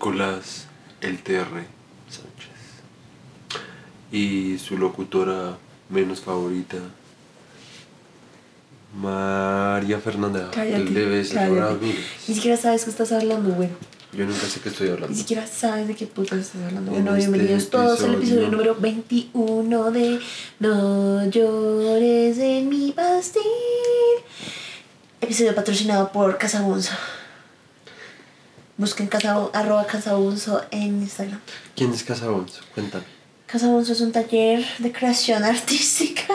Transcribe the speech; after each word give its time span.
Nicolás 0.00 0.64
El 1.02 1.22
TR 1.22 1.44
Sánchez. 2.08 2.48
Y 4.10 4.56
su 4.56 4.78
locutora 4.78 5.58
menos 5.90 6.20
favorita, 6.20 6.78
María 8.98 9.98
Fernanda 10.00 10.50
Cállate. 10.54 10.78
Ramírez. 11.34 11.98
Ni 12.28 12.34
siquiera 12.34 12.56
sabes 12.56 12.84
que 12.84 12.90
estás 12.90 13.12
hablando, 13.12 13.50
bueno. 13.50 13.74
Yo 14.14 14.24
nunca 14.24 14.46
sé 14.46 14.60
qué 14.60 14.70
estoy 14.70 14.86
Ni 14.86 14.92
hablando. 14.94 15.14
siquiera 15.14 15.46
sabes 15.46 15.86
de 15.86 15.94
qué 15.94 16.06
puta 16.06 16.34
estás 16.36 16.62
hablando. 16.62 16.92
En 16.92 17.04
Bueno, 17.04 17.14
este 17.18 17.30
bienvenidos 17.30 17.68
todos 17.68 18.02
al 18.02 18.14
episodio 18.14 18.48
número 18.48 18.76
21 18.76 19.90
de 19.90 20.18
No 20.60 21.26
llores 21.26 22.38
en 22.38 22.70
mi 22.70 22.92
pastel. 22.92 23.42
Episodio 25.20 25.54
patrocinado 25.54 26.10
por 26.10 26.38
Casabunzo. 26.38 26.92
Busquen 28.80 29.08
casa, 29.08 29.36
arroba 29.52 29.86
Casabunzo 29.86 30.64
en 30.70 31.02
Instagram. 31.02 31.38
¿Quién 31.76 31.92
es 31.92 32.02
Casabonzo? 32.02 32.62
Cuéntame. 32.72 33.04
Casabunzo 33.46 33.92
es 33.92 34.00
un 34.00 34.10
taller 34.10 34.64
de 34.78 34.90
creación 34.90 35.44
artística. 35.54 36.32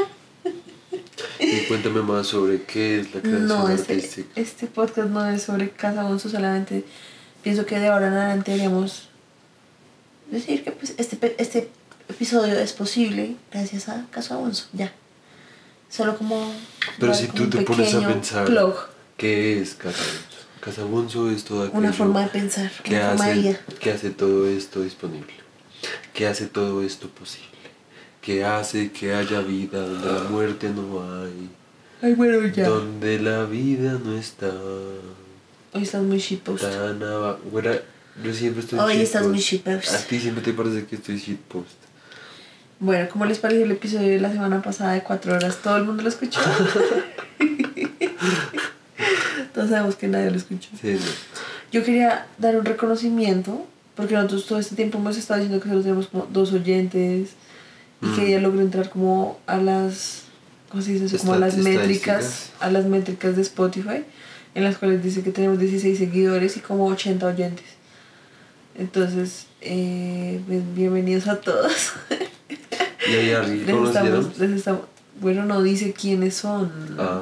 Y 1.40 1.62
cuéntame 1.62 2.04
más 2.04 2.28
sobre 2.28 2.62
qué 2.62 3.00
es 3.00 3.16
la 3.16 3.22
creación 3.22 3.48
No, 3.48 3.68
este, 3.68 3.96
artística. 3.96 4.30
este 4.40 4.68
podcast 4.68 5.10
no 5.10 5.28
es 5.28 5.42
sobre 5.42 5.72
Casabunzo, 5.72 6.30
solamente 6.30 6.86
pienso 7.42 7.66
que 7.66 7.80
de 7.80 7.88
ahora 7.88 8.10
en 8.10 8.14
adelante 8.14 8.52
deberíamos 8.52 9.10
decir 10.30 10.64
que 10.64 10.72
pues, 10.72 10.94
este, 11.00 11.36
este 11.40 11.72
episodio 12.08 12.60
es 12.60 12.74
posible 12.74 13.38
gracias 13.52 13.90
a 13.90 14.06
Casabunzo, 14.12 14.68
ya. 14.72 14.94
Solo 15.90 16.16
como... 16.16 16.54
Pero 17.00 17.12
si 17.16 17.26
como 17.26 17.46
tú 17.46 17.58
te 17.58 17.64
pones 17.64 17.92
a 17.96 18.08
pensar, 18.08 18.48
¿qué 19.18 19.60
es 19.60 19.74
Casabonzo? 19.74 20.45
Casabonzo 20.66 21.30
es 21.30 21.44
todo 21.44 21.62
aquello 21.64 21.78
una 21.78 21.94
forma 21.94 22.24
de 22.24 22.28
pensar, 22.30 22.72
que 22.84 22.96
una 22.96 23.10
forma 23.10 23.26
de 23.26 23.32
hace, 23.32 23.42
vida. 23.42 23.60
que 23.80 23.92
hace 23.92 24.10
todo 24.10 24.48
esto 24.48 24.82
disponible, 24.82 25.34
que 26.12 26.26
hace 26.26 26.48
todo 26.48 26.82
esto 26.82 27.08
posible, 27.10 27.48
que 28.20 28.44
hace 28.44 28.92
que 28.92 29.14
haya 29.14 29.42
vida 29.42 29.80
donde 29.80 30.12
la 30.12 30.28
muerte 30.28 30.70
no 30.72 31.04
hay, 31.22 31.50
Ay, 32.02 32.14
bueno, 32.16 32.48
ya. 32.48 32.68
donde 32.68 33.20
la 33.20 33.46
vida 33.46 34.00
no 34.04 34.18
está 34.18 34.52
Hoy 35.74 35.84
estás 35.84 36.02
muy 36.02 36.18
shitpost. 36.18 36.64
tan. 36.64 37.00
Bueno, 37.52 37.72
yo 38.24 38.34
siempre 38.34 38.64
estoy 38.64 38.80
Hoy 38.80 39.02
estás 39.02 39.28
muy 39.28 39.38
shitpost. 39.40 39.94
A 39.94 40.00
ti 40.08 40.20
siempre 40.20 40.44
te 40.44 40.54
parece 40.54 40.86
que 40.86 40.96
estoy 40.96 41.18
shitpost. 41.18 41.78
Bueno, 42.80 43.08
¿cómo 43.12 43.26
les 43.26 43.38
pareció 43.40 43.66
el 43.66 43.72
episodio 43.72 44.08
de 44.08 44.20
la 44.20 44.32
semana 44.32 44.62
pasada 44.62 44.94
de 44.94 45.04
cuatro 45.04 45.36
horas? 45.36 45.58
¿Todo 45.62 45.78
el 45.78 45.84
mundo 45.84 46.02
lo 46.02 46.10
escuchó? 46.10 46.40
Todos 49.56 49.70
sabemos 49.70 49.96
que 49.96 50.08
nadie 50.10 50.30
lo 50.30 50.38
escuchó. 50.38 50.70
Sí. 50.82 50.98
Yo 51.72 51.84
quería 51.86 52.28
dar 52.38 52.58
un 52.58 52.66
reconocimiento, 52.66 53.66
porque 53.96 54.14
nosotros 54.16 54.46
todo 54.48 54.60
este 54.60 54.76
tiempo 54.76 54.98
hemos 54.98 55.16
estado 55.18 55.40
diciendo 55.40 55.64
que 55.64 55.70
solo 55.70 55.82
tenemos 55.82 56.08
como 56.08 56.28
dos 56.32 56.52
oyentes 56.52 57.30
y 58.02 58.08
que 58.16 58.22
Mm. 58.22 58.26
ella 58.26 58.40
logró 58.42 58.60
entrar 58.60 58.90
como 58.90 59.40
a 59.48 59.56
las, 59.56 60.24
¿cómo 60.70 60.84
se 60.84 60.92
dice 60.92 61.06
eso? 61.06 61.18
Como 61.20 61.34
a 61.34 61.40
las 61.40 61.56
métricas, 61.56 62.50
a 62.60 62.70
las 62.70 62.86
métricas 62.86 63.38
de 63.38 63.42
Spotify, 63.44 64.04
en 64.54 64.64
las 64.66 64.78
cuales 64.78 65.02
dice 65.02 65.24
que 65.24 65.32
tenemos 65.32 65.58
16 65.58 65.98
seguidores 65.98 66.58
y 66.58 66.60
como 66.60 66.86
80 66.88 67.26
oyentes. 67.26 67.66
Entonces, 68.78 69.48
eh, 69.62 70.42
pues, 70.46 70.62
bienvenidos 70.76 71.28
a 71.30 71.40
todos. 71.40 71.94
Y 73.10 73.14
ahí 73.14 73.32
arriba 73.32 73.66
Les 73.72 73.88
estamos, 73.88 74.38
les 74.38 74.52
estamos, 74.52 74.82
bueno, 75.22 75.46
no 75.46 75.64
dice 75.64 75.94
quiénes 75.94 76.36
son. 76.36 76.70
Ah, 77.00 77.22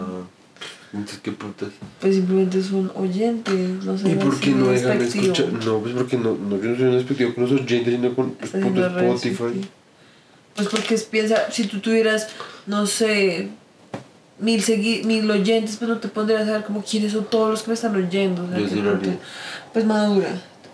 entonces 0.93 1.19
qué 1.23 1.31
putas. 1.31 1.69
Pues 1.99 2.15
simplemente 2.15 2.61
son 2.61 2.91
oyentes, 2.95 3.83
no 3.83 3.97
sé. 3.97 4.11
¿Y 4.11 4.15
por 4.15 4.39
qué 4.39 4.51
no 4.51 4.67
dejan 4.67 5.01
escuchar? 5.01 5.51
No, 5.65 5.79
pues 5.79 5.93
porque 5.93 6.17
no, 6.17 6.35
no, 6.35 6.57
yo 6.57 6.69
no 6.69 6.75
soy 6.77 6.85
un 6.85 6.97
despectivo 6.97 7.33
con 7.33 7.43
los 7.43 7.53
oyentes, 7.53 7.93
sino 7.95 8.15
con 8.15 8.35
Está 8.41 8.57
el 8.57 8.63
haciendo 8.65 8.87
puto 8.87 8.99
re 8.99 9.09
Spotify. 9.13 9.61
Pues 10.55 10.67
porque 10.67 10.93
es- 10.95 11.03
piensa, 11.03 11.51
si 11.51 11.65
tú 11.65 11.79
tuvieras, 11.79 12.27
no 12.67 12.85
sé, 12.85 13.49
mil, 14.39 14.61
segui 14.61 15.03
mil 15.03 15.29
oyentes, 15.31 15.77
pues 15.77 15.89
no 15.89 15.97
te 15.97 16.07
pondrías 16.09 16.43
a 16.43 16.45
saber 16.45 16.63
como 16.63 16.83
quiénes 16.83 17.11
son 17.13 17.25
todos 17.25 17.49
los 17.49 17.63
que 17.63 17.69
me 17.69 17.73
están 17.73 17.95
oyendo. 17.95 18.43
o 18.43 18.47
sea, 18.49 18.57
Yo 18.59 18.63
que 18.65 18.69
sí 18.69 18.75
lo 18.75 18.91
pronto- 18.91 19.09
haría. 19.09 19.19
Pues 19.73 19.85
madura. 19.85 20.29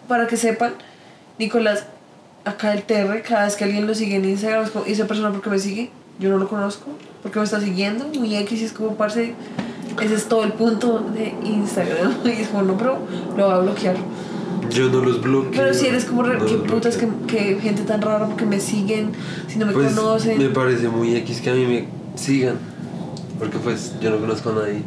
Para 0.09 0.28
que 0.28 0.36
sepan, 0.38 0.74
Nicolás, 1.38 1.86
acá 2.44 2.74
el 2.74 2.84
TR, 2.84 3.22
cada 3.22 3.46
vez 3.46 3.56
que 3.56 3.63
alguien 3.63 3.88
lo 3.88 3.96
sigue 3.96 4.16
en 4.16 4.25
Instagram, 4.25 4.66
es 4.66 4.72
como, 4.72 4.86
¿y 4.86 4.91
esa 4.91 5.07
persona 5.07 5.31
por 5.31 5.41
qué 5.41 5.50
me 5.50 5.59
sigue? 5.59 5.91
Yo 6.19 6.30
no 6.30 6.38
lo 6.38 6.50
conozco. 6.50 6.88
¿Por 7.22 7.31
qué 7.31 7.40
me 7.40 7.46
está 7.46 7.62
siguiendo? 7.62 8.06
Muy 8.07 8.36
X 8.36 8.62
es 8.62 8.72
como, 8.74 8.96
parce, 8.97 9.34
ese 10.02 10.16
es 10.16 10.28
todo 10.28 10.44
el 10.44 10.54
punto 10.54 11.00
de 11.14 11.34
Instagram. 11.48 12.14
Y 12.26 12.30
es 12.42 12.48
como, 12.50 12.64
no, 12.64 12.78
pero 12.78 12.98
lo 13.38 13.48
va 13.48 13.56
a 13.56 13.60
bloquear. 13.60 13.96
Yo 14.70 14.90
no 14.90 15.02
los 15.02 15.22
bloqueo. 15.22 15.52
Pero 15.52 15.74
si 15.74 15.88
eres 15.88 16.06
como, 16.06 16.24
no 16.24 16.46
qué 16.46 16.56
putas, 16.56 16.98
que, 16.98 17.08
que 17.28 17.60
gente 17.60 17.82
tan 17.84 18.02
rara 18.02 18.28
porque 18.28 18.46
me 18.46 18.60
siguen, 18.60 19.12
si 19.48 19.58
no 19.58 19.66
me 19.66 19.74
Pues 19.74 19.94
conocen. 19.94 20.38
me 20.38 20.50
parece 20.50 20.88
muy 20.90 21.16
X 21.16 21.42
que 21.42 21.50
a 21.50 21.54
mí 21.54 21.66
me 21.66 21.88
sigan. 22.16 22.56
Porque 23.40 23.58
pues 23.58 23.94
yo 24.02 24.10
no 24.12 24.18
conozco 24.20 24.50
a 24.52 24.56
nadie, 24.56 24.82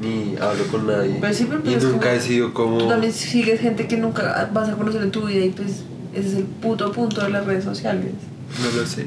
ni 0.00 0.36
hablo 0.40 0.64
con 0.70 0.86
nadie. 0.86 1.18
Pero 1.20 1.34
sí, 1.34 1.46
pero 1.48 1.60
y 1.68 1.74
es 1.74 1.84
nunca 1.84 2.14
he 2.14 2.20
sido 2.20 2.54
como... 2.54 2.78
Tú 2.78 2.88
también 2.88 3.12
sigues 3.12 3.60
gente 3.60 3.86
que 3.86 3.96
nunca 3.96 4.48
vas 4.52 4.68
a 4.68 4.72
conocer 4.76 5.02
en 5.02 5.10
tu 5.10 5.26
vida 5.26 5.44
y 5.44 5.50
pues 5.50 5.82
ese 6.14 6.28
es 6.28 6.34
el 6.34 6.44
puto 6.44 6.90
punto 6.92 7.20
de 7.22 7.30
las 7.30 7.44
redes 7.44 7.64
sociales. 7.64 8.12
No 8.62 8.80
lo 8.80 8.86
sé. 8.86 9.06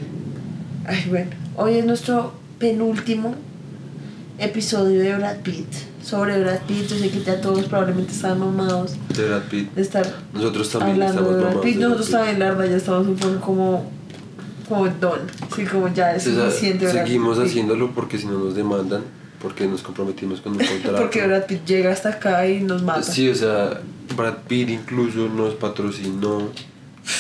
Ay, 0.85 1.05
bueno. 1.09 1.31
Hoy 1.55 1.75
es 1.77 1.85
nuestro 1.85 2.33
penúltimo 2.59 3.35
episodio 4.41 5.01
de 5.01 5.15
Brad 5.15 5.37
Pitt. 5.43 5.67
Sobre 6.03 6.39
Brad 6.41 6.59
Pitt, 6.67 6.87
yo 6.87 6.97
sé 6.97 7.09
que 7.09 7.21
ya 7.23 7.39
todos 7.39 7.65
probablemente 7.65 8.11
están 8.11 8.39
mamados 8.39 8.95
De 9.15 9.27
Brad 9.27 9.43
Pitt. 9.43 9.71
de 9.73 9.81
estar 9.83 10.05
Nosotros 10.33 10.69
también 10.71 10.93
hablando 11.03 11.21
estamos 11.21 11.35
de 11.37 11.43
Brad 11.43 11.61
Pitt. 11.61 11.73
de 11.73 11.77
Brad 11.79 11.89
Nosotros 11.89 12.07
Pitt. 12.07 12.15
también, 12.17 12.39
la 12.39 12.45
verdad, 12.49 12.65
ya 12.71 12.77
estamos 12.77 13.07
un 13.07 13.15
poco 13.17 13.39
como, 13.39 13.91
como 14.67 14.87
don. 14.87 15.19
Sí, 15.55 15.63
como 15.65 15.93
ya 15.93 16.15
es 16.15 16.23
suficiente. 16.23 16.85
Brad 16.85 17.03
seguimos 17.05 17.37
Pitt. 17.37 17.47
haciéndolo 17.47 17.91
porque 17.91 18.17
si 18.17 18.25
no 18.25 18.39
nos 18.39 18.55
demandan, 18.55 19.03
porque 19.41 19.67
nos 19.67 19.81
comprometimos 19.83 20.41
con 20.41 20.53
un 20.53 20.57
contrato. 20.65 20.97
Porque 20.97 21.25
Brad 21.25 21.45
Pitt 21.45 21.65
llega 21.65 21.91
hasta 21.91 22.09
acá 22.09 22.47
y 22.47 22.61
nos 22.61 22.81
mata. 22.81 23.03
Sí, 23.03 23.29
o 23.29 23.35
sea, 23.35 23.79
Brad 24.17 24.37
Pitt 24.47 24.69
incluso 24.69 25.27
nos 25.29 25.53
patrocinó 25.53 26.49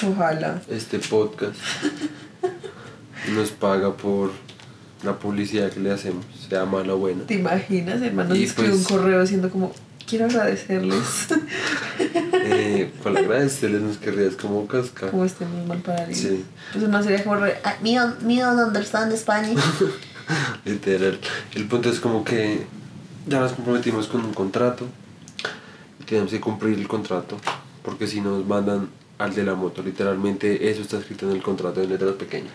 Ojalá. 0.09 0.61
este 0.69 0.97
podcast. 0.99 1.55
Nos 3.35 3.51
paga 3.51 3.95
por 3.95 4.31
la 5.03 5.17
publicidad 5.17 5.71
que 5.71 5.79
le 5.79 5.91
hacemos, 5.91 6.25
sea 6.49 6.65
mala 6.65 6.93
o 6.93 6.97
buena. 6.97 7.23
¿Te 7.25 7.35
imaginas? 7.35 8.01
Hermano, 8.01 8.29
nos 8.29 8.37
escribe 8.39 8.69
pues- 8.69 8.79
un 8.79 8.97
correo 8.97 9.21
diciendo 9.21 9.49
como, 9.49 9.73
quiero 10.07 10.25
agradecerles 10.25 11.27
Eh, 12.43 12.91
para 13.03 13.19
agradecerles 13.19 13.81
nos 13.81 13.97
querrías 13.97 14.35
como 14.35 14.67
cascar. 14.67 15.11
como 15.11 15.25
estemos 15.25 15.65
mal 15.67 15.79
paraditos. 15.79 16.21
Sí. 16.21 16.43
Pues 16.73 16.87
más 16.89 17.05
sería 17.05 17.23
como, 17.23 17.35
re, 17.37 17.57
"Ah, 17.63 17.75
don't, 17.81 18.21
me 18.21 18.39
don't 18.39 18.59
understand 18.59 19.15
Spanish. 19.15 19.57
Literal. 20.65 21.19
El 21.55 21.65
punto 21.67 21.89
es 21.89 21.99
como 21.99 22.23
que 22.23 22.65
ya 23.27 23.39
nos 23.39 23.53
comprometimos 23.53 24.07
con 24.07 24.23
un 24.25 24.33
contrato 24.33 24.85
y 25.99 26.03
tenemos 26.03 26.31
que 26.31 26.39
cumplir 26.41 26.77
el 26.79 26.87
contrato 26.87 27.37
porque 27.83 28.07
si 28.07 28.21
nos 28.21 28.45
mandan 28.45 28.89
al 29.17 29.33
de 29.35 29.43
la 29.43 29.53
moto, 29.55 29.83
literalmente 29.83 30.69
eso 30.69 30.81
está 30.81 30.97
escrito 30.97 31.29
en 31.29 31.35
el 31.35 31.41
contrato 31.43 31.81
en 31.81 31.89
letras 31.89 32.13
pequeñas. 32.13 32.53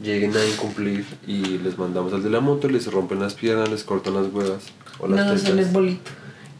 Lleguen 0.00 0.36
a 0.36 0.44
incumplir 0.44 1.06
y 1.26 1.58
les 1.58 1.78
mandamos 1.78 2.12
al 2.12 2.22
de 2.22 2.30
la 2.30 2.40
moto, 2.40 2.68
les 2.68 2.90
rompen 2.90 3.20
las 3.20 3.34
piernas, 3.34 3.68
les 3.70 3.84
cortan 3.84 4.14
las 4.14 4.32
huevas 4.32 4.64
o 4.98 5.06
las 5.06 5.26
nos 5.26 5.40
hacen 5.42 5.58
el 5.58 5.66
bolito. 5.66 6.10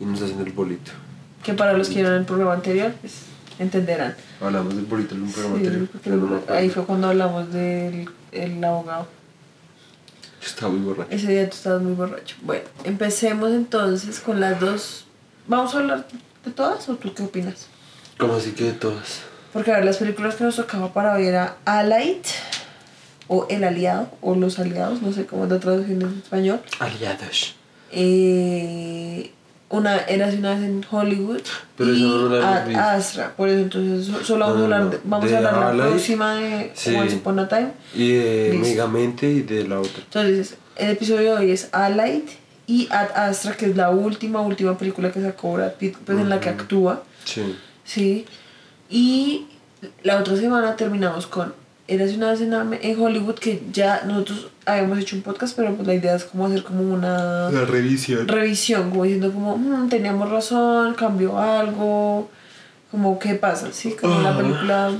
y 0.01 0.05
nos 0.05 0.23
hacen 0.23 0.41
el 0.41 0.53
bolito. 0.53 0.93
Que 1.43 1.53
para 1.55 1.73
los 1.75 1.89
que 1.89 1.97
vieron 1.97 2.15
el 2.15 2.25
programa 2.25 2.55
anterior, 2.55 2.93
pues 3.01 3.13
entenderán. 3.59 4.15
Hablamos 4.41 4.77
del 4.77 4.85
bolito 4.87 5.15
en 5.15 5.23
un 5.23 5.33
programa 5.33 5.59
Sí, 5.59 5.67
anterior, 5.67 5.89
pero 6.03 6.17
no 6.17 6.27
me 6.47 6.55
ahí 6.57 6.71
fue 6.71 6.85
cuando 6.85 7.09
hablamos 7.09 7.53
del 7.53 8.09
el 8.33 8.65
abogado. 8.65 9.07
Estaba 10.45 10.73
muy 10.73 10.83
borracho. 10.85 11.11
Ese 11.11 11.27
día 11.29 11.49
tú 11.49 11.57
estabas 11.57 11.83
muy 11.83 11.95
borracho. 11.95 12.37
Bueno, 12.43 12.65
empecemos 12.85 13.51
entonces 13.53 14.21
con 14.21 14.41
las 14.41 14.61
dos. 14.61 15.07
¿Vamos 15.49 15.75
a 15.75 15.79
hablar 15.79 16.07
de 16.45 16.51
todas 16.53 16.89
o 16.89 16.95
tú 16.97 17.13
qué 17.15 17.23
opinas? 17.23 17.67
¿Cómo 18.19 18.35
así 18.35 18.53
que 18.53 18.65
de 18.65 18.73
todas? 18.73 19.23
Porque 19.53 19.73
a 19.73 19.77
ver, 19.77 19.85
las 19.85 19.97
películas 19.99 20.35
que 20.37 20.45
nos 20.45 20.57
tocaba 20.57 20.93
para 20.93 21.15
ver 21.15 21.27
era 21.27 21.57
Allied, 21.65 22.19
o 23.29 23.47
El 23.51 23.65
Aliado, 23.65 24.09
o 24.21 24.35
Los 24.35 24.59
Aliados, 24.59 25.01
no 25.03 25.13
sé 25.13 25.27
cómo 25.27 25.45
es 25.45 25.51
la 25.51 25.59
traducción 25.61 26.03
en 26.03 26.19
español. 26.23 26.61
Aliados. 26.79 27.55
Eh, 27.93 29.31
una 29.71 29.97
era 30.07 30.27
una 30.29 30.51
vez 30.55 30.63
en 30.63 30.85
Hollywood 30.89 31.41
Pero 31.77 31.93
y 31.95 31.97
esa 31.97 32.61
no 32.61 32.67
visto. 32.67 32.81
Astra. 32.83 33.33
Por 33.37 33.49
eso 33.49 33.61
entonces 33.61 34.07
so- 34.07 34.23
solo 34.25 34.45
vamos 34.47 34.59
No, 34.61 34.65
a 34.65 34.69
no, 34.69 34.75
hablar, 34.85 35.01
vamos 35.05 35.33
a 35.33 35.41
la 35.41 35.73
próxima 35.73 36.35
de 36.37 36.71
sí. 36.75 36.95
Once 36.95 37.17
Upon 37.17 37.39
a 37.41 37.49
Time. 37.49 37.69
Y 37.95 38.13
de 38.13 38.49
Listo. 38.53 38.67
Megamente 38.69 39.29
y 39.31 39.43
de 39.43 39.67
la 39.67 39.81
otra. 39.81 40.03
Entonces, 40.05 40.57
el 40.77 40.91
episodio 40.91 41.35
de 41.37 41.45
hoy 41.45 41.51
es 41.51 41.69
Allied 41.73 42.23
y 42.67 42.89
Ad 42.91 43.09
Astra, 43.15 43.57
que 43.57 43.67
es 43.67 43.77
la 43.77 43.91
última, 43.91 44.41
última 44.43 44.77
película 44.79 45.11
que 45.11 45.21
sacó 45.21 45.55
Brad 45.55 45.73
Pitt, 45.75 45.97
pues 46.05 46.19
en 46.19 46.29
la 46.29 46.41
que 46.41 46.51
actúa. 46.51 47.03
Sí. 47.25 47.57
Sí. 47.85 48.27
Y 48.91 49.47
la 50.03 50.19
otra 50.21 50.37
semana 50.37 50.77
terminamos 50.77 51.27
con 51.27 51.53
era 51.87 52.05
una 52.05 52.31
vez 52.33 52.41
en, 52.41 52.53
en 52.55 53.01
Hollywood 53.01 53.35
que 53.35 53.63
ya 53.73 54.03
nosotros 54.07 54.49
habíamos 54.67 54.99
hecho 54.99 55.17
un 55.17 55.23
podcast, 55.23 55.55
pero 55.57 55.75
pues 55.75 55.87
la 55.87 55.95
idea 55.95 56.15
es 56.15 56.25
como 56.25 56.47
hacer 56.47 56.63
como 56.65 56.81
una 56.95 57.51
La 57.51 57.65
revisión. 57.67 58.27
revisión, 58.27 58.91
como 58.91 59.05
diciendo 59.05 59.33
como, 59.33 59.57
"Mm, 59.59 59.89
teníamos 59.91 60.31
razón, 60.31 60.95
cambió 60.95 61.39
algo, 61.39 62.31
como 62.91 63.19
qué 63.19 63.35
pasa, 63.35 63.69
¿sí? 63.73 63.93
Como 64.01 64.21
la 64.23 64.31
Ajá. 64.31 64.39
película 64.39 64.93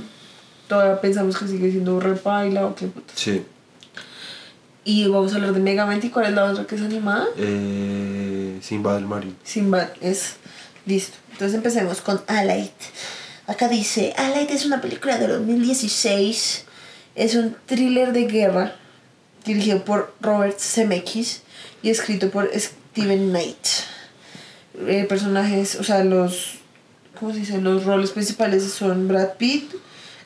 todavía 0.67 1.01
pensamos 1.01 1.37
que 1.37 1.47
sigue 1.47 1.71
siendo 1.71 1.99
repaila 1.99 2.65
o 2.67 2.75
qué 2.75 2.87
puta. 2.87 3.13
Sí. 3.15 3.43
Y 4.83 5.07
vamos 5.07 5.31
a 5.33 5.37
hablar 5.37 5.53
de 5.53 5.59
Megamente 5.59 6.07
y 6.07 6.09
cuál 6.11 6.27
es 6.27 6.33
la 6.33 6.45
otra 6.45 6.65
que 6.65 6.75
es 6.75 6.81
animada. 6.81 7.25
Eh, 7.37 8.59
Simba 8.61 8.93
del 8.93 9.05
Marín. 9.05 9.35
Sinbad 9.43 9.89
es 10.01 10.35
listo. 10.85 11.17
Entonces 11.31 11.55
empecemos 11.55 12.01
con 12.01 12.21
Alight. 12.27 12.71
Acá 13.47 13.67
dice, 13.67 14.13
Alight 14.17 14.51
es 14.51 14.65
una 14.65 14.81
película 14.81 15.17
de 15.17 15.27
2016. 15.27 16.65
Es 17.15 17.35
un 17.35 17.55
thriller 17.65 18.11
de 18.13 18.25
guerra 18.25 18.75
dirigido 19.45 19.83
por 19.85 20.13
Robert 20.21 20.57
Zemeckis 20.59 21.41
y 21.81 21.89
escrito 21.89 22.29
por 22.29 22.49
Steven 22.53 23.29
Knight. 23.29 23.67
Eh, 24.87 25.05
personajes, 25.07 25.75
o 25.75 25.83
sea, 25.83 26.03
los, 26.03 26.55
¿cómo 27.17 27.31
se 27.31 27.39
dice? 27.39 27.61
Los 27.61 27.85
roles 27.85 28.11
principales 28.11 28.63
son 28.63 29.07
Brad 29.07 29.33
Pitt, 29.37 29.71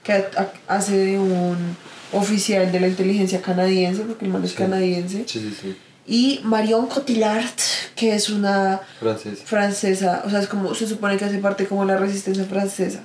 que 0.04 0.14
ha- 0.14 0.30
ha- 0.38 0.76
hace 0.76 0.98
de 0.98 1.20
un 1.20 1.78
oficial 2.12 2.72
de 2.72 2.80
la 2.80 2.88
inteligencia 2.88 3.42
canadiense, 3.42 4.02
porque 4.04 4.26
el 4.26 4.32
man 4.32 4.44
es 4.44 4.54
canadiense. 4.54 5.26
Sí, 5.28 5.40
sí, 5.40 5.56
sí. 5.62 5.78
Y 6.08 6.40
Marion 6.44 6.88
Cotillard, 6.88 7.46
que 7.96 8.16
es 8.16 8.30
una 8.32 8.82
Francés. 9.00 9.42
francesa, 9.46 10.24
o 10.26 10.30
sea, 10.32 10.40
es 10.40 10.48
como 10.48 10.74
se 10.74 10.88
supone 10.88 11.18
que 11.18 11.26
hace 11.26 11.38
parte 11.38 11.68
como 11.68 11.82
de 11.86 11.94
la 11.94 12.00
resistencia 12.00 12.46
francesa. 12.46 13.04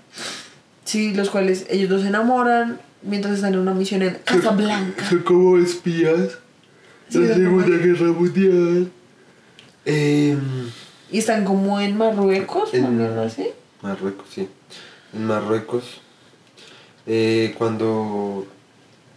Sí, 0.87 1.13
los 1.13 1.29
cuales 1.29 1.67
ellos 1.69 1.91
dos 1.91 2.01
se 2.03 2.09
enamoran 2.09 2.81
mientras 3.05 3.35
están 3.37 3.55
en 3.55 3.61
una 3.61 3.75
misión 3.75 4.03
en 4.03 4.15
Casablanca. 4.25 5.09
Son 5.09 5.21
como 5.21 5.57
espías. 5.59 6.39
Sí, 7.09 7.19
la 7.21 7.35
como- 7.35 7.63
Segunda 7.63 7.77
Guerra 7.87 8.13
Mundial. 8.13 8.91
Em, 9.85 10.71
Y 11.11 11.19
están 11.19 11.45
como 11.45 11.79
en 11.81 11.97
Marruecos, 11.97 12.73
En- 12.75 13.01
así. 13.19 13.49
Marruecos, 13.83 14.27
sí. 14.35 14.49
En 15.13 15.27
Marruecos. 15.27 16.01
eh, 17.07 17.55
cuando 17.59 18.47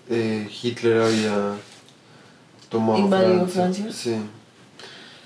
eh, 0.10 0.50
Hitler 0.62 1.02
había 1.02 1.54
tomado 2.70 3.00
Invadido 3.00 3.48
Francia. 3.48 3.86
Sí. 3.94 4.18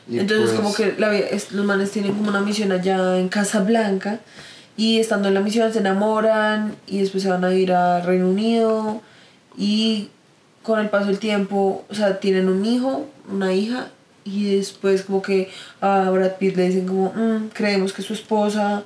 Y 0.08 0.20
Entonces 0.20 0.52
pues, 0.52 0.62
como 0.62 0.74
que 0.76 0.94
la, 1.00 1.12
los 1.52 1.66
manes 1.66 1.90
tienen 1.92 2.14
como 2.14 2.30
una 2.30 2.42
misión 2.42 2.72
allá 2.72 3.18
en 3.18 3.30
Casablanca 3.30 4.20
y 4.78 5.00
estando 5.00 5.28
en 5.28 5.34
la 5.34 5.42
misión 5.42 5.72
se 5.74 5.80
enamoran 5.80 6.76
y 6.88 7.00
después 7.00 7.24
se 7.24 7.30
van 7.30 7.44
a 7.46 7.54
ir 7.54 7.72
a 7.74 8.02
Reino 8.02 8.28
Unido 8.30 9.02
y 9.58 10.10
con 10.64 10.80
el 10.80 10.90
paso 10.90 11.08
del 11.08 11.20
tiempo, 11.20 11.84
o 11.90 11.94
sea, 11.96 12.20
tienen 12.20 12.48
un 12.50 12.66
hijo, 12.66 13.08
una 13.32 13.54
hija 13.54 13.88
y 14.24 14.56
después 14.56 15.04
como 15.04 15.22
que 15.22 15.50
a 15.82 16.10
Brad 16.12 16.34
Pitt 16.38 16.56
le 16.56 16.68
dicen 16.68 16.88
como, 16.88 17.12
"Mm, 17.16 17.50
creemos 17.54 17.94
que 17.94 18.02
es 18.02 18.08
su 18.08 18.14
esposa, 18.14 18.84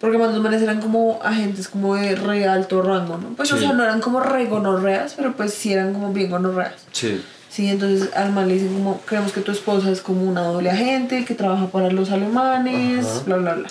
porque 0.00 0.18
más 0.18 0.32
los 0.32 0.42
manes 0.42 0.62
eran 0.62 0.80
como 0.80 1.20
agentes 1.22 1.68
como 1.68 1.94
de 1.94 2.16
re 2.16 2.46
alto 2.48 2.82
rango, 2.82 3.18
¿no? 3.18 3.28
Pues 3.36 3.52
o 3.52 3.58
sea, 3.58 3.72
no 3.72 3.84
eran 3.84 4.00
como 4.00 4.18
re 4.20 4.46
gonorreas, 4.46 5.14
pero 5.14 5.34
pues 5.36 5.52
sí 5.54 5.72
eran 5.72 5.92
como 5.92 6.12
bien 6.12 6.30
gonorreas. 6.30 6.74
Sí. 6.92 7.22
Sí, 7.50 7.68
entonces 7.68 8.08
al 8.16 8.32
man 8.32 8.48
le 8.48 8.54
dicen 8.54 8.72
como, 8.72 9.00
creemos 9.02 9.30
que 9.32 9.42
tu 9.42 9.52
esposa 9.52 9.90
es 9.90 10.00
como 10.00 10.22
una 10.24 10.40
doble 10.42 10.70
agente, 10.70 11.26
que 11.26 11.34
trabaja 11.34 11.66
para 11.66 11.90
los 11.90 12.10
alemanes, 12.10 13.06
Ajá. 13.06 13.22
bla, 13.26 13.36
bla, 13.36 13.54
bla. 13.54 13.68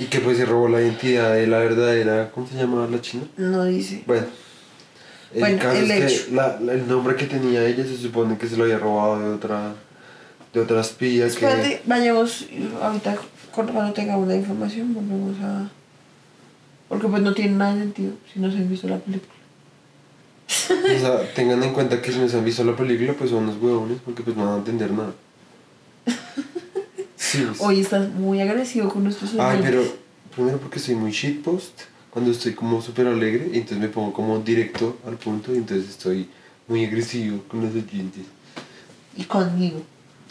Y 0.00 0.06
que 0.06 0.18
pues 0.20 0.38
se 0.38 0.46
robó 0.46 0.68
la 0.68 0.80
identidad 0.80 1.34
de 1.34 1.46
la 1.46 1.58
verdadera. 1.58 2.30
¿Cómo 2.32 2.48
se 2.48 2.56
llamaba 2.56 2.88
la 2.88 3.00
china? 3.00 3.24
No 3.36 3.64
dice. 3.64 4.02
Bueno. 4.06 4.26
El 5.32 5.40
Bueno, 5.40 5.58
caso 5.62 5.78
el 5.78 5.90
es 5.90 6.12
hecho. 6.12 6.26
que 6.30 6.34
la- 6.34 6.58
la- 6.60 6.72
el 6.72 6.88
nombre 6.88 7.14
que 7.14 7.26
tenía 7.26 7.64
ella 7.64 7.84
se 7.84 7.96
supone 7.96 8.36
que 8.36 8.48
se 8.48 8.56
lo 8.56 8.64
había 8.64 8.78
robado 8.78 9.20
de 9.20 9.28
otra 9.34 9.74
de 10.52 10.58
otra 10.60 10.80
espía 10.80 11.22
que 11.26 11.28
Espérate, 11.30 11.82
vayamos 11.86 12.46
ahorita 12.82 13.16
cuando 13.54 13.92
tengamos 13.92 14.26
la 14.26 14.34
información, 14.34 14.92
volvemos 14.94 15.36
a... 15.40 15.68
Porque 16.88 17.06
pues 17.06 17.22
no 17.22 17.32
tiene 17.34 17.52
nada 17.52 17.74
de 17.76 17.82
sentido 17.82 18.12
si 18.32 18.40
no 18.40 18.50
se 18.50 18.56
han 18.58 18.68
visto 18.68 18.88
la 18.88 18.98
película. 18.98 19.32
O 20.48 20.98
sea, 20.98 21.32
tengan 21.36 21.62
en 21.62 21.72
cuenta 21.72 22.02
que 22.02 22.10
si 22.10 22.18
no 22.18 22.28
se 22.28 22.36
han 22.38 22.44
visto 22.44 22.64
la 22.64 22.74
película, 22.74 23.12
pues 23.16 23.30
son 23.30 23.44
unos 23.44 23.62
huevones, 23.62 23.98
porque 24.04 24.24
pues 24.24 24.36
no 24.36 24.46
van 24.46 24.54
a 24.54 24.58
entender 24.58 24.90
nada. 24.90 25.12
Sí. 27.30 27.46
Hoy 27.60 27.80
estás 27.80 28.08
muy 28.10 28.40
agresivo 28.40 28.88
con 28.88 29.04
nuestros 29.04 29.32
Ay, 29.34 29.58
oyentes. 29.58 29.70
pero 29.70 29.82
primero 30.34 30.58
porque 30.58 30.78
soy 30.80 30.94
muy 30.96 31.12
shitpost, 31.12 31.82
cuando 32.10 32.32
estoy 32.32 32.54
como 32.54 32.82
súper 32.82 33.06
alegre, 33.06 33.50
y 33.52 33.58
entonces 33.58 33.78
me 33.78 33.88
pongo 33.88 34.12
como 34.12 34.38
directo 34.40 34.98
al 35.06 35.16
punto, 35.16 35.54
y 35.54 35.58
entonces 35.58 35.88
estoy 35.90 36.28
muy 36.66 36.84
agresivo 36.84 37.42
con 37.46 37.60
los 37.62 37.70
oyentes. 37.70 38.24
Y 39.16 39.24
conmigo, 39.24 39.82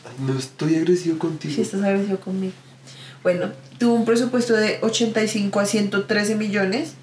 Ay, 0.06 0.26
no 0.26 0.38
estoy 0.38 0.76
agresivo 0.76 1.18
contigo. 1.20 1.54
si 1.56 1.62
estás 1.62 1.82
agresivo 1.84 2.18
conmigo. 2.20 2.54
Bueno, 3.24 3.52
tuvo 3.78 3.94
un 3.96 4.06
presupuesto 4.06 4.54
de 4.54 4.80
85 4.82 5.60
a 5.60 5.66
113 5.66 6.36
millones 6.36 6.94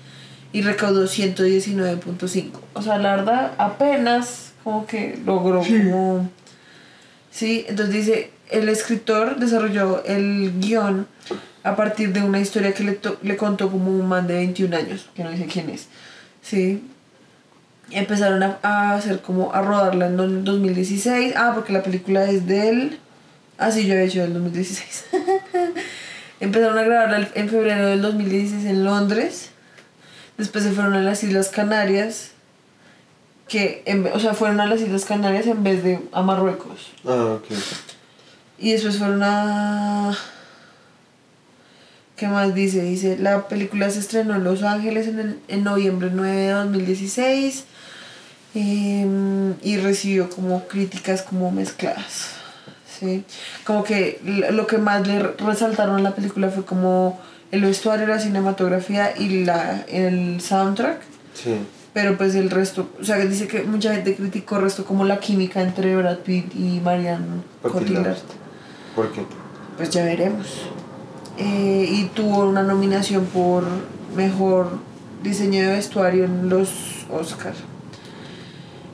y 0.52 0.60
recaudó 0.62 1.06
119.5. 1.06 2.50
O 2.75 2.82
sea, 2.82 2.99
la 2.99 3.16
verdad, 3.16 3.54
apenas 3.58 4.52
como 4.64 4.87
que 4.87 5.19
logró 5.25 5.62
Sí. 5.64 5.72
como... 5.78 6.31
Sí, 7.31 7.64
entonces 7.69 7.94
dice, 7.94 8.31
el 8.50 8.69
escritor 8.69 9.37
desarrolló 9.37 10.04
el 10.04 10.60
guion 10.60 11.06
a 11.62 11.75
partir 11.75 12.12
de 12.12 12.22
una 12.22 12.40
historia 12.40 12.72
que 12.75 12.84
le, 12.84 13.00
le 13.22 13.37
contó 13.37 13.70
como 13.70 13.90
un 13.90 14.06
man 14.06 14.26
de 14.26 14.34
21 14.34 14.76
años, 14.76 15.08
que 15.14 15.25
no 15.25 15.31
dice 15.31 15.46
quién 15.46 15.69
es. 15.70 15.88
Sí. 16.40 16.82
Empezaron 17.90 18.43
a, 18.43 18.58
a 18.62 18.94
hacer 18.94 19.20
como 19.20 19.52
a 19.52 19.62
rodarla 19.62 20.06
en 20.06 20.19
el 20.19 20.44
2016. 20.44 21.34
Ah, 21.37 21.52
porque 21.54 21.72
la 21.72 21.82
película 21.82 22.25
es 22.31 22.46
del... 22.46 23.00
Ah, 23.58 23.70
sí, 23.70 23.87
yo 23.87 23.94
he 23.94 24.04
hecho 24.04 24.20
del 24.20 24.34
2016. 24.34 25.06
Empezaron 26.40 26.78
a 26.78 26.82
grabarla 26.82 27.28
en 27.35 27.49
febrero 27.49 27.87
del 27.87 28.02
2016 28.02 28.64
en 28.66 28.85
Londres. 28.85 29.50
Después 30.37 30.64
se 30.64 30.71
fueron 30.71 30.94
a 30.94 31.00
las 31.00 31.25
Islas 31.25 31.49
Canarias. 31.49 32.32
Que, 33.49 33.82
en 33.87 34.06
o 34.06 34.21
sea, 34.21 34.35
fueron 34.35 34.61
a 34.61 34.66
las 34.66 34.80
Islas 34.80 35.04
Canarias 35.04 35.47
en 35.47 35.64
vez 35.64 35.82
de 35.82 36.00
a 36.12 36.23
Marruecos. 36.23 36.92
Ah, 37.04 37.38
ok. 37.40 37.47
Y 38.58 38.72
después 38.72 38.96
fueron 38.98 39.22
a... 39.22 40.16
¿Qué 42.16 42.28
más 42.28 42.54
dice? 42.54 42.80
Dice, 42.82 43.18
la 43.18 43.46
película 43.46 43.90
se 43.90 43.98
estrenó 43.98 44.34
en 44.36 44.44
Los 44.44 44.62
Ángeles 44.62 45.06
en, 45.06 45.18
el- 45.20 45.38
en 45.48 45.64
noviembre 45.64 46.10
9 46.12 46.34
de 46.34 46.50
2016 46.52 47.64
em, 48.54 49.54
y 49.62 49.76
recibió 49.76 50.30
como 50.30 50.66
críticas 50.66 51.20
como 51.22 51.50
mezcladas. 51.50 52.30
¿sí? 52.98 53.22
Como 53.64 53.84
que 53.84 54.18
lo 54.50 54.66
que 54.66 54.78
más 54.78 55.06
le 55.06 55.18
resaltaron 55.22 55.96
a 55.96 56.00
la 56.00 56.14
película 56.14 56.48
fue 56.48 56.64
como 56.64 57.20
el 57.50 57.60
vestuario, 57.60 58.06
la 58.06 58.18
cinematografía 58.18 59.14
y 59.16 59.44
la, 59.44 59.84
el 59.88 60.40
soundtrack. 60.40 61.02
Sí. 61.34 61.56
Pero 61.92 62.16
pues 62.16 62.34
el 62.34 62.48
resto, 62.50 62.90
o 62.98 63.04
sea, 63.04 63.16
dice 63.18 63.46
que 63.46 63.62
mucha 63.62 63.92
gente 63.94 64.14
criticó 64.16 64.56
el 64.56 64.62
resto 64.62 64.86
como 64.86 65.04
la 65.04 65.18
química 65.20 65.60
entre 65.62 65.94
Brad 65.96 66.18
Pitt 66.18 66.54
y 66.54 66.80
Marianne 66.80 67.42
Cotillard. 67.62 68.16
¿Por 68.97 69.12
qué? 69.12 69.23
Pues 69.76 69.91
ya 69.91 70.03
veremos. 70.05 70.47
Eh, 71.38 71.87
y 71.88 72.05
tuvo 72.15 72.49
una 72.49 72.62
nominación 72.62 73.26
por 73.26 73.62
mejor 74.17 74.71
diseño 75.23 75.61
de 75.62 75.69
vestuario 75.69 76.25
en 76.25 76.49
los 76.49 76.71
Oscars. 77.11 77.59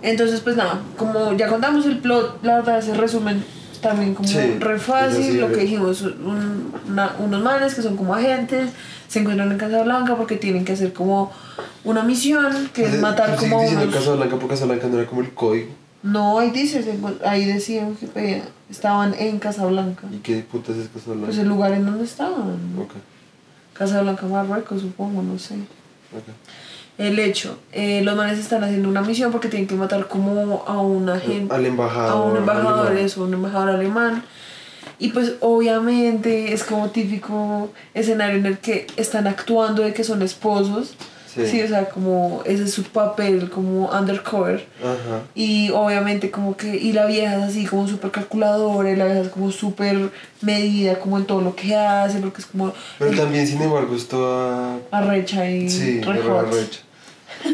Entonces, 0.03 0.41
pues 0.41 0.57
nada, 0.57 0.81
como 0.97 1.33
ya 1.35 1.47
contamos 1.49 1.87
el 1.87 1.99
plot, 1.99 2.43
la 2.43 2.57
verdad, 2.57 2.79
ese 2.81 2.95
resumen 2.95 3.45
también 3.81 4.15
como 4.15 4.29
Sí, 4.29 4.39
re 4.59 4.79
fácil, 4.79 5.41
lo 5.41 5.49
que 5.53 5.59
dijimos, 5.61 6.03
un- 6.03 6.73
una- 6.89 7.15
unos 7.21 7.43
manes 7.43 7.75
que 7.75 7.83
son 7.83 7.97
como 7.97 8.15
agentes, 8.15 8.71
se 9.09 9.21
encuentran 9.21 9.51
en 9.53 9.59
Casablanca 9.59 10.17
porque 10.17 10.37
tienen 10.37 10.65
que 10.65 10.73
hacer 10.73 10.93
como 10.93 11.31
una 11.85 12.03
misión, 12.03 12.71
que 12.75 12.85
es 12.85 13.01
matar 13.01 13.37
como 13.37 13.59
a 13.59 13.61
unos... 13.63 13.95
Casablanca 13.95 14.35
porque 14.37 14.49
Casablanca 14.55 14.89
no 14.89 14.99
era 14.99 15.09
como 15.09 15.21
el 15.21 15.33
código. 15.35 15.69
No, 16.03 16.39
ahí 16.41 16.51
dice, 16.51 16.85
ahí 17.25 17.45
decían 17.45 17.95
que 17.95 18.43
estaban 18.73 19.14
en 19.14 19.38
Casablanca. 19.38 20.09
¿Y 20.12 20.17
qué 20.19 20.38
putas 20.50 20.76
es 20.76 20.88
Casablanca? 20.88 21.26
Pues 21.26 21.38
el 21.38 21.49
lugar 21.49 21.73
en 21.73 21.85
donde 21.87 22.05
estaban. 22.05 22.59
Ok, 22.81 22.93
Casablanca, 23.75 24.26
Marruecos, 24.26 24.81
supongo, 24.81 25.23
no 25.23 25.38
sé. 25.38 25.55
El 26.99 27.19
hecho, 27.19 27.59
eh, 27.73 28.02
los 28.02 28.17
manes 28.17 28.38
están 28.38 28.62
haciendo 28.64 28.88
una 28.88 29.00
misión 29.02 29.33
porque 29.33 29.49
tienen 29.49 29.67
que 29.67 29.75
matar 29.75 30.09
como 30.09 30.62
a 30.67 30.81
un 30.81 31.09
agente, 31.09 31.55
Al 31.55 31.64
embajador. 31.64 32.11
a 32.11 32.31
un 32.31 32.37
embajador, 32.37 32.87
alemán. 32.88 33.05
eso, 33.05 33.25
un 33.25 33.35
embajador 33.35 33.71
alemán. 33.71 34.25
Y 34.99 35.09
pues 35.09 35.35
obviamente 35.41 36.52
es 36.52 36.64
como 36.64 36.91
típico 36.91 37.71
escenario 37.95 38.37
en 38.38 38.47
el 38.47 38.59
que 38.59 38.87
están 38.97 39.26
actuando 39.26 39.83
de 39.83 39.93
que 39.95 40.05
son 40.05 40.23
esposos. 40.23 40.95
Sí. 41.35 41.47
Sí, 41.47 41.62
o 41.62 41.69
sea, 41.69 41.89
como 41.89 42.43
ese 42.45 42.65
es 42.65 42.73
su 42.75 42.83
papel 42.83 43.49
como 43.49 43.89
undercover. 43.91 44.67
Ajá. 44.81 45.23
Y 45.35 45.71
obviamente 45.71 46.31
como 46.31 46.57
que, 46.57 46.77
y 46.77 46.93
la 46.93 47.07
vieja 47.07 47.37
es 47.39 47.43
así 47.45 47.65
como 47.65 47.89
súper 47.89 48.11
calculadora, 48.11 48.91
y 48.91 48.97
la 48.97 49.07
vieja 49.07 49.21
es 49.21 49.29
como 49.29 49.51
súper 49.51 50.11
medida 50.43 50.99
como 50.99 51.17
en 51.17 51.25
todo 51.25 51.41
lo 51.41 51.57
que 51.57 51.75
hace, 51.75 52.19
porque 52.19 52.43
es 52.43 52.47
como 52.47 52.75
Pero 52.99 53.17
también, 53.17 53.47
sin 53.47 53.62
embargo, 53.62 53.95
es 53.97 54.09
toda... 54.09 54.77
arrecha 54.91 55.49
y 55.49 55.71
Sí, 55.71 56.01
arrecha. 56.07 56.81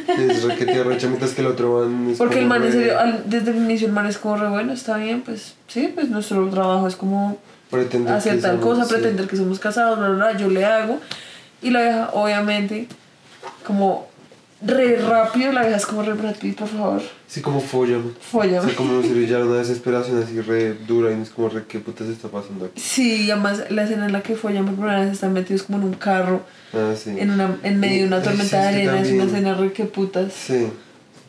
Es 0.08 0.42
re 0.42 0.56
que 0.56 0.66
te 0.66 0.80
arrecha 0.80 1.06
mientras 1.06 1.30
que 1.32 1.40
el 1.40 1.46
otro 1.46 1.80
van. 1.80 2.10
es 2.10 2.18
Porque 2.18 2.40
el 2.40 2.46
man 2.46 2.62
re- 2.62 2.72
serio, 2.72 2.98
al- 2.98 3.22
desde 3.26 3.52
el 3.52 3.56
inicio 3.58 3.86
el 3.86 3.92
man 3.92 4.06
es 4.06 4.18
como 4.18 4.36
re 4.36 4.48
bueno, 4.48 4.72
está 4.72 4.96
bien, 4.98 5.22
pues 5.22 5.54
sí, 5.68 5.90
pues 5.94 6.10
nuestro 6.10 6.46
trabajo 6.50 6.86
es 6.88 6.96
como 6.96 7.38
pretender 7.70 8.12
hacer 8.12 8.40
tal 8.40 8.58
somos- 8.60 8.64
cosa, 8.78 8.84
sí. 8.84 8.94
pretender 8.94 9.26
que 9.28 9.36
somos 9.36 9.58
casados, 9.58 9.98
bla, 9.98 10.08
bla, 10.08 10.30
bla, 10.30 10.36
yo 10.38 10.48
le 10.48 10.64
hago. 10.64 10.98
Y 11.62 11.70
la 11.70 11.80
vieja, 11.82 12.10
obviamente, 12.12 12.86
como 13.66 14.06
re 14.60 14.96
rápido, 14.96 15.52
la 15.52 15.60
vieja 15.62 15.76
es 15.76 15.86
como 15.86 16.02
re 16.02 16.14
Brad 16.14 16.34
Pitt, 16.36 16.58
por 16.58 16.66
favor, 16.68 17.00
Sí, 17.28 17.40
como 17.40 17.60
follan. 17.60 18.12
fóllame. 18.20 18.68
Sí, 18.70 18.74
como 18.74 19.00
si 19.02 19.26
ya 19.26 19.38
una 19.38 19.58
desesperación 19.58 20.20
así 20.22 20.40
re 20.40 20.74
dura 20.74 21.12
y 21.12 21.20
es 21.22 21.30
como 21.30 21.48
re, 21.48 21.64
¿qué 21.68 21.78
putas 21.78 22.08
está 22.08 22.26
pasando 22.28 22.64
aquí? 22.64 22.80
Sí, 22.80 23.26
y 23.26 23.30
además 23.30 23.64
la 23.70 23.84
escena 23.84 24.06
en 24.06 24.12
la 24.12 24.22
que 24.22 24.34
follan 24.34 24.64
por 24.66 24.74
primera 24.74 25.00
vez 25.00 25.12
están 25.12 25.32
metidos 25.32 25.62
como 25.62 25.78
en 25.78 25.84
un 25.84 25.94
carro, 25.94 26.40
Ah, 26.72 26.92
sí. 26.96 27.14
en, 27.16 27.30
una, 27.30 27.56
en 27.62 27.78
medio 27.78 28.02
de 28.02 28.06
una 28.08 28.18
Sí, 28.18 28.24
tormenta 28.24 28.56
de 28.62 28.62
sí, 28.62 28.74
arena, 28.74 28.92
es 29.00 29.08
una 29.12 29.18
también- 29.24 29.28
escena 29.28 29.54
re 29.54 29.72
que 29.72 29.84
putas. 29.84 30.32
Sí, 30.32 30.66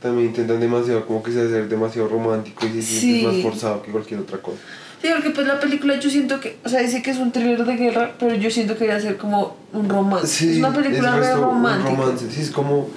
también 0.01 0.29
intentan 0.29 0.59
demasiado, 0.59 1.05
como 1.05 1.21
que 1.21 1.31
se 1.31 1.41
hace 1.41 1.67
demasiado 1.67 2.07
romántico 2.07 2.65
y 2.65 2.69
se 2.69 2.81
Sí. 2.81 2.99
siente 2.99 3.27
más 3.27 3.35
forzado 3.43 3.81
que 3.83 3.91
cualquier 3.91 4.21
otra 4.21 4.39
cosa. 4.39 4.57
Sí, 5.01 5.07
porque 5.13 5.29
pues 5.29 5.47
la 5.47 5.59
película 5.59 5.97
yo 5.99 6.09
siento 6.09 6.39
que, 6.41 6.57
o 6.65 6.69
sea, 6.69 6.81
dice 6.81 7.01
que 7.01 7.11
es 7.11 7.17
un 7.17 7.31
thriller 7.31 7.63
de 7.65 7.75
guerra, 7.77 8.11
pero 8.19 8.35
yo 8.35 8.51
siento 8.51 8.73
que 8.75 8.81
debería 8.85 9.01
ser 9.01 9.17
como 9.17 9.55
un 9.73 9.87
romance. 9.87 10.27
Sí, 10.27 10.51
es 10.51 10.57
una 10.57 10.73
película 10.73 11.09
es 11.09 11.15
re 11.15 11.21
resto- 11.21 11.37
un 11.37 11.43
romántica. 11.45 11.89
romance. 11.95 12.25
Sí, 12.31 12.41
es 12.41 12.51
como 12.51 12.89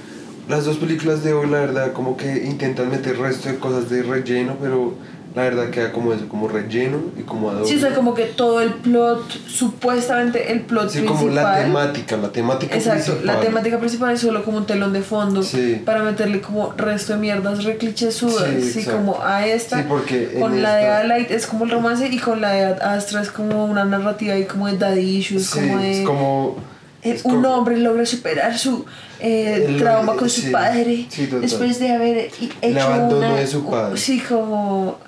las 0.48 0.64
dos 0.64 0.78
películas 0.78 1.22
de 1.22 1.32
hoy, 1.32 1.48
la 1.48 1.60
verdad, 1.60 1.92
como 1.92 2.16
que 2.16 2.44
intentan 2.44 2.90
meter 2.90 3.18
resto 3.18 3.48
de 3.48 3.56
cosas 3.58 3.88
de 3.88 4.02
relleno, 4.02 4.56
pero 4.60 4.94
la 5.34 5.42
verdad 5.42 5.70
queda 5.70 5.92
como 5.92 6.12
eso, 6.12 6.28
como 6.28 6.46
relleno 6.48 6.98
y 7.18 7.22
como 7.22 7.48
adorno. 7.50 7.66
Sí, 7.66 7.76
o 7.76 7.80
sea, 7.80 7.94
como 7.94 8.12
que 8.14 8.24
todo 8.26 8.60
el 8.60 8.74
plot, 8.74 9.22
supuestamente 9.48 10.52
el 10.52 10.60
plot 10.62 10.90
Sí, 10.90 10.98
principal. 10.98 11.18
como 11.18 11.34
la 11.34 11.62
temática, 11.62 12.16
la 12.16 12.28
temática 12.32 12.74
Exacto, 12.76 13.12
principal. 13.14 13.26
la 13.26 13.40
temática 13.40 13.78
principal 13.78 14.12
es 14.14 14.20
solo 14.20 14.44
como 14.44 14.58
un 14.58 14.66
telón 14.66 14.92
de 14.92 15.02
fondo 15.02 15.42
Sí. 15.42 15.80
para 15.84 16.02
meterle 16.02 16.40
como 16.40 16.72
resto 16.76 17.14
de 17.14 17.18
mierdas 17.20 17.64
re 17.64 17.76
clichésudas, 17.78 18.48
Sí, 18.50 18.62
sí, 18.72 18.78
exacto. 18.80 18.98
como 19.00 19.22
a 19.22 19.46
esta. 19.46 19.78
Sí, 19.78 19.84
porque 19.88 20.36
con 20.38 20.62
la 20.62 20.76
de 20.76 20.86
Alight 20.88 21.30
es 21.30 21.46
como 21.46 21.64
el 21.64 21.70
romance 21.70 22.06
y 22.08 22.18
con 22.18 22.40
la 22.40 22.50
de 22.52 22.64
Astra 22.82 23.22
es 23.22 23.30
como 23.30 23.64
una 23.64 23.84
narrativa 23.84 24.36
y 24.36 24.44
como 24.44 24.66
de 24.66 24.76
daddy 24.76 25.00
issues, 25.18 25.46
Sí, 25.46 25.60
como 25.60 25.78
de 25.78 26.00
es 26.00 26.06
como... 26.06 26.56
eh, 27.02 27.12
es 27.14 27.24
un 27.24 27.36
como- 27.42 27.48
hombre 27.56 27.76
logra 27.78 28.04
superar 28.06 28.58
su 28.58 28.84
eh, 29.24 29.66
El- 29.68 29.76
trauma 29.78 30.14
con 30.16 30.28
su 30.28 30.50
padre 30.50 31.06
después 31.40 31.78
de 31.78 31.92
haber 31.92 32.30
i- 32.40 32.50
El 32.60 32.76
hecho 32.76 32.86
abandono 32.86 33.28
una, 33.28 33.36
de 33.36 33.46
su 33.46 33.64
padre. 33.64 33.96
sí 33.96 34.18
como 34.20 34.98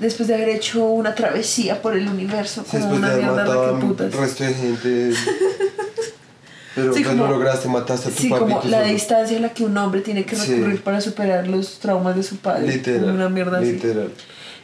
después 0.00 0.28
de 0.28 0.34
haber 0.34 0.48
hecho 0.50 0.84
una 0.86 1.14
travesía 1.14 1.80
por 1.82 1.96
el 1.96 2.08
universo 2.08 2.62
Sí, 2.64 2.70
como 2.78 2.84
después 2.94 3.00
de 3.00 3.06
una 3.06 3.08
haber 3.08 3.24
mierda 3.24 3.44
matado 3.44 3.76
a 3.76 3.78
que 3.80 3.86
putas 3.86 4.14
resto 4.14 4.44
de 4.44 4.54
gente. 4.54 5.10
Pero 6.74 6.92
Sí, 6.94 7.02
pues 7.02 7.08
como- 7.08 7.26
lo 7.26 7.32
lograste, 7.32 7.68
mataste 7.68 8.08
a 8.08 8.12
tu 8.12 8.22
Sí, 8.22 8.28
papi. 8.28 8.40
como 8.40 8.56
la 8.64 8.78
solo. 8.80 8.92
distancia 8.92 9.36
a 9.36 9.40
la 9.40 9.48
que 9.52 9.64
un 9.64 9.76
hombre 9.76 10.00
tiene 10.00 10.24
que 10.24 10.36
Sí. 10.36 10.54
recurrir 10.54 10.82
para 10.82 11.00
superar 11.00 11.48
los 11.48 11.80
traumas 11.80 12.14
de 12.14 12.22
su 12.22 12.36
padre. 12.36 12.68
Literal. 12.68 13.10
una 13.10 13.28
mierda 13.28 13.58
así. 13.58 13.72
literal. 13.72 14.10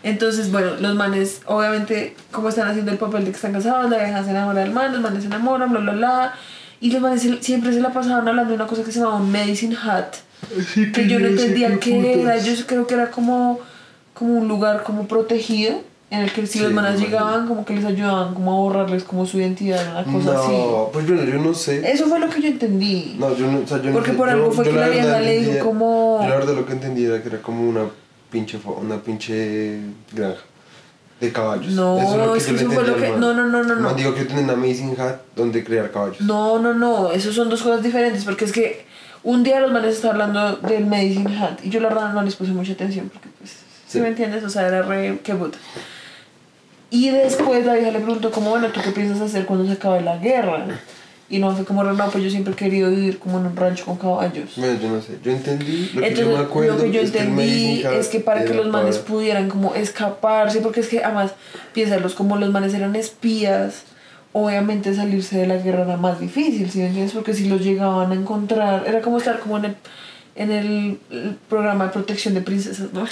Entonces, 0.05 0.53
bueno, 0.53 0.73
los 0.79 0.95
manes, 0.95 1.41
obviamente, 1.47 2.15
como 2.31 2.51
están 2.51 2.69
haciendo 2.69 2.93
el 2.93 2.99
papel 2.99 3.25
de 3.25 3.31
que 3.31 3.37
están 3.37 3.53
casados, 3.55 3.91
la 3.91 3.97
vieja 3.99 4.23
se 4.23 4.31
enamora 4.31 4.61
del 4.61 4.71
man, 4.71 4.93
los 4.93 5.01
manes 5.01 5.23
se 5.23 5.27
enamoran, 5.27 5.71
bla, 5.71 5.81
bla, 5.81 5.93
bla. 5.93 6.35
Y 6.81 6.91
los 6.93 7.01
manes 7.01 7.23
se- 7.23 7.43
siempre 7.43 7.73
se 7.73 7.81
la 7.81 7.93
pasaban 7.93 8.29
hablando 8.29 8.51
de 8.51 8.57
una 8.57 8.67
cosa 8.67 8.85
que 8.85 8.93
se 8.93 9.01
llamaba 9.01 9.17
un 9.17 9.33
medicine 9.33 9.75
hat. 9.77 10.15
que 10.93 11.09
yo 11.09 11.19
no 11.19 11.29
entendía 11.29 11.79
qué 11.81 12.21
era. 12.21 12.37
Yo 12.37 12.53
creo 12.67 12.87
que 12.87 12.93
era 12.95 13.11
como, 13.11 13.61
como 14.15 14.39
un 14.39 14.49
lugar 14.49 14.83
como 14.85 15.07
protegido, 15.07 15.81
en 16.11 16.21
el 16.21 16.33
que 16.33 16.47
si 16.47 16.59
Sí, 16.59 16.59
los 16.61 16.71
imagino. 16.71 16.99
llegaban, 17.05 17.49
como 17.49 17.65
que 17.65 17.75
les 17.75 17.85
ayudaban 17.85 18.35
como 18.35 18.53
a 18.53 18.57
borrarles 18.57 19.03
como 19.05 19.27
su 19.27 19.39
identidad, 19.39 20.05
una 20.07 20.19
cosa 20.19 20.39
así. 20.41 20.53
No, 20.53 20.91
pues 20.93 21.07
bueno, 21.09 21.25
yo 21.25 21.39
no 21.41 21.53
sé. 21.55 21.91
Eso 21.91 22.07
fue 22.07 22.21
lo 22.21 22.29
que 22.31 22.41
yo 22.41 22.49
entendí. 22.49 23.17
No, 23.19 23.35
yo 23.37 23.51
no, 23.51 23.59
o 23.61 23.67
sea, 23.67 23.83
yo 23.83 23.93
Porque 23.93 24.13
por 24.13 24.29
Yo- 24.29 24.35
algo 24.35 24.53
fue 24.53 24.65
yo 24.65 24.71
que 24.73 24.77
la 24.79 24.89
vieja 24.89 25.19
le 25.21 25.39
dijo 25.41 25.65
como- 25.65 26.21
Yo 26.23 26.29
la 26.29 26.37
verdad 26.37 26.55
lo 26.55 26.67
que 26.67 26.73
entendí 26.73 27.05
era 27.05 27.21
que 27.21 27.29
era 27.29 27.43
como 27.43 27.69
una 27.69 27.87
pinche, 28.31 28.59
una 28.81 28.99
pinche 29.03 29.81
granja 30.13 30.41
de 31.21 31.33
caballos. 31.33 31.73
No, 31.73 31.99
Eso 31.99 32.17
lo 32.17 32.37
es 32.37 32.43
yo 32.47 32.47
que 32.47 32.53
le 32.53 32.63
eso 32.63 32.71
fue 32.73 32.87
lo 32.87 32.97
que- 32.97 33.09
no, 33.11 33.35
no, 33.35 33.47
no, 33.49 33.63
no, 33.65 33.75
no. 33.75 33.95
dijo 33.95 34.15
que 34.15 34.25
tiene 34.25 34.43
una 34.43 34.53
amazing 34.53 34.95
hat 35.01 35.17
donde 35.35 35.65
criar 35.65 35.91
caballos. 35.91 36.21
No, 36.21 36.59
no, 36.61 36.75
no, 36.75 37.11
eso 37.11 37.33
son 37.33 37.49
dos 37.49 37.63
cosas 37.63 37.83
diferentes, 37.83 38.25
porque 38.25 38.45
es 38.45 38.53
que 38.53 38.85
un 39.25 39.43
día 39.43 39.59
los 39.59 39.73
manes 39.73 39.95
estaban 39.97 40.21
hablando 40.21 40.57
del 40.69 40.85
Medicine 40.87 41.37
Hat 41.39 41.65
y 41.65 41.71
yo 41.71 41.81
la 41.81 41.89
verdad 41.89 42.13
no 42.13 42.23
les 42.23 42.37
puse 42.37 42.53
mucha 42.53 42.73
atención 42.75 43.09
porque 43.11 43.29
pues, 43.39 43.53
Sí. 43.95 44.01
me 44.01 44.09
entiendes? 44.09 44.45
O 44.45 44.51
sea, 44.51 44.67
era 44.69 44.83
re, 44.83 45.19
qué 45.25 45.35
puta. 45.35 45.59
Y 46.91 47.11
después 47.11 47.67
la 47.67 47.75
vieja 47.75 47.91
le 47.91 47.99
preguntó 48.01 48.31
como, 48.31 48.51
bueno, 48.51 48.69
¿tú 48.69 48.81
qué 48.83 48.91
piensas 48.91 49.21
hacer 49.21 49.47
cuando 49.47 49.67
se 49.67 49.73
acabe 49.73 50.01
la 50.01 50.17
guerra? 50.19 50.67
Y 51.29 51.39
no 51.39 51.51
fue 51.57 51.65
como, 51.65 51.83
re, 51.83 51.93
no, 51.95 52.09
pues 52.11 52.23
yo 52.23 52.31
siempre 52.31 52.53
he 52.53 52.57
querido 52.57 52.91
vivir 52.91 53.19
como 53.19 53.39
en 53.41 53.47
un 53.47 53.57
rancho 53.57 53.85
con 53.87 53.97
caballos. 53.97 54.53
Bueno, 54.57 54.79
yo 54.81 54.89
no 54.91 55.01
sé. 55.03 55.19
Yo 55.25 55.33
entendí. 55.33 55.91
Lo 55.95 56.03
que 56.03 56.15
yo 56.15 56.29
me 56.29 56.37
acuerdo 56.39 56.77
lo 56.77 56.83
que 56.85 56.93
yo 56.93 57.01
es 57.01 57.11
que 57.11 57.19
entendí 57.19 57.83
es 57.83 58.09
que 58.09 58.21
para 58.21 58.45
que 58.45 58.55
los 58.55 58.67
manes 58.69 58.99
para- 58.99 59.09
pudieran 59.09 59.49
como 59.49 59.75
escaparse, 59.75 60.61
porque 60.61 60.81
es 60.81 60.89
que 60.89 61.03
además, 61.03 61.33
piénsalos, 61.73 62.15
como 62.15 62.37
los 62.37 62.51
manes 62.53 62.75
eran 62.75 62.95
espías, 62.95 63.83
obviamente 64.33 64.95
salirse 64.95 65.39
de 65.39 65.47
la 65.49 65.57
guerra 65.57 65.83
era 65.85 65.97
más 65.97 66.21
difícil, 66.21 66.71
¿sí 66.71 66.79
me 66.81 66.87
entiendes? 66.89 67.15
Porque 67.15 67.35
si 67.35 67.49
los 67.49 67.63
llegaban 67.63 68.13
a 68.13 68.15
encontrar, 68.15 68.85
era 68.87 69.01
como 69.01 69.17
estar 69.19 69.41
como 69.41 69.57
en 69.57 69.65
el, 69.65 69.77
en 70.37 70.51
el, 70.51 70.99
el 71.11 71.37
programa 71.49 71.87
de 71.87 71.91
protección 71.93 72.35
de 72.35 72.41
princesas, 72.41 72.93
¿no? 72.93 73.07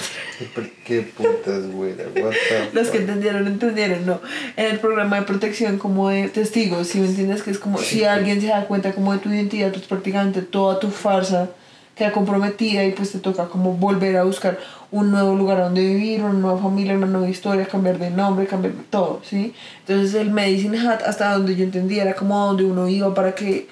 Qué 0.85 1.01
putas, 1.03 1.61
the 1.63 2.69
Los 2.73 2.89
que 2.89 2.97
entendieron, 2.97 3.47
entendieron, 3.47 4.05
¿no? 4.05 4.19
En 4.57 4.65
el 4.65 4.79
programa 4.79 5.17
de 5.17 5.21
protección 5.21 5.77
como 5.77 6.09
de 6.09 6.27
testigos, 6.27 6.87
¿sí 6.87 6.99
me 6.99 7.07
entiendes? 7.07 7.43
Que 7.43 7.51
es 7.51 7.59
como 7.59 7.77
Sí, 7.77 7.99
si 7.99 8.03
alguien 8.03 8.41
se 8.41 8.47
da 8.47 8.65
cuenta 8.65 8.91
como 8.91 9.13
de 9.13 9.19
tu 9.19 9.29
identidad, 9.29 9.71
pues 9.71 9.85
prácticamente 9.85 10.41
toda 10.41 10.79
tu 10.79 10.89
farsa 10.89 11.49
queda 11.95 12.11
comprometida 12.11 12.83
y 12.83 12.91
pues 12.91 13.11
te 13.11 13.19
toca 13.19 13.45
como 13.45 13.73
volver 13.73 14.17
a 14.17 14.23
buscar 14.23 14.59
un 14.91 15.11
nuevo 15.11 15.35
lugar 15.35 15.59
donde 15.59 15.81
vivir, 15.81 16.23
una 16.23 16.33
nueva 16.33 16.61
familia, 16.61 16.95
una 16.95 17.07
nueva 17.07 17.29
historia, 17.29 17.65
cambiar 17.67 17.99
de 17.99 18.09
nombre, 18.09 18.47
cambiar 18.47 18.73
de 18.73 18.83
todo, 18.89 19.21
¿sí? 19.23 19.53
Entonces 19.87 20.13
el 20.15 20.31
Medicine 20.31 20.77
Hat, 20.79 21.03
hasta 21.03 21.31
donde 21.33 21.55
yo 21.55 21.63
entendía, 21.63 22.01
era 22.01 22.15
como 22.15 22.47
donde 22.47 22.65
uno 22.65 22.89
iba 22.89 23.13
para 23.13 23.33
que 23.33 23.67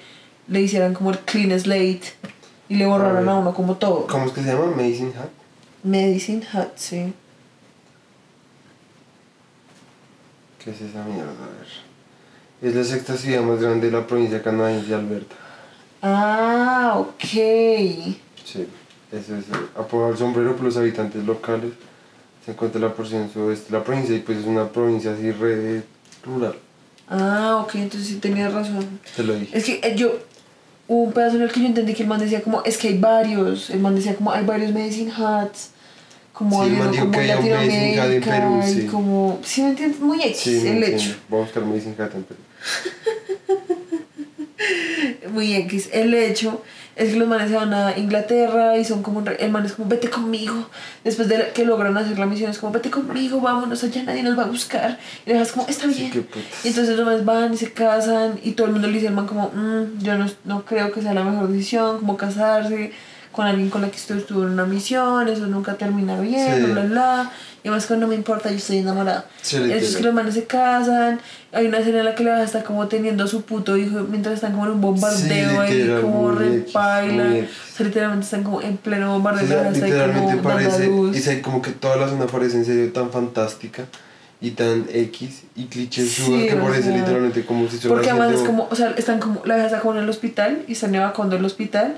le 0.48 0.62
hicieran 0.62 0.94
como 0.94 1.10
el 1.10 1.18
clean 1.18 1.58
slate 1.58 2.14
y 2.72 2.76
le 2.76 2.86
borraran 2.86 3.28
A 3.28 3.32
a 3.32 3.34
uno 3.36 3.52
como 3.54 3.76
todo. 3.76 4.06
¿Cómo 4.06 4.24
es 4.26 4.32
que 4.32 4.42
se 4.42 4.48
llama? 4.52 4.64
Amazing 4.72 5.12
Hat. 5.18 5.28
Medicine 5.84 6.46
Hat, 6.52 6.70
sí. 6.76 7.12
¿Qué 10.64 10.70
es 10.70 10.80
esa 10.80 11.02
mierda? 11.04 11.30
A 11.32 11.46
ver. 11.58 11.68
Es 12.62 12.74
la 12.74 12.84
sexta 12.84 13.16
ciudad 13.16 13.42
más 13.42 13.60
grande 13.60 13.90
de 13.90 13.92
la 13.98 14.06
provincia 14.06 14.42
canadiense 14.42 14.88
de 14.88 14.94
Alberta. 14.94 15.34
Ah, 16.00 16.94
ok. 16.96 17.22
Sí, 17.24 18.68
eso 19.10 19.36
es. 19.36 19.44
eh, 19.48 19.66
Apodado 19.76 20.12
el 20.12 20.18
sombrero 20.18 20.54
por 20.56 20.64
los 20.64 20.76
habitantes 20.76 21.24
locales. 21.24 21.72
Se 22.44 22.52
encuentra 22.52 22.78
en 22.80 22.86
la 22.86 22.94
porción 22.94 23.30
sudeste 23.32 23.70
de 23.72 23.78
la 23.78 23.84
provincia 23.84 24.14
y 24.16 24.20
pues 24.20 24.38
es 24.38 24.46
una 24.46 24.68
provincia 24.70 25.12
así 25.12 25.30
re 25.32 25.82
rural. 26.24 26.54
Ah, 27.08 27.60
ok, 27.64 27.74
entonces 27.76 28.08
sí 28.08 28.16
tenías 28.16 28.52
razón. 28.54 29.00
Te 29.16 29.22
lo 29.24 29.34
dije. 29.34 29.56
Es 29.58 29.64
que 29.64 29.80
eh, 29.82 29.94
yo, 29.96 30.12
un 31.00 31.12
pedazo 31.12 31.36
en 31.36 31.42
el 31.42 31.52
que 31.52 31.60
yo 31.60 31.66
entendí 31.66 31.94
que 31.94 32.02
el 32.02 32.08
man 32.08 32.20
decía 32.20 32.42
como, 32.42 32.62
es 32.64 32.76
que 32.76 32.88
hay 32.88 32.98
varios, 32.98 33.70
el 33.70 33.80
man 33.80 33.94
decía 33.94 34.14
como, 34.14 34.32
hay 34.32 34.44
varios 34.44 34.72
medicine 34.72 35.10
hats, 35.10 35.70
como 36.32 36.64
Sí, 36.64 36.70
hay 36.70 36.80
uno 36.80 36.90
como 36.90 37.14
en 37.14 37.30
había 37.30 37.38
un 37.38 37.44
medicine 37.44 37.90
en 37.90 37.96
Latinoamérica, 37.96 38.30
Perú, 38.30 38.60
y 38.66 38.72
sí. 38.72 38.86
como, 38.86 39.40
¿sí 39.44 39.62
me 39.62 39.68
entiendes? 39.70 40.00
Muy 40.00 40.22
X, 40.22 40.40
Sí, 40.40 40.66
el 40.66 40.82
hecho, 40.84 41.14
Voy 41.28 41.40
a 41.40 41.42
buscar 41.44 41.62
Amazing 41.62 41.96
Hat 41.98 42.14
en 42.14 42.24
Perú. 42.24 42.40
muy 45.32 45.54
X, 45.54 45.88
el 45.92 46.14
hecho 46.14 46.62
es 46.96 47.10
que 47.12 47.16
los 47.16 47.26
manes 47.28 47.50
se 47.50 47.56
van 47.56 47.72
a 47.72 47.96
Inglaterra 47.96 48.76
y 48.76 48.84
son 48.84 49.02
como, 49.02 49.20
re- 49.22 49.36
el 49.42 49.50
man 49.50 49.64
es 49.64 49.72
como, 49.72 49.88
vete 49.88 50.10
conmigo, 50.10 50.68
después 51.04 51.28
de 51.28 51.50
que 51.54 51.64
logran 51.64 51.96
hacer 51.96 52.18
la 52.18 52.26
misión 52.26 52.50
es 52.50 52.58
como, 52.58 52.72
vete 52.72 52.90
conmigo, 52.90 53.40
vámonos 53.40 53.82
allá, 53.84 54.02
nadie 54.02 54.22
nos 54.22 54.38
va 54.38 54.42
a 54.44 54.46
buscar, 54.46 54.98
y 55.24 55.30
le 55.30 55.34
dejas 55.34 55.52
como, 55.52 55.66
está 55.68 55.86
bien. 55.86 56.26
Y 56.64 56.68
entonces 56.68 56.96
los 56.96 57.06
manes 57.06 57.24
van 57.24 57.54
y 57.54 57.56
se 57.56 57.72
casan 57.72 58.38
y 58.42 58.52
todo 58.52 58.66
el 58.66 58.72
mundo 58.74 58.88
le 58.88 58.94
dice 58.94 59.08
al 59.08 59.14
man 59.14 59.26
como, 59.26 59.50
"Mm, 59.54 59.98
yo 60.02 60.18
no, 60.18 60.26
no 60.44 60.64
creo 60.64 60.92
que 60.92 61.00
sea 61.02 61.14
la 61.14 61.24
mejor 61.24 61.48
decisión, 61.48 61.98
como 61.98 62.16
casarse 62.16 62.92
con 63.32 63.46
alguien 63.46 63.70
con 63.70 63.80
la 63.80 63.88
que 63.90 63.96
usted 63.96 64.18
estuvo 64.18 64.42
en 64.42 64.50
una 64.50 64.66
misión, 64.66 65.26
eso 65.28 65.46
nunca 65.46 65.74
termina 65.78 66.20
bien, 66.20 66.54
Sí. 66.56 66.62
bla, 66.64 66.82
bla, 66.82 66.82
bla. 66.84 67.30
Y 67.64 67.68
además 67.68 67.86
que 67.86 67.96
no 67.96 68.08
me 68.08 68.16
importa, 68.16 68.50
yo 68.50 68.56
estoy 68.56 68.78
enamorada. 68.78 69.26
Sí, 69.40 69.58
literal. 69.58 69.94
que 69.96 70.02
los 70.02 70.14
manes 70.14 70.34
se 70.34 70.44
casan, 70.46 71.20
hay 71.52 71.66
una 71.66 71.78
escena 71.78 72.00
en 72.00 72.04
la 72.06 72.14
que 72.14 72.24
la 72.24 72.42
está 72.42 72.64
como 72.64 72.88
teniendo 72.88 73.22
a 73.22 73.28
su 73.28 73.42
puto 73.42 73.76
hijo 73.76 74.00
mientras 74.08 74.34
están 74.34 74.52
como 74.52 74.64
en 74.66 74.72
un 74.72 74.80
bombardeo 74.80 75.60
ahí, 75.60 75.98
como 76.00 76.22
muy 76.22 76.34
re 76.34 76.56
X, 76.58 76.72
paila. 76.72 77.24
muy 77.24 77.40
O 77.42 77.76
sea, 77.76 77.86
literalmente 77.86 78.24
están 78.24 78.42
como 78.42 78.62
en 78.62 78.76
pleno 78.78 79.10
O 79.10 79.12
bombardeo, 79.14 79.46
sea, 79.46 79.70
está 79.70 79.84
ahí 79.84 79.92
literalmente 79.92 80.36
como 80.38 80.42
parece, 80.42 80.90
y 81.14 81.20
sé 81.20 81.40
como 81.40 81.62
que 81.62 81.70
toda 81.70 81.96
la 81.96 82.08
zona 82.08 82.26
parece 82.26 82.56
en 82.56 82.64
serio 82.64 82.92
tan 82.92 83.10
fantástica 83.10 83.84
y 84.40 84.50
tan 84.50 84.86
X 84.92 85.44
y 85.54 85.66
cliché 85.66 86.04
Sí, 86.04 86.48
que 86.48 86.54
o 86.54 86.64
parece 86.64 86.88
sea, 86.88 86.96
literalmente 86.96 87.44
como 87.46 87.68
si 87.68 87.86
Porque 87.86 88.10
además 88.10 88.32
es 88.32 88.40
como, 88.40 88.66
o 88.68 88.74
sea, 88.74 88.90
están 88.96 89.20
como, 89.20 89.42
la 89.44 89.54
vieja 89.54 89.68
está 89.68 89.80
como 89.80 89.94
en 89.94 90.02
el 90.02 90.08
hospital 90.08 90.64
y 90.66 90.72
están 90.72 90.92
evacuando 90.94 91.36
el 91.36 91.44
hospital. 91.44 91.94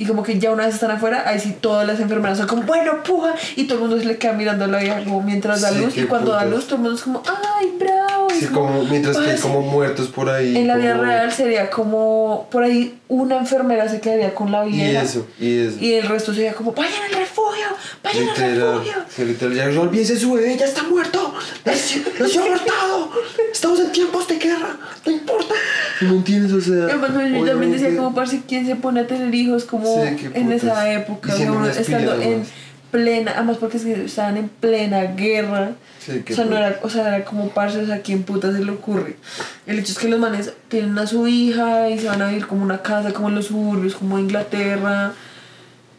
Y 0.00 0.06
como 0.06 0.22
que 0.22 0.38
ya 0.38 0.50
una 0.50 0.64
vez 0.64 0.74
están 0.76 0.90
afuera, 0.90 1.24
ahí 1.28 1.38
sí 1.38 1.54
todas 1.60 1.86
las 1.86 2.00
enfermeras 2.00 2.38
son 2.38 2.46
como, 2.46 2.62
bueno, 2.62 3.02
puja. 3.02 3.34
Y 3.56 3.64
todo 3.64 3.74
el 3.74 3.80
mundo 3.82 3.98
se 4.00 4.06
le 4.06 4.16
queda 4.16 4.32
mirando 4.32 4.64
a 4.64 4.68
la 4.68 4.78
vieja 4.78 5.04
como 5.04 5.20
mientras 5.20 5.60
da 5.60 5.68
Sí, 5.72 5.78
luz. 5.78 5.94
Y 5.98 6.04
cuando 6.04 6.32
da 6.32 6.38
putas. 6.44 6.50
luz, 6.54 6.64
todo 6.64 6.76
el 6.76 6.80
mundo 6.82 6.96
es 6.96 7.02
como, 7.02 7.22
ay, 7.58 7.72
bravo. 7.78 8.28
Sí, 8.30 8.46
como, 8.46 8.68
como, 8.68 8.84
mientras 8.84 9.18
que 9.18 9.30
hay 9.32 9.38
como 9.38 9.60
muertos 9.60 10.08
por 10.08 10.30
ahí. 10.30 10.56
En 10.56 10.66
la 10.68 10.76
vida 10.76 10.92
como- 10.92 11.04
real 11.04 11.30
sería 11.30 11.68
como, 11.68 12.48
por 12.50 12.62
ahí 12.62 12.98
una 13.08 13.36
enfermera 13.36 13.88
se 13.90 14.00
quedaría 14.00 14.34
con 14.34 14.50
la 14.50 14.66
Y 14.66 14.70
vieja. 14.72 15.02
eso, 15.02 15.26
y 15.38 15.58
eso. 15.66 15.76
Y 15.78 15.92
el 15.92 16.08
resto 16.08 16.32
sería 16.32 16.54
como, 16.54 16.72
vayan 16.72 17.02
al 17.10 17.12
refugio, 17.20 17.66
vayan 18.02 18.22
al 18.22 18.28
Literal, 18.34 18.72
refugio. 18.78 18.92
sí, 19.14 19.24
literal, 19.26 19.54
ya 19.54 19.66
no 19.68 19.82
olvídese 19.82 20.16
su 20.18 20.32
bebé, 20.32 20.56
ya 20.56 20.64
está 20.64 20.82
muerto, 20.84 21.34
nació 21.66 22.42
abortado, 22.44 23.10
estamos 23.52 23.80
en 23.80 23.92
tiempos 23.92 24.26
de 24.28 24.38
guerra, 24.38 24.76
no 25.04 25.12
importa. 25.12 25.54
¿No 26.00 26.14
entiendes? 26.14 26.52
O 26.52 26.60
sea, 26.60 26.88
yo 26.88 27.44
también 27.44 27.72
decía 27.72 27.96
como, 27.96 28.14
parce, 28.14 28.42
¿quién 28.46 28.66
se 28.66 28.76
pone 28.76 29.00
a 29.00 29.06
tener 29.06 29.34
hijos 29.34 29.64
como 29.64 29.86
Sí, 29.86 30.28
en 30.34 30.52
esa 30.52 30.92
época? 30.92 31.32
O 31.32 31.36
sea, 31.36 31.46
Diciendo 31.46 31.52
uno 31.52 31.64
unas 31.64 31.76
estando 31.76 32.20
en 32.20 32.42
plena, 32.90 33.32
además 33.36 33.58
porque 33.58 33.76
es 33.76 33.84
que 33.84 34.04
estaban 34.04 34.36
en 34.36 34.48
plena 34.48 35.02
guerra. 35.14 35.72
Sí, 35.98 36.24
o 36.28 36.34
sea, 36.34 36.44
no 36.46 36.56
era, 36.56 36.80
o 36.82 36.88
sea, 36.88 37.16
era 37.16 37.24
como 37.24 37.50
parce, 37.50 37.78
o 37.78 37.86
sea, 37.86 37.96
¿a 37.96 38.00
quién 38.00 38.22
puta 38.22 38.52
se 38.52 38.64
le 38.64 38.70
ocurre? 38.70 39.16
El 39.66 39.78
hecho 39.78 39.92
es 39.92 39.98
que 39.98 40.08
los 40.08 40.18
manes 40.18 40.52
tienen 40.68 40.98
a 40.98 41.06
su 41.06 41.26
hija 41.26 41.88
y 41.90 41.98
se 41.98 42.08
van 42.08 42.22
a 42.22 42.28
vivir 42.28 42.46
como 42.46 42.62
una 42.62 42.82
casa, 42.82 43.12
como 43.12 43.28
en 43.28 43.34
los 43.36 43.46
suburbios, 43.46 43.94
como 43.94 44.18
en 44.18 44.24
Inglaterra, 44.24 45.12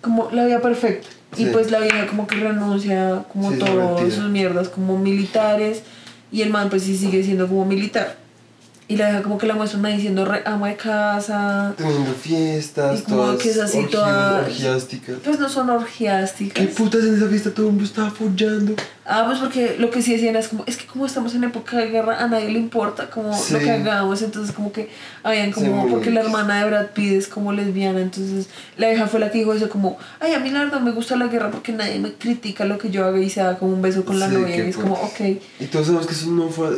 como 0.02 0.30
la 0.32 0.46
vida 0.46 0.60
perfecta. 0.60 1.08
Y 1.38 1.46
pues 1.46 1.72
la 1.72 1.80
vieja 1.80 2.08
como 2.08 2.28
que 2.28 2.36
renuncia 2.36 3.24
como 3.32 3.52
Sí, 3.52 3.60
todas 3.60 4.14
sus 4.14 4.30
mierdas 4.30 4.68
como 4.68 4.98
militares 4.98 5.84
y 6.30 6.42
el 6.42 6.50
man 6.50 6.70
pues 6.70 6.84
sí 6.84 6.98
sigue 6.98 7.24
siendo 7.24 7.48
como 7.48 7.64
militar. 7.66 8.18
Y 8.92 8.98
la 8.98 9.08
vieja 9.10 9.24
como 9.24 9.38
que 9.38 9.48
la 9.48 9.54
muestran 9.54 9.86
ahí 9.86 10.02
siendo 10.02 10.26
re 10.26 10.42
ama 10.46 10.68
de 10.68 10.76
casa. 10.76 11.74
Teniendo 11.78 12.12
fiestas, 12.14 13.00
Y 13.00 13.04
como 13.04 13.18
todas 13.24 13.42
que 13.42 13.50
es 13.50 13.60
así, 13.60 13.78
orgi- 13.78 13.90
toda- 13.90 14.40
orgiásticas. 14.42 15.16
Pues 15.24 15.40
no 15.40 15.48
son 15.48 15.70
orgiásticas. 15.70 16.66
¿Qué 16.66 16.74
putas 16.74 17.02
en 17.06 17.16
esa 17.16 17.28
fiesta 17.28 17.52
todo 17.52 17.68
el 17.68 17.72
mundo 17.72 17.86
estaba 17.86 18.12
follando? 18.12 18.76
Ah, 19.06 19.24
pues 19.28 19.40
porque 19.40 19.78
lo 19.80 19.90
que 19.92 20.02
sí 20.02 20.12
decían 20.14 20.36
es 20.36 20.50
como, 20.50 20.64
es 20.68 20.76
que 20.78 20.86
como 20.86 21.06
estamos 21.06 21.34
en 21.36 21.44
época 21.46 21.78
de 21.78 21.88
guerra, 21.90 22.22
a 22.24 22.28
nadie 22.28 22.50
le 22.50 22.60
importa 22.60 23.10
como 23.10 23.34
Sí. 23.38 23.54
lo 23.54 23.60
que 23.60 23.72
hagamos, 23.72 24.22
entonces 24.22 24.54
como 24.54 24.72
que 24.74 24.90
habían 25.24 25.52
como, 25.52 25.88
porque 25.88 26.12
la 26.12 26.22
hermana 26.22 26.60
de 26.64 26.70
Brad 26.70 26.88
Pitt 26.94 27.14
es 27.14 27.28
como 27.28 27.54
lesbiana, 27.54 28.02
entonces 28.02 28.48
la 28.78 28.90
vieja 28.90 29.08
fue 29.08 29.20
la 29.22 29.32
que 29.32 29.40
dijo 29.40 29.54
eso 29.54 29.70
como, 29.70 29.98
ay, 30.20 30.34
a 30.34 30.40
mí 30.40 30.50
la 30.52 30.60
verdad 30.66 30.82
me 30.82 30.92
gusta 30.92 31.16
la 31.16 31.28
guerra 31.28 31.50
porque 31.50 31.72
nadie 31.72 31.98
me 32.00 32.14
critica 32.14 32.66
lo 32.66 32.78
que 32.78 32.90
yo 32.92 33.06
haga 33.06 33.20
y 33.20 33.30
se 33.30 33.42
da 33.42 33.58
como 33.58 33.74
un 33.74 33.82
beso 33.82 34.04
con 34.06 34.20
la 34.20 34.28
Sí, 34.30 34.36
novia 34.36 34.56
y 34.58 34.70
es 34.70 34.76
como, 34.78 34.96
putas. 34.96 35.12
ok. 35.22 35.42
Y 35.62 35.66
todos 35.66 35.88
sabemos 35.88 36.08
que 36.08 36.14
eso 36.14 36.28
no 36.30 36.50
fue. 36.50 36.70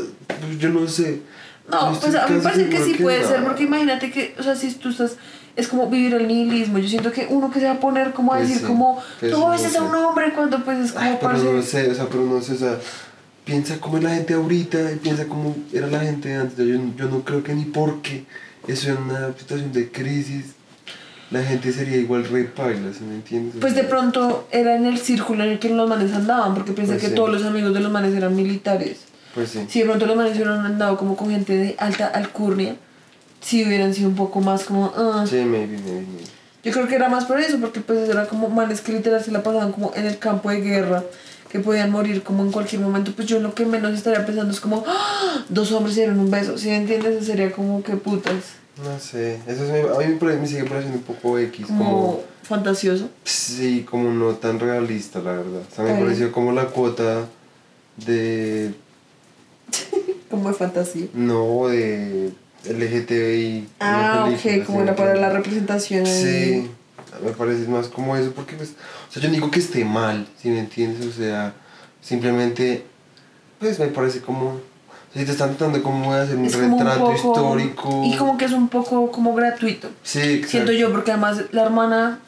Yo 0.60 0.70
no 0.70 0.88
sé. 0.88 1.22
No, 1.70 1.98
pues 2.00 2.13
a 2.15 2.27
mí 2.27 2.36
me 2.36 2.41
parece 2.41 2.70
que 2.70 2.84
sí 2.84 2.93
puede 3.01 3.24
ser, 3.25 3.43
porque 3.43 3.63
imagínate 3.63 4.12
que, 4.12 4.36
o 4.38 4.43
sea, 4.43 4.55
si 4.55 4.72
tú 4.74 4.89
estás, 4.89 5.15
es 5.55 5.67
como 5.67 5.88
vivir 5.89 6.13
el 6.13 6.27
nihilismo, 6.27 6.77
yo 6.79 6.89
siento 6.89 7.12
que 7.12 7.27
uno 7.29 7.50
que 7.51 7.60
se 7.60 7.65
va 7.65 7.74
a 7.74 7.79
poner 7.79 8.12
como 8.12 8.34
a 8.34 8.38
Pues 8.38 8.50
decir 8.50 8.62
sí, 8.63 8.67
como, 8.67 9.01
pues 9.20 9.32
no 9.32 9.39
no 9.39 9.50
beses 9.51 9.72
sé. 9.72 9.77
a 9.77 9.84
un 9.84 9.96
hombre 9.96 10.34
cuando 10.34 10.63
pues 10.63 10.79
es 10.79 10.91
como, 10.91 11.05
Ay, 11.05 11.17
pero 11.20 11.32
parce, 11.34 11.53
no 11.53 11.62
sé, 11.62 11.89
o 11.89 11.96
sea, 11.96 12.05
pero 12.08 12.24
no 12.25 12.41
sé, 12.41 12.53
o 12.53 12.58
sea, 12.58 12.79
piensa 13.46 13.79
cómo 13.79 13.98
es 13.98 14.03
la 14.03 14.10
gente 14.15 14.34
ahorita 14.34 14.91
y 14.91 14.96
piensa 14.98 15.25
cómo 15.25 15.55
era 15.72 15.88
la 15.88 16.00
gente 16.00 16.34
antes. 16.36 16.58
Yo, 16.58 16.65
yo 16.98 17.05
no 17.10 17.22
creo 17.24 17.43
que 17.43 17.53
ni 17.53 17.65
porque 17.65 18.25
eso 18.67 18.89
en 18.89 18.98
una 18.98 19.27
situación 19.38 19.72
de 19.72 19.89
crisis 19.91 20.48
la 21.32 21.41
gente 21.43 21.72
sería 21.72 21.98
igual 21.98 22.25
re 22.25 22.43
paila, 22.43 22.91
¿sí 22.93 23.03
me 23.03 23.15
entiendes? 23.15 23.55
Pues 23.60 23.74
de 23.74 23.84
pronto 23.86 24.48
era 24.51 24.75
en 24.75 24.86
el 24.86 25.00
círculo 25.00 25.43
en 25.43 25.51
el 25.51 25.60
que 25.60 25.70
los 25.70 25.89
manes 25.89 26.13
andaban, 26.13 26.53
porque 26.53 26.74
pensé 26.74 26.93
Pues 26.93 27.01
que 27.03 27.10
sí. 27.10 27.15
todos 27.15 27.29
los 27.32 27.43
amigos 27.43 27.74
de 27.74 27.79
los 27.79 27.91
manes 27.91 28.13
eran 28.13 28.36
militares. 28.36 29.00
Pues 29.34 29.50
sí. 29.50 29.66
Si 29.68 29.80
de 29.80 29.86
pronto 29.86 30.06
los 30.06 30.16
manes 30.16 30.36
hubieran 30.36 30.66
andado 30.66 30.98
como 30.98 31.16
con 31.16 31.30
gente 31.30 31.56
de 31.56 31.75
alta 31.80 32.08
alcurnia, 32.08 32.75
si 33.42 33.66
hubieran 33.66 33.94
sido 33.94 34.10
un 34.10 34.16
poco 34.16 34.42
más 34.42 34.63
como... 34.63 34.93
ah. 34.96 35.26
Sí, 35.28 35.38
maybe, 35.38 35.78
maybe, 35.78 35.91
maybe. 35.91 36.24
Yo 36.63 36.72
creo 36.72 36.88
que 36.88 36.96
era 36.96 37.10
más 37.10 37.26
por 37.26 37.39
eso, 37.39 37.60
porque 37.60 37.82
pues 37.82 38.08
eran 38.08 38.26
como 38.28 38.50
manes 38.50 38.80
que 38.80 38.93
literal 38.93 39.22
se 39.22 39.32
la 39.32 39.43
pasaban 39.43 39.74
como 39.74 39.91
en 39.96 40.06
el 40.06 40.17
campo 40.17 40.50
de 40.50 40.62
guerra, 40.62 41.04
que 41.50 41.60
podían 41.60 41.91
morir 41.91 42.24
como 42.24 42.43
en 42.43 42.52
cualquier 42.52 42.82
momento. 42.82 43.12
Pues 43.13 43.28
yo 43.28 43.39
lo 43.41 43.54
que 43.54 43.65
menos 43.65 43.93
estaría 43.93 44.26
pensando 44.26 44.54
es 44.54 44.62
como, 44.62 44.84
¡Ah! 44.88 45.43
dos 45.50 45.74
hombres 45.74 45.96
se 45.96 46.02
dieron 46.02 46.19
un 46.19 46.32
beso. 46.32 46.58
Si 46.58 46.69
me 46.69 46.78
entiendes, 46.78 47.15
Eso 47.17 47.26
sería 47.26 47.52
como 47.52 47.84
que 47.84 47.98
putas, 47.98 48.56
No 48.82 48.98
sé, 48.98 49.39
eso 49.46 49.65
es, 49.65 49.86
a 49.91 49.98
mí 50.00 50.17
me, 50.22 50.48
sigue 50.48 50.63
pareciendo 50.63 51.00
un 51.00 51.04
poco 51.04 51.38
X, 51.38 51.65
como, 51.67 51.84
como... 51.86 52.24
fantasioso. 52.43 53.10
Sí, 53.26 53.86
como 53.89 54.12
no 54.12 54.36
tan 54.36 54.58
realista, 54.58 55.19
la 55.19 55.34
verdad. 55.34 55.63
O 55.69 55.76
sea, 55.76 55.84
me 55.84 56.00
pareció 56.02 56.32
como 56.32 56.54
la 56.54 56.67
cuota 56.67 57.26
de... 57.98 58.74
Como 60.29 60.49
de 60.49 60.55
fantasía. 60.55 61.05
No, 61.13 61.67
de 61.67 62.31
LGTBI. 62.65 63.67
la 63.79 64.23
Ah, 64.23 64.25
ok, 64.29 64.65
como 64.65 64.65
¿sí 64.65 64.71
me 64.77 64.83
era 64.83 64.95
para 64.95 65.15
la 65.15 65.29
representación. 65.29 66.05
Sí, 66.05 66.69
me 67.23 67.31
parece 67.31 67.67
más 67.67 67.88
como 67.88 68.15
eso, 68.17 68.31
porque 68.31 68.55
pues, 68.55 68.69
o 69.09 69.12
sea, 69.12 69.21
yo 69.21 69.29
no 69.29 69.36
digo 69.36 69.51
que 69.51 69.59
esté 69.59 69.86
mal, 69.86 70.27
si 70.41 70.49
me 70.49 70.59
entiendes, 70.59 71.05
o 71.05 71.12
sea, 71.12 71.53
simplemente, 72.01 72.83
pues 73.59 73.79
me 73.79 73.88
parece 73.88 74.21
como, 74.21 74.59
si 75.13 75.23
te 75.25 75.31
están 75.31 75.55
tratando 75.55 75.83
como 75.83 76.13
de 76.15 76.21
hacer 76.21 76.38
un 76.38 76.45
Es 76.45 76.55
como 76.55 76.77
un 76.77 76.79
retrato 76.79 76.99
poco- 77.13 77.13
histórico. 77.15 78.01
Y 78.05 78.15
como 78.17 78.38
que 78.38 78.45
es 78.45 78.51
un 78.53 78.67
poco 78.69 79.12
como 79.12 79.36
gratuito. 79.36 79.89
Sí, 80.03 80.19
exacto. 80.19 80.47
Siento 80.49 80.71
yo, 80.71 80.91
porque 80.91 81.12
además 81.12 81.41
la 81.51 81.63
hermana 81.63 82.19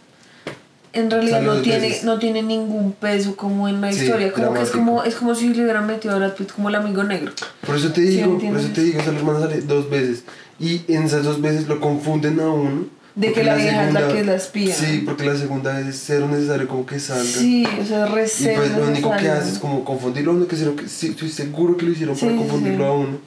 en 0.96 1.12
realidad 1.12 1.42
no 1.42 1.62
tiene, 1.62 1.80
veces. 1.90 2.04
no 2.04 2.18
tiene 2.20 2.42
ningún 2.42 2.94
peso 2.94 3.36
como 3.36 3.68
en 3.68 3.82
la 3.82 3.92
Sí, 3.94 4.04
historia. 4.06 4.32
Como 4.34 4.54
que 4.54 4.62
es 4.62 4.70
como, 4.72 5.04
es 5.04 5.16
como 5.16 5.36
si 5.36 5.54
le 5.54 5.64
hubieran 5.64 5.86
metido 5.88 6.16
a 6.16 6.18
Brad 6.18 6.34
Pitt 6.34 6.52
como 6.52 6.70
el 6.70 6.76
amigo 6.76 7.04
negro. 7.04 7.32
Por 7.66 7.76
eso 7.76 7.92
te 7.92 8.02
Sí, 8.02 8.08
digo, 8.08 8.26
por 8.26 8.34
entiendo. 8.36 8.60
eso 8.60 8.70
te 8.74 8.82
digo, 8.82 9.00
la 9.06 9.18
hermana 9.18 9.40
sale 9.42 9.62
dos 9.62 9.90
veces, 9.90 10.24
y 10.60 10.82
en 10.88 11.04
esas 11.04 11.24
dos 11.24 11.42
veces 11.42 11.68
lo 11.68 11.80
confunden 11.80 12.40
a 12.40 12.50
uno. 12.50 12.86
De 13.16 13.32
que 13.32 13.46
la 13.46 13.56
vieja 13.56 13.88
es 13.88 13.94
la 13.94 14.08
que 14.10 14.20
es 14.20 14.26
la 14.26 14.36
espía. 14.36 14.76
Sí, 14.76 15.04
porque 15.06 15.24
la 15.26 15.38
segunda 15.38 15.78
vez 15.78 15.88
es 15.88 16.04
cero 16.06 16.28
necesario 16.30 16.68
como 16.68 16.86
que 16.86 17.00
salga. 17.00 17.24
Sí, 17.24 17.66
o 17.82 17.86
sea, 17.86 18.08
Y 18.08 18.10
receta. 18.12 18.60
pues 18.60 18.72
lo 18.78 18.84
único 18.88 19.10
que 19.16 19.30
hace 19.30 19.52
es 19.54 19.60
como 19.60 19.86
confundirlo 19.86 20.32
a 20.32 20.36
uno, 20.36 20.48
que, 20.48 20.58
que 20.58 20.90
sí, 20.90 21.08
estoy 21.12 21.30
seguro 21.30 21.78
que 21.78 21.86
lo 21.86 21.92
hicieron 21.94 22.16
para 22.18 22.32
Sí, 22.32 22.38
sí, 22.38 22.44
confundirlo 22.44 22.84
sí. 22.84 22.90
a 22.90 22.92
uno. 22.92 23.18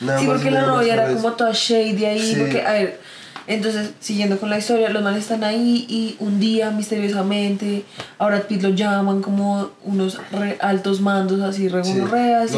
Nada 0.00 0.18
Sí, 0.20 0.26
porque 0.26 0.48
y 0.48 0.50
la 0.52 0.62
novia 0.62 0.88
para 0.96 1.02
era 1.04 1.12
eso. 1.12 1.22
como 1.22 1.34
toda 1.34 1.50
shady 1.52 2.04
ahí. 2.04 2.20
Sí. 2.34 2.36
Porque, 2.38 2.62
a 2.62 2.72
ver, 2.74 3.00
entonces, 3.46 3.90
siguiendo 4.00 4.38
con 4.38 4.48
la 4.48 4.58
historia, 4.58 4.88
los 4.88 5.02
manes 5.02 5.22
están 5.22 5.44
ahí 5.44 5.84
y 5.88 6.16
un 6.18 6.40
día, 6.40 6.70
misteriosamente, 6.70 7.84
a 8.18 8.26
Brad 8.26 8.42
Pitt 8.44 8.62
lo 8.62 8.70
llaman 8.70 9.20
como 9.20 9.70
unos 9.84 10.18
re 10.32 10.56
altos 10.60 11.00
mandos 11.00 11.40
así, 11.42 11.68
re 11.68 11.84
Sí, 11.84 12.00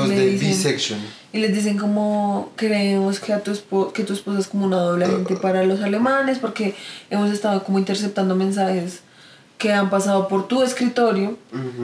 y 0.05 0.09
le 0.09 0.27
dicen... 0.27 0.99
Y 1.33 1.38
les 1.38 1.55
dicen 1.55 1.77
como 1.77 2.53
creemos 2.57 3.20
que, 3.20 3.33
a 3.33 3.40
tu 3.40 3.53
que 3.92 4.05
tu 4.05 4.12
esposa 4.14 4.38
es 4.38 4.46
como 4.46 4.64
una 4.64 4.79
doble 4.79 5.05
agente 5.05 5.37
para 5.37 5.64
los 5.64 5.83
alemanes 5.83 6.38
porque 6.38 6.75
hemos 7.11 7.31
estado 7.31 7.62
como 7.62 7.79
interceptando 7.79 8.35
mensajes 8.37 9.01
que 9.59 9.72
han 9.72 9.90
pasado 9.90 10.29
por 10.29 10.49
tu 10.49 10.62
escritorio 10.62 11.37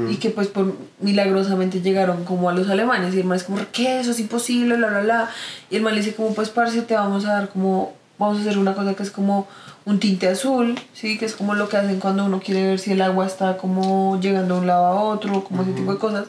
y 0.09 0.17
que 0.17 0.31
pues 0.31 0.49
por 0.49 0.75
milagrosamente 1.01 1.81
llegaron 1.81 2.25
como 2.25 2.49
a 2.49 2.55
los 2.55 2.69
alemanes 2.71 3.15
y 3.15 3.21
el 3.21 3.25
man 3.25 3.37
es 3.37 3.45
como 3.45 3.59
¿qué? 3.73 4.01
Eso 4.01 4.13
es 4.13 4.21
imposible, 4.21 4.77
bla 4.77 4.89
bla 4.89 5.01
bla 5.01 5.31
y 5.71 5.77
el 5.77 5.83
man 5.83 5.95
le 5.95 6.01
dice 6.01 6.15
como 6.15 6.35
pues 6.35 6.49
parce 6.49 6.81
te 6.83 6.95
vamos 6.95 7.25
a 7.25 7.33
dar 7.33 7.49
como 7.49 7.95
vamos 8.23 8.39
a 8.39 8.41
hacer 8.43 8.59
una 8.59 8.75
cosa 8.75 8.95
que 8.95 9.03
es 9.03 9.11
como 9.11 9.47
un 9.85 9.99
tinte 10.01 10.29
azul, 10.29 10.79
¿sí? 10.95 11.19
Que 11.19 11.25
es 11.27 11.35
como 11.35 11.55
lo 11.55 11.69
que 11.69 11.77
hacen 11.77 11.99
cuando 12.01 12.25
uno 12.25 12.41
quiere 12.41 12.67
ver 12.67 12.79
si 12.79 12.93
el 12.93 13.03
agua 13.03 13.27
está 13.27 13.57
como 13.57 14.19
llegando 14.21 14.55
de 14.55 14.61
un 14.61 14.67
lado 14.67 14.87
a 14.87 15.01
otro, 15.03 15.45
como 15.45 15.63
ese 15.63 15.73
tipo 15.73 15.93
de 15.93 15.99
cosas 15.99 16.27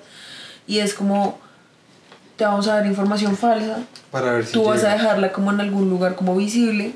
y 0.68 0.80
es 0.80 0.94
como 0.94 1.38
te 2.36 2.46
vamos 2.46 2.68
a 2.68 2.76
dar 2.76 2.86
información 2.88 3.38
falsa 3.38 3.78
Para 4.10 4.32
ver 4.34 4.46
si 4.46 4.54
tú 4.54 4.64
vas 4.64 4.84
a 4.84 4.90
llega. 4.90 4.94
dejarla 5.04 5.32
como 5.32 5.52
en 5.52 5.62
algún 5.62 5.90
lugar 5.90 6.16
como 6.16 6.36
visible 6.36 6.96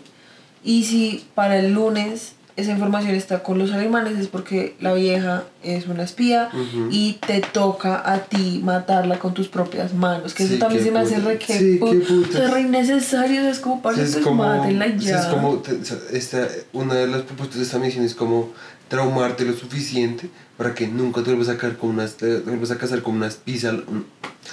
y 0.63 0.85
si 0.85 1.27
para 1.35 1.59
el 1.59 1.73
lunes 1.73 2.33
esa 2.57 2.71
información 2.71 3.15
está 3.15 3.43
con 3.43 3.57
los 3.59 3.71
alemanes 3.71 4.17
es 4.19 4.27
porque 4.27 4.75
la 4.81 4.93
vieja 4.93 5.43
es 5.63 5.87
una 5.87 6.03
espía 6.03 6.49
Ujú. 6.51 6.89
y 6.91 7.13
te 7.25 7.39
toca 7.39 8.01
a 8.11 8.19
ti 8.25 8.61
matarla 8.63 9.19
con 9.19 9.33
tus 9.33 9.47
propias 9.47 9.93
manos 9.93 10.33
que 10.33 10.45
Sí, 10.45 10.55
eso 10.55 10.59
también 10.65 10.83
se 10.83 10.91
me 10.91 10.99
hace 10.99 11.19
re 11.19 11.37
que 11.37 11.57
Sí, 11.57 11.77
putas. 11.77 12.41
es 12.41 12.51
re 12.51 12.61
innecesario 12.61 13.47
es 13.47 13.59
como 13.59 13.81
para 13.81 13.95
Sí, 13.95 14.01
que 14.01 14.07
es 14.07 14.13
pues 14.15 14.25
como, 14.25 14.65
sí, 14.65 14.77
ya 14.99 15.19
es 15.19 15.25
como 15.27 15.61
esta, 16.11 16.47
una 16.73 16.95
de 16.95 17.07
las 17.07 17.21
propuestas 17.21 17.57
de 17.59 17.63
esta 17.63 17.79
misión 17.79 18.03
es 18.03 18.15
como 18.15 18.49
traumarte 18.89 19.45
lo 19.45 19.53
suficiente 19.53 20.29
para 20.57 20.73
que 20.73 20.87
nunca 20.87 21.21
te 21.21 21.29
vuelvas 21.29 21.49
a 21.49 21.53
sacar 21.53 21.77
con 21.77 21.91
una, 21.91 22.07
te 22.07 22.39
vuelvas 22.39 22.71
a 22.71 22.77
casar 22.77 23.01
con 23.03 23.15
una 23.15 23.27
espía, 23.27 23.71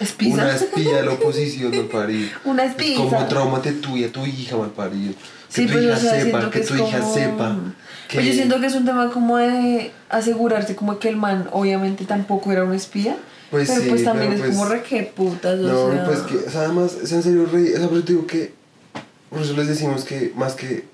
Espisa. 0.00 0.34
una 0.34 0.54
espía 0.54 0.96
de 0.96 1.02
la 1.04 1.12
oposición 1.18 1.70
mal 1.70 1.86
parido. 1.86 2.28
Una 2.44 2.64
Es 2.64 2.70
espisa. 2.72 2.98
como 3.02 3.24
traumate 3.26 3.72
tú 3.72 3.96
y 3.96 4.04
a 4.04 4.12
tu 4.12 4.26
hija 4.26 4.56
mal 4.56 4.70
parido. 4.70 5.14
Que 5.54 5.66
tu 5.66 5.72
pues, 5.72 5.84
hija 5.84 5.96
sepa, 5.96 6.50
que, 6.50 6.60
tu 6.60 6.74
es 6.74 6.80
hija 6.80 7.02
sepa. 7.02 7.56
Que, 8.08 8.16
Pues 8.18 8.26
yo 8.26 8.32
siento 8.34 8.60
que 8.60 8.66
es 8.66 8.74
un 8.74 8.84
tema 8.84 9.10
como 9.10 9.38
de 9.38 9.92
asegurarse 10.10 10.76
como 10.76 10.98
que 10.98 11.08
el 11.08 11.16
man 11.16 11.48
obviamente 11.52 12.04
tampoco 12.04 12.52
era 12.52 12.64
un 12.64 12.74
espía. 12.74 13.16
Pues 13.50 13.68
pero 13.68 13.80
sí, 13.82 13.88
pues 13.90 14.04
también 14.04 14.32
pero 14.32 14.44
es 14.44 14.50
como 14.50 14.66
pues- 14.68 14.78
re 14.78 14.82
que 14.82 15.02
putas, 15.04 15.58
o 15.60 15.62
No, 15.62 15.92
sea. 15.92 16.04
pues 16.04 16.18
que, 16.20 16.36
o 16.36 16.50
sea, 16.50 16.60
además, 16.62 16.96
es 17.02 17.12
en 17.12 17.22
serio, 17.22 17.46
rey, 17.50 17.72
o 17.72 17.76
sea, 17.78 17.88
por 17.88 17.96
eso 17.98 18.04
te 18.06 18.12
digo 18.12 18.26
que, 18.26 18.52
por 19.30 19.40
eso 19.42 19.52
les 19.54 19.68
decimos 19.68 20.04
que 20.04 20.32
más 20.36 20.54
que 20.54 20.84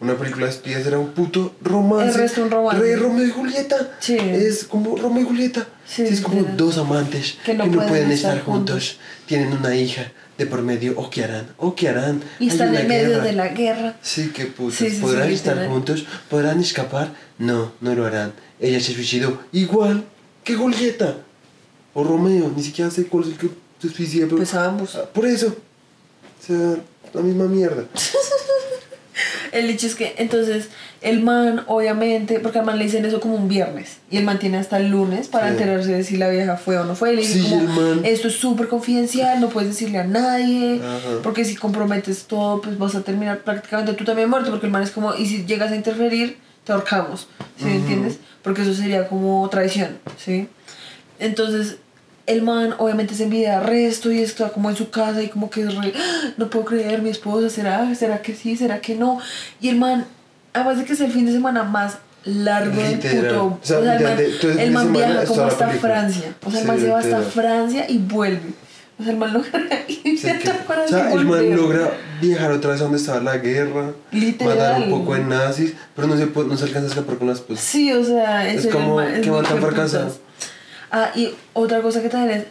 una 0.00 0.14
película 0.16 0.46
de 0.46 0.52
espías 0.52 0.86
era 0.86 0.98
un 0.98 1.08
puto 1.12 1.54
romance. 1.62 2.08
El 2.08 2.14
resto 2.14 2.42
un 2.42 2.50
romance. 2.50 2.80
Rey 2.80 2.96
Romeo 2.96 3.26
y 3.26 3.30
Julieta. 3.30 3.96
Sí. 4.00 4.16
Es 4.18 4.64
como 4.64 4.96
Romeo 4.96 5.22
y 5.22 5.26
Julieta. 5.26 5.66
Sí, 5.86 6.02
es 6.02 6.20
como 6.20 6.42
dos 6.56 6.76
amantes 6.78 7.38
Que 7.44 7.54
no 7.54 7.64
pueden 7.70 8.10
estar 8.10 8.42
juntos. 8.42 8.98
Tienen 9.26 9.52
una 9.52 9.74
hija 9.74 10.10
de 10.38 10.46
por 10.46 10.62
medio, 10.62 10.92
o 10.96 11.08
qué 11.10 11.24
harán, 11.24 11.48
o 11.58 11.74
qué 11.74 11.88
harán. 11.88 12.22
Y 12.38 12.48
están 12.48 12.74
en 12.74 12.86
medio 12.88 13.08
guerra. 13.08 13.24
de 13.24 13.32
la 13.32 13.48
guerra. 13.48 13.96
Sí, 14.02 14.30
qué 14.34 14.46
putas. 14.46 14.78
Sí, 14.78 14.90
sí, 14.90 14.96
sí, 14.96 15.02
¿Podrán 15.02 15.30
estar 15.30 15.54
literal. 15.56 15.72
juntos? 15.72 16.04
¿Podrán 16.28 16.60
escapar? 16.60 17.14
No, 17.38 17.72
no 17.80 17.94
lo 17.94 18.04
harán. 18.04 18.32
Ella 18.60 18.80
se 18.80 18.92
suicidó 18.92 19.40
igual 19.52 20.04
que 20.44 20.54
Julieta. 20.54 21.18
O 21.94 22.04
Romeo, 22.04 22.52
ni 22.54 22.62
siquiera 22.62 22.90
sé 22.90 23.06
cuál 23.06 23.24
es 23.24 23.30
el 23.30 23.38
que 23.38 23.48
se 23.80 23.88
suicida, 23.88 24.26
pero... 24.26 24.36
Pues 24.36 24.52
ambos. 24.54 24.98
Por 25.14 25.26
eso, 25.26 25.46
O 25.48 26.46
sea, 26.46 26.76
la 27.14 27.20
misma 27.22 27.44
mierda. 27.46 27.84
El 29.52 29.70
hecho 29.70 29.86
es 29.86 29.94
que 29.94 30.14
entonces 30.18 30.68
el 31.00 31.22
man, 31.22 31.62
obviamente, 31.68 32.38
porque 32.40 32.58
al 32.58 32.66
man 32.66 32.78
le 32.78 32.84
dicen 32.84 33.04
eso 33.04 33.20
como 33.20 33.36
un 33.36 33.48
viernes 33.48 33.98
y 34.10 34.16
el 34.18 34.24
man 34.24 34.38
tiene 34.38 34.58
hasta 34.58 34.76
el 34.76 34.88
lunes 34.88 35.28
para 35.28 35.46
Sí. 35.46 35.52
enterarse 35.52 35.92
de 35.92 36.04
si 36.04 36.16
la 36.16 36.28
vieja 36.28 36.56
fue 36.56 36.76
o 36.78 36.84
no 36.84 36.94
fue. 36.94 37.12
Y 37.12 37.16
le 37.16 37.22
dicen 37.22 37.42
Sí, 37.44 37.50
como, 37.50 37.80
esto 38.04 38.28
es 38.28 38.34
súper 38.34 38.68
confidencial, 38.68 39.40
no 39.40 39.48
puedes 39.48 39.70
decirle 39.70 39.98
a 39.98 40.04
nadie, 40.04 40.80
Ajá. 40.82 41.22
porque 41.22 41.44
si 41.44 41.56
comprometes 41.56 42.24
todo, 42.24 42.60
pues 42.60 42.76
vas 42.78 42.94
a 42.94 43.02
terminar 43.02 43.38
prácticamente 43.42 43.92
tú 43.94 44.04
también 44.04 44.28
muerto, 44.28 44.50
porque 44.50 44.66
el 44.66 44.72
man 44.72 44.82
es 44.82 44.90
como, 44.90 45.14
y 45.14 45.26
si 45.26 45.44
llegas 45.46 45.72
a 45.72 45.76
interferir, 45.76 46.36
te 46.64 46.72
ahorcamos, 46.72 47.28
¿sí 47.58 47.64
me 47.64 47.76
entiendes? 47.76 48.18
Porque 48.42 48.62
eso 48.62 48.74
sería 48.74 49.06
como 49.08 49.48
traición, 49.50 49.98
¿sí? 50.18 50.48
Entonces, 51.18 51.76
el 52.26 52.42
man 52.42 52.74
obviamente 52.78 53.14
se 53.14 53.24
envía 53.24 53.58
arresto 53.58 54.10
y 54.10 54.20
está 54.20 54.48
como 54.50 54.68
en 54.70 54.76
su 54.76 54.90
casa 54.90 55.22
y 55.22 55.28
como 55.28 55.48
que 55.50 55.62
es 55.62 55.74
re, 55.74 55.92
"Ah, 55.96 56.32
no 56.36 56.50
puedo 56.50 56.64
creer, 56.64 57.00
mi 57.02 57.10
esposa, 57.10 57.48
¿será? 57.50 57.94
¿Será 57.94 58.20
que 58.22 58.34
sí? 58.34 58.56
¿Será 58.56 58.80
que 58.80 58.94
no? 58.96 59.18
Y 59.60 59.68
el 59.68 59.76
man, 59.76 60.04
además 60.52 60.78
de 60.78 60.84
que 60.84 60.92
es 60.94 61.00
el 61.00 61.12
fin 61.12 61.26
de 61.26 61.32
semana 61.32 61.62
más 61.62 61.98
largo 62.24 62.82
del 62.82 62.98
puto... 62.98 63.44
O 63.46 63.58
sea, 63.62 63.78
el 63.78 64.02
man, 64.02 64.18
todo 64.40 64.50
el 64.50 64.58
el 64.58 64.70
man 64.72 64.92
viaja 64.92 65.22
es 65.22 65.28
como 65.28 65.42
hasta. 65.44 65.68
Francia. 65.70 66.34
O 66.44 66.50
sea, 66.50 66.60
el 66.60 66.66
man 66.66 66.80
se 66.80 66.88
va 66.88 66.98
hasta. 66.98 67.20
Francia 67.22 67.86
y 67.88 67.98
vuelve. 67.98 68.50
O 68.98 69.02
sea, 69.04 69.12
el 69.12 69.18
man 69.18 69.32
logra 69.32 69.50
irse 70.04 70.32
Sí, 70.32 70.38
que- 70.38 70.50
o 70.50 70.88
sea, 70.88 71.12
el 71.12 71.24
man 71.26 71.54
logra 71.56 71.90
viajar 72.20 72.50
otra 72.50 72.70
vez 72.72 72.80
a 72.80 72.84
donde 72.84 72.98
estaba 72.98 73.20
la 73.20 73.36
guerra, 73.36 73.92
Literal. 74.10 74.56
matar 74.56 74.82
un 74.82 74.90
poco 74.90 75.14
de 75.14 75.20
nazis, 75.24 75.74
pero 75.94 76.08
no 76.08 76.16
se, 76.16 76.26
puede- 76.26 76.48
no 76.48 76.56
se 76.56 76.64
alcanza 76.64 76.86
a 76.86 76.90
escapar 76.90 77.18
con 77.18 77.28
las 77.28 77.40
pues. 77.40 77.60
Sí, 77.60 77.92
o 77.92 78.02
sea, 78.02 78.50
Es 78.50 78.66
como, 78.68 78.96
man- 78.96 79.20
qué 79.20 79.30
muy 79.30 79.42
man 79.42 79.44
tan 79.48 79.58
hijueputas. 79.58 80.18
Ah, 80.98 81.12
y 81.14 81.28
otra 81.52 81.82
cosa 81.82 82.00
que 82.00 82.08
también 82.08 82.38
es, 82.40 82.44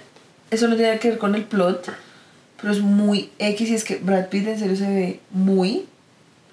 eso 0.52 0.68
no 0.68 0.76
tiene 0.76 1.00
que 1.00 1.10
ver 1.10 1.18
con 1.18 1.34
el 1.34 1.46
plot, 1.46 1.90
pero 2.62 2.72
es 2.72 2.80
muy 2.80 3.32
X 3.40 3.70
y 3.72 3.74
es 3.74 3.84
que 3.84 3.96
Brad 3.96 4.28
Pitt 4.28 4.48
en 4.48 4.60
serio 4.60 4.76
se 4.76 4.88
ve 4.88 5.20
muy 5.32 5.88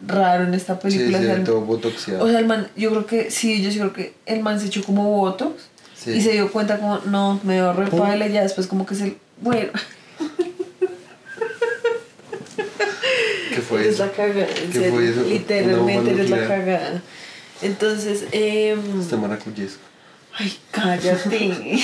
raro 0.07 0.45
en 0.45 0.55
esta 0.55 0.79
película. 0.79 1.19
sí, 1.19 1.25
o, 1.25 1.27
sea, 1.29 1.35
el, 1.37 1.45
todo 1.45 1.61
botoxeado. 1.61 2.25
o 2.25 2.29
sea, 2.31 2.39
el 2.39 2.47
man, 2.47 2.67
yo 2.77 2.89
creo 2.89 3.05
que, 3.05 3.31
sí, 3.31 3.63
yo 3.63 3.71
sí 3.71 3.77
creo 3.79 3.93
que 3.93 4.15
el 4.25 4.41
man 4.41 4.59
se 4.59 4.69
echó 4.69 4.83
como 4.83 5.05
botox 5.19 5.65
Sí. 5.95 6.13
y 6.13 6.21
se 6.23 6.33
dio 6.33 6.51
cuenta 6.51 6.79
como, 6.79 6.99
no, 7.01 7.39
me 7.45 7.57
veo 7.57 7.75
re 7.75 7.87
Pum. 7.89 8.01
paila", 8.01 8.27
y 8.27 8.33
ya 8.33 8.43
después 8.43 8.67
como 8.67 8.87
que 8.87 8.95
se, 8.95 9.17
bueno, 9.43 9.71
¿Qué 13.55 13.61
fue 13.61 13.87
eso? 13.87 14.07
la 14.07 14.13
cagada, 14.13 14.41
en 14.49 14.71
¿Qué 14.73 14.79
serio, 14.79 14.91
fue 14.93 15.11
eso? 15.11 15.23
Literalmente 15.29 16.11
eres 16.13 16.31
la 16.31 16.49
cagada. 16.49 17.03
Entonces, 17.61 18.25
eh, 18.33 18.77
Este 18.99 19.17
maracuyesco. 19.17 19.92
Ay, 20.35 20.59
cállate. 20.71 21.81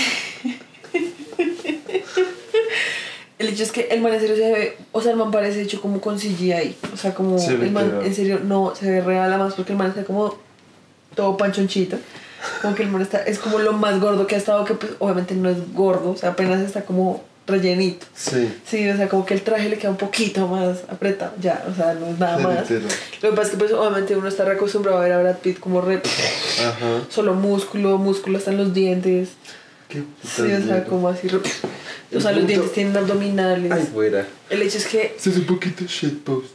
El 3.38 3.48
hecho 3.48 3.62
es 3.62 3.70
que 3.70 3.82
el 3.90 4.00
man 4.00 4.12
en 4.14 4.20
serio 4.20 4.34
se 4.34 4.52
ve, 4.52 4.76
o 4.90 5.00
sea, 5.00 5.12
el 5.12 5.16
man 5.16 5.30
parece 5.30 5.62
hecho 5.62 5.80
como 5.80 6.00
con 6.00 6.18
CGI. 6.18 6.76
O 6.92 6.96
sea, 6.96 7.14
como 7.14 7.38
Se 7.38 7.52
el 7.52 7.70
man 7.70 8.00
en 8.04 8.14
serio 8.14 8.40
no 8.42 8.74
se 8.74 8.90
ve 8.90 9.00
real 9.00 9.32
además 9.32 9.54
porque 9.54 9.72
el 9.72 9.78
man 9.78 9.88
está 9.88 10.04
como 10.04 10.36
todo 11.14 11.36
panchonchito. 11.36 11.98
Como 12.62 12.74
que 12.74 12.82
el 12.82 12.90
man 12.90 13.02
está, 13.02 13.22
es 13.22 13.38
como 13.38 13.58
lo 13.58 13.72
más 13.72 14.00
gordo 14.00 14.26
que 14.26 14.34
ha 14.34 14.38
estado, 14.38 14.64
que 14.64 14.74
pues 14.74 14.92
obviamente 14.98 15.34
no 15.34 15.48
es 15.48 15.72
gordo, 15.72 16.10
o 16.10 16.16
sea, 16.16 16.30
apenas 16.30 16.60
está 16.62 16.84
como 16.84 17.22
rellenito. 17.48 18.06
Sí. 18.14 18.48
Sí, 18.66 18.88
o 18.88 18.96
sea, 18.96 19.08
como 19.08 19.26
que 19.26 19.34
el 19.34 19.42
traje 19.42 19.68
le 19.68 19.78
queda 19.78 19.90
un 19.90 19.96
poquito 19.96 20.46
más 20.46 20.78
apretado, 20.88 21.32
ya, 21.40 21.64
o 21.68 21.74
sea, 21.74 21.94
no 21.94 22.06
es 22.06 22.18
nada 22.18 22.38
más. 22.38 22.70
Lo 22.70 23.30
que 23.30 23.36
pasa 23.36 23.42
es 23.42 23.50
que 23.50 23.56
pues 23.56 23.72
obviamente 23.72 24.14
uno 24.14 24.28
está 24.28 24.48
acostumbrado 24.50 24.98
a 24.98 25.02
ver 25.02 25.12
a 25.12 25.20
Brad 25.20 25.38
Pitt 25.38 25.58
como 25.58 25.80
re, 25.80 25.96
Ajá. 26.60 27.02
solo 27.08 27.34
músculo, 27.34 27.98
músculo 27.98 28.38
hasta 28.38 28.50
en 28.52 28.58
los 28.58 28.72
dientes. 28.74 29.30
Qué 29.88 30.02
Sí, 30.22 30.42
o 30.42 30.62
sea, 30.66 30.84
como 30.84 31.08
así. 31.08 31.28
re- 31.28 31.38
O 31.38 32.20
sea, 32.20 32.30
los 32.32 32.40
punto- 32.40 32.46
dientes 32.46 32.72
tienen 32.72 32.96
abdominales. 32.96 33.72
Ay, 33.72 33.88
fuera. 33.92 34.26
El 34.50 34.62
hecho 34.62 34.78
es 34.78 34.86
que 34.86 35.14
Este 35.16 35.30
es 35.30 35.36
un 35.38 35.44
poquito 35.46 35.84
shitpost. 35.86 36.52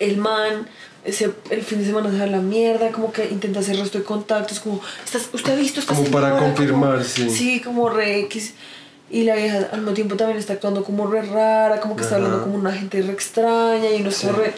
el 0.00 0.16
man, 0.16 0.66
ese, 1.04 1.30
el 1.50 1.62
fin 1.62 1.78
de 1.78 1.86
semana 1.86 2.10
se 2.10 2.18
va 2.18 2.24
a 2.24 2.26
la 2.26 2.38
mierda, 2.40 2.90
como 2.90 3.12
que 3.12 3.24
intenta 3.30 3.60
hacer 3.60 3.76
resto 3.76 3.98
de 3.98 4.04
contactos, 4.04 4.58
como, 4.60 4.80
¿estás, 5.04 5.28
¿usted 5.32 5.52
ha 5.52 5.56
visto 5.56 5.78
esta 5.80 5.94
Como 5.94 6.08
para 6.10 6.36
confirmar, 6.36 7.04
sí. 7.04 7.30
Sí, 7.30 7.60
como 7.60 7.88
re 7.88 8.20
X. 8.22 8.54
Y 9.10 9.22
la 9.24 9.36
vieja 9.36 9.68
al 9.72 9.78
mismo 9.80 9.94
tiempo 9.94 10.16
también 10.16 10.38
está 10.38 10.52
actuando 10.54 10.84
como 10.84 11.06
re 11.06 11.22
rara, 11.22 11.80
como 11.80 11.96
que 11.96 12.02
está 12.02 12.16
hablando 12.16 12.42
como 12.42 12.56
una 12.56 12.72
gente 12.72 13.00
re 13.00 13.12
extraña 13.12 13.90
y 13.90 14.02
no 14.02 14.10
Sí. 14.10 14.26
está 14.26 14.38
re... 14.38 14.52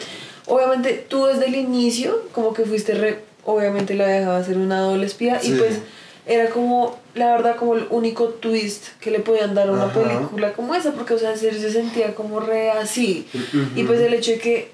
Obviamente 0.47 1.05
tú 1.07 1.25
desde 1.25 1.45
el 1.47 1.55
inicio 1.55 2.23
como 2.33 2.53
que 2.53 2.65
fuiste 2.65 2.93
re... 2.95 3.19
Obviamente 3.45 3.95
la 3.95 4.05
vieja 4.07 4.29
va 4.29 4.37
a 4.37 4.43
ser 4.43 4.57
una 4.57 4.81
doble 4.81 5.05
espía 5.05 5.39
y 5.41 5.53
pues 5.53 5.79
era 6.27 6.49
como, 6.49 6.99
la 7.15 7.31
verdad, 7.31 7.55
como 7.55 7.73
el 7.75 7.87
único 7.89 8.25
twist 8.25 8.89
que 8.99 9.09
le 9.09 9.19
podían 9.19 9.55
dar 9.55 9.69
a 9.69 9.71
una 9.71 9.85
Ajá. 9.85 9.93
película 9.99 10.53
como 10.53 10.75
esa, 10.75 10.91
porque 10.91 11.15
o 11.15 11.19
sea, 11.19 11.31
en 11.31 11.39
serio 11.39 11.59
se 11.59 11.71
sentía 11.71 12.13
como 12.13 12.39
re 12.39 12.69
así. 12.71 13.27
Ujú. 13.33 13.79
Y 13.79 13.83
pues 13.85 13.99
el 14.01 14.13
hecho 14.13 14.31
de 14.31 14.37
que, 14.37 14.71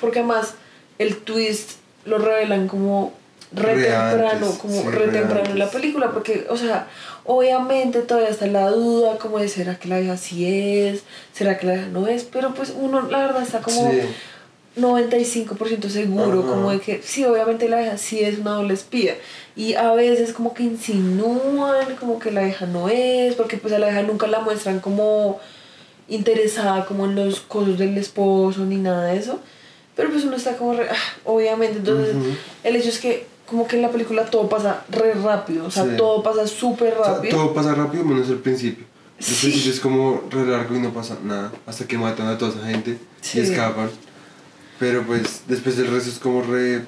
porque 0.00 0.20
además 0.20 0.54
el 0.98 1.16
twist 1.18 1.72
lo 2.06 2.16
revelan 2.18 2.68
como 2.68 3.12
re, 3.52 3.74
Re 3.74 3.82
temprano, 3.84 4.28
antes, 4.30 4.58
como 4.58 4.74
sí, 4.82 4.88
re 4.88 5.06
re 5.06 5.12
temprano 5.12 5.50
en 5.50 5.58
la 5.58 5.70
película, 5.70 6.10
porque, 6.10 6.46
o 6.50 6.56
sea, 6.56 6.86
obviamente 7.24 8.00
todavía 8.02 8.30
está 8.30 8.46
la 8.46 8.70
duda, 8.70 9.18
como 9.18 9.38
de, 9.38 9.48
¿será 9.48 9.78
que 9.78 9.88
la 9.88 9.98
vieja 9.98 10.16
sí 10.16 10.46
es? 10.46 11.02
¿Será 11.32 11.58
que 11.58 11.66
la 11.66 11.72
vieja 11.74 11.88
no 11.88 12.06
es? 12.06 12.24
Pero 12.24 12.54
pues 12.54 12.72
uno, 12.78 13.02
la 13.08 13.18
verdad, 13.18 13.42
está 13.42 13.60
como 13.60 13.90
Sí. 13.90 14.00
95% 14.76 15.88
seguro, 15.88 16.40
Ajá. 16.40 16.48
como 16.50 16.70
de 16.70 16.80
que 16.80 17.02
sí, 17.02 17.24
obviamente 17.24 17.68
la 17.68 17.78
vieja 17.80 17.98
sí 17.98 18.20
es 18.20 18.38
una 18.38 18.52
doble 18.52 18.74
espía. 18.74 19.16
Y 19.56 19.74
a 19.74 19.92
veces 19.92 20.32
como 20.32 20.54
que 20.54 20.62
insinúan 20.62 21.96
como 21.98 22.18
que 22.18 22.30
la 22.30 22.42
vieja 22.42 22.66
no 22.66 22.88
es, 22.88 23.34
porque 23.34 23.56
pues 23.56 23.74
a 23.74 23.78
la 23.78 23.88
vieja 23.88 24.02
nunca 24.02 24.26
la 24.28 24.40
muestran 24.40 24.78
como 24.80 25.40
interesada 26.08 26.86
como 26.86 27.06
en 27.06 27.14
los 27.16 27.40
cosas 27.40 27.76
del 27.78 27.96
esposo 27.98 28.60
ni 28.64 28.76
nada 28.76 29.06
de 29.06 29.18
eso. 29.18 29.40
Pero 29.96 30.10
pues 30.10 30.24
uno 30.24 30.36
está 30.36 30.56
como 30.56 30.74
re, 30.74 30.86
ah, 30.90 30.94
obviamente, 31.24 31.78
entonces 31.78 32.14
el 32.62 32.76
hecho 32.76 32.88
es 32.88 33.00
que 33.00 33.26
como 33.48 33.66
que 33.66 33.76
en 33.76 33.82
la 33.82 33.90
película 33.90 34.26
todo 34.26 34.48
pasa 34.48 34.84
re 34.90 35.14
rápido, 35.14 35.66
o 35.66 35.70
sea, 35.70 35.84
Sí. 35.84 35.90
todo 35.96 36.22
pasa 36.22 36.46
súper 36.46 36.94
O 36.98 37.04
sea, 37.04 37.14
rápido. 37.14 37.36
todo 37.36 37.54
pasa 37.54 37.74
rápido 37.74 38.04
menos 38.04 38.28
el 38.28 38.36
principio. 38.38 38.84
El 39.18 39.24
Sí. 39.24 39.46
principio 39.48 39.72
es 39.72 39.80
como 39.80 40.22
re 40.30 40.46
largo 40.46 40.76
y 40.76 40.80
no 40.80 40.92
pasa 40.92 41.16
nada. 41.24 41.50
Hasta 41.66 41.86
que 41.86 41.96
matan 41.98 42.28
a 42.28 42.38
toda 42.38 42.52
esa 42.52 42.66
gente 42.66 42.98
Sí. 43.20 43.38
y 43.38 43.42
escapan. 43.42 43.90
Pero 44.78 45.02
pues 45.02 45.42
después 45.48 45.76
el 45.78 45.88
resto 45.88 46.08
es 46.10 46.18
como 46.20 46.40
re. 46.42 46.82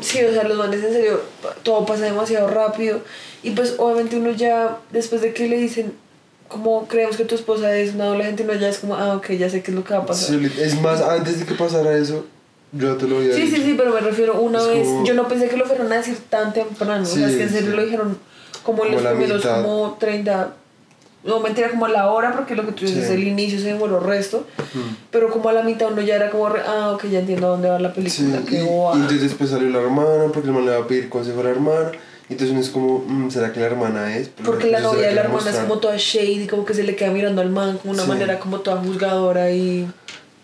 Sí, 0.00 0.24
o 0.24 0.32
sea, 0.32 0.42
los 0.44 0.58
manes 0.58 0.82
en 0.82 0.92
serio, 0.92 1.20
todo 1.62 1.86
pasa 1.86 2.04
demasiado 2.04 2.48
rápido. 2.48 3.00
Y 3.44 3.50
pues 3.52 3.74
obviamente 3.78 4.16
uno 4.16 4.30
ya, 4.32 4.78
después 4.90 5.20
de 5.22 5.32
que 5.32 5.46
le 5.48 5.58
dicen, 5.58 5.92
como 6.48 6.88
creemos 6.88 7.16
que 7.16 7.24
tu 7.24 7.34
esposa 7.36 7.76
es 7.76 7.94
una 7.94 8.06
doble 8.06 8.24
gente, 8.24 8.42
uno 8.42 8.54
ya 8.54 8.68
es 8.68 8.78
como, 8.78 8.96
ah, 8.96 9.14
ok, 9.16 9.30
ya 9.32 9.48
sé 9.48 9.62
qué 9.62 9.70
es 9.70 9.76
lo 9.76 9.84
que 9.84 9.94
va 9.94 10.00
a 10.00 10.06
pasar. 10.06 10.34
Es 10.58 10.80
más, 10.80 11.00
antes 11.00 11.38
de 11.38 11.46
que 11.46 11.54
pasara 11.54 11.96
eso, 11.96 12.24
yo 12.72 12.96
te 12.96 13.06
lo 13.06 13.18
había 13.18 13.34
Sí, 13.34 13.42
sí, 13.46 13.50
dicho. 13.52 13.62
sí, 13.64 13.74
pero 13.76 13.92
me 13.92 14.00
refiero 14.00 14.40
una 14.40 14.58
Es 14.60 14.66
vez. 14.68 14.86
como- 14.86 15.04
Yo 15.04 15.14
no 15.14 15.28
pensé 15.28 15.48
que 15.48 15.56
lo 15.56 15.66
fueran 15.66 15.92
a 15.92 15.96
decir 15.96 16.18
tan 16.28 16.52
temprano. 16.52 17.02
o 17.02 17.06
sea, 17.06 17.28
es 17.28 17.36
que 17.36 17.42
en 17.44 17.48
Sí, 17.48 17.54
serio 17.56 17.70
sí. 17.70 17.76
lo 17.76 17.84
dijeron 17.84 18.18
como 18.62 18.84
en 18.84 18.92
los 18.92 19.02
primeros 19.02 19.38
mitad. 19.44 19.62
como 19.62 19.96
30. 19.98 20.54
No, 21.24 21.38
mentira, 21.38 21.70
como 21.70 21.86
a 21.86 21.88
la 21.88 22.10
hora, 22.10 22.32
porque 22.32 22.56
lo 22.56 22.66
que 22.66 22.72
tú 22.72 22.84
dices, 22.84 23.06
Sí. 23.06 23.12
el 23.14 23.22
inicio 23.28 23.58
se 23.60 23.66
demoró 23.66 24.00
resto. 24.00 24.44
Mm. 24.74 24.78
Pero 25.12 25.30
como 25.30 25.48
a 25.50 25.52
la 25.52 25.62
mitad 25.62 25.92
uno 25.92 26.02
ya 26.02 26.16
era 26.16 26.30
como, 26.30 26.48
re- 26.48 26.62
ah, 26.66 26.90
ok, 26.94 27.04
ya 27.08 27.20
entiendo 27.20 27.46
a 27.46 27.50
dónde 27.50 27.68
va 27.70 27.78
la 27.78 27.90
Sí, 27.90 27.94
película. 27.94 28.40
y, 28.40 28.44
qué 28.44 28.62
y 28.62 28.66
boba. 28.66 28.94
entonces 28.94 29.22
después 29.22 29.50
salió 29.50 29.68
la 29.70 29.80
hermana, 29.80 30.24
porque 30.32 30.48
el 30.48 30.54
man 30.54 30.64
le 30.66 30.72
va 30.72 30.78
a 30.84 30.86
pedir 30.88 31.08
consejo 31.08 31.40
a 31.40 31.44
la 31.44 31.50
hermana. 31.50 31.92
Y 32.28 32.32
entonces 32.32 32.50
uno 32.52 32.60
es 32.60 32.70
como, 32.70 33.04
mm, 33.06 33.30
¿será 33.30 33.52
que 33.52 33.60
la 33.60 33.66
hermana 33.66 34.16
es? 34.16 34.30
Porque 34.44 34.68
la 34.68 34.80
novia 34.80 34.98
¿será 35.00 35.08
de 35.10 35.14
la 35.14 35.20
que 35.22 35.26
hermana 35.28 35.38
es 35.40 35.44
mostrar? 35.46 35.68
como 35.68 35.80
toda 35.80 35.94
shady, 35.96 36.46
como 36.48 36.64
que 36.64 36.74
se 36.74 36.82
le 36.82 36.96
queda 36.96 37.10
mirando 37.12 37.40
al 37.42 37.50
man 37.50 37.78
como 37.78 37.92
una 37.94 38.02
Sí. 38.02 38.08
manera 38.08 38.38
como 38.40 38.58
toda 38.60 38.78
juzgadora 38.78 39.50
y... 39.52 39.86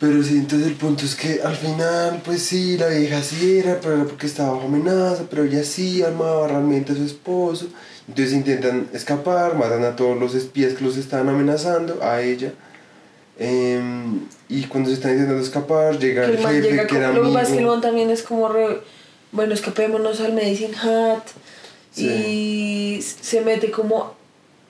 Pero 0.01 0.23
sí, 0.23 0.37
entonces 0.37 0.69
el 0.69 0.75
punto 0.75 1.05
es 1.05 1.17
que 1.17 1.41
al 1.43 1.57
final, 1.57 2.23
pues 2.25 2.43
sí, 2.43 2.79
la 2.79 2.87
vieja 2.89 3.21
sí 3.21 3.59
era, 3.59 3.81
pero 3.81 3.97
era 3.97 4.05
porque 4.05 4.27
estaba 4.27 4.53
bajo 4.53 4.67
amenaza, 4.67 5.25
pero 5.29 5.43
ella 5.45 5.65
sí 5.65 6.05
amaba 6.05 6.47
realmente 6.47 6.93
a 6.93 6.95
su 6.95 7.03
esposo. 7.05 7.67
Entonces 8.07 8.33
intentan 8.33 8.89
escapar, 8.93 9.57
matan 9.57 9.85
a 9.85 9.97
todos 9.97 10.17
los 10.17 10.35
espías 10.37 10.75
que 10.75 10.85
los 10.85 10.97
estaban 10.97 11.29
amenazando, 11.29 11.99
a 12.03 12.23
ella. 12.23 12.53
Em, 13.41 14.21
y 14.49 14.65
cuando 14.65 14.89
se 14.91 14.95
están 14.95 15.13
intentando 15.13 15.43
escapar, 15.43 15.99
llega 15.99 16.25
el 16.25 16.31
el 16.33 16.39
jefe 16.39 16.61
llega 16.63 16.87
que 16.87 16.97
era 16.97 17.13
lo 17.13 17.25
amigo. 17.27 17.81
también 17.81 18.11
es 18.11 18.23
como 18.23 18.49
re... 18.49 18.81
Bueno, 19.33 19.53
escapémonos 19.53 20.21
al 20.21 20.33
Medicine 20.33 20.77
Hat 20.77 21.23
Sí. 21.91 22.07
y 22.07 23.03
se 23.03 23.41
mete 23.41 23.71
como 23.71 24.15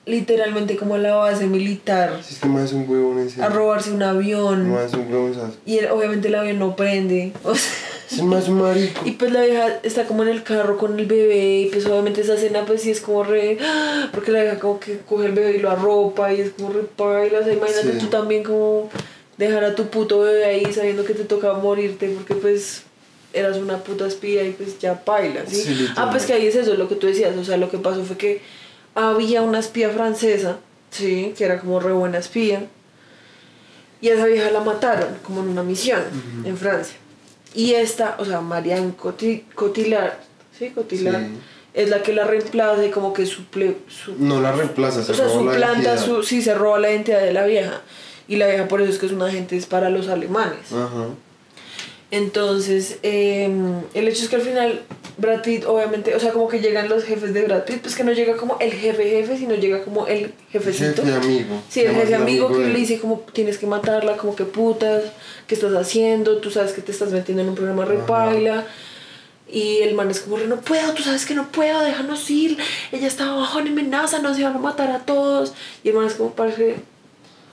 literalmente 0.09 0.75
como 0.75 0.95
a 0.95 0.97
la 0.97 1.15
base 1.15 1.47
militar 1.47 2.19
Si 2.23 2.33
es 2.35 2.39
que 2.39 2.47
más 2.47 2.65
es 2.65 2.73
un 2.73 2.89
huevón 2.89 3.29
serio. 3.29 3.43
a 3.45 3.49
robarse 3.49 3.91
un 3.91 4.03
avión 4.03 4.69
Más 4.71 4.85
es 4.85 4.93
un 4.93 5.11
huevón, 5.11 5.33
¿sabes? 5.35 5.55
y 5.65 5.77
él- 5.77 5.87
obviamente 5.91 6.27
el 6.27 6.35
avión 6.35 6.59
no 6.59 6.75
prende. 6.75 7.31
O 7.43 7.53
sea, 7.55 7.71
Es 8.11 8.23
más 8.23 8.47
un 8.49 8.59
marico. 8.61 9.01
y 9.05 9.11
pues 9.11 9.31
la 9.31 9.41
vieja 9.43 9.67
está 9.83 10.05
como 10.05 10.23
en 10.23 10.29
el 10.29 10.41
carro 10.43 10.77
con 10.77 10.99
el 10.99 11.05
bebé 11.05 11.59
y 11.61 11.65
pues 11.67 11.85
obviamente 11.85 12.21
esa 12.21 12.33
escena 12.33 12.65
pues 12.65 12.81
sí 12.81 12.89
es 12.91 13.01
como 13.01 13.23
re... 13.23 13.57
Porque 14.11 14.31
la 14.31 14.41
vieja 14.41 14.57
como 14.59 14.79
que 14.79 14.97
coge 15.07 15.27
el 15.27 15.33
bebé 15.33 15.57
y 15.57 15.59
lo 15.59 15.69
arropa 15.69 16.33
y 16.33 16.41
es 16.41 16.49
como 16.51 16.69
re 16.73 16.81
paila. 16.95 17.39
O 17.39 17.43
sea, 17.43 17.53
imagínate 17.53 17.91
Sí. 17.93 17.97
tú 17.99 18.07
también 18.07 18.43
como 18.43 18.89
dejar 19.37 19.63
a 19.63 19.75
tu 19.75 19.85
puto 19.89 20.19
bebé 20.21 20.43
ahí 20.45 20.73
sabiendo 20.73 21.05
que 21.05 21.13
te 21.13 21.23
toca 21.23 21.53
morirte 21.53 22.09
porque 22.09 22.33
pues 22.33 22.81
eras 23.31 23.57
una 23.57 23.77
puta 23.77 24.07
espía 24.07 24.43
y 24.43 24.51
pues 24.53 24.79
ya 24.79 25.05
paila, 25.05 25.43
¿sí? 25.47 25.55
Sí, 25.57 25.69
literal. 25.75 25.93
ah, 25.97 26.09
pues 26.11 26.25
que 26.25 26.33
ahí 26.33 26.47
es 26.47 26.55
eso, 26.55 26.73
lo 26.73 26.89
que 26.89 26.95
tú 26.95 27.05
decías, 27.05 27.37
o 27.37 27.43
sea, 27.45 27.57
lo 27.57 27.69
que 27.69 27.77
pasó 27.77 28.03
fue 28.03 28.17
que 28.17 28.41
había 28.99 29.41
una 29.41 29.59
espía 29.59 29.89
francesa, 29.89 30.57
sí, 30.91 31.33
que 31.37 31.45
era 31.45 31.59
como 31.59 31.79
re 31.79 31.93
buena 31.93 32.17
espía, 32.17 32.67
Y 34.01 34.07
a 34.09 34.13
esa 34.13 34.25
vieja 34.27 34.49
la 34.51 34.61
mataron, 34.61 35.09
como 35.23 35.41
en 35.41 35.49
una 35.49 35.61
misión, 35.63 36.01
en 36.45 36.55
Francia. 36.57 36.95
Y 37.53 37.73
esta, 37.73 38.15
o 38.19 38.23
sea, 38.25 38.39
Marianne 38.39 38.93
Coti- 38.95 39.43
Cotillard, 39.55 40.13
¿sí? 40.57 40.69
Cotillard, 40.69 41.19
Sí. 41.25 41.31
es 41.73 41.89
la 41.89 42.01
que 42.01 42.13
la 42.13 42.23
reemplaza 42.23 42.85
y 42.85 42.91
como 42.91 43.11
que 43.11 43.25
suple, 43.25 43.75
su, 43.89 44.15
No 44.17 44.39
la 44.39 44.53
reemplaza, 44.53 45.03
se 45.03 45.11
o 45.11 45.15
sea, 45.15 45.25
roba 45.27 45.51
suplanta 45.53 45.97
su, 45.97 46.23
sí, 46.23 46.41
se 46.41 46.53
roba 46.55 46.79
la 46.79 46.91
identidad 46.91 47.21
de 47.21 47.33
la 47.33 47.45
vieja. 47.45 47.81
Y 48.29 48.37
la 48.37 48.47
vieja 48.47 48.67
por 48.69 48.79
eso 48.81 48.91
es 48.91 48.99
que 48.99 49.07
es 49.07 49.11
una 49.11 49.25
agente 49.25 49.59
para 49.69 49.89
los 49.89 50.07
alemanes. 50.07 50.71
Ajá. 50.71 51.07
Entonces, 52.11 52.97
eh, 53.03 53.51
el 53.93 54.07
hecho 54.07 54.23
es 54.23 54.29
que 54.29 54.35
al 54.37 54.41
final 54.41 54.81
Brad 55.19 55.41
Pitt, 55.43 55.65
obviamente, 55.65 56.15
o 56.15 56.19
sea, 56.19 56.31
como 56.31 56.47
que 56.47 56.59
llegan 56.59 56.89
los 56.89 57.03
jefes 57.03 57.33
de 57.33 57.43
Brad 57.43 57.65
Pitt, 57.65 57.81
pues 57.81 57.95
que 57.95 58.03
no 58.03 58.13
llega 58.13 58.37
como 58.37 58.57
el 58.59 58.71
jefe 58.71 59.03
jefe, 59.03 59.37
sino 59.37 59.55
llega 59.55 59.83
como 59.83 60.07
el 60.07 60.33
jefecito. 60.51 61.03
Jefe 61.03 61.15
amigo. 61.15 61.61
Sí, 61.69 61.81
el 61.81 61.93
jefe 61.93 62.15
amigo 62.15 62.47
que 62.47 62.59
de 62.59 62.69
le 62.69 62.79
dice 62.79 62.99
como 62.99 63.19
tienes 63.33 63.57
que 63.57 63.67
matarla, 63.67 64.17
como 64.17 64.35
que 64.35 64.45
putas, 64.45 65.03
¿qué 65.45 65.55
estás 65.55 65.73
haciendo? 65.73 66.37
Tú 66.37 66.49
sabes 66.49 66.71
que 66.71 66.81
te 66.81 66.91
estás 66.91 67.11
metiendo 67.11 67.43
en 67.43 67.49
un 67.49 67.55
programa 67.55 67.85
repaila. 67.85 68.65
Y 69.51 69.77
el 69.77 69.95
man 69.95 70.11
es 70.11 70.19
como, 70.19 70.37
no 70.37 70.61
puedo, 70.61 70.93
tú 70.93 71.01
sabes 71.01 71.25
que 71.25 71.33
no 71.33 71.51
puedo, 71.51 71.81
déjanos 71.81 72.29
ir. 72.29 72.57
Ella 72.91 73.07
está 73.07 73.31
bajo 73.33 73.57
amenaza, 73.57 74.19
nos 74.19 74.37
iban 74.37 74.55
a 74.55 74.59
matar 74.59 74.91
a 74.91 74.99
todos. 74.99 75.53
Y 75.83 75.89
el 75.89 75.95
man 75.95 76.05
es 76.05 76.13
como, 76.13 76.33
parce, 76.33 76.75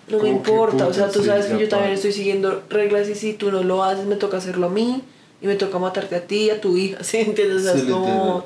no 0.09 0.19
me 0.21 0.29
importa. 0.29 0.87
O 0.87 0.93
sea, 0.93 1.11
tú 1.11 1.25
sabes 1.25 1.47
que 1.47 1.59
yo 1.59 1.69
también 1.69 1.93
estoy 1.93 2.13
siguiendo 2.13 2.63
reglas 2.71 3.09
y 3.09 3.15
si 3.15 3.33
tú 3.35 3.51
no 3.51 3.63
lo 3.63 3.83
haces, 3.85 4.07
me 4.07 4.17
toca 4.17 4.37
hacerlo 4.39 4.67
a 4.67 4.71
mí. 4.71 5.03
Y 5.43 5.47
me 5.47 5.55
toca 5.57 5.79
matarte 5.79 6.17
a 6.17 6.21
ti 6.23 6.45
y 6.45 6.51
a 6.51 6.61
tu 6.61 6.77
hija, 6.79 6.99
¿sí? 7.05 7.19
¿Entiendes? 7.19 7.59
O 7.59 7.65
sea, 7.65 7.73
Sí, 7.75 7.81
es 7.81 7.87
como... 7.87 8.45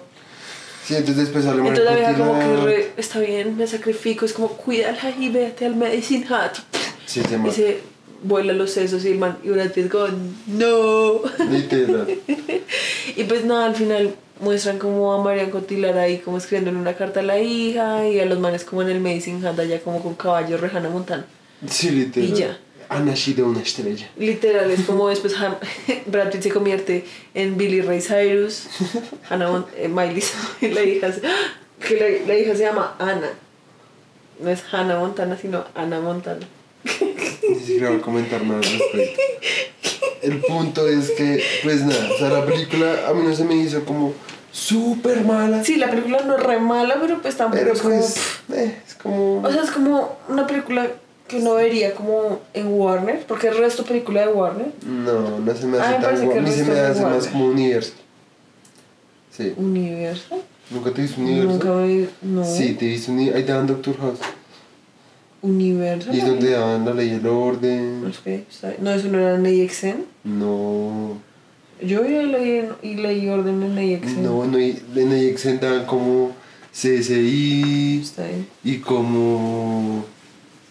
Sí, 0.85 0.97
entonces 0.97 1.25
después 1.25 1.45
sale 1.45 1.59
Entonces 1.61 1.85
la 1.85 1.95
vieja 1.95 2.15
como 2.17 2.37
que 2.39 2.57
re- 2.65 2.91
está 2.97 3.21
bien, 3.21 3.57
me 3.57 3.67
sacrifico, 3.69 4.25
es 4.25 4.33
como 4.33 4.49
cuídala 4.49 4.99
y 5.21 5.29
vete 5.29 5.67
al 5.67 5.77
medicine 5.77 6.27
hat. 6.29 6.55
Sí, 7.07 7.23
se 7.23 7.37
Y 7.37 7.51
se 7.53 7.81
vuela 8.25 8.53
los 8.53 8.73
sesos 8.73 9.05
y 9.05 9.13
el 9.13 9.19
man, 9.19 9.39
y 9.45 9.51
Brad 9.51 9.71
Pitt 9.71 9.89
como, 9.89 10.09
no. 10.49 11.21
Y 13.17 13.25
pues 13.25 13.45
nada, 13.45 13.67
al 13.67 13.77
final 13.77 14.15
muestran 14.41 14.79
como 14.79 15.13
a 15.13 15.23
Marian 15.23 15.51
Cotillard 15.51 15.97
ahí 15.99 16.19
como 16.19 16.39
escribiéndole 16.39 16.79
una 16.79 16.95
carta 16.95 17.21
a 17.21 17.23
la 17.23 17.39
hija 17.39 18.09
y 18.09 18.19
a 18.19 18.25
los 18.27 18.39
manes 18.41 18.65
como 18.65 18.83
en 18.83 18.89
el 18.89 19.01
medicine 19.01 19.47
hat 19.47 19.59
allá 19.59 19.81
como 19.81 20.03
con 20.03 20.15
caballos 20.15 20.61
Rejana 20.61 20.89
Montana. 20.89 21.25
Sí, 21.69 21.91
literal. 21.91 22.29
Y 22.31 22.33
ya. 22.35 22.59
Ha 22.89 22.99
nacido 22.99 23.47
una 23.47 23.61
estrella. 23.63 24.11
Literal, 24.17 24.69
es 24.71 24.81
como 24.83 25.09
después 25.09 25.35
Brad 26.07 26.31
Pitt 26.33 26.43
se 26.43 26.51
convierte 26.51 27.05
en 27.35 27.57
Billy 27.57 27.83
Ray 27.83 28.01
Cyrus, 28.01 28.65
Hannah 29.29 29.65
eh, 29.77 29.87
Miley 29.89 30.23
la 30.75 30.83
hija, 30.83 31.13
se- 31.13 31.21
que 31.87 31.97
la, 32.01 32.27
la 32.27 32.39
hija 32.39 32.55
se 32.57 32.63
llama 32.65 32.97
Ana. 32.99 33.31
No 34.41 34.51
es 34.51 34.63
Hannah 34.73 34.99
Montana, 34.99 35.37
sino 35.41 35.65
Ana 35.75 36.01
Montana. 36.01 36.41
Ni 37.49 37.55
siquiera 37.61 37.91
voy 37.91 37.99
a 37.99 38.03
comentar 38.03 38.43
nada 38.43 38.59
al 38.59 38.65
respecto. 38.65 39.21
El 40.23 40.39
punto 40.41 40.89
es 40.89 41.11
que, 41.13 41.43
pues 41.63 41.83
nada, 41.85 42.11
o 42.13 42.19
sea, 42.19 42.29
la 42.31 42.45
película 42.45 43.07
a 43.09 43.15
mí 43.15 43.23
no 43.23 43.35
se 43.35 43.45
me 43.45 43.55
hizo 43.55 43.85
como 43.85 44.15
súper 44.51 45.23
mala. 45.25 45.63
Sí, 45.65 45.77
la 45.77 45.89
película 45.91 46.23
no 46.27 46.37
es 46.37 46.43
re 46.43 46.59
mala, 46.59 46.99
pero 47.01 47.21
pues 47.23 47.37
tampoco 47.37 47.63
Pero 47.63 47.75
es 47.75 47.81
como... 47.83 47.97
pues, 47.97 48.17
eh, 48.53 48.79
es 48.87 48.95
como... 48.95 49.43
O 49.43 49.53
sea, 49.53 49.63
es 49.63 49.71
como 49.71 50.19
una 50.29 50.47
película 50.47 50.89
que 51.31 51.37
uno 51.39 51.55
vería 51.55 51.95
como 51.95 52.41
en 52.53 52.67
Warner, 52.69 53.25
porque 53.27 53.49
el 53.49 53.57
resto 53.59 53.85
película 53.85 54.27
de 54.27 54.33
Warner. 54.33 54.73
No, 54.85 55.39
no 55.39 55.55
se 55.55 55.67
me 55.67 55.79
A 55.79 55.89
mí 55.89 55.95
hace 55.95 55.99
me 55.99 56.05
parece 56.05 56.27
tan 56.27 56.47
el 56.47 56.53
se 56.53 56.65
me 56.65 56.81
hace 56.81 57.03
más 57.03 57.13
Warner. 57.13 57.31
como 57.33 57.47
universo. 57.47 57.93
Sí. 59.31 59.53
Universo. 59.57 60.39
¿Nunca 60.71 60.91
te 60.93 61.03
viste 61.03 61.21
universo? 61.21 61.51
Nunca 61.53 61.71
me... 61.73 62.07
No. 62.23 62.45
Sí, 62.45 62.75
te 62.75 62.87
viste 62.87 63.11
universo. 63.13 63.39
Ahí 63.39 63.45
te 63.45 63.53
dan 63.53 63.67
Doctor 63.67 63.97
House. 63.99 64.19
Universo. 65.43 66.13
Y 66.13 66.19
es 66.19 66.27
donde 66.27 66.51
daban 66.51 66.85
la 66.85 66.93
ley 66.95 67.09
y 67.09 67.13
el 67.15 67.27
orden. 67.27 68.13
que 68.25 68.45
está- 68.51 68.75
no, 68.81 68.91
eso 68.93 69.09
no 69.09 69.19
era 69.19 69.37
en 69.37 69.47
AXN. 69.47 70.05
No. 70.25 71.17
Yo 71.81 72.05
ya 72.05 72.23
leí, 72.23 72.69
y 72.83 72.95
leí 72.97 73.29
orden 73.29 73.63
en 73.63 73.79
AXN. 73.79 74.23
No, 74.23 74.45
no, 74.45 74.59
en 74.59 75.13
AXN 75.33 75.61
daban 75.61 75.87
como 75.87 76.33
CSI 76.73 78.01
Está 78.03 78.25
bien. 78.27 78.47
y 78.65 78.77
como. 78.79 80.05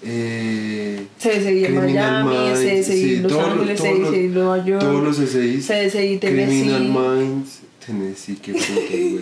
Eh, 0.02 1.06
CSI 1.20 1.66
en 1.66 1.76
Miami, 1.76 2.30
Minds, 2.30 2.60
CSI 2.60 2.84
sí, 2.84 3.16
en 3.16 3.24
Los 3.24 3.32
los- 3.34 3.44
Ángeles, 3.44 3.80
los- 3.80 3.90
CSI 4.10 4.16
en 4.20 4.34
Nueva 4.34 4.66
York, 4.66 4.80
todos 4.82 5.04
los 5.04 5.18
CSI. 5.18 5.58
CSI 5.62 6.18
Tennessee. 6.18 6.20
Criminal 6.22 6.84
Minds. 6.84 7.60
Tennessee, 7.86 8.38
qué 8.42 8.54
puto, 8.54 8.66
güey. 8.90 9.20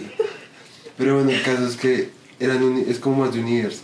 Pero 0.97 1.15
bueno, 1.15 1.29
el 1.31 1.41
caso 1.41 1.67
es 1.67 1.77
que 1.77 2.09
eran 2.39 2.83
es 2.87 2.99
como 2.99 3.25
más 3.25 3.33
de 3.33 3.39
universo. 3.39 3.81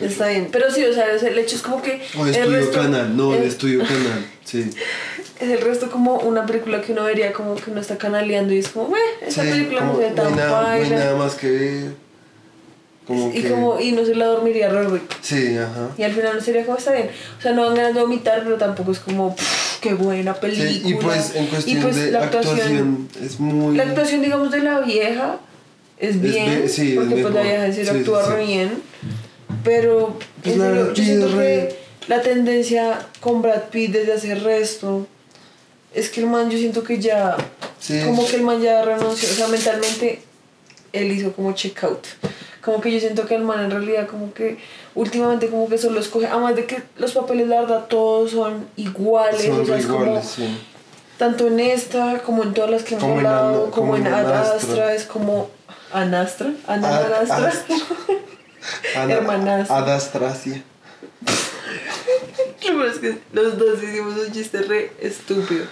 Está 0.00 0.28
bien. 0.28 0.48
Pero 0.52 0.70
sí, 0.70 0.84
o 0.84 0.94
sea, 0.94 1.06
el 1.12 1.38
hecho 1.38 1.56
es 1.56 1.62
como 1.62 1.82
que. 1.82 2.00
O 2.16 2.24
el 2.24 2.34
estudio 2.34 2.58
resto- 2.60 2.72
canal, 2.82 3.16
no, 3.16 3.34
el- 3.34 3.42
estudio 3.42 3.78
canal, 3.86 4.24
sí. 4.44 4.64
Es 5.40 5.50
el 5.50 5.60
resto 5.60 5.90
como 5.90 6.18
una 6.20 6.46
película 6.46 6.80
que 6.80 6.92
uno 6.92 7.02
vería 7.04 7.32
como 7.32 7.56
que 7.56 7.70
uno 7.70 7.80
está 7.80 7.98
canaleando 7.98 8.54
y 8.54 8.58
es 8.58 8.68
como, 8.68 8.96
eh, 8.96 9.00
esa 9.26 9.42
Sí, 9.42 9.50
película 9.50 9.80
como 9.80 9.92
no 9.94 9.98
se 9.98 10.04
ve 10.04 10.10
no 10.14 10.22
hay 10.22 10.28
tan 10.28 10.36
nada, 10.36 10.62
no 10.62 10.68
hay 10.68 10.80
paila". 10.82 10.96
nada 10.98 11.16
más 11.16 11.34
que 11.34 11.50
ver. 11.50 12.01
Como 13.06 13.30
y 13.34 13.42
que. 13.42 13.50
como 13.50 13.80
y 13.80 13.92
no 13.92 14.04
se 14.04 14.14
la 14.14 14.26
dormiría 14.26 14.68
re 14.68 14.84
rico. 14.88 15.06
Sí, 15.20 15.56
ajá. 15.58 15.90
Y 15.98 16.02
al 16.04 16.12
final 16.12 16.36
no 16.36 16.40
sería 16.40 16.64
como 16.64 16.78
está 16.78 16.92
bien. 16.92 17.10
O 17.38 17.42
sea, 17.42 17.52
no 17.52 17.66
van 17.66 17.74
ganas 17.74 17.94
de 17.94 18.00
vomitar, 18.00 18.42
pero 18.44 18.56
tampoco 18.56 18.92
es 18.92 19.00
como, 19.00 19.34
"Pff, 19.34 19.80
qué 19.80 19.94
buena 19.94 20.34
película. 20.34 20.68
Sí, 20.70 20.82
y 20.84 20.94
pues 20.94 21.34
en 21.34 21.46
cuestión 21.46 21.82
pues, 21.82 21.96
de 21.96 22.10
la 22.12 22.24
actuación, 22.24 23.08
es 23.20 23.40
muy. 23.40 23.76
La 23.76 23.82
actuación, 23.84 24.22
digamos, 24.22 24.50
de 24.52 24.60
la 24.60 24.80
vieja 24.80 25.38
es 25.98 26.20
bien. 26.20 26.62
be- 26.62 26.68
sí, 26.68 26.92
es 26.92 26.94
porque 26.98 27.22
pues 27.22 27.34
la 27.34 27.42
vieja 27.42 27.72
Sí, 27.72 27.88
actúa 27.88 28.22
re 28.34 28.44
bien. 28.46 28.82
Pero 29.64 30.16
Pues 30.42 30.56
la 30.56 30.66
serio, 30.66 30.92
yo 30.94 31.04
siento 31.04 31.26
es 31.26 31.32
que 31.32 31.38
re- 31.38 31.76
la 32.08 32.20
tendencia 32.22 33.06
con 33.20 33.42
Brad 33.42 33.64
Pitt 33.70 33.92
desde 33.92 34.12
hace 34.14 34.34
resto 34.34 35.06
es 35.94 36.08
que 36.08 36.20
el 36.20 36.26
man, 36.26 36.50
yo 36.50 36.58
siento 36.58 36.82
que 36.84 36.98
ya. 36.98 37.36
Como 38.06 38.24
que 38.26 38.36
el 38.36 38.42
man 38.42 38.60
ya 38.62 38.84
renunció. 38.84 39.28
O 39.28 39.32
sea, 39.32 39.48
mentalmente 39.48 40.22
él 40.92 41.10
hizo 41.12 41.32
como 41.32 41.52
check 41.52 41.82
out. 41.84 42.06
Como 42.62 42.80
que 42.80 42.92
yo 42.92 43.00
siento 43.00 43.26
que 43.26 43.34
el 43.34 43.42
man 43.42 43.64
en 43.64 43.70
realidad 43.72 44.06
como 44.06 44.32
que 44.32 44.56
últimamente 44.94 45.48
como 45.48 45.68
que 45.68 45.78
solo 45.78 45.98
escoge, 46.00 46.26
además 46.28 46.54
de 46.54 46.64
que 46.66 46.82
los 46.96 47.12
papeles 47.12 47.48
la 47.48 47.62
verdad 47.62 47.86
todos 47.88 48.30
son 48.30 48.66
iguales, 48.76 49.42
Son 49.44 49.60
o 49.60 49.64
sea, 49.64 49.76
es 49.78 49.86
como 49.86 50.04
iguales, 50.04 50.26
sí. 50.26 50.58
tanto 51.18 51.48
en 51.48 51.58
esta 51.60 52.20
como 52.20 52.44
en 52.44 52.54
todas 52.54 52.70
las 52.70 52.82
que 52.84 52.94
hemos 52.94 53.02
Como 53.04 53.16
hablado, 53.16 53.70
como, 53.70 53.72
como 53.72 53.96
en 53.96 54.06
en 54.06 54.14
Ad 54.14 54.26
Anastra. 54.26 54.56
Astra, 54.56 54.94
es 54.94 55.04
como 55.04 55.50
Anastra, 55.92 56.52
Ana 56.68 56.88
A- 56.88 57.06
Anastra. 57.06 57.48
Astra. 57.48 57.76
Ana- 59.02 59.14
Hermanastra. 59.14 59.76
Adastracia. 59.78 60.62
Lo 62.72 62.86
es 62.86 62.98
que 62.98 63.18
los 63.32 63.58
dos 63.58 63.82
hicimos 63.82 64.14
un 64.24 64.32
chiste 64.32 64.62
re 64.62 64.92
estúpido. 65.00 65.64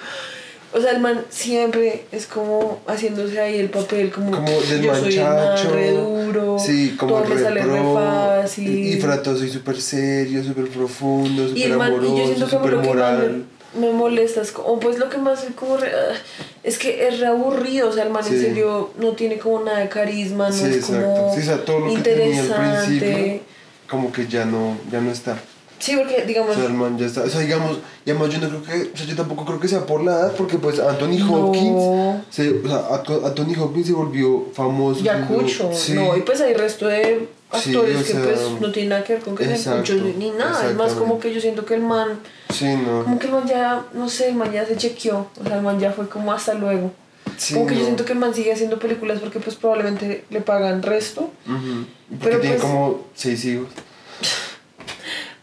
O 0.73 0.81
sea, 0.81 0.93
el 0.93 1.01
man 1.01 1.25
siempre 1.31 2.05
es 2.13 2.27
como 2.27 2.81
haciéndose 2.87 3.41
ahí 3.41 3.59
el 3.59 3.71
papel 3.71 4.11
como, 4.13 4.31
Como 4.31 4.47
yo 4.49 4.95
soy 4.95 5.19
un 5.19 5.25
man 5.25 5.73
re 5.73 5.91
duro, 5.93 6.59
Sí, 6.59 6.95
como 6.97 7.17
todo 7.17 7.35
me 7.35 7.41
sale 7.43 7.63
re 7.65 7.83
fácil. 7.95 8.69
Y, 8.79 8.93
y 8.93 8.97
Frato, 9.01 9.37
soy 9.37 9.51
súper 9.51 9.81
serio, 9.81 10.45
súper 10.45 10.69
profundo, 10.69 11.49
súper 11.49 11.63
el 11.73 11.77
man, 11.77 11.89
y 11.93 11.95
yo 11.95 11.99
amoroso, 11.99 12.27
siento 12.27 12.45
que 12.47 12.51
súper 12.53 12.77
moral. 12.77 13.45
me, 13.75 13.87
me 13.89 13.93
molesta 13.93 14.43
es 14.43 14.53
como, 14.53 14.79
pues 14.79 14.99
lo 15.01 15.09
que 15.09 15.19
más 15.19 15.43
es 15.43 15.55
como 15.57 15.77
re- 15.77 15.91
ah, 15.93 16.15
es 16.63 16.79
que 16.79 17.09
es 17.09 17.19
re 17.19 17.27
aburrido, 17.27 17.89
o 17.89 17.93
sea, 17.93 18.05
el 18.05 18.11
man 18.11 18.25
en 18.25 18.33
Sí. 18.33 18.41
serio 18.41 18.91
no 19.01 19.13
tiene 19.15 19.39
como 19.39 19.65
nada 19.65 19.79
de 19.81 19.89
carisma, 19.89 20.51
no 20.51 20.55
Sí, 20.55 20.67
es 20.67 20.77
exacto. 20.77 21.15
como 21.17 21.35
Sí, 21.35 21.41
o 21.41 21.45
sea, 21.45 21.65
todo 21.65 21.81
lo 21.81 21.95
que 21.95 22.01
tenía 22.01 22.43
al 22.43 22.47
principio, 22.47 23.09
interesante. 23.09 23.43
como 23.89 24.13
que 24.13 24.29
ya 24.29 24.45
no, 24.45 24.77
ya 24.93 25.01
no 25.01 25.11
está. 25.11 25.37
Sí, 25.81 25.97
porque 25.97 26.25
digamos, 26.27 26.53
O 26.53 26.55
sea, 26.55 26.67
el 26.67 26.75
man 26.75 26.97
ya 26.99 27.07
está. 27.07 27.23
O 27.23 27.29
sea, 27.29 27.41
digamos, 27.41 27.79
y 28.05 28.11
además 28.11 28.29
yo 28.29 28.39
no 28.39 28.49
creo 28.49 28.63
que, 28.63 28.91
o 28.93 28.97
sea, 28.97 29.07
yo 29.07 29.17
tampoco 29.17 29.45
creo 29.47 29.59
que 29.59 29.67
sea 29.67 29.87
por 29.87 30.05
la 30.05 30.13
edad, 30.13 30.35
porque 30.37 30.59
pues 30.59 30.79
Anthony 30.79 31.19
No. 31.19 31.35
Hopkins, 31.47 32.25
se, 32.31 32.51
o 32.51 32.69
sea, 32.69 32.85
Anthony 33.27 33.55
Hopkins 33.59 33.87
se 33.87 33.93
volvió 33.95 34.45
famoso. 34.53 35.01
Yacucho, 35.03 35.71
sí. 35.73 35.95
no, 35.95 36.17
y 36.17 36.21
pues 36.21 36.41
hay 36.43 36.53
resto 36.55 36.87
de 36.87 37.29
Sí, 37.61 37.71
actores 37.75 37.97
o 37.97 37.99
que 38.05 38.13
sea, 38.13 38.23
pues 38.23 38.41
no 38.61 38.71
tienen 38.71 38.91
nada 38.91 39.03
que 39.03 39.15
ver 39.15 39.23
con 39.23 39.35
que 39.35 39.57
sean 39.57 39.79
cuchos 39.79 40.03
ni 40.19 40.31
nada, 40.31 40.69
es 40.71 40.77
más 40.77 40.93
como 40.93 41.19
que 41.19 41.35
yo 41.35 41.41
siento 41.41 41.65
que 41.65 41.75
el 41.75 41.81
man, 41.83 42.21
Sí, 42.53 42.67
no. 42.77 43.03
como 43.03 43.19
que 43.19 43.27
el 43.27 43.33
man 43.33 43.47
ya, 43.49 43.83
no 43.95 44.09
sé, 44.09 44.29
el 44.29 44.35
man 44.37 44.53
ya 44.53 44.65
se 44.67 44.77
chequeó, 44.77 45.27
o 45.41 45.45
sea, 45.45 45.57
el 45.57 45.63
man 45.63 45.81
ya 45.81 45.91
fue 45.93 46.09
como 46.09 46.31
hasta 46.33 46.55
luego. 46.55 46.93
Sí, 47.39 47.55
como 47.55 47.67
que 47.67 47.73
yo 47.75 47.81
no. 47.81 47.87
siento 47.87 48.05
que 48.05 48.13
el 48.13 48.19
man 48.19 48.35
sigue 48.35 48.53
haciendo 48.53 48.79
películas 48.79 49.19
porque 49.19 49.41
pues 49.41 49.57
probablemente 49.57 50.25
le 50.31 50.41
pagan 50.43 50.83
resto, 50.83 51.31
Ujú. 51.47 51.87
Porque 52.11 52.25
Pero, 52.25 52.41
tiene 52.41 52.57
pues- 52.57 52.63
como 52.71 53.01
seis 53.15 53.45
hijos. 53.47 53.69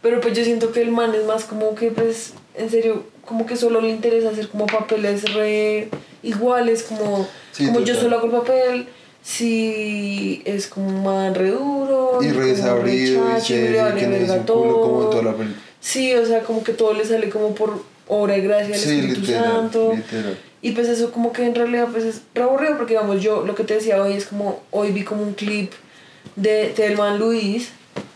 Pero 0.02 0.20
pues 0.20 0.36
yo 0.36 0.44
siento 0.44 0.72
que 0.72 0.82
el 0.82 0.90
man 0.90 1.14
es 1.14 1.24
más 1.24 1.44
como 1.44 1.74
que 1.74 1.90
pues, 1.90 2.34
en 2.54 2.70
serio, 2.70 3.04
como 3.24 3.46
que 3.46 3.56
solo 3.56 3.80
le 3.80 3.88
interesa 3.90 4.30
hacer 4.30 4.48
como 4.48 4.66
papeles 4.66 5.32
re 5.34 5.88
iguales, 6.22 6.82
como, 6.82 7.26
Sí, 7.52 7.66
como 7.66 7.80
yo 7.80 7.94
solo 7.94 8.16
hago 8.18 8.26
el 8.26 8.32
papel. 8.32 8.88
Si 9.22 10.42
es 10.44 10.68
como 10.68 10.88
un 10.88 11.02
man 11.04 11.34
re 11.34 11.50
duro, 11.50 12.18
Y 12.22 12.30
re 12.30 12.46
desabrido, 12.46 13.24
y 13.36 13.40
serio, 13.40 13.82
vale 13.82 14.00
que 14.00 14.06
dice 14.06 14.32
un 14.32 14.42
culo 14.44 14.80
como 14.80 15.00
toda 15.10 15.22
la 15.24 15.32
película. 15.34 15.60
Sí, 15.80 16.14
o 16.14 16.24
sea, 16.24 16.40
como 16.42 16.62
que 16.64 16.72
todo 16.72 16.94
le 16.94 17.04
sale 17.04 17.28
como 17.28 17.54
por 17.54 17.82
obra 18.06 18.38
y 18.38 18.40
gracia 18.42 18.68
del 18.68 18.78
Sí, 18.78 18.90
Espíritu 18.98 19.20
literal, 19.20 19.44
Santo. 19.44 19.92
literal. 19.94 20.38
Y 20.62 20.72
pues 20.72 20.88
eso 20.88 21.12
como 21.12 21.32
que 21.32 21.44
en 21.44 21.54
realidad 21.54 21.88
pues 21.92 22.04
es 22.04 22.22
re 22.34 22.42
aburrido 22.44 22.76
porque 22.78 22.94
digamos 22.94 23.22
yo 23.22 23.44
lo 23.44 23.54
que 23.54 23.64
te 23.64 23.74
decía 23.74 24.02
hoy 24.02 24.14
es 24.14 24.26
como 24.26 24.62
hoy 24.70 24.90
vi 24.92 25.04
como 25.04 25.22
un 25.22 25.34
clip 25.34 25.72
de 26.34 26.72
Telman 26.74 27.18
Luis 27.18 27.70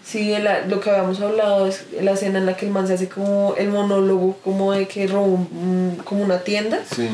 Sí, 0.05 0.35
la- 0.39 0.67
lo 0.67 0.81
que 0.81 0.91
habíamos 0.91 1.21
hablado 1.21 1.67
es 1.67 1.85
la 2.01 2.13
escena 2.13 2.39
en 2.39 2.47
la 2.47 2.57
que 2.57 2.67
el 2.67 2.73
man 2.73 2.87
se 2.87 2.95
hace 2.95 3.09
como 3.09 3.55
el 3.57 3.69
monólogo, 3.69 4.37
como 4.45 4.73
de 4.73 4.89
que 4.89 5.07
robó 5.07 5.27
un- 5.27 5.99
como 6.05 6.25
una 6.25 6.41
tienda. 6.41 6.83
Sí. 6.95 7.09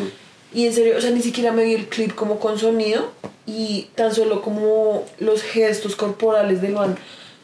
Y 0.55 0.67
en 0.67 0.73
serio, 0.73 0.95
o 0.97 1.01
sea, 1.01 1.11
ni 1.11 1.21
siquiera 1.21 1.53
me 1.53 1.65
vi 1.65 1.75
el 1.75 1.89
clip 1.89 2.15
como 2.15 2.39
con 2.39 2.59
sonido 2.59 3.11
y 3.47 3.89
tan 3.95 4.15
solo 4.15 4.41
como 4.41 5.05
los 5.19 5.43
gestos 5.43 5.95
corporales 5.97 6.63
del 6.63 6.73
man 6.73 6.97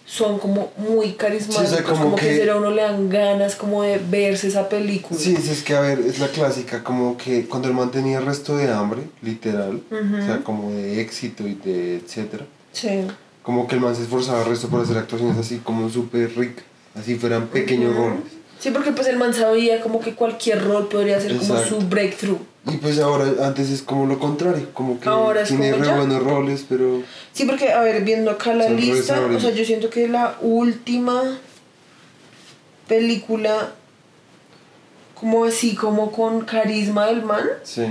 son 0.07 0.39
como 0.39 0.71
muy 0.77 1.13
carismáticos, 1.13 1.69
Sí, 1.69 1.75
o 1.75 1.77
sea, 1.79 1.85
como 1.85 2.05
como, 2.05 2.17
que, 2.17 2.41
que- 2.41 2.51
a 2.51 2.57
uno 2.57 2.71
le 2.71 2.83
dan 2.83 3.09
ganas 3.09 3.55
como 3.57 3.83
de 3.83 3.99
verse 4.11 4.49
esa 4.49 4.69
película. 4.69 5.19
Sí, 5.19 5.35
es 5.35 5.63
que 5.63 5.75
a 5.75 5.81
ver, 5.81 5.99
es 6.01 6.19
la 6.19 6.29
clásica, 6.29 6.83
como 6.85 7.17
que 7.17 7.47
cuando 7.47 7.69
el 7.69 7.75
man 7.75 7.91
tenía 7.91 8.19
el 8.19 8.27
resto 8.27 8.57
de 8.57 8.71
hambre, 8.71 9.03
literal, 9.23 9.81
o 9.91 10.27
sea, 10.27 10.41
como 10.45 10.71
de 10.73 11.01
éxito 11.01 11.47
y 11.47 11.55
de 11.55 11.97
etcétera, 11.97 12.45
Sí. 12.73 13.07
Como 13.45 13.69
que 13.69 13.77
el 13.77 13.81
man 13.81 13.95
se 13.95 14.03
esforzaba 14.03 14.43
el 14.43 14.49
resto 14.49 14.67
por 14.69 14.81
hacer 14.81 14.99
actuaciones 14.99 15.39
así 15.39 15.59
como 15.59 15.89
súper 15.89 16.35
ricas, 16.37 16.65
así 16.97 17.15
fueran 17.15 17.47
pequeños 17.47 17.95
roles. 17.95 18.23
Sí, 18.59 18.71
porque 18.71 18.91
pues 18.93 19.07
el 19.09 19.19
man 19.19 19.33
sabía 19.35 19.81
como 19.83 20.01
que 20.01 20.15
cualquier 20.15 20.65
rol 20.65 20.89
podría 20.89 21.21
ser 21.21 21.37
como 21.37 21.57
su 21.59 21.79
breakthrough. 21.81 22.39
Y 22.67 22.79
pues 22.79 22.99
ahora, 22.99 23.47
antes 23.47 23.69
es 23.69 23.83
como 23.83 24.07
lo 24.07 24.19
contrario, 24.19 24.69
como 24.73 24.99
que 24.99 25.07
Ahora 25.07 25.43
es 25.43 25.49
tiene 25.49 25.71
como 25.73 25.83
re 25.83 25.89
ya. 25.91 25.97
buenos 25.99 26.23
roles, 26.23 26.65
pero 26.67 27.03
Sí, 27.35 27.45
porque, 27.45 27.71
a 27.73 27.81
ver, 27.83 28.03
viendo 28.05 28.31
acá 28.31 28.55
la 28.55 28.71
lista, 28.71 29.21
o 29.21 29.39
sea, 29.39 29.51
yo 29.51 29.65
siento 29.67 29.91
que 29.91 30.09
la 30.09 30.37
última 30.41 31.39
película, 32.89 33.75
como 35.15 35.45
así, 35.45 35.75
como 35.75 36.11
con 36.11 36.41
carisma 36.47 37.07
del 37.07 37.23
man, 37.23 37.45
sí. 37.65 37.85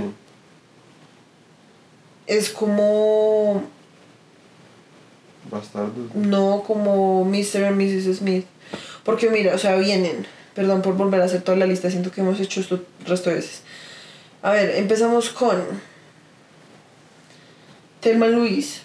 es 2.26 2.50
como, 2.50 3.62
Bastardos. 5.50 6.14
no 6.14 6.62
como 6.66 7.24
Mr. 7.24 7.64
and 7.64 7.76
Mrs. 7.80 8.18
Smith. 8.18 8.46
Porque 9.04 9.28
mira, 9.28 9.54
o 9.54 9.58
sea, 9.58 9.76
vienen, 9.76 10.26
perdón 10.54 10.82
por 10.82 10.94
volver 10.94 11.20
a 11.20 11.24
hacer 11.24 11.42
toda 11.42 11.58
la 11.58 11.66
lista, 11.66 11.90
siento 11.90 12.10
que 12.10 12.22
hemos 12.22 12.40
hecho 12.40 12.60
esto 12.60 12.76
el 12.76 13.06
resto 13.06 13.30
de 13.30 13.36
veces. 13.36 13.62
A 14.42 14.52
ver, 14.52 14.76
empezamos 14.76 15.30
con 15.30 15.62
Thelma 18.00 18.26
Luis, 18.28 18.82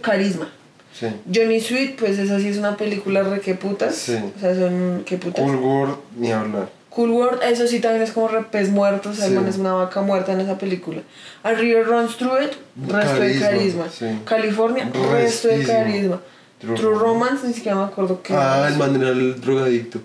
Carisma. 0.00 0.50
Sí. 0.98 1.06
Johnny 1.34 1.60
Sweet, 1.60 1.96
pues 1.98 2.18
esa 2.18 2.38
sí 2.38 2.48
es 2.48 2.58
una 2.58 2.76
película 2.76 3.22
re 3.22 3.40
que 3.40 3.54
putas. 3.54 3.94
Sí. 3.94 4.18
O 4.36 4.38
sea, 4.38 4.54
son 4.54 5.02
que 5.06 5.16
putas. 5.16 5.42
Cool, 5.42 5.56
World, 5.56 5.96
ni 6.16 6.30
hablar. 6.30 6.68
World, 6.96 7.42
eso 7.42 7.66
sí 7.66 7.80
también 7.80 8.02
es 8.02 8.12
como 8.12 8.28
re 8.28 8.42
pez 8.44 8.68
muerto. 8.70 9.10
O 9.10 9.12
sea, 9.14 9.26
el 9.26 9.38
Sí. 9.38 9.44
es 9.48 9.56
una 9.58 9.72
vaca 9.74 10.02
muerta 10.02 10.32
en 10.32 10.40
esa 10.40 10.58
película. 10.58 11.00
A 11.42 11.52
River 11.52 11.86
Runs 11.86 12.16
Through 12.16 12.42
It, 12.42 12.52
resto 12.88 13.20
de 13.20 13.38
Carisma, 13.40 13.88
sí. 13.90 14.06
California, 14.24 14.90
resto 15.10 15.48
de 15.48 15.64
carisma. 15.64 16.20
True 16.60 16.76
True, 16.76 16.90
Romance. 16.94 17.04
Romance, 17.04 17.46
ni 17.48 17.54
siquiera 17.54 17.76
me 17.78 17.84
acuerdo 17.84 18.22
qué. 18.22 18.34
Ah, 18.34 18.68
el 18.70 18.76
man 18.76 19.02
el 19.02 19.40
drogadicto, 19.40 20.00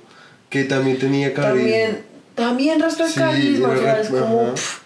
que 0.50 0.64
también 0.64 0.98
tenía 0.98 1.34
carisma. 1.34 1.54
También, 1.60 2.04
también 2.36 2.80
resto 2.82 3.04
de 3.04 3.10
Sí, 3.10 3.20
carisma. 3.20 3.70
O 3.70 3.78
sea, 3.78 4.00
es 4.02 4.08
como. 4.10 4.42
ajá. 4.42 4.52
pf. 4.54 4.80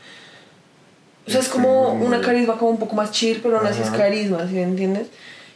O 1.28 1.32
sea, 1.32 1.40
es 1.40 1.48
como 1.50 1.94
una 1.94 2.20
carisma 2.20 2.58
como 2.58 2.72
un 2.72 2.78
poco 2.80 2.96
más 2.96 3.12
chill, 3.12 3.40
pero 3.44 3.60
aún 3.60 3.68
así 3.68 3.82
es 3.82 3.90
carisma, 3.92 4.46
¿sí 4.48 4.56
me 4.56 4.64
entiendes? 4.64 5.08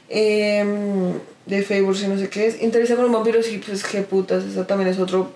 Em, 0.08 1.14
de 1.48 1.64
Favors 1.64 2.02
y 2.04 2.08
no 2.08 2.18
sé 2.18 2.30
qué 2.30 2.48
es. 2.48 2.62
Interesa 2.62 2.96
con 2.96 3.06
un 3.06 3.12
vampiro, 3.12 3.42
sí, 3.42 3.62
pues 3.66 3.84
qué 3.84 4.02
putas, 4.02 4.44
esa 4.44 4.66
también 4.68 4.90
es 4.90 5.00
otro 5.00 5.32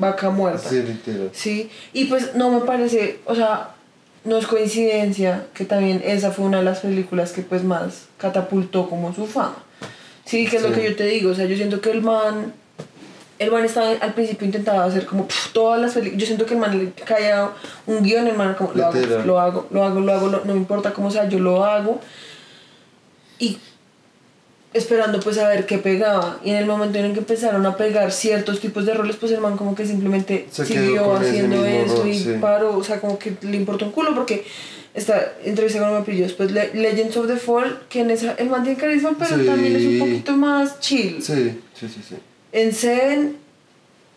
vaca 0.00 0.30
muerta. 0.30 0.68
Sí, 0.68 0.82
literal. 0.82 1.30
Sí, 1.32 1.70
y 1.92 2.06
pues 2.06 2.34
no 2.34 2.50
me 2.50 2.60
parece, 2.60 3.20
o 3.26 3.34
sea, 3.34 3.70
no 4.24 4.36
es 4.38 4.46
coincidencia 4.46 5.46
que 5.54 5.64
también 5.64 6.02
esa 6.04 6.30
fue 6.30 6.44
una 6.46 6.58
de 6.58 6.64
las 6.64 6.80
películas 6.80 7.32
que 7.32 7.42
pues 7.42 7.62
más 7.62 8.06
catapultó 8.18 8.88
como 8.88 9.14
su 9.14 9.26
fama. 9.26 9.56
Sí, 10.24 10.46
que 10.46 10.56
es 10.56 10.62
lo 10.62 10.72
que 10.72 10.84
yo 10.90 10.96
te 10.96 11.04
digo, 11.04 11.30
o 11.30 11.34
sea, 11.34 11.44
yo 11.46 11.56
siento 11.56 11.80
que 11.80 11.90
el 11.90 12.02
man, 12.02 12.52
el 13.38 13.50
man 13.50 13.64
estaba 13.64 13.90
al 14.00 14.12
principio 14.14 14.44
intentaba 14.46 14.84
hacer 14.84 15.06
como 15.06 15.26
todas 15.52 15.80
las 15.80 15.92
películas, 15.94 16.20
yo 16.20 16.26
siento 16.26 16.46
que 16.46 16.54
el 16.54 16.60
man 16.60 16.78
le 16.78 16.92
caía 16.92 17.48
un 17.86 18.02
guion, 18.02 18.26
el 18.28 18.36
man 18.36 18.54
como 18.54 18.72
lo 18.74 18.86
hago, 18.86 18.94
lo 19.24 19.40
hago, 19.40 19.66
lo 19.70 19.84
hago, 19.84 20.00
lo 20.00 20.12
hago, 20.12 20.28
lo- 20.28 20.44
no 20.44 20.52
me 20.52 20.58
importa 20.60 20.92
cómo 20.92 21.10
sea, 21.10 21.28
yo 21.28 21.38
lo 21.38 21.64
hago. 21.64 22.00
Y 23.38 23.58
esperando 24.72 25.18
pues 25.20 25.36
a 25.38 25.48
ver 25.48 25.66
qué 25.66 25.78
pegaba. 25.78 26.38
Y 26.44 26.50
en 26.50 26.56
el 26.56 26.66
momento 26.66 26.98
en 26.98 27.06
el 27.06 27.12
que 27.12 27.18
empezaron 27.20 27.64
a 27.66 27.76
pegar 27.76 28.12
ciertos 28.12 28.60
tipos 28.60 28.86
de 28.86 28.94
roles, 28.94 29.16
pues 29.16 29.32
el 29.32 29.40
man 29.40 29.56
como 29.56 29.74
que 29.74 29.84
simplemente 29.86 30.46
Se 30.50 30.64
siguió 30.64 31.14
haciendo 31.16 31.64
eso 31.64 31.96
rol, 31.96 32.08
y 32.08 32.18
sí. 32.18 32.34
paró, 32.40 32.76
o 32.76 32.84
sea, 32.84 33.00
como 33.00 33.18
que 33.18 33.34
le 33.42 33.56
importó 33.56 33.86
un 33.86 33.92
culo 33.92 34.14
porque 34.14 34.44
esta 34.94 35.32
entrevista 35.44 35.80
con 35.80 35.92
me 35.94 36.02
pillo 36.02 36.22
después 36.24 36.50
Le- 36.52 36.72
Legends 36.74 37.16
of 37.16 37.26
the 37.26 37.36
Fall, 37.36 37.80
que 37.88 38.00
en 38.00 38.10
esa 38.10 38.32
el 38.32 38.48
man 38.48 38.62
tiene 38.64 38.78
carisma, 38.78 39.14
pero 39.18 39.36
Sí. 39.38 39.44
también 39.46 39.74
es 39.76 39.84
un 39.86 39.98
poquito 39.98 40.36
más 40.36 40.78
chill. 40.80 41.22
Sí, 41.22 41.60
sí, 41.74 41.88
sí, 41.88 42.00
sí. 42.08 42.16
En 42.52 42.72
Seven, 42.72 43.36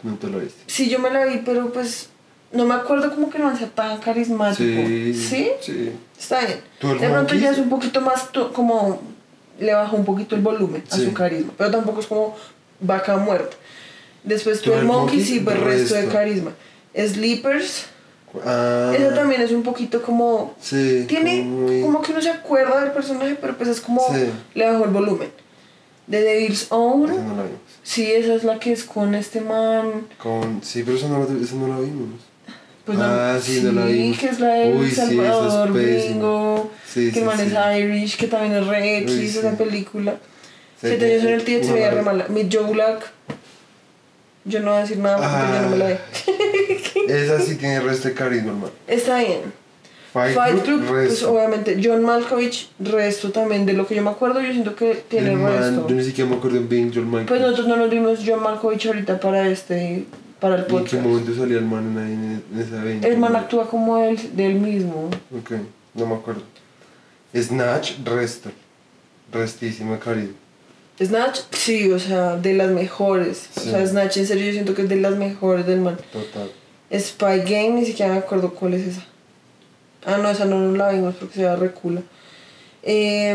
No 0.03 0.15
te 0.15 0.27
lo 0.27 0.39
viste. 0.39 0.61
sí 0.67 0.89
yo 0.89 0.99
me 0.99 1.09
la 1.11 1.25
vi, 1.25 1.41
pero 1.45 1.71
pues 1.71 2.09
no 2.51 2.65
me 2.65 2.73
acuerdo 2.75 3.11
como 3.13 3.29
que 3.31 3.37
el 3.37 3.43
man 3.43 3.57
sea 3.57 3.69
tan 3.69 3.97
carismático. 3.99 4.81
Sí. 4.87 5.13
¿Sí? 5.15 5.47
Sí. 5.61 5.91
Está 6.19 6.41
bien. 6.45 6.59
¿Twelve 6.79 6.99
De 6.99 7.09
pronto 7.11 7.33
ya 7.35 7.49
es 7.51 7.57
un 7.57 7.69
poquito 7.69 8.01
más 8.01 8.29
como 8.53 9.01
le 9.59 9.73
bajó 9.73 9.95
un 9.97 10.05
poquito 10.05 10.35
el 10.35 10.41
volumen 10.41 10.83
a 10.89 10.95
Sí. 10.95 11.05
su 11.05 11.13
carisma, 11.13 11.53
pero 11.57 11.71
tampoco 11.71 11.99
es 11.99 12.07
como 12.07 12.35
vaca 12.79 13.17
muerta. 13.17 13.55
Después 14.23 14.61
Twelve 14.61 14.81
Twelve 14.81 14.93
Monkeys 14.93 15.19
Monkeys, 15.21 15.27
sí, 15.27 15.39
pues 15.41 15.59
resto 15.59 15.93
de 15.95 16.01
resto. 16.01 16.15
carisma. 16.17 16.51
Sleepers, 16.95 17.85
Ah. 18.45 18.91
esa 18.97 19.13
también 19.13 19.41
es 19.41 19.51
un 19.51 19.63
poquito 19.63 20.01
como 20.01 20.55
Sí. 20.59 21.05
tiene 21.07 21.39
como 21.43 21.57
muy- 21.67 21.81
como 21.81 22.01
que 22.01 22.11
uno 22.13 22.21
se 22.21 22.29
acuerda 22.29 22.81
del 22.81 22.91
personaje, 22.91 23.37
pero 23.39 23.55
pues 23.57 23.69
es 23.69 23.81
como 23.81 24.01
Sí. 24.13 24.25
le 24.55 24.69
bajó 24.71 24.85
el 24.85 24.91
volumen. 24.91 25.29
The 26.09 26.19
Devil's 26.21 26.67
Own, 26.69 27.11
Esa 27.11 27.21
no 27.21 27.35
la 27.37 27.43
vimos. 27.43 27.59
sí, 27.83 28.11
esa 28.11 28.33
es 28.33 28.43
la 28.43 28.59
que 28.59 28.71
es 28.73 28.83
con 28.83 29.15
este 29.15 29.39
man, 29.39 30.07
Con... 30.21 30.61
Sí, 30.63 30.83
pero 30.83 30.97
esa 30.97 31.07
no, 31.07 31.19
la- 31.19 31.41
esa 31.43 31.55
no 31.55 31.67
la 31.67 31.79
vimos. 31.79 32.09
Pues 32.85 32.97
Ah, 32.99 33.33
no, 33.35 33.41
sí, 33.41 33.61
no 33.63 33.71
la 33.71 33.85
vimos. 33.85 34.17
que 34.17 34.27
es 34.27 34.39
la 34.39 34.47
de 34.53 34.73
Uy, 34.73 34.85
sí, 34.85 34.91
es 34.91 34.95
Salvador 34.97 35.73
pésima. 35.73 36.03
Gringo, 36.09 36.71
Sí, 36.87 37.05
que 37.07 37.11
sí, 37.13 37.19
el 37.19 37.25
man 37.25 37.37
sí. 37.37 37.43
es 37.45 37.79
Irish, 37.79 38.17
que 38.17 38.27
también 38.27 38.53
es 38.53 38.67
re 38.67 38.97
X, 38.99 39.11
esa 39.37 39.51
sí. 39.51 39.55
película. 39.57 40.11
Sí, 40.81 40.87
Siete 40.89 41.13
años 41.13 41.23
en 41.25 41.33
el 41.33 41.39
sí, 41.39 41.45
Tíbet 41.45 41.63
se 41.63 41.73
veía 41.73 41.89
re 41.91 41.99
vi. 41.99 42.05
mala. 42.05 42.27
Meet 42.29 42.53
Joe 42.53 42.71
Black. 42.71 43.11
Yo 44.45 44.59
no 44.59 44.71
voy 44.71 44.77
a 44.79 44.81
decir 44.81 44.97
nada 44.97 45.17
porque 45.17 45.53
yo 45.55 45.61
no 45.61 45.69
me 45.69 45.77
la 45.77 45.87
vi. 45.87 47.13
Esa 47.13 47.39
sí 47.39 47.55
tiene 47.59 47.79
resto 47.79 48.09
de 48.09 48.13
carisma, 48.13 48.49
hermano. 48.49 48.71
Está 48.87 49.19
bien. 49.19 49.63
Fight, 50.11 50.35
Fight 50.35 50.61
Club, 50.63 50.83
pues 50.87 51.23
obviamente 51.23 51.79
John 51.83 52.03
Malkovich, 52.03 52.69
resto 52.77 53.31
también 53.31 53.65
de 53.65 53.73
lo 53.73 53.87
que 53.87 53.95
yo 53.95 54.03
me 54.03 54.11
acuerdo, 54.11 54.41
yo 54.41 54.51
siento 54.51 54.75
que 54.75 54.93
tiene 55.09 55.31
El 55.31 55.37
man, 55.37 55.57
resto. 55.57 55.87
Yo 55.87 55.95
ni 55.95 56.03
siquiera 56.03 56.29
me 56.29 56.35
acuerdo 56.35 56.57
en 56.57 56.69
Being 56.69 56.91
John 56.93 57.07
Michael. 57.07 57.25
Pues 57.25 57.41
nosotros 57.41 57.67
no 57.67 57.77
nos 57.77 57.89
vimos 57.89 58.19
John 58.23 58.43
Malkovich 58.43 58.85
ahorita 58.85 59.19
para 59.19 59.47
este, 59.49 60.05
para 60.43 60.55
el 60.55 60.61
¿Y 60.61 60.63
en 60.63 60.67
qué 60.67 60.73
podcast. 60.97 61.03
momento 61.05 61.33
salía 61.35 61.57
el 61.57 61.65
man 61.65 61.97
ahí 61.97 62.11
en, 62.11 62.43
en 62.53 62.61
esa 62.61 62.81
evento? 62.81 63.07
El 63.07 63.17
man 63.17 63.33
actúa 63.33 63.69
como 63.69 63.97
él, 63.97 64.19
del 64.33 64.55
mismo. 64.55 65.09
Ok, 65.39 65.51
no 65.93 66.05
me 66.05 66.15
acuerdo. 66.15 66.41
Snatch, 67.33 67.93
resto. 68.03 68.49
Restísimo 69.31 69.93
de 69.93 69.99
carisma. 69.99 70.33
Snatch, 71.01 71.39
sí, 71.51 71.89
o 71.91 71.97
sea, 71.97 72.35
de 72.35 72.53
las 72.55 72.69
mejores. 72.71 73.47
Sí. 73.57 73.69
O 73.69 73.71
sea, 73.71 73.87
Snatch 73.87 74.17
en 74.17 74.27
serio 74.27 74.45
yo 74.47 74.51
siento 74.51 74.75
que 74.75 74.81
es 74.81 74.89
de 74.89 74.97
las 74.97 75.15
mejores 75.15 75.65
del 75.65 75.79
man. 75.79 75.97
Total. 76.11 76.51
Spy 76.91 77.39
Game, 77.49 77.69
ni 77.79 77.85
siquiera 77.85 78.11
me 78.11 78.19
acuerdo 78.19 78.53
cuál 78.53 78.73
es 78.73 78.85
esa. 78.85 79.05
Ah, 80.05 80.17
no, 80.21 80.29
esa 80.29 80.43
no 80.43 80.75
la 80.75 80.91
vimos 80.91 81.15
porque 81.15 81.35
se 81.35 81.43
ve 81.43 81.55
recula. 81.55 82.01
Eh, 82.83 83.33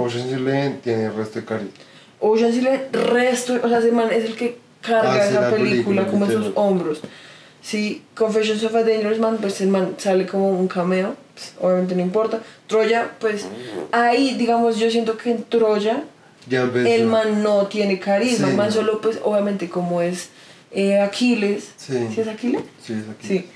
Ocean's 0.00 0.32
Eleven 0.32 0.80
tiene 0.82 1.10
resto 1.10 1.40
de 1.40 1.44
carisma. 1.44 1.72
Ocean's 2.20 2.56
Eleven, 2.56 2.92
resto, 2.92 3.58
o 3.62 3.68
sea, 3.68 3.78
ese 3.80 3.90
man 3.90 4.10
es 4.12 4.24
el 4.24 4.36
que 4.36 4.56
carga 4.82 5.28
esa 5.28 5.40
la 5.42 5.50
película, 5.50 6.06
como 6.06 6.26
en 6.26 6.32
sus 6.32 6.52
hombros. 6.54 7.00
Sí, 7.60 8.02
Confessions 8.14 8.62
of 8.64 8.74
a 8.74 8.82
Dangerous 8.82 9.18
Man, 9.18 9.38
pues 9.40 9.60
el 9.60 9.68
man 9.68 9.94
sale 9.98 10.26
como 10.26 10.50
un 10.50 10.68
cameo, 10.68 11.16
pues, 11.34 11.52
obviamente 11.60 11.94
no 11.94 12.02
importa. 12.02 12.40
Troya, 12.66 13.10
pues 13.18 13.46
ahí, 13.92 14.34
digamos, 14.38 14.78
yo 14.78 14.90
siento 14.90 15.16
que 15.16 15.30
en 15.32 15.42
Troya 15.44 16.04
Ya 16.48 16.62
el 16.62 17.04
man 17.06 17.42
no 17.42 17.66
tiene 17.66 17.98
carisma, 17.98 18.46
Sí, 18.46 18.50
el 18.52 18.56
man 18.56 18.66
no. 18.68 18.72
solo, 18.72 19.00
pues 19.00 19.18
obviamente 19.22 19.68
como 19.68 20.00
es 20.00 20.30
eh, 20.70 21.00
Aquiles, 21.00 21.72
Sí. 21.76 22.08
¿sí 22.14 22.20
es 22.20 22.28
Aquiles? 22.28 22.62
Sí, 22.82 22.92
es. 22.94 23.26
Sí. 23.26 23.46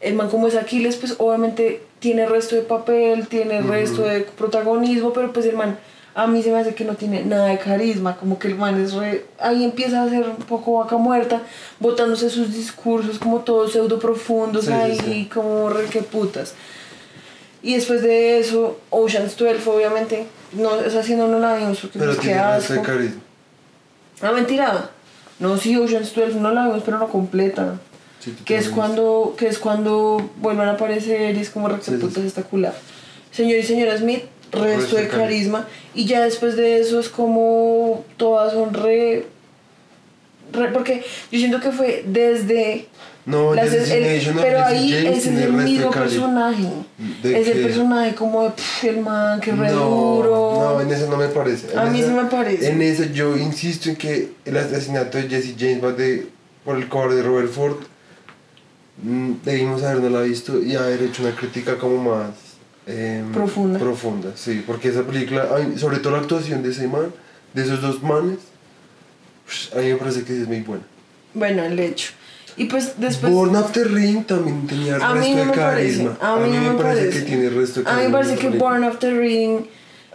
El 0.00 0.14
man 0.14 0.28
como 0.30 0.46
es 0.48 0.54
Aquiles, 0.54 0.96
pues 0.96 1.14
obviamente 1.18 1.82
tiene 1.98 2.26
resto 2.26 2.54
de 2.54 2.62
papel, 2.62 3.26
tiene 3.28 3.60
resto 3.62 4.02
de 4.02 4.20
protagonismo, 4.20 5.12
pero 5.12 5.32
pues 5.32 5.46
el 5.46 5.56
man 5.56 5.78
a 6.16 6.26
mí 6.26 6.42
se 6.42 6.50
me 6.50 6.58
hace 6.58 6.74
que 6.74 6.84
no 6.86 6.94
tiene 6.94 7.24
nada 7.26 7.48
de 7.48 7.58
carisma, 7.58 8.16
como 8.16 8.38
que 8.38 8.48
el 8.48 8.54
man 8.56 8.80
es 8.82 8.94
re... 8.94 9.26
Ahí 9.38 9.62
empieza 9.64 10.02
a 10.02 10.08
ser 10.08 10.26
un 10.26 10.36
poco 10.36 10.78
vaca 10.78 10.96
muerta, 10.96 11.42
botándose 11.78 12.30
sus 12.30 12.54
discursos 12.54 13.18
como 13.18 13.40
todos 13.40 13.72
pseudo 13.72 13.98
profundos 13.98 14.64
Sí, 14.64 14.72
ahí, 14.72 14.98
sí. 14.98 15.30
como 15.32 15.68
re 15.68 15.84
que 15.84 16.00
putas. 16.00 16.54
Y 17.62 17.74
después 17.74 18.00
de 18.00 18.38
eso, 18.38 18.78
Ocean's 18.88 19.36
12 19.36 19.68
obviamente, 19.68 20.26
no, 20.52 20.80
esa 20.80 21.02
sí 21.02 21.14
no, 21.16 21.28
no 21.28 21.38
la 21.38 21.56
vimos 21.58 21.80
porque 21.80 21.98
Pero 21.98 22.12
resto 22.12 22.26
de 22.26 22.32
asco. 22.34 22.82
carisma. 22.82 23.20
Ah, 24.22 24.32
mentira. 24.32 24.90
No, 25.38 25.58
sí, 25.58 25.76
Ocean's 25.76 26.14
12 26.14 26.36
no 26.36 26.50
la 26.50 26.64
vimos, 26.66 26.82
pero 26.82 26.98
no 26.98 27.08
completa. 27.08 27.78
Sí, 28.20 28.34
Que 28.46 28.56
es 28.56 28.70
cuando, 28.70 29.34
que 29.36 29.48
es 29.48 29.58
cuando 29.58 30.30
vuelvan 30.36 30.68
a 30.68 30.72
aparecer 30.72 31.36
y 31.36 31.40
es 31.40 31.50
como 31.50 31.68
sí, 31.68 31.74
recaputas 31.76 32.22
sí. 32.22 32.26
esta 32.26 32.42
culada. 32.42 32.74
Señor 33.32 33.58
y 33.58 33.62
señora 33.62 33.98
Smith, 33.98 34.22
resto 34.56 34.96
de 34.96 35.08
carisma. 35.08 35.66
Y 35.94 36.04
ya 36.06 36.22
después 36.24 36.56
de 36.56 36.80
eso 36.80 36.98
es 37.00 37.08
como 37.08 38.04
todas 38.16 38.52
son 38.52 38.74
re. 38.74 39.26
re- 40.52 40.68
porque 40.72 41.02
yo 41.30 41.38
siento 41.38 41.60
que 41.60 41.70
fue 41.70 42.04
desde. 42.06 42.86
No, 43.26 43.54
las- 43.56 43.72
el- 43.72 44.34
no, 44.36 44.40
pero 44.40 44.64
ahí 44.64 44.94
es 44.94 45.26
el 45.26 45.52
mismo 45.52 45.90
personaje. 45.90 46.62
¿De 47.24 47.40
Es 47.40 47.48
el 47.48 47.62
personaje 47.62 48.14
como 48.14 48.44
de 48.44 48.50
pff, 48.50 48.84
el 48.84 49.00
man 49.00 49.40
que 49.40 49.50
re 49.50 49.72
no, 49.72 49.80
duro. 49.84 50.74
No, 50.76 50.80
en 50.80 50.92
eso 50.92 51.08
no 51.10 51.16
me 51.16 51.26
parece. 51.28 51.72
En 51.72 51.78
A 51.78 51.86
mí 51.86 51.98
esa- 51.98 52.08
sí 52.10 52.14
me 52.14 52.24
parece. 52.26 52.68
En 52.68 52.80
eso 52.82 53.02
yo 53.12 53.36
insisto 53.36 53.88
en 53.90 53.96
que 53.96 54.30
el 54.44 54.56
asesinato 54.56 55.18
de 55.18 55.28
Jesse 55.28 55.54
James 55.58 55.82
va 55.82 55.90
de, 55.92 56.28
por 56.64 56.76
el 56.76 56.88
cover 56.88 57.14
de 57.16 57.22
Robert 57.24 57.50
Ford. 57.50 57.76
mm, 59.02 59.32
Debimos 59.44 59.82
habernosla 59.82 60.20
visto 60.22 60.62
y 60.62 60.76
haber 60.76 61.02
hecho 61.02 61.22
una 61.22 61.34
crítica 61.34 61.76
como 61.78 61.96
más 62.14 62.30
em, 62.86 63.32
Profunda. 63.32 63.78
Profunda, 63.78 64.30
sí, 64.36 64.62
porque 64.66 64.88
esa 64.88 65.02
película, 65.02 65.48
a 65.54 65.58
mí- 65.58 65.78
sobre 65.78 65.98
todo 65.98 66.12
la 66.12 66.20
actuación 66.20 66.62
de 66.62 66.70
ese 66.70 66.86
man, 66.88 67.12
de 67.52 67.62
esos 67.62 67.80
dos 67.82 68.02
manes, 68.02 68.38
ush, 69.48 69.74
a 69.76 69.80
mí 69.80 69.88
me 69.90 69.96
parece 69.96 70.22
que 70.24 70.40
es 70.40 70.46
muy 70.46 70.60
buena. 70.60 70.84
Bueno, 71.34 71.64
el 71.64 71.78
hecho. 71.78 72.12
Y 72.56 72.64
pues 72.66 72.94
después. 72.98 73.32
Born 73.32 73.54
After 73.56 73.90
Ring 73.92 74.24
también 74.24 74.66
tenía 74.66 74.96
el 74.96 75.02
A 75.02 75.12
resto 75.12 75.28
mí 75.28 75.34
no 75.34 75.40
de 75.40 75.44
me 75.46 75.52
parece. 75.52 76.04
carisma. 76.04 76.18
A 76.20 76.36
mí, 76.38 76.50
no 76.56 76.72
me 76.72 76.82
parece. 76.82 77.10
que 77.10 77.20
tiene 77.26 77.46
el 77.48 77.54
resto 77.54 77.82
de 77.82 77.90
A 77.90 77.92
mí 77.92 77.96
carisma. 77.98 78.18
me 78.18 78.24
parece 78.24 78.40
que. 78.40 78.58
Born 78.58 78.84
After 78.84 79.14
Ring 79.18 79.60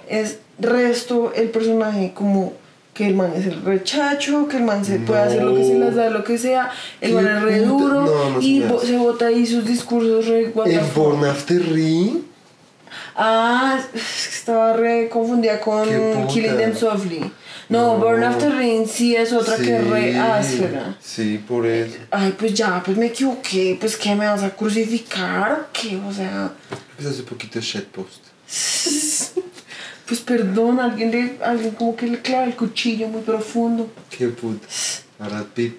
es 0.09 0.39
resto 0.59 1.31
el 1.35 1.49
personaje 1.49 2.13
como 2.15 2.53
que 2.95 3.07
el 3.07 3.15
man 3.15 3.31
es 3.35 3.45
el 3.45 3.61
rechacho, 3.63 4.47
que 4.47 4.57
el 4.57 4.63
man 4.63 4.83
se 4.83 4.97
puede 4.99 5.21
hacer 5.21 5.43
lo 5.43 5.55
que 5.55 5.63
se 5.63 5.73
No. 5.75 5.85
les 5.85 5.95
da, 5.95 6.09
lo 6.09 6.23
que 6.23 6.37
sea, 6.37 6.71
el 6.99 7.13
man 7.13 7.27
es 7.27 7.41
re 7.43 7.59
duro 7.59 8.01
no, 8.05 8.29
no 8.31 8.41
y 8.41 8.59
me 8.59 8.79
se 8.79 8.97
bota 8.97 9.27
ahí 9.27 9.45
sus 9.45 9.65
discursos 9.65 10.25
re 10.27 10.51
En. 10.65 10.81
Born 10.95 11.23
After 11.25 11.61
Ring. 11.71 12.23
Ah, 13.15 13.79
es 13.93 14.01
que 14.29 14.35
estaba 14.35 14.73
re 14.73 15.09
confundida 15.09 15.59
con. 15.59 15.87
Killing 16.27 16.57
Them 16.57 16.75
Softly. 16.75 17.31
No, 17.69 17.93
No. 17.93 17.99
Born 17.99 18.23
After 18.23 18.53
Ring 18.53 18.85
sí 18.87 19.15
es 19.15 19.31
otra 19.31 19.55
que 19.55 19.77
es 19.77 19.87
re 19.87 20.17
áspera. 20.17 20.97
Sí, 21.01 21.41
por 21.47 21.65
eso. 21.65 21.97
Ay, 22.11 22.35
pues 22.37 22.53
ya, 22.53 22.81
pues 22.83 22.97
me 22.97 23.07
equivoqué, 23.07 23.77
pues 23.79 23.95
¿qué 23.95 24.13
me 24.13 24.25
vas 24.27 24.43
a 24.43 24.49
crucificar 24.49 25.51
o 25.53 25.65
qué? 25.71 25.95
O 25.95 26.11
sea, 26.11 26.51
Pues 26.97 27.07
hace 27.07 27.23
poquito 27.23 27.59
shitpost. 27.61 28.25
pues 30.05 30.19
perdón, 30.19 30.79
alguien 30.81 31.11
le, 31.11 31.37
alguien 31.43 31.71
como 31.71 31.95
que 31.95 32.07
le 32.07 32.21
clava 32.21 32.43
el 32.43 32.55
cuchillo 32.55 33.07
muy 33.07 33.21
profundo. 33.21 33.89
Qué 34.09 34.27
puta. 34.27 34.67
Brad 35.17 35.45
Pitt. 35.53 35.77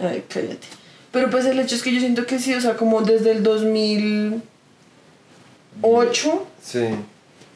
Ay, 0.00 0.24
cállate. 0.26 0.66
Pero 1.12 1.28
pues 1.28 1.44
el 1.44 1.58
hecho 1.58 1.74
es 1.74 1.82
que 1.82 1.92
yo 1.92 2.00
siento 2.00 2.24
que 2.24 2.38
sí, 2.38 2.54
o 2.54 2.60
sea, 2.60 2.76
como 2.76 3.02
desde 3.02 3.32
el 3.32 3.42
2008, 5.82 6.46
Sí. 6.62 6.86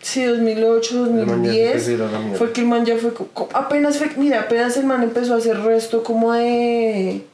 sí, 0.00 0.24
2008, 0.24 1.04
El 1.06 1.26
man 1.26 1.44
ya 1.44 1.78
se 1.80 1.96
2010, 1.96 2.38
fue 2.38 2.52
que 2.52 2.60
el 2.60 2.66
man 2.66 2.84
ya 2.84 2.96
fue, 2.96 3.12
apenas 3.52 3.98
fue, 3.98 4.10
mira, 4.16 4.40
apenas 4.42 4.76
el 4.76 4.84
man 4.86 5.02
empezó 5.02 5.34
a 5.34 5.38
hacer 5.38 5.58
resto 5.60 6.02
como 6.02 6.32
de, 6.32 7.24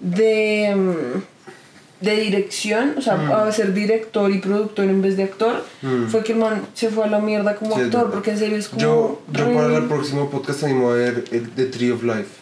de, 0.00 0.74
mm, 0.74 2.04
de 2.04 2.16
dirección, 2.16 2.94
o 2.96 3.02
sea, 3.02 3.16
Mm. 3.16 3.32
a 3.32 3.52
ser 3.52 3.74
director 3.74 4.30
y 4.30 4.38
productor 4.38 4.86
en 4.86 5.02
vez 5.02 5.16
de 5.18 5.24
actor, 5.24 5.62
Mm. 5.82 6.06
fue 6.08 6.24
que 6.24 6.32
el 6.32 6.38
man 6.38 6.62
se 6.74 6.88
fue 6.88 7.04
a 7.04 7.08
la 7.08 7.18
mierda 7.18 7.56
como 7.56 7.74
Sí, 7.76 7.82
actor, 7.82 8.10
porque 8.10 8.30
en 8.30 8.38
serio 8.38 8.56
es 8.56 8.68
como... 8.68 8.80
Yo, 8.80 9.20
yo 9.30 9.44
re- 9.44 9.54
para 9.54 9.76
el 9.76 9.84
próximo 9.86 10.30
podcast 10.30 10.64
animo 10.64 10.90
a 10.90 10.94
ver 10.94 11.24
el 11.30 11.50
The 11.50 11.66
Tree 11.66 11.90
of 11.92 12.02
Life. 12.02 12.40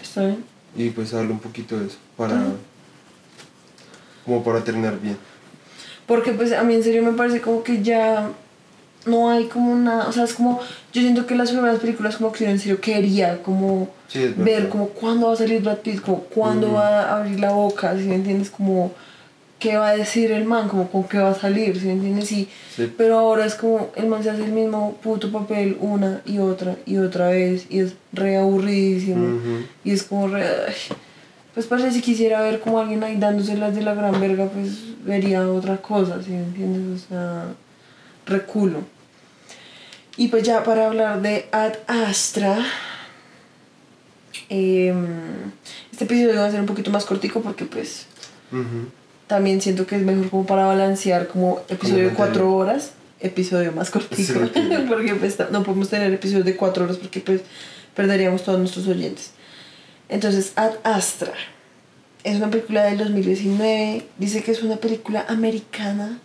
Está 0.00 0.20
bien. 0.26 0.44
Y 0.76 0.90
pues 0.90 1.12
hablo 1.14 1.32
un 1.32 1.40
poquito 1.40 1.76
de 1.78 1.86
eso. 1.86 1.96
Para. 2.16 2.40
Como 4.24 4.42
para 4.44 4.62
terminar 4.62 4.98
bien. 5.00 5.16
Porque 6.06 6.32
pues 6.32 6.52
a 6.52 6.62
mí 6.62 6.74
en 6.74 6.82
serio 6.82 7.02
me 7.02 7.12
parece 7.12 7.40
como 7.40 7.62
que 7.62 7.82
ya 7.82 8.30
no 9.06 9.30
hay 9.30 9.44
como 9.46 9.74
nada, 9.76 10.08
o 10.08 10.12
sea, 10.12 10.24
es 10.24 10.34
como, 10.34 10.58
yo 10.92 11.00
siento 11.00 11.26
que 11.26 11.36
las 11.36 11.50
primeras 11.52 11.78
películas 11.78 12.16
como 12.16 12.32
que 12.32 12.44
yo 12.44 12.50
en 12.50 12.58
serio 12.58 12.80
quería 12.80 13.40
como 13.42 13.88
Sí, 14.08 14.32
ver 14.36 14.68
como 14.68 14.88
cuándo 14.88 15.26
va 15.28 15.32
a 15.32 15.36
salir 15.36 15.62
Brad 15.62 15.78
Pitt, 15.78 16.00
como 16.00 16.20
cuándo 16.22 16.72
va 16.72 17.02
a 17.02 17.18
abrir 17.18 17.38
la 17.40 17.50
boca, 17.52 17.96
si 17.96 18.04
me 18.04 18.14
entiendes, 18.16 18.50
como 18.50 18.92
qué 19.58 19.76
va 19.76 19.88
a 19.90 19.96
decir 19.96 20.30
el 20.32 20.44
man, 20.44 20.68
como 20.68 20.88
con 20.90 21.04
qué 21.04 21.18
va 21.18 21.30
a 21.30 21.34
salir, 21.34 21.78
si 21.80 21.86
me 21.86 21.92
entiendes, 21.94 22.28
Sí. 22.28 22.48
pero 22.96 23.18
ahora 23.18 23.46
es 23.46 23.54
como 23.54 23.90
el 23.96 24.06
man 24.06 24.22
se 24.22 24.30
hace 24.30 24.44
el 24.44 24.52
mismo 24.52 24.96
puto 25.02 25.30
papel 25.32 25.76
una 25.80 26.20
y 26.26 26.38
otra 26.38 26.76
y 26.84 26.98
otra 26.98 27.28
vez 27.28 27.66
y 27.70 27.80
es 27.80 27.94
re 28.12 28.36
aburridísimo 28.36 29.24
Ujú. 29.36 29.64
y 29.84 29.90
es 29.92 30.02
como 30.02 30.28
re... 30.28 30.44
ay. 30.68 30.74
Pues 31.56 31.64
parece 31.64 31.90
si 31.90 32.02
quisiera 32.02 32.42
ver 32.42 32.60
como 32.60 32.78
alguien 32.78 33.02
ahí 33.02 33.16
dándoselas 33.16 33.74
de 33.74 33.80
la 33.80 33.94
gran 33.94 34.20
verga, 34.20 34.44
pues 34.44 34.72
vería 35.06 35.48
otra 35.48 35.78
cosa, 35.78 36.22
¿sí 36.22 36.32
me 36.32 36.40
entiendes? 36.40 37.04
O 37.04 37.08
sea, 37.08 37.44
reculo. 38.26 38.80
Y 40.18 40.28
pues 40.28 40.42
ya 40.42 40.62
para 40.62 40.86
hablar 40.86 41.22
de 41.22 41.48
Ad 41.52 41.76
Astra, 41.86 42.58
em, 44.50 45.06
este 45.90 46.04
episodio 46.04 46.38
va 46.38 46.44
a 46.44 46.50
ser 46.50 46.60
un 46.60 46.66
poquito 46.66 46.90
más 46.90 47.06
cortico 47.06 47.40
porque 47.40 47.64
pues 47.64 48.04
también 49.26 49.62
siento 49.62 49.86
que 49.86 49.96
es 49.96 50.02
mejor 50.02 50.28
como 50.28 50.44
para 50.44 50.66
balancear 50.66 51.26
como 51.26 51.62
episodio 51.70 52.10
de 52.10 52.14
cuatro 52.14 52.54
horas, 52.54 52.92
episodio 53.18 53.72
más 53.72 53.88
cortico, 53.88 54.40
Sí, 54.52 54.60
porque 54.88 55.14
pues 55.14 55.38
no 55.50 55.62
podemos 55.62 55.88
tener 55.88 56.12
episodios 56.12 56.44
de 56.44 56.54
cuatro 56.54 56.84
horas 56.84 56.98
porque 56.98 57.20
pues 57.20 57.40
perderíamos 57.94 58.44
todos 58.44 58.58
nuestros 58.58 58.86
oyentes. 58.88 59.30
Entonces, 60.08 60.52
Ad 60.56 60.74
Astra 60.84 61.34
es 62.24 62.36
una 62.36 62.50
película 62.50 62.84
del 62.84 62.98
2019, 62.98 64.06
dice 64.18 64.42
que 64.42 64.50
es 64.50 64.62
una 64.62 64.76
película 64.76 65.24
americana, 65.28 66.18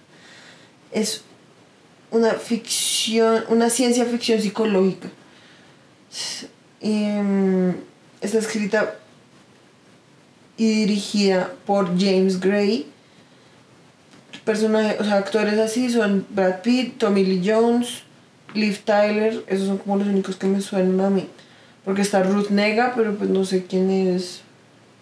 es 0.92 1.24
una 2.12 2.34
ficción, 2.34 3.44
una 3.50 3.70
ciencia 3.70 4.06
ficción 4.06 4.42
psicológica. 4.42 5.10
Y, 6.82 7.06
mm, 7.06 7.76
está 8.22 8.40
escrita 8.40 8.96
y 10.58 10.68
dirigida 10.68 11.54
por 11.66 11.88
James 12.00 12.40
Gray. 12.40 12.88
Personajes, 14.46 15.00
o 15.00 15.04
sea, 15.04 15.18
actores 15.18 15.60
así 15.60 15.90
son 15.90 16.26
Brad 16.30 16.62
Pitt, 16.62 16.98
Tommy 16.98 17.24
Lee 17.24 17.42
Jones, 17.44 18.04
Liv 18.54 18.80
Tyler, 18.84 19.44
esos 19.48 19.68
son 19.68 19.78
como 19.78 19.98
los 19.98 20.08
únicos 20.08 20.36
que 20.36 20.48
me 20.48 20.62
suenan 20.62 21.00
a 21.02 21.10
mí. 21.10 21.28
Porque 21.86 22.02
está 22.02 22.22
Ruth 22.24 22.50
Nega, 22.50 22.94
pero 22.96 23.16
pues 23.16 23.30
no 23.30 23.44
sé 23.46 23.66
quién 23.66 23.90
es. 23.90 24.42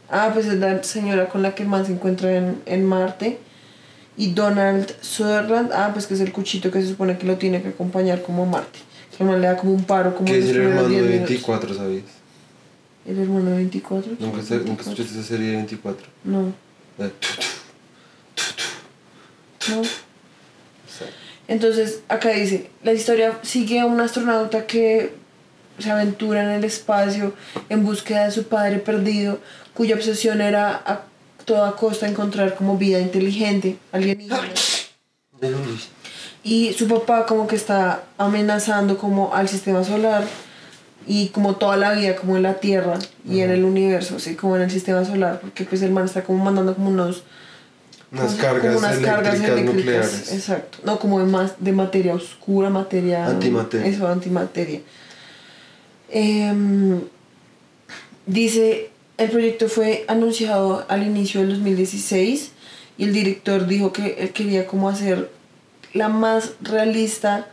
Ah, 0.10 0.32
pues 0.34 0.46
es 0.48 0.56
la 0.56 0.82
señora 0.84 1.30
con 1.30 1.42
la 1.42 1.54
que 1.56 1.66
man 1.66 1.86
se 1.86 1.92
encuentra 1.92 2.36
en, 2.36 2.62
en 2.66 2.86
Marte. 2.86 3.40
Y 4.18 4.32
Donald 4.34 4.92
Sutherland, 5.02 5.72
ah, 5.74 5.92
pues 5.94 6.08
que 6.08 6.14
es 6.14 6.20
el 6.20 6.32
cuchito 6.32 6.72
que 6.72 6.82
se 6.82 6.88
supone 6.90 7.18
que 7.18 7.26
lo 7.28 7.38
tiene 7.38 7.62
que 7.62 7.70
acompañar 7.70 8.22
como 8.22 8.44
a 8.44 8.46
Marte. 8.46 8.80
Que 9.18 9.24
le 9.26 9.40
da 9.40 9.58
como 9.58 9.74
un 9.74 9.84
paro, 9.84 10.16
como 10.16 10.30
en 10.30 10.42
es 10.42 10.50
el 10.50 10.58
hermano 10.62 10.88
10 10.88 11.02
de 11.02 11.08
minutos. 11.10 11.30
24, 11.30 11.74
¿sabías? 11.74 12.04
¿El 13.06 13.20
hermano 13.20 13.50
de 13.52 13.58
24? 13.58 14.12
¿Nunca, 14.20 14.42
se- 14.42 14.58
nunca 14.60 14.82
escuchaste 14.84 15.14
esa 15.20 15.24
serie 15.24 15.48
de 15.50 15.56
24? 15.58 16.08
No, 16.24 16.54
Eh, 17.00 17.12
no. 19.70 19.82
Entonces, 21.48 22.02
acá 22.08 22.30
dice, 22.30 22.70
la 22.84 22.94
historia 22.94 23.40
sigue 23.42 23.80
a 23.80 23.86
un 23.86 24.00
astronauta 24.00 24.66
que 24.68 25.14
se 25.80 25.92
aventura 25.92 26.44
en 26.44 26.50
el 26.50 26.64
espacio 26.64 27.34
en 27.70 27.84
búsqueda 27.84 28.26
de 28.26 28.32
su 28.32 28.44
padre 28.44 28.80
perdido, 28.80 29.40
cuya 29.74 29.96
obsesión 29.96 30.42
era 30.42 30.82
a 30.86 31.02
toda 31.46 31.76
costa 31.76 32.08
encontrar 32.08 32.56
como 32.56 32.78
vida 32.78 33.00
inteligente, 33.00 33.78
alienígena. 33.92 34.40
Y 36.44 36.74
su 36.74 36.88
papá 36.88 37.26
como 37.26 37.48
que 37.48 37.56
está 37.56 38.04
amenazando 38.18 38.98
como 38.98 39.34
al 39.34 39.48
sistema 39.48 39.84
solar 39.84 40.24
y 41.08 41.30
como 41.30 41.56
toda 41.56 41.76
la 41.76 41.94
vida 41.94 42.16
como 42.16 42.38
en 42.38 42.44
la 42.44 42.56
Tierra 42.56 43.00
y 43.28 43.40
en 43.40 43.50
el 43.52 43.64
universo, 43.64 44.18
así 44.18 44.36
como 44.36 44.56
en 44.58 44.64
el 44.64 44.72
sistema 44.72 45.04
solar, 45.06 45.40
porque 45.42 45.66
pues 45.66 45.82
el 45.82 45.92
man 45.92 46.06
está 46.06 46.24
como 46.24 46.44
mandando 46.44 46.76
como 46.76 46.90
unos 46.90 47.24
Unas 48.12 48.32
como 48.34 48.42
cargas 48.42 48.76
unas 48.78 48.98
cargas 48.98 49.36
eléctricas 49.36 49.50
eléctricas, 49.50 49.76
nucleares. 49.76 50.34
Exacto. 50.34 50.78
No, 50.84 51.00
como 51.00 51.20
de, 51.20 51.26
más, 51.26 51.54
de 51.60 51.72
materia 51.72 52.14
oscura, 52.14 52.70
materia... 52.70 53.26
Antimateria. 53.26 53.88
Eso, 53.88 54.08
antimateria. 54.08 54.82
Em, 56.12 57.02
dice, 58.26 58.90
el 59.18 59.30
proyecto 59.30 59.68
fue 59.68 60.06
anunciado 60.08 60.86
al 60.88 61.04
inicio 61.04 61.42
del 61.42 61.52
2016 61.52 62.52
y 62.98 63.04
el 63.04 63.14
director 63.14 63.68
dijo 63.68 63.94
que 63.94 64.16
él 64.20 64.32
quería 64.32 64.66
como 64.66 64.90
hacer 64.90 65.32
la 65.94 66.10
más 66.10 66.54
realista 66.62 67.48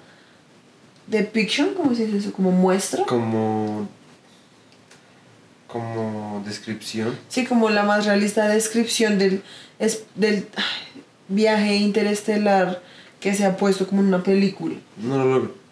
depiction, 1.07 1.75
¿cómo 1.75 1.95
se 1.95 2.07
dice 2.07 2.19
eso? 2.19 2.33
Como 2.33 2.51
muestra. 2.51 3.05
Como. 3.05 3.89
Como 5.67 6.43
descripción. 6.47 7.17
Sí, 7.29 7.45
como 7.45 7.71
la 7.71 7.83
más 7.83 8.07
realista 8.07 8.49
descripción 8.49 9.19
del, 9.19 9.43
es, 9.79 10.05
del 10.15 10.47
ay, 10.57 11.03
viaje 11.29 11.77
interestelar 11.77 12.83
que 13.21 13.35
se 13.35 13.45
ha 13.45 13.57
puesto 13.57 13.87
como 13.87 14.01
en 14.03 14.09
una 14.09 14.23
película. 14.23 14.77
No 14.97 15.19
lo 15.19 15.25
logro. 15.25 15.66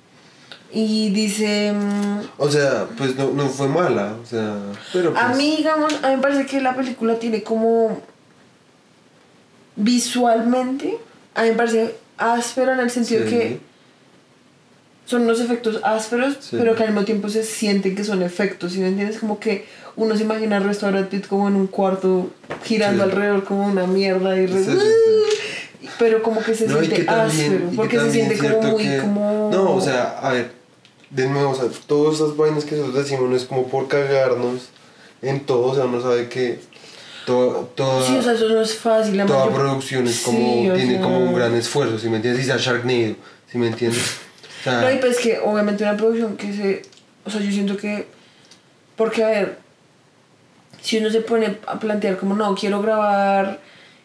Y 0.77 1.11
dice, 1.11 1.72
mm, 1.72 2.20
O 2.39 2.51
sea, 2.51 2.87
pues 2.99 3.14
no, 3.16 3.31
no 3.31 3.49
fue 3.49 3.68
mala. 3.68 4.16
O 4.22 4.27
sea. 4.27 4.57
Pero 4.93 5.12
pues. 5.12 5.22
a 5.25 5.29
mí, 5.35 5.57
digamos, 5.59 5.93
a 6.03 6.09
mí 6.11 6.16
me 6.16 6.22
parece 6.22 6.47
que 6.47 6.61
la 6.61 6.75
película 6.75 7.14
tiene 7.18 7.43
como 7.45 8.01
visualmente, 9.77 10.99
a 11.35 11.43
mí 11.43 11.51
me 11.51 11.55
parece 11.55 11.95
áspera 12.16 12.75
en 12.75 12.81
el 12.81 12.91
sentido 12.91 13.25
Sí. 13.25 13.31
que 13.31 13.61
son 15.07 15.22
unos 15.22 15.41
efectos 15.41 15.81
ásperos, 15.83 16.39
Sí. 16.41 16.57
pero 16.59 16.75
que 16.75 16.83
al 16.85 16.91
mismo 16.91 17.05
tiempo 17.05 17.29
se 17.29 17.43
sienten 17.43 17.95
que 17.95 18.05
son 18.05 18.22
efectos, 18.22 18.72
¿sí 18.72 18.79
me 18.81 18.89
entiendes? 18.89 19.18
Como 19.18 19.39
que 19.39 19.66
uno 19.97 20.16
se 20.16 20.22
imagina 20.22 20.57
al 20.57 20.64
restaurante 20.64 21.20
como 21.22 21.49
en 21.49 21.57
un 21.57 21.66
cuarto 21.66 22.31
girando 22.64 23.05
Sí. 23.05 23.11
alrededor 23.11 23.45
como 23.45 23.66
una 23.66 23.87
mierda 23.87 24.37
y 24.37 24.47
re- 24.47 24.64
pero 25.99 26.22
como 26.22 26.43
que 26.43 26.55
se 26.55 26.66
No, 26.66 26.79
siente 26.79 26.97
que 26.97 27.05
también- 27.05 27.53
áspero, 27.53 27.70
porque 27.77 27.99
se 28.01 28.11
siente 28.12 28.39
como 28.39 28.62
muy 28.62 28.83
que- 28.85 28.99
como 28.99 29.51
No, 29.53 29.72
o 29.72 29.81
sea, 29.81 30.18
a 30.20 30.33
ver, 30.33 30.53
de 31.11 31.27
nuevo, 31.29 31.51
o 31.51 31.55
sea, 31.55 31.67
todas 31.87 32.17
esas 32.17 32.37
vainas 32.37 32.65
que 32.65 32.77
nosotros 32.77 33.05
decimos 33.05 33.29
no 33.31 33.37
es 33.37 33.45
como 33.45 33.69
por 33.69 33.89
cagarnos 33.89 34.69
en 35.23 35.41
todo, 35.41 35.67
o 35.73 35.75
sea, 35.75 35.85
uno 35.85 36.01
sabe 36.01 36.29
que 36.29 36.59
toda, 37.27 37.67
toda, 37.75 38.07
Sí, 38.07 38.17
o 38.17 38.23
sea, 38.23 38.33
eso 38.35 38.49
no 38.49 38.61
es 38.61 38.75
fácil. 38.77 39.17
la 39.17 39.27
toda 39.27 39.47
mayor- 39.47 39.61
producción 39.61 40.07
es 40.07 40.21
como, 40.21 40.39
Sí, 40.39 40.71
tiene 40.75 40.93
sea- 40.95 41.03
como 41.03 41.19
un 41.19 41.35
gran 41.35 41.55
esfuerzo, 41.55 41.99
¿sí 41.99 42.09
me 42.09 42.17
entiendes? 42.17 42.43
Y 42.43 42.47
sea 42.47 42.57
Sharknado, 42.59 43.17
¿sí 43.51 43.59
me 43.59 43.69
entiendes? 43.69 44.03
O 44.61 44.65
sea, 44.65 44.81
No, 44.81 44.91
y 44.93 44.97
pues 44.97 45.19
que 45.19 45.39
obviamente 45.39 45.83
una 45.85 45.97
producción 45.97 46.37
que 46.37 46.53
se... 46.55 46.83
O 47.25 47.31
sea, 47.31 47.41
yo 47.41 47.51
siento 47.51 47.77
que... 47.77 48.07
Porque, 48.97 49.25
a 49.25 49.29
ver, 49.29 49.59
si 50.83 50.99
uno 50.99 51.11
se 51.11 51.21
pone 51.21 51.59
a 51.67 51.79
plantear 51.79 52.17
como, 52.19 52.35
no, 52.35 52.55
quiero 52.55 52.81
grabar... 52.83 53.61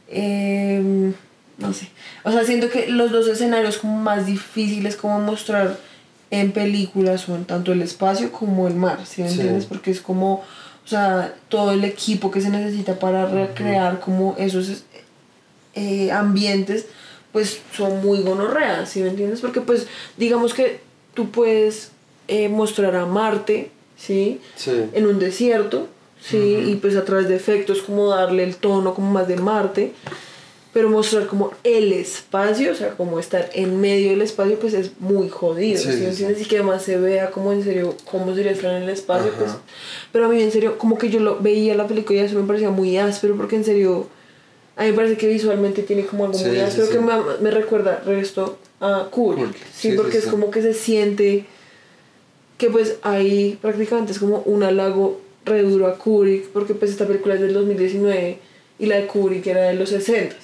em, 0.09 1.13
no 1.57 1.73
sé. 1.73 1.89
O 2.23 2.31
sea, 2.31 2.43
siento 2.45 2.69
que 2.69 2.87
los 2.87 3.11
dos 3.11 3.27
escenarios 3.27 3.77
como 3.77 3.97
más 4.01 4.25
difíciles 4.25 4.95
como 4.95 5.19
mostrar 5.19 5.77
en 6.31 6.51
películas 6.51 7.21
son 7.21 7.45
tanto 7.45 7.71
el 7.71 7.81
espacio 7.81 8.31
como 8.31 8.67
el 8.67 8.75
mar, 8.75 8.99
¿sí 9.05 9.21
me 9.23 9.29
Sí. 9.29 9.35
entiendes? 9.35 9.65
Porque 9.65 9.91
es 9.91 10.01
como, 10.01 10.35
o 10.85 10.87
sea, 10.87 11.33
todo 11.49 11.71
el 11.71 11.83
equipo 11.83 12.29
que 12.31 12.41
se 12.41 12.49
necesita 12.49 12.99
para 12.99 13.25
recrear 13.25 13.99
como 13.99 14.35
esos 14.37 14.83
eh, 15.75 16.11
ambientes, 16.11 16.85
pues 17.31 17.59
son 17.75 18.01
muy 18.05 18.21
gonorreas, 18.21 18.89
¿sí 18.89 19.01
me 19.01 19.09
entiendes? 19.09 19.39
Porque 19.41 19.61
pues 19.61 19.87
digamos 20.17 20.53
que 20.53 20.81
tú 21.13 21.29
puedes 21.29 21.91
eh, 22.27 22.49
mostrar 22.49 22.95
a 22.95 23.05
Marte, 23.05 23.71
¿sí? 23.97 24.39
sí. 24.55 24.71
En 24.93 25.05
un 25.07 25.19
desierto, 25.19 25.87
¿sí? 26.21 26.37
Y 26.67 26.75
pues 26.81 26.95
a 26.95 27.05
través 27.05 27.27
de 27.27 27.35
efectos 27.35 27.81
como 27.81 28.07
darle 28.09 28.43
el 28.43 28.55
tono 28.55 28.93
como 28.93 29.11
más 29.11 29.27
de 29.27 29.35
Marte, 29.37 29.93
pero 30.71 30.89
mostrar 30.89 31.25
como 31.25 31.51
el 31.63 31.91
espacio, 31.93 32.71
o 32.71 32.75
sea, 32.75 32.91
como 32.91 33.19
estar 33.19 33.49
en 33.53 33.81
medio 33.81 34.11
del 34.11 34.21
espacio, 34.21 34.59
pues 34.59 34.73
es 34.73 34.91
muy 34.99 35.27
jodido, 35.27 35.79
Sí, 35.79 35.91
¿sí, 35.91 36.13
sí? 36.13 36.25
Y 36.39 36.45
que 36.45 36.57
además 36.57 36.83
se 36.83 36.97
vea 36.97 37.31
como 37.31 37.51
en 37.51 37.63
serio, 37.63 37.95
cómo 38.05 38.35
sería 38.35 38.51
estar 38.51 38.75
en 38.75 38.83
el 38.83 38.89
espacio, 38.89 39.31
pues... 39.37 39.51
Pero 40.11 40.25
a 40.25 40.29
mí 40.29 40.41
en 40.41 40.51
serio, 40.51 40.77
como 40.77 40.97
que 40.97 41.09
yo 41.09 41.19
lo 41.19 41.39
veía 41.39 41.73
la 41.73 41.87
película 41.87 42.19
y 42.19 42.23
eso 42.23 42.39
me 42.39 42.45
parecía 42.45 42.69
muy 42.69 42.97
áspero, 42.97 43.35
porque 43.35 43.55
en 43.55 43.63
serio, 43.63 44.07
a 44.75 44.83
mí 44.83 44.91
me 44.91 44.95
parece 44.95 45.17
que 45.17 45.27
visualmente 45.27 45.81
tiene 45.81 46.05
como 46.05 46.25
algo 46.25 46.37
muy 46.37 46.59
áspero 46.59 46.89
que 46.89 46.99
me, 46.99 47.13
me 47.41 47.51
recuerda 47.51 48.03
resto 48.05 48.59
a 48.79 49.07
Kubrick, 49.09 49.47
Kubrick, 49.47 49.73
sí, 49.73 49.93
porque 49.93 50.19
es 50.19 50.27
como 50.27 50.51
que 50.51 50.61
se 50.61 50.73
siente 50.73 51.45
que 52.59 52.69
pues 52.69 52.97
ahí 53.01 53.57
prácticamente 53.61 54.11
es 54.11 54.19
como 54.19 54.39
un 54.45 54.63
halago 54.63 55.19
re 55.45 55.63
duro 55.63 55.87
a 55.87 55.97
Kubrick, 55.97 56.49
porque 56.49 56.75
pues 56.75 56.91
esta 56.91 57.07
película 57.07 57.35
es 57.35 57.41
del 57.41 57.53
2019 57.53 58.37
y 58.77 58.85
la 58.85 58.97
de 58.97 59.07
Kubrick 59.07 59.47
era 59.47 59.63
de 59.63 59.73
los 59.73 59.89
60, 59.89 60.35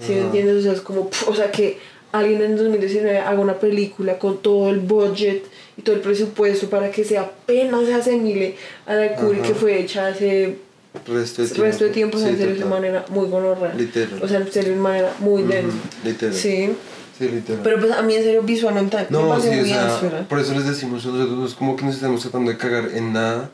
¿sí 0.00 0.12
me 0.12 0.20
entiendes? 0.20 0.56
O 0.56 0.62
sea, 0.62 0.72
es 0.72 0.80
como, 0.80 1.10
o 1.26 1.34
sea, 1.34 1.50
que 1.50 1.78
alguien 2.12 2.42
en 2.42 2.56
2019 2.56 3.18
haga 3.18 3.40
una 3.40 3.58
película 3.58 4.18
con 4.18 4.38
todo 4.42 4.70
el 4.70 4.80
budget 4.80 5.44
y 5.76 5.82
todo 5.82 5.94
el 5.96 6.00
presupuesto 6.00 6.68
para 6.68 6.90
que 6.90 7.04
se 7.04 7.18
apenas 7.18 7.86
se 7.86 7.94
asemile 7.94 8.56
a 8.86 8.94
la 8.94 9.04
Ajá. 9.04 9.42
que 9.42 9.54
fue 9.54 9.80
hecha 9.80 10.08
hace 10.08 10.58
Resto 11.06 11.42
de 11.42 11.48
tiempo. 11.48 11.62
resto 11.64 11.84
de 11.84 11.90
tiempo, 11.90 12.18
sea, 12.18 12.26
Sí, 12.28 12.32
en 12.34 12.38
serio, 12.40 12.54
de 12.56 12.64
manera 12.64 13.04
muy 13.10 13.28
gonorrea. 13.28 13.72
Literal. 13.74 14.20
O 14.22 14.26
sea, 14.26 14.40
en 14.40 14.50
serio, 14.52 14.70
de 14.70 14.76
manera 14.80 15.14
muy 15.20 15.44
densa. 15.44 15.76
literal. 16.04 16.34
Sí. 16.34 16.70
Sí, 17.16 17.28
literal. 17.28 17.60
Pero 17.62 17.78
pues 17.78 17.92
a 17.92 18.02
mí 18.02 18.14
en 18.16 18.22
serio 18.24 18.42
visualmente 18.42 18.96
me 18.96 19.06
No, 19.10 19.28
parece 19.28 19.64
sí, 19.64 19.72
o 19.72 20.00
sea, 20.00 20.26
por 20.28 20.40
eso 20.40 20.52
les 20.54 20.66
decimos, 20.66 21.04
nosotros 21.04 21.38
no 21.38 21.46
es 21.46 21.54
como 21.54 21.76
que 21.76 21.84
nos 21.84 21.94
estamos 21.94 22.22
tratando 22.22 22.50
de 22.50 22.56
cagar 22.56 22.88
en 22.94 23.12
nada. 23.12 23.50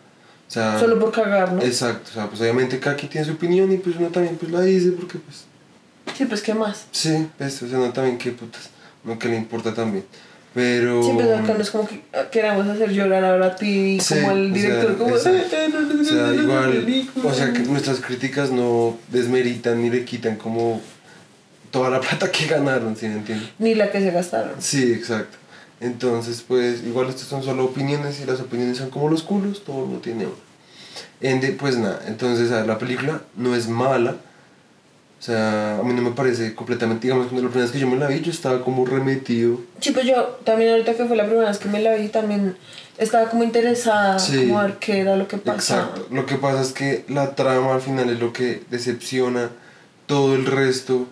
O 0.49 0.51
sea, 0.51 0.79
Solo 0.79 0.99
por 0.99 1.11
cagar, 1.13 1.53
¿no? 1.53 1.61
Exacto, 1.61 2.09
o 2.11 2.15
sea, 2.15 2.29
pues 2.29 2.41
obviamente 2.41 2.79
cada 2.79 2.95
quien 2.97 3.11
tiene 3.11 3.27
su 3.27 3.33
opinión 3.35 3.71
y 3.73 3.77
pues 3.79 3.97
uno 3.97 4.09
también 4.09 4.37
pues 4.37 4.51
la 4.53 4.61
dice 4.63 4.93
porque 4.93 5.19
pues, 5.19 5.45
Sí, 6.17 6.25
pues 6.25 6.43
qué 6.43 6.55
más. 6.55 6.87
sí, 6.93 7.29
pues, 7.37 7.63
o 7.63 7.69
sea, 7.69 7.79
uno 7.79 7.93
también 7.93 8.19
qué 8.19 8.33
putas, 8.33 8.71
uno 9.05 9.19
que 9.19 9.29
le 9.29 9.37
importa 9.37 9.75
también. 9.75 10.05
Pero... 10.55 11.03
Sí, 11.03 11.11
pues 11.13 11.27
no 11.27 11.61
es 11.61 11.71
como 11.71 11.87
que 11.87 12.03
queramos 12.33 12.67
hacer 12.67 12.91
llorar 12.91 13.23
a 13.23 13.37
Brad 13.37 13.59
Pitt 13.59 14.01
Sí, 14.01 14.15
como 14.15 14.31
el 14.31 14.51
o 14.51 14.55
director, 14.55 14.89
sea, 14.89 14.97
como... 14.97 15.15
O 15.15 15.19
sea, 15.19 16.35
igual, 16.35 17.09
o 17.23 17.35
sea, 17.35 17.53
que 17.53 17.59
nuestras 17.59 18.01
críticas 18.01 18.51
no 18.51 18.97
desmeritan 19.09 19.83
ni 19.83 19.91
le 19.91 20.07
quitan 20.07 20.37
como 20.37 20.81
toda 21.71 21.91
la 21.91 22.01
plata 22.07 22.33
que 22.33 22.47
ganaron, 22.47 22.97
¿sí 22.97 23.07
me 23.07 23.17
entiendes? 23.17 23.51
Ni 23.59 23.75
la 23.75 23.91
que 23.91 24.01
se 24.01 24.11
gastaron. 24.11 24.55
Sí, 24.59 24.95
exacto. 24.95 25.37
Entonces, 25.79 26.43
pues, 26.49 26.83
igual 26.85 27.11
estas 27.11 27.29
son 27.29 27.43
solo 27.43 27.67
opiniones 27.67 28.19
y 28.23 28.25
las 28.25 28.41
opiniones 28.41 28.79
son 28.79 28.89
como 28.89 29.11
los 29.11 29.23
culos, 29.23 29.63
todo 29.63 29.85
uno 29.85 29.99
tiene 29.99 30.25
uno. 30.25 30.35
Ende, 31.21 31.53
pues 31.53 31.77
nada, 31.77 32.01
entonces, 32.07 32.51
a 32.51 32.57
ver, 32.57 32.67
la 32.67 32.79
película 32.79 33.21
no 33.37 33.55
es 33.55 33.69
mala. 33.69 34.17
O 35.19 35.23
sea, 35.23 35.79
a 35.79 35.83
mí 35.83 35.95
no 35.95 36.03
me 36.03 36.11
parece 36.11 36.55
completamente, 36.55 37.07
digamos, 37.07 37.27
cuando 37.29 37.43
la 37.43 37.49
primera 37.49 37.65
vez 37.65 37.73
que 37.73 37.79
yo 37.81 37.89
me 37.89 37.97
la 37.97 38.07
vi, 38.07 38.21
yo 38.21 38.31
estaba 38.31 38.63
como 38.63 38.85
remetido. 38.85 39.61
Sí, 39.81 39.91
pues 39.93 40.07
yo 40.07 40.39
también 40.45 40.71
ahorita 40.73 40.95
que 40.95 41.07
fue 41.07 41.17
la 41.17 41.25
primera 41.25 41.49
vez 41.49 41.59
que 41.59 41.69
me 41.69 41.81
la 41.81 41.95
vi, 41.95 42.09
también 42.09 42.55
estaba 42.99 43.29
como 43.31 43.43
interesada, 43.43 44.19
Sí. 44.19 44.37
como 44.41 44.59
a 44.61 44.65
ver 44.65 44.75
qué 44.79 45.01
era 45.01 45.17
lo 45.17 45.27
que 45.27 45.39
pasaba. 45.39 45.83
Exacto. 45.85 46.07
Lo 46.15 46.27
que 46.27 46.37
pasa 46.37 46.61
es 46.61 46.73
que 46.73 47.05
la 47.09 47.35
trama 47.35 47.75
al 47.75 47.81
final 47.81 48.11
es 48.11 48.21
lo 48.21 48.33
que 48.33 48.63
decepciona 48.71 49.51
todo 50.07 50.35
el 50.35 50.45
resto 50.47 51.09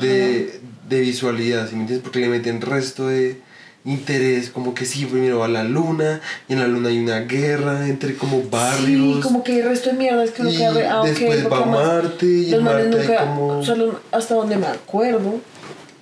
de, 0.00 0.60
de 0.88 1.00
visualidad, 1.00 1.68
¿sí 1.68 1.74
me 1.74 1.82
entiendes? 1.82 2.02
Porque 2.02 2.20
le 2.20 2.28
meten 2.28 2.60
resto 2.62 3.06
de 3.08 3.40
interés, 3.84 4.50
como 4.50 4.74
que 4.74 4.84
sí, 4.84 5.06
primero 5.06 5.40
va 5.40 5.46
a 5.46 5.48
la 5.48 5.64
luna, 5.64 6.20
y 6.48 6.52
en 6.52 6.60
la 6.60 6.68
luna 6.68 6.88
hay 6.88 6.98
una 7.00 7.20
guerra 7.20 7.88
entre 7.88 8.14
como 8.16 8.42
barrios. 8.48 9.16
Sí, 9.16 9.22
como 9.22 9.42
que 9.42 9.60
el 9.60 9.68
resto 9.68 9.90
de 9.90 9.96
mierda 9.96 10.22
es 10.24 10.30
que 10.30 10.42
uno 10.42 10.50
y 10.52 10.56
queda 10.56 11.00
ah, 11.00 11.02
después 11.04 11.42
porque 11.42 11.48
va 11.48 11.56
además 11.62 11.86
Marte, 12.04 12.26
y 12.26 12.54
en 12.54 12.68
hay 12.68 12.88
nunca, 12.88 13.18
como... 13.26 13.46
o 13.58 13.64
sea, 13.64 13.74
los- 13.74 13.96
hasta 14.12 14.34
donde 14.34 14.56
me 14.56 14.66
acuerdo, 14.68 15.40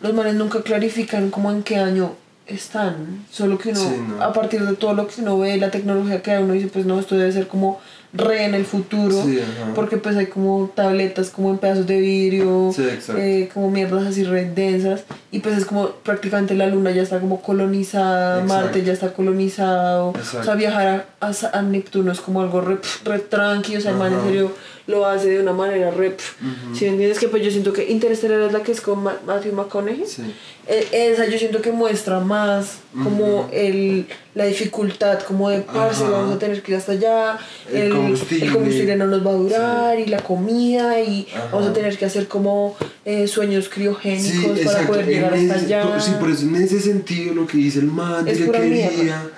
los 0.02 0.14
manes 0.14 0.34
nunca 0.34 0.62
clarifican 0.62 1.30
como 1.30 1.50
en 1.50 1.62
qué 1.62 1.76
año 1.76 2.12
están. 2.46 3.24
Solo 3.30 3.58
que 3.58 3.70
uno, 3.70 3.80
Sí, 3.80 3.96
no. 4.18 4.22
a 4.22 4.32
partir 4.32 4.66
de 4.66 4.74
todo 4.74 4.94
lo 4.94 5.06
que 5.06 5.20
uno 5.22 5.38
ve, 5.38 5.56
la 5.56 5.70
tecnología 5.70 6.20
que 6.22 6.32
hay, 6.32 6.42
uno 6.42 6.52
dice, 6.52 6.66
pues 6.68 6.84
no, 6.84 6.98
esto 7.00 7.16
debe 7.16 7.32
ser 7.32 7.46
como 7.48 7.80
re 8.12 8.44
en 8.44 8.54
el 8.54 8.64
futuro. 8.64 9.22
Sí, 9.22 9.40
porque 9.74 9.96
pues 9.96 10.16
hay 10.16 10.26
como 10.26 10.70
tabletas 10.74 11.30
como 11.30 11.50
en 11.50 11.58
pedazos 11.58 11.86
de 11.86 12.00
vidrio, 12.00 12.72
Sí, 12.74 12.88
eh, 13.16 13.48
como 13.52 13.70
mierdas 13.70 14.06
así 14.06 14.24
re 14.24 14.50
densas. 14.50 15.04
Y 15.30 15.40
pues 15.40 15.56
es 15.56 15.64
como 15.64 15.90
prácticamente 15.90 16.54
la 16.54 16.66
luna 16.66 16.90
ya 16.90 17.02
está 17.02 17.20
como 17.20 17.40
colonizada, 17.40 18.42
Exacto. 18.42 18.54
Marte 18.64 18.84
ya 18.84 18.92
está 18.92 19.12
colonizado. 19.12 20.08
O 20.11 20.42
sea, 20.42 20.54
viajar 20.54 21.06
a, 21.20 21.26
a, 21.26 21.58
a 21.58 21.62
Neptuno 21.62 22.12
es 22.12 22.20
como 22.20 22.40
algo 22.40 22.61
re, 22.61 22.78
re 23.04 23.18
tranqui, 23.20 23.76
o 23.76 23.80
sea, 23.80 23.92
man 23.92 24.12
en 24.12 24.22
serio 24.22 24.52
lo 24.86 25.06
hace 25.06 25.28
de 25.30 25.40
una 25.40 25.52
manera 25.52 25.90
re... 25.90 26.10
pf. 26.10 26.34
Si 26.74 26.86
entiendes 26.86 27.18
que 27.18 27.28
pues 27.28 27.42
yo 27.44 27.50
siento 27.50 27.72
que 27.72 27.88
Interstellar 27.90 28.40
es 28.40 28.52
la 28.52 28.62
que 28.62 28.72
es 28.72 28.80
con 28.80 29.02
Ma- 29.02 29.18
Matthew 29.26 29.52
McConaughey. 29.52 30.04
Sí. 30.06 30.22
Eh, 30.66 30.88
Esa 31.12 31.26
yo 31.26 31.38
siento 31.38 31.60
que 31.62 31.72
muestra 31.72 32.20
más 32.20 32.78
como 33.02 33.48
el, 33.52 34.06
la 34.34 34.44
dificultad, 34.44 35.20
como 35.20 35.48
de 35.50 35.60
parce, 35.60 36.02
Ajá. 36.04 36.10
vamos 36.12 36.36
a 36.36 36.38
tener 36.38 36.62
que 36.62 36.72
ir 36.72 36.78
hasta 36.78 36.92
allá, 36.92 37.38
El 37.72 37.90
combustible. 37.92 38.46
el 38.46 38.52
combustible 38.52 38.96
no 38.96 39.06
nos 39.06 39.26
va 39.26 39.30
a 39.30 39.34
durar, 39.34 39.98
y 39.98 40.06
la 40.06 40.18
comida, 40.22 41.00
y 41.00 41.26
Ajá. 41.34 41.48
vamos 41.52 41.68
a 41.68 41.72
tener 41.72 41.96
que 41.98 42.04
hacer 42.04 42.28
como 42.28 42.76
eh, 43.04 43.26
sueños 43.26 43.68
criogénicos 43.68 44.30
Sí, 44.32 44.46
para 44.48 44.60
exacto. 44.60 44.86
poder 44.92 45.06
llegar 45.06 45.34
hasta 45.34 45.54
allá. 45.54 45.82
por- 45.82 46.00
sí, 46.02 46.12
por 46.20 46.30
eso 46.30 46.42
en 46.44 46.56
ese 46.56 46.80
sentido 46.80 47.34
lo 47.34 47.46
que 47.46 47.56
dice 47.58 47.78
el 47.80 47.86
man, 47.86 48.24
de 48.24 48.32
que 48.32 48.50
quería 48.50 49.28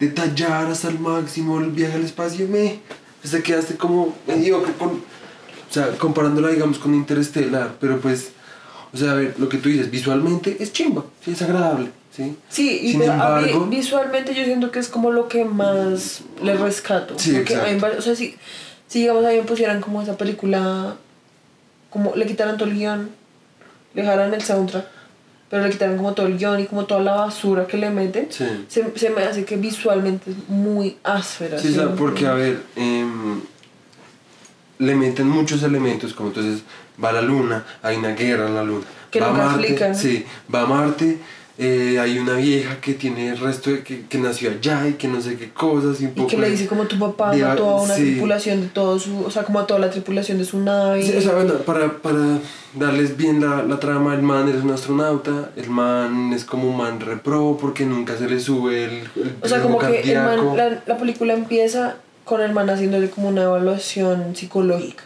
detallar 0.00 0.70
hasta 0.70 0.88
el 0.88 0.98
máximo 0.98 1.58
el 1.60 1.70
viaje 1.70 1.96
al 1.96 2.04
espacio, 2.04 2.46
me, 2.48 2.78
pues 3.20 3.32
te 3.32 3.42
quedaste 3.42 3.76
como 3.76 4.14
mediocre 4.26 4.72
con, 4.74 4.88
o 4.90 5.72
sea, 5.72 5.88
comparándola 5.98 6.48
digamos 6.48 6.78
con 6.78 6.94
Interestelar, 6.94 7.72
pero 7.80 8.00
pues, 8.00 8.30
o 8.92 8.96
sea, 8.96 9.12
a 9.12 9.14
ver, 9.14 9.34
lo 9.38 9.48
que 9.48 9.58
tú 9.58 9.68
dices, 9.68 9.90
visualmente 9.90 10.56
es 10.60 10.72
chimba, 10.72 11.04
sí, 11.24 11.32
es 11.32 11.42
agradable, 11.42 11.90
¿sí? 12.16 12.36
Sí, 12.48 12.80
y 12.82 12.90
Sin 12.92 13.00
pero 13.00 13.12
a 13.12 13.40
mí 13.40 13.48
embargo- 13.50 13.66
visualmente 13.66 14.34
yo 14.34 14.44
siento 14.44 14.70
que 14.70 14.78
es 14.78 14.88
como 14.88 15.10
lo 15.10 15.28
que 15.28 15.44
más 15.44 16.20
le 16.42 16.54
rescato. 16.54 17.14
Sí, 17.18 17.32
porque 17.34 17.54
pare- 17.80 17.98
o 17.98 18.02
sea, 18.02 18.14
si, 18.14 18.36
si 18.86 19.00
digamos 19.00 19.24
a 19.24 19.28
mí 19.30 19.36
me 19.36 19.42
pusieran 19.42 19.80
como 19.80 20.00
esa 20.00 20.16
película, 20.16 20.96
como 21.90 22.14
le 22.14 22.26
quitaran 22.26 22.56
todo 22.56 22.68
el 22.68 22.74
guion, 22.76 23.10
le 23.94 24.02
dejaran 24.02 24.32
el 24.32 24.42
soundtrack, 24.42 24.86
pero 25.50 25.62
le 25.64 25.70
quitaran 25.70 25.96
como 25.96 26.12
todo 26.12 26.26
el 26.26 26.36
guion 26.38 26.60
y 26.60 26.66
como 26.66 26.84
toda 26.84 27.00
la 27.00 27.12
basura 27.14 27.66
que 27.66 27.76
le 27.78 27.90
meten, 27.90 28.26
Sí. 28.30 28.44
se, 28.68 28.98
se 28.98 29.10
me 29.10 29.22
hace 29.22 29.44
que 29.44 29.56
visualmente 29.56 30.30
es 30.30 30.36
muy 30.48 30.96
áspera. 31.02 31.58
Sí, 31.58 31.76
porque 31.96 32.26
a 32.26 32.34
ver, 32.34 32.62
em, 32.76 33.40
le 34.78 34.94
meten 34.94 35.28
muchos 35.28 35.62
elementos, 35.62 36.14
como 36.14 36.28
entonces 36.28 36.62
va 37.02 37.12
la 37.12 37.22
luna, 37.22 37.64
hay 37.82 37.96
una 37.96 38.10
guerra 38.10 38.46
en 38.46 38.54
la 38.54 38.62
luna. 38.62 38.84
Que 39.10 39.20
va 39.20 39.28
nunca 39.28 39.42
Marte, 39.46 39.60
explican. 39.60 39.94
Sí, 39.96 40.24
va 40.54 40.62
a 40.62 40.66
Marte, 40.66 41.18
eh, 41.60 41.98
hay 42.00 42.18
una 42.18 42.34
vieja 42.34 42.80
que 42.80 42.94
tiene 42.94 43.30
el 43.30 43.38
resto 43.38 43.70
de 43.70 43.82
que, 43.82 44.02
que 44.06 44.18
nació 44.18 44.50
allá 44.52 44.86
y 44.86 44.92
que 44.92 45.08
no 45.08 45.20
sé 45.20 45.36
qué 45.36 45.50
cosas 45.50 46.00
y 46.00 46.04
un 46.04 46.10
Y 46.10 46.14
poco 46.14 46.28
que 46.28 46.36
le 46.38 46.50
dice 46.50 46.68
como 46.68 46.84
tu 46.84 46.96
papá 46.98 47.32
de- 47.34 47.42
mató 47.42 47.68
a 47.70 47.82
una 47.82 47.94
sí. 47.94 48.02
tripulación 48.02 48.60
de 48.60 48.68
todo 48.68 48.98
su, 49.00 49.24
o 49.24 49.30
sea, 49.30 49.42
como 49.42 49.58
a 49.58 49.66
toda 49.66 49.80
la 49.80 49.90
tripulación 49.90 50.38
de 50.38 50.44
su 50.44 50.60
nave. 50.60 51.02
Sí, 51.02 51.16
o 51.16 51.20
sea, 51.20 51.34
bueno, 51.34 51.54
para, 51.66 51.94
para 51.98 52.38
darles 52.74 53.16
bien 53.16 53.40
la, 53.40 53.64
la 53.64 53.80
trama, 53.80 54.14
el 54.14 54.22
man 54.22 54.48
es 54.48 54.62
un 54.62 54.70
astronauta, 54.70 55.50
el 55.56 55.68
man 55.68 56.32
es 56.32 56.44
como 56.44 56.68
un 56.70 56.76
man 56.76 57.00
repro 57.00 57.58
porque 57.60 57.84
nunca 57.84 58.16
se 58.16 58.28
le 58.28 58.38
sube 58.38 58.84
el, 58.84 58.90
el 59.16 59.34
O 59.42 59.48
sea, 59.48 59.60
como 59.60 59.78
que 59.78 59.86
el 59.86 59.94
cardíaco. 60.14 60.44
man, 60.44 60.56
la, 60.56 60.82
la 60.86 60.96
película 60.96 61.34
empieza 61.34 61.96
con 62.24 62.40
el 62.40 62.52
man 62.52 62.70
haciéndole 62.70 63.10
como 63.10 63.28
una 63.28 63.42
evaluación 63.42 64.36
psicológica. 64.36 65.02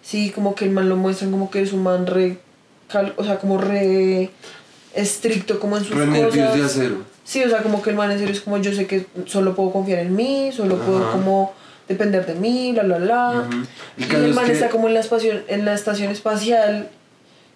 Sí, 0.00 0.30
como 0.30 0.54
que 0.54 0.64
el 0.66 0.70
man 0.70 0.88
lo 0.88 0.96
muestran 0.96 1.30
como 1.32 1.50
que 1.50 1.62
es 1.62 1.72
un 1.72 1.82
man 1.82 2.06
re, 2.06 2.38
cal- 2.88 3.14
o 3.16 3.24
sea, 3.24 3.38
como 3.38 3.58
re 3.58 4.30
estricto 4.94 5.58
como 5.60 5.76
en 5.78 5.84
sus 5.84 5.96
nervios 5.96 6.34
de 6.34 6.40
cosas. 6.46 6.64
acero. 6.76 6.96
Sí, 7.24 7.42
o 7.44 7.48
sea, 7.48 7.62
como 7.62 7.80
que 7.82 7.90
el 7.90 7.96
man 7.96 8.10
en 8.10 8.18
serio 8.18 8.34
es 8.34 8.40
como 8.40 8.58
yo 8.58 8.72
sé 8.72 8.86
que 8.86 9.06
solo 9.26 9.54
puedo 9.54 9.70
confiar 9.72 10.00
en 10.00 10.14
mí, 10.14 10.50
solo 10.54 10.76
puedo 10.76 11.10
como 11.12 11.52
depender 11.88 12.26
de 12.26 12.34
mí, 12.34 12.72
bla, 12.72 12.82
bla, 12.82 12.98
bla. 12.98 13.44
Ujú. 13.48 13.58
El 13.98 14.12
Y 14.12 14.14
el 14.24 14.30
es 14.30 14.34
man 14.36 14.46
que- 14.46 14.52
está 14.52 14.68
como 14.70 14.88
en 14.88 14.94
la, 14.94 15.00
espacio, 15.00 15.32
en 15.48 15.64
la 15.64 15.74
estación 15.74 16.10
espacial, 16.10 16.88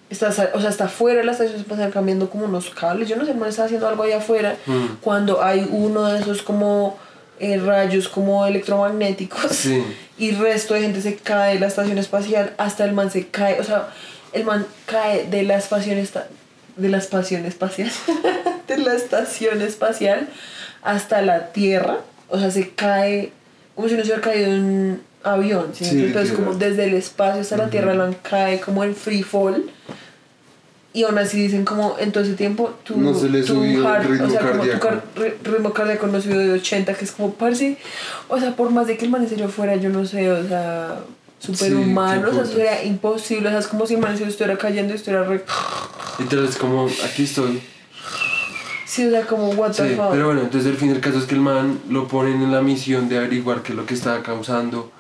está, 0.09 0.29
o 0.55 0.61
sea, 0.61 0.71
está 0.71 0.85
afuera 0.85 1.19
de 1.21 1.25
la 1.27 1.33
estación 1.33 1.59
espacial 1.61 1.91
cambiando 1.93 2.31
como 2.31 2.45
unos 2.45 2.71
cables. 2.71 3.09
Yo 3.09 3.17
no 3.17 3.25
sé, 3.25 3.33
el 3.33 3.39
man 3.39 3.49
está 3.49 3.65
haciendo 3.65 3.89
algo 3.89 4.05
allá 4.05 4.19
afuera 4.19 4.57
cuando 5.03 5.43
hay 5.43 5.67
uno 5.71 6.05
de 6.07 6.21
esos 6.21 6.43
como 6.43 6.97
eh, 7.39 7.59
rayos 7.59 8.09
como 8.09 8.47
electromagnéticos 8.47 9.51
Sí. 9.53 9.83
y 10.19 10.31
resto 10.31 10.73
de 10.75 10.81
gente 10.83 11.03
se 11.03 11.17
cae 11.17 11.55
de 11.55 11.61
la 11.61 11.67
estación 11.67 11.99
espacial 11.99 12.55
hasta 12.57 12.85
el 12.85 12.93
man 12.95 13.11
se 13.11 13.27
cae, 13.27 13.61
o 13.61 13.65
sea, 13.65 13.89
el 14.33 14.45
man 14.45 14.65
cae 14.87 15.25
de 15.29 15.43
la 15.43 15.57
estación 15.57 15.99
esta- 15.99 16.29
de 16.77 16.89
la 16.89 16.99
estación 16.99 17.45
espacial, 17.47 17.91
de 18.69 18.79
la 18.79 18.95
estación 18.95 19.63
espacial 19.63 20.29
hasta 20.83 21.23
la 21.23 21.49
Tierra, 21.53 21.99
o 22.29 22.39
sea, 22.39 22.51
se 22.51 22.71
cae 22.71 23.33
como 23.75 23.89
si 23.89 23.95
no 23.95 24.01
se 24.03 24.07
hubiera 24.09 24.23
caído 24.23 24.51
un 24.51 25.01
avión, 25.23 25.69
¿sí? 25.75 25.85
Sí, 25.85 25.91
entonces 26.05 26.31
literal. 26.31 26.37
como 26.47 26.59
desde 26.59 26.85
el 26.85 26.95
espacio 26.95 27.41
hasta 27.41 27.57
la 27.57 27.69
Tierra 27.71 27.95
man 27.95 28.17
cae 28.23 28.61
como 28.61 28.85
en 28.85 28.95
free 28.95 29.23
fall. 29.23 29.65
Y 30.93 31.03
aún 31.05 31.19
así 31.19 31.39
dicen 31.39 31.67
como 31.67 31.97
en 31.99 32.11
todo 32.11 32.25
ese 32.25 32.33
tiempo 32.33 32.75
tu, 32.83 32.97
No 32.97 33.13
se 33.13 33.29
le 33.29 33.43
tu 33.43 33.49
subió 33.49 33.95
el 33.97 34.03
ritmo 34.05 34.27
o 34.29 34.31
sea, 34.31 34.41
como 34.41 34.53
tu 34.53 34.59
cardíaco. 34.61 34.89
car- 34.89 35.03
ri- 35.17 35.35
ritmo 35.43 35.73
cardíaco 35.75 36.07
no 36.07 36.21
subió 36.23 36.39
de 36.39 36.53
80, 36.53 36.95
que 36.95 37.05
es 37.05 37.13
como 37.13 37.35
parce, 37.35 37.77
o 38.29 38.41
sea, 38.41 38.57
por 38.57 38.71
más 38.71 38.87
de 38.87 38.97
que 38.97 39.05
el 39.05 39.11
man 39.11 39.27
fuera, 39.51 39.77
yo 39.77 39.91
no 39.91 40.07
sé, 40.07 40.31
o 40.31 40.49
sea, 40.49 41.01
superhumano, 41.39 42.23
qué 42.23 42.29
o 42.29 42.33
sea, 42.35 42.43
eso 42.45 42.59
era 42.61 42.83
imposible, 42.85 43.49
o 43.49 43.51
sea, 43.51 43.61
es 43.61 43.67
como 43.67 43.87
si 43.87 43.95
el 43.95 44.01
man 44.01 44.15
estuviera 44.15 44.57
cayendo 44.59 44.93
y 44.93 44.97
estuviera 44.97 45.25
re... 45.25 45.45
Entonces 46.19 46.51
es 46.51 46.57
como, 46.57 46.89
aquí 47.05 47.25
estoy. 47.25 47.61
Sí, 48.87 49.07
o 49.07 49.11
sea, 49.11 49.27
como 49.27 49.49
what 49.51 49.73
the 49.73 49.89
Sí, 49.91 49.95
fuck. 49.95 50.11
pero 50.13 50.27
bueno, 50.27 50.43
entonces 50.43 50.71
el 50.71 50.77
fin 50.77 50.89
del 50.93 51.01
caso 51.01 51.19
es 51.19 51.25
que 51.25 51.35
el 51.35 51.41
man 51.41 51.79
lo 51.91 52.09
ponen 52.09 52.41
en 52.43 52.53
la 52.53 52.63
misión 52.63 53.09
de 53.09 53.19
averiguar 53.19 53.63
qué 53.63 53.73
es 53.73 53.77
lo 53.77 53.85
que 53.85 53.95
estaba 53.95 54.23
causando 54.23 54.91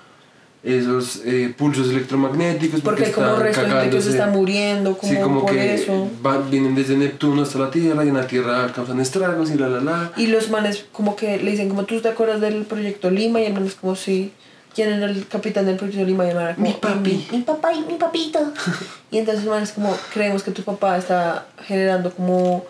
esos 0.62 1.20
eh, 1.24 1.54
pulsos 1.56 1.90
electromagnéticos. 1.90 2.80
porque 2.80 3.04
hay 3.06 3.12
como 3.12 3.36
resto 3.36 3.62
de 3.62 3.70
gente 3.70 3.90
que 3.96 4.02
se 4.02 4.10
está 4.10 4.26
muriendo, 4.26 4.98
como, 4.98 5.12
Sí, 5.12 5.18
como 5.20 5.40
por 5.42 5.52
que 5.52 5.74
eso. 5.74 6.10
van- 6.20 6.50
vienen 6.50 6.74
desde 6.74 6.96
Neptuno 6.96 7.42
hasta 7.42 7.58
la 7.60 7.70
Tierra 7.70 8.04
y 8.04 8.08
en 8.08 8.14
la 8.14 8.26
Tierra 8.26 8.70
causan 8.74 8.98
estragos 9.00 9.50
y 9.52 9.54
la 9.54 9.68
la 9.68 9.80
la. 9.80 10.12
Y 10.16 10.26
los 10.26 10.50
manes 10.50 10.84
como 10.92 11.14
que 11.14 11.38
le 11.38 11.52
dicen 11.52 11.68
como 11.68 11.84
tú 11.84 12.00
te 12.00 12.08
acuerdas 12.08 12.40
del 12.40 12.64
proyecto 12.64 13.10
Lima 13.10 13.40
y 13.40 13.44
el 13.46 13.54
man 13.54 13.64
es 13.66 13.76
como 13.76 13.94
sí. 13.94 14.32
¿Quién 14.76 14.92
era 14.92 15.06
el 15.06 15.26
capitán 15.26 15.64
del 15.64 15.76
proyecto 15.76 16.04
Lima? 16.04 16.26
Y 16.26 16.28
el 16.28 16.34
man 16.34 16.44
era 16.44 16.54
como, 16.54 16.68
Mi 16.68 16.74
papi. 16.74 17.26
Mi, 17.32 17.38
mi 17.38 17.42
papá 17.44 17.72
y 17.72 17.80
mi 17.80 17.94
papito. 17.94 18.38
y 19.10 19.16
entonces 19.16 19.44
el 19.44 19.50
man 19.50 19.62
es 19.62 19.72
como, 19.72 19.96
creemos 20.12 20.42
que 20.42 20.50
tu 20.50 20.62
papá 20.62 20.98
está 20.98 21.46
generando 21.66 22.10
como 22.10 22.66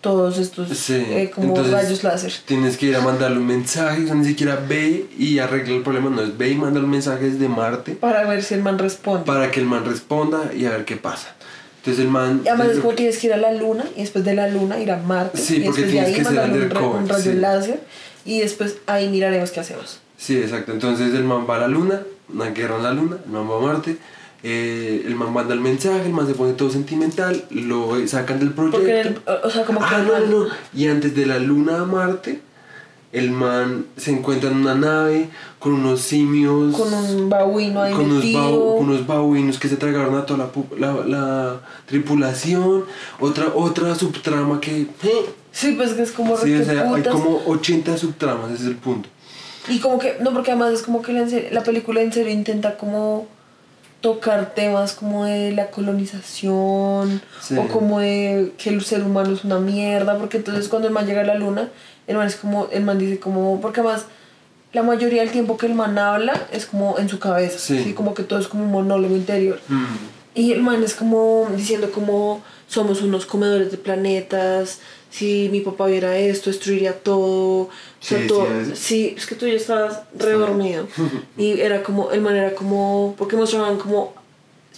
todos 0.00 0.38
estos 0.38 0.70
Sí, 0.70 0.94
eh, 0.94 1.30
como 1.34 1.48
entonces 1.48 1.74
rayos 1.74 2.04
láser. 2.04 2.32
Tienes 2.46 2.78
que 2.78 2.86
ir 2.86 2.96
a 2.96 3.02
mandarle 3.02 3.38
un 3.38 3.46
mensaje, 3.46 4.04
o 4.04 4.06
sea, 4.06 4.14
ni 4.14 4.24
siquiera 4.24 4.56
ve 4.66 5.08
y 5.18 5.38
arregla 5.38 5.76
el 5.76 5.82
problema, 5.82 6.08
no 6.08 6.22
es 6.22 6.38
ve 6.38 6.48
y 6.48 6.54
manda 6.54 6.80
un 6.80 6.88
mensaje 6.88 7.28
desde 7.28 7.48
Marte 7.48 7.92
Para 7.92 8.24
ver 8.24 8.42
si 8.42 8.54
el 8.54 8.62
man 8.62 8.78
responde. 8.78 9.26
para 9.26 9.50
que 9.50 9.60
el 9.60 9.66
man 9.66 9.84
responda 9.84 10.52
y 10.56 10.64
a 10.64 10.70
ver 10.70 10.86
qué 10.86 10.96
pasa. 10.96 11.34
Entonces 11.78 12.02
el 12.02 12.10
man... 12.10 12.40
y 12.46 12.48
además 12.48 12.68
es 12.68 12.78
como 12.78 12.94
tienes 12.94 13.18
que 13.18 13.26
ir 13.26 13.34
a 13.34 13.36
la 13.36 13.52
luna 13.52 13.84
y 13.94 14.00
después 14.00 14.24
de 14.24 14.34
la 14.34 14.48
luna 14.48 14.78
ir 14.78 14.90
a 14.90 14.96
Marte. 14.96 15.36
Sí, 15.36 15.56
y 15.56 15.64
porque 15.64 15.82
después 15.82 15.86
de 15.86 15.92
tienes 15.92 16.08
ahí 16.08 16.14
que 16.14 16.24
ser 16.24 16.82
un, 16.82 17.02
un 17.02 17.08
rayo 17.10 17.32
sí. 17.32 17.38
láser 17.38 17.80
y 18.24 18.38
después 18.38 18.76
ahí 18.86 19.10
miraremos 19.10 19.50
qué 19.50 19.60
hacemos. 19.60 20.00
Sí, 20.16 20.36
exacto. 20.38 20.72
Entonces 20.72 21.14
el 21.14 21.24
man 21.24 21.46
va 21.48 21.56
a 21.56 21.60
la 21.60 21.68
luna, 21.68 22.02
una 22.32 22.50
guerra 22.50 22.76
en 22.76 22.82
la 22.82 22.92
luna, 22.94 23.16
el 23.24 23.30
man 23.32 23.48
va 23.50 23.56
a 23.58 23.60
Marte, 23.60 23.96
eh, 24.42 25.02
el 25.06 25.14
man 25.14 25.32
manda 25.32 25.54
el 25.54 25.60
mensaje, 25.60 26.06
el 26.06 26.12
man 26.12 26.26
se 26.26 26.34
pone 26.34 26.52
todo 26.52 26.70
sentimental, 26.70 27.44
lo 27.50 28.06
sacan 28.06 28.38
del 28.38 28.52
proyecto. 28.52 28.78
Porque 28.78 29.00
el, 29.00 29.18
o 29.44 29.50
sea, 29.50 29.64
como 29.64 29.80
que 29.80 29.86
Ah, 29.88 29.98
no, 30.06 30.18
no, 30.20 30.44
no. 30.44 30.46
Y 30.74 30.86
antes 30.88 31.14
de 31.14 31.26
la 31.26 31.38
luna 31.38 31.80
a 31.80 31.84
Marte, 31.84 32.40
el 33.12 33.30
man 33.30 33.86
se 33.96 34.10
encuentra 34.10 34.50
en 34.50 34.58
una 34.58 34.74
nave 34.74 35.28
con 35.58 35.72
unos 35.72 36.00
simios. 36.00 36.76
con 36.76 36.92
un 36.92 37.28
babuino 37.30 37.80
ahí 37.82 37.94
con 37.94 38.10
unos, 38.10 38.24
con 38.24 38.88
unos 38.90 39.06
babuinos 39.06 39.58
que 39.58 39.68
se 39.68 39.76
tragaron 39.76 40.16
a 40.16 40.26
toda 40.26 40.50
la, 40.78 40.92
la, 40.92 41.06
la 41.06 41.60
tripulación. 41.86 42.84
Otra, 43.20 43.52
otra 43.54 43.94
subtrama 43.94 44.60
que. 44.60 44.82
eh, 44.82 45.26
Sí, 45.50 45.72
pues 45.72 45.94
que 45.94 46.02
es 46.02 46.12
como 46.12 46.36
Sí, 46.36 46.54
o 46.54 46.62
sea, 46.64 46.92
hay 46.94 47.02
como 47.02 47.42
80 47.46 47.96
subtramas, 47.96 48.50
ese 48.52 48.64
es 48.64 48.68
el 48.68 48.76
punto. 48.76 49.08
Y 49.68 49.80
como 49.80 49.98
que, 49.98 50.16
no, 50.20 50.32
porque 50.32 50.52
además 50.52 50.72
es 50.72 50.82
como 50.82 51.02
que 51.02 51.12
la, 51.50 51.62
película 51.62 52.00
en 52.00 52.12
serio 52.12 52.32
intenta 52.32 52.76
como 52.76 53.26
tocar 54.00 54.54
temas 54.54 54.92
como 54.92 55.24
de 55.24 55.52
la 55.52 55.70
colonización 55.70 57.20
Sí. 57.40 57.56
o 57.56 57.66
como 57.68 57.98
de 58.00 58.52
que 58.58 58.70
el 58.70 58.82
ser 58.84 59.02
humano 59.02 59.32
es 59.34 59.44
una 59.44 59.58
mierda, 59.58 60.18
porque 60.18 60.36
entonces 60.36 60.68
cuando 60.68 60.88
el 60.88 60.94
man 60.94 61.06
llega 61.06 61.22
a 61.22 61.24
la 61.24 61.34
luna, 61.34 61.68
el 62.06 62.16
man 62.16 62.26
es 62.26 62.36
como, 62.36 62.68
el 62.70 62.84
man 62.84 62.98
dice 62.98 63.18
como, 63.18 63.60
porque 63.60 63.80
además 63.80 64.04
la 64.72 64.82
mayoría 64.82 65.22
del 65.22 65.30
tiempo 65.32 65.56
que 65.56 65.66
el 65.66 65.74
man 65.74 65.98
habla 65.98 66.46
es 66.52 66.66
como 66.66 66.98
en 66.98 67.08
su 67.08 67.18
cabeza, 67.18 67.58
Sí. 67.58 67.82
¿sí? 67.82 67.92
como 67.94 68.14
que 68.14 68.22
todo 68.22 68.38
es 68.38 68.46
como 68.48 68.64
un 68.64 68.70
monólogo 68.70 69.16
interior. 69.16 69.58
Mm. 69.68 69.84
Y 70.34 70.52
el 70.52 70.62
man 70.62 70.82
es 70.82 70.94
como 70.94 71.48
diciendo 71.56 71.90
como 71.90 72.42
somos 72.68 73.02
unos 73.02 73.26
comedores 73.26 73.70
de 73.70 73.78
planetas, 73.78 74.80
si 75.10 75.48
mi 75.50 75.60
papá 75.60 75.86
viera 75.86 76.18
esto, 76.18 76.50
destruiría 76.50 76.92
todo. 76.94 77.62
O 77.62 77.70
sea, 78.00 78.20
Sí, 78.20 78.26
todo- 78.26 78.46
sí, 78.64 78.72
es- 78.72 78.78
sí, 78.78 79.14
es 79.16 79.26
que 79.26 79.34
tú 79.34 79.46
ya 79.46 79.54
estabas 79.54 80.00
redormido. 80.18 80.86
y 81.38 81.60
era 81.60 81.82
como, 81.82 82.10
el 82.10 82.20
man 82.20 82.36
era 82.36 82.54
como, 82.54 83.14
porque 83.16 83.36
mostraban 83.36 83.78
como, 83.78 84.14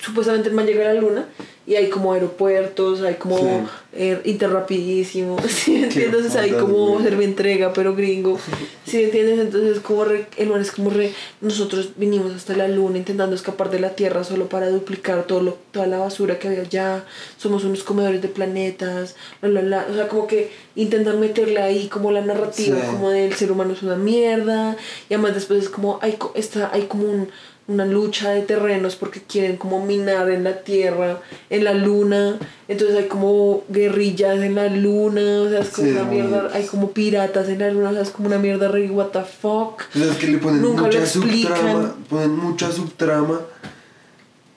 supuestamente 0.00 0.48
el 0.48 0.54
man 0.54 0.66
llega 0.66 0.88
a 0.90 0.94
la 0.94 1.00
luna 1.00 1.26
y 1.68 1.76
hay 1.76 1.90
como 1.90 2.14
aeropuertos, 2.14 3.02
hay 3.02 3.14
como 3.16 3.36
Sí. 3.36 3.44
eh, 3.92 4.20
interrapidísimo, 4.24 5.36
¿sí 5.48 5.72
me 5.72 5.82
entiendes? 5.84 6.34
hay 6.36 6.50
putas, 6.52 6.62
como 6.64 6.98
entrega, 7.20 7.72
pero 7.74 7.94
gringo, 7.94 8.38
¿sí 8.86 8.96
me 8.96 9.02
entiendes? 9.04 9.38
Entonces 9.40 9.80
como 9.80 10.04
re- 10.06 10.26
el 10.38 10.48
man 10.48 10.62
es 10.62 10.72
como 10.72 10.88
re, 10.88 11.12
nosotros 11.42 11.90
vinimos 11.96 12.32
hasta 12.34 12.56
la 12.56 12.68
luna 12.68 12.96
intentando 12.96 13.36
escapar 13.36 13.70
de 13.70 13.80
la 13.80 13.90
Tierra 13.90 14.24
solo 14.24 14.48
para 14.48 14.70
duplicar 14.70 15.24
todo 15.26 15.42
lo, 15.42 15.58
toda 15.70 15.86
la 15.86 15.98
basura 15.98 16.38
que 16.38 16.48
había 16.48 16.60
allá, 16.62 17.04
somos 17.36 17.64
unos 17.64 17.82
comedores 17.84 18.22
de 18.22 18.28
planetas, 18.28 19.14
bla, 19.42 19.50
bla, 19.50 19.60
bla. 19.60 19.86
o 19.90 19.94
sea, 19.94 20.08
como 20.08 20.26
que 20.26 20.50
intentan 20.74 21.20
meterle 21.20 21.60
ahí 21.60 21.88
como 21.88 22.10
la 22.12 22.22
narrativa, 22.22 22.78
Sí. 22.80 22.86
como 22.90 23.10
del 23.10 23.34
ser 23.34 23.52
humano 23.52 23.74
es 23.74 23.82
una 23.82 23.96
mierda, 23.96 24.76
y 25.10 25.14
además 25.14 25.34
después 25.34 25.64
es 25.64 25.68
como, 25.68 25.98
hay, 26.00 26.16
está, 26.34 26.70
hay 26.72 26.82
como 26.82 27.04
un 27.04 27.28
una 27.68 27.84
lucha 27.84 28.30
de 28.30 28.40
terrenos 28.40 28.96
porque 28.96 29.20
quieren 29.20 29.58
como 29.58 29.84
minar 29.84 30.30
en 30.30 30.42
la 30.42 30.62
tierra, 30.62 31.20
en 31.50 31.64
la 31.64 31.74
luna, 31.74 32.38
entonces 32.66 32.96
hay 32.96 33.08
como 33.08 33.62
guerrillas 33.68 34.40
en 34.40 34.54
la 34.54 34.68
luna, 34.68 35.42
o 35.42 35.50
sea, 35.50 35.60
es 35.60 35.68
como 35.68 35.86
Sí, 35.86 35.92
una 35.92 36.04
mierda, 36.04 36.50
hay 36.54 36.64
como 36.64 36.90
piratas 36.92 37.48
en 37.48 37.58
la 37.58 37.70
luna, 37.70 37.90
o 37.90 37.92
sea, 37.92 38.02
es 38.02 38.10
como 38.10 38.28
una 38.28 38.38
mierda 38.38 38.68
re 38.68 38.90
what 38.90 39.08
the 39.08 39.22
fuck. 39.22 39.82
O 39.94 39.98
sea, 39.98 40.10
es 40.10 40.16
que 40.16 40.28
le 40.28 40.38
ponen 40.38 40.62
Nunca 40.62 40.84
mucha 40.84 41.04
subtrama, 41.04 41.94
ponen 42.08 42.36
mucha 42.36 42.72
subtrama 42.72 43.42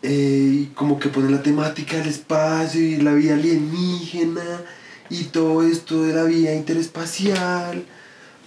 eh, 0.02 0.50
y 0.62 0.66
como 0.74 0.98
que 0.98 1.10
ponen 1.10 1.32
la 1.34 1.44
temática 1.44 1.98
del 1.98 2.08
espacio 2.08 2.82
y 2.82 2.98
la 2.98 3.14
vida 3.14 3.34
alienígena 3.34 4.62
y 5.10 5.26
todo 5.26 5.64
esto 5.64 6.04
de 6.04 6.14
la 6.14 6.24
vida 6.24 6.54
interespacial 6.54 7.84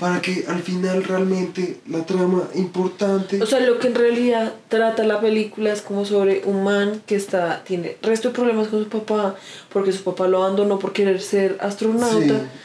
para 0.04 0.20
que 0.20 0.44
al 0.48 0.60
final 0.60 1.02
realmente 1.02 1.78
la 1.88 2.04
trama 2.04 2.42
importante 2.56 3.42
O 3.42 3.46
sea, 3.46 3.60
lo 3.60 3.78
que 3.78 3.86
en 3.86 3.94
realidad 3.94 4.52
trata 4.68 5.02
la 5.02 5.18
película 5.18 5.72
es 5.72 5.80
como 5.80 6.04
sobre 6.04 6.42
un 6.44 6.62
man 6.62 7.00
que 7.06 7.16
está, 7.16 7.64
tiene 7.64 7.96
resto 8.02 8.28
de 8.28 8.34
problemas 8.34 8.68
con 8.68 8.84
su 8.84 8.90
papá, 8.90 9.34
porque 9.72 9.92
su 9.92 10.04
papá 10.04 10.28
lo 10.28 10.44
abandonó 10.44 10.78
por 10.78 10.92
querer 10.92 11.22
ser 11.22 11.56
astronauta. 11.58 12.18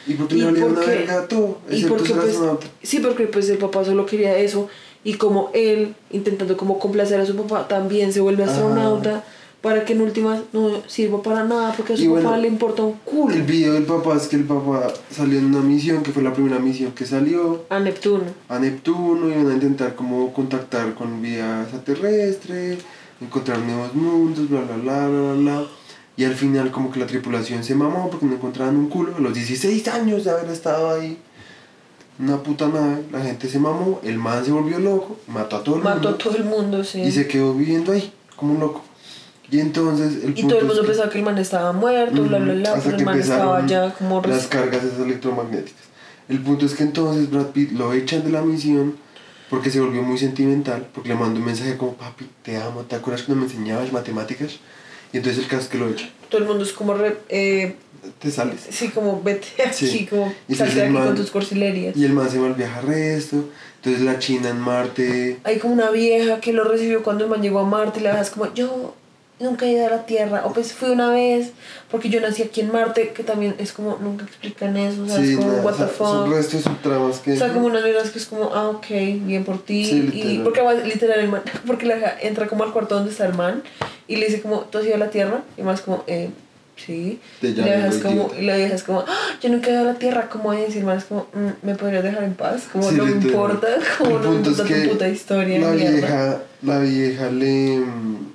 Sí, 0.04 0.12
y 0.12 0.14
porque 0.16 0.34
le 0.34 0.44
valía 0.44 0.66
una 0.66 0.74
porque- 0.74 0.90
verga 0.90 1.20
a 1.22 1.28
todo, 1.28 1.60
y 1.70 1.84
porque 1.86 2.12
pues, 2.12 2.28
astronauta. 2.28 2.66
sí, 2.82 2.98
porque 2.98 3.26
pues 3.26 3.48
el 3.48 3.56
papá 3.56 3.86
solo 3.86 4.04
quería 4.04 4.36
eso, 4.36 4.68
y 5.02 5.14
como 5.14 5.50
él, 5.54 5.94
intentando 6.10 6.58
como 6.58 6.78
complacer 6.78 7.20
a 7.20 7.24
su 7.24 7.34
papá, 7.36 7.68
también 7.68 8.12
se 8.12 8.20
vuelve 8.20 8.44
astronauta, 8.44 9.24
para 9.60 9.84
que 9.84 9.92
en 9.92 10.00
últimas 10.00 10.40
no 10.52 10.70
sirva 10.86 11.22
para 11.22 11.44
nada, 11.44 11.74
porque 11.76 11.92
a 11.92 11.96
su 11.96 12.02
Y 12.02 12.06
bueno, 12.08 12.28
papá 12.30 12.38
le 12.38 12.48
importa 12.48 12.82
un 12.82 12.94
culo. 13.04 13.34
El 13.34 13.42
video 13.42 13.74
del 13.74 13.84
papá 13.84 14.16
es 14.16 14.26
que 14.28 14.36
el 14.36 14.44
papá 14.44 14.88
salió 15.10 15.38
en 15.38 15.46
una 15.46 15.60
misión, 15.60 16.02
que 16.02 16.12
fue 16.12 16.22
la 16.22 16.32
primera 16.32 16.58
misión 16.58 16.92
que 16.92 17.04
salió, 17.04 17.64
A 17.68 17.78
Neptuno. 17.78 18.24
a 18.48 18.58
Neptuno 18.58 19.28
y 19.28 19.32
van 19.34 19.50
a 19.50 19.54
intentar 19.54 19.94
como 19.94 20.32
contactar 20.32 20.94
con 20.94 21.20
vida 21.20 21.62
extraterrestre, 21.62 22.78
encontrar 23.20 23.58
nuevos 23.58 23.94
mundos, 23.94 24.48
bla 24.48 24.62
bla 24.62 24.76
bla 24.76 25.08
bla 25.08 25.20
bla. 25.20 25.34
bla. 25.34 25.66
Y 26.16 26.24
al 26.24 26.34
final 26.34 26.70
como 26.70 26.90
que 26.90 27.00
la 27.00 27.06
tripulación 27.06 27.64
se 27.64 27.74
mamó 27.74 28.10
porque 28.10 28.26
no 28.26 28.34
encontraban 28.34 28.76
un 28.76 28.88
culo. 28.88 29.14
A 29.16 29.20
los 29.20 29.32
16 29.34 29.88
años 29.88 30.24
de 30.24 30.30
haber 30.30 30.50
estado 30.50 30.90
ahí. 30.90 31.16
Una 32.18 32.42
puta 32.42 32.68
nave. 32.68 33.04
La 33.10 33.20
gente 33.20 33.48
se 33.48 33.58
mamó. 33.58 34.00
El 34.04 34.18
man 34.18 34.44
se 34.44 34.52
volvió 34.52 34.78
loco. 34.78 35.16
Mató 35.28 35.56
a 35.56 35.64
todo 35.64 35.76
el 35.76 35.82
Mató 35.82 35.94
mundo. 35.94 36.08
a 36.10 36.18
todo 36.18 36.36
el 36.36 36.44
mundo, 36.44 36.84
sí. 36.84 37.00
Y 37.00 37.10
se 37.10 37.26
quedó 37.26 37.54
viviendo 37.54 37.92
ahí 37.92 38.12
como 38.36 38.52
un 38.54 38.60
loco. 38.60 38.82
Y 39.50 39.58
entonces 39.60 40.22
el 40.24 40.38
Y 40.38 40.42
todo 40.46 40.58
el 40.60 40.66
mundo 40.66 40.74
es 40.74 40.80
que- 40.80 40.86
pensaba 40.88 41.10
que 41.10 41.18
el 41.18 41.24
man 41.24 41.38
estaba 41.38 41.72
muerto, 41.72 42.22
bla, 42.22 42.38
bla, 42.38 42.54
bla, 42.54 42.72
Ujú, 42.74 42.82
pero 42.84 42.96
el 42.96 43.04
man 43.04 43.18
estaba 43.20 43.66
ya 43.66 43.92
como... 43.94 44.22
las 44.22 44.46
cargas 44.46 44.84
esas 44.84 45.00
electromagnéticas. 45.00 45.82
El 46.28 46.40
punto 46.40 46.66
es 46.66 46.74
que 46.74 46.84
entonces 46.84 47.28
Brad 47.30 47.46
Pitt 47.46 47.72
lo 47.72 47.92
echan 47.92 48.22
de 48.24 48.30
la 48.30 48.42
misión 48.42 48.96
porque 49.48 49.70
se 49.70 49.80
volvió 49.80 50.02
muy 50.02 50.16
sentimental, 50.18 50.86
porque 50.94 51.08
le 51.08 51.16
mandó 51.16 51.40
un 51.40 51.46
mensaje 51.46 51.76
como, 51.76 51.94
papi, 51.94 52.26
te 52.44 52.56
amo, 52.56 52.82
¿te 52.82 52.94
acuerdas 52.94 53.24
cuando 53.24 53.44
me 53.44 53.50
enseñabas 53.50 53.92
matemáticas? 53.92 54.60
Y 55.12 55.16
entonces 55.16 55.42
el 55.42 55.48
caso 55.50 55.62
es 55.64 55.68
que 55.68 55.78
lo 55.78 55.88
echan. 55.88 56.08
Todo 56.28 56.40
el 56.42 56.46
mundo 56.46 56.62
es 56.62 56.72
como... 56.72 56.94
re- 56.94 57.16
eh, 57.28 57.74
Te 58.20 58.30
sales. 58.30 58.60
sí, 58.70 58.90
como 58.90 59.20
vete 59.20 59.48
aquí, 59.66 59.86
Sí. 59.88 60.06
como 60.06 60.32
Y 60.46 60.54
salte 60.54 60.76
de 60.76 60.82
aquí 60.84 60.92
man- 60.92 61.06
con 61.06 61.16
tus 61.16 61.32
cursilerías. 61.32 61.96
Y 61.96 62.04
el 62.04 62.12
man 62.12 62.30
se 62.30 62.38
va 62.38 62.46
al 62.46 62.54
viajar 62.54 62.84
resto, 62.86 63.44
entonces 63.78 64.02
la 64.02 64.20
China 64.20 64.50
en 64.50 64.60
Marte... 64.60 65.38
Hay 65.42 65.58
como 65.58 65.74
una 65.74 65.90
vieja 65.90 66.38
que 66.38 66.52
lo 66.52 66.62
recibió 66.62 67.02
cuando 67.02 67.24
el 67.24 67.30
man 67.30 67.42
llegó 67.42 67.58
a 67.58 67.64
Marte 67.66 67.98
y 67.98 68.04
la 68.04 68.10
vieja 68.10 68.22
es 68.22 68.30
como, 68.30 68.54
yo 68.54 68.94
nunca 69.40 69.66
he 69.66 69.72
ido 69.72 69.86
a 69.86 69.90
la 69.90 70.06
Tierra, 70.06 70.42
o 70.44 70.52
pues 70.52 70.72
fui 70.72 70.90
una 70.90 71.10
vez, 71.10 71.50
porque 71.90 72.08
yo 72.10 72.20
nací 72.20 72.42
aquí 72.42 72.60
en 72.60 72.70
Marte, 72.70 73.08
que 73.14 73.22
también 73.24 73.54
es 73.58 73.72
como, 73.72 73.96
nunca 74.00 74.24
explican 74.24 74.76
eso, 74.76 75.02
o 75.02 75.06
sea, 75.06 75.20
es 75.22 75.36
como, 75.36 75.48
nada, 75.48 75.62
what 75.62 75.74
o 75.74 75.76
the 75.86 75.96
son 75.96 76.32
fuck. 76.32 76.62
subtramas 76.62 77.18
que... 77.18 77.32
O 77.32 77.36
sea, 77.36 77.52
como 77.52 77.66
unas 77.66 77.82
mierdas 77.82 78.10
que 78.10 78.18
es 78.18 78.26
como, 78.26 78.50
ah, 78.54 78.68
ok, 78.68 78.86
bien 79.24 79.44
por 79.44 79.62
ti. 79.64 79.84
Sí, 79.84 80.10
y 80.12 80.38
porque 80.44 80.60
además, 80.60 80.86
literal, 80.86 81.20
el 81.20 81.28
man, 81.28 81.42
porque 81.66 81.86
la 81.86 82.18
entra 82.20 82.46
como 82.46 82.64
al 82.64 82.72
cuarto 82.72 82.94
donde 82.96 83.10
está 83.10 83.26
el 83.26 83.34
man 83.34 83.62
y 84.06 84.16
le 84.16 84.26
dice 84.26 84.40
como, 84.42 84.60
¿tú 84.60 84.78
has 84.78 84.84
ido 84.84 84.94
a 84.94 84.98
la 84.98 85.10
Tierra? 85.10 85.42
Y 85.56 85.62
más 85.62 85.80
como, 85.80 86.04
eh, 86.06 86.30
sí. 86.76 87.18
Y, 87.42 87.46
la 87.48 87.50
llamo 87.52 87.64
vieja 87.68 87.88
es 87.88 87.98
como, 87.98 88.30
y 88.38 88.42
la 88.42 88.56
vieja 88.56 88.74
es 88.74 88.82
como, 88.82 89.00
"Ah, 89.06 89.28
yo 89.42 89.48
nunca 89.50 89.68
he 89.68 89.72
ido 89.72 89.80
a 89.82 89.84
la 89.84 89.94
Tierra, 89.94 90.28
¿cómo 90.30 90.52
es? 90.52 90.74
Y 90.74 90.78
el 90.78 90.84
man 90.84 90.98
es 90.98 91.04
como, 91.04 91.26
"Mm, 91.32 91.66
¿me 91.66 91.74
podrías 91.76 92.02
dejar 92.04 92.24
en 92.24 92.34
paz? 92.34 92.64
Como 92.72 92.88
Sí, 92.90 92.96
no 92.96 93.04
me 93.06 93.12
importa, 93.12 93.68
como 93.98 94.18
no 94.18 94.30
me 94.32 94.36
importa 94.36 94.64
tu 94.64 94.88
puta 94.90 95.08
historia. 95.08 95.58
La 95.60 95.70
mierda". 95.70 95.90
vieja, 95.96 96.38
la 96.62 96.78
vieja 96.80 97.30
le, 97.30 97.78
mm, 97.78 98.32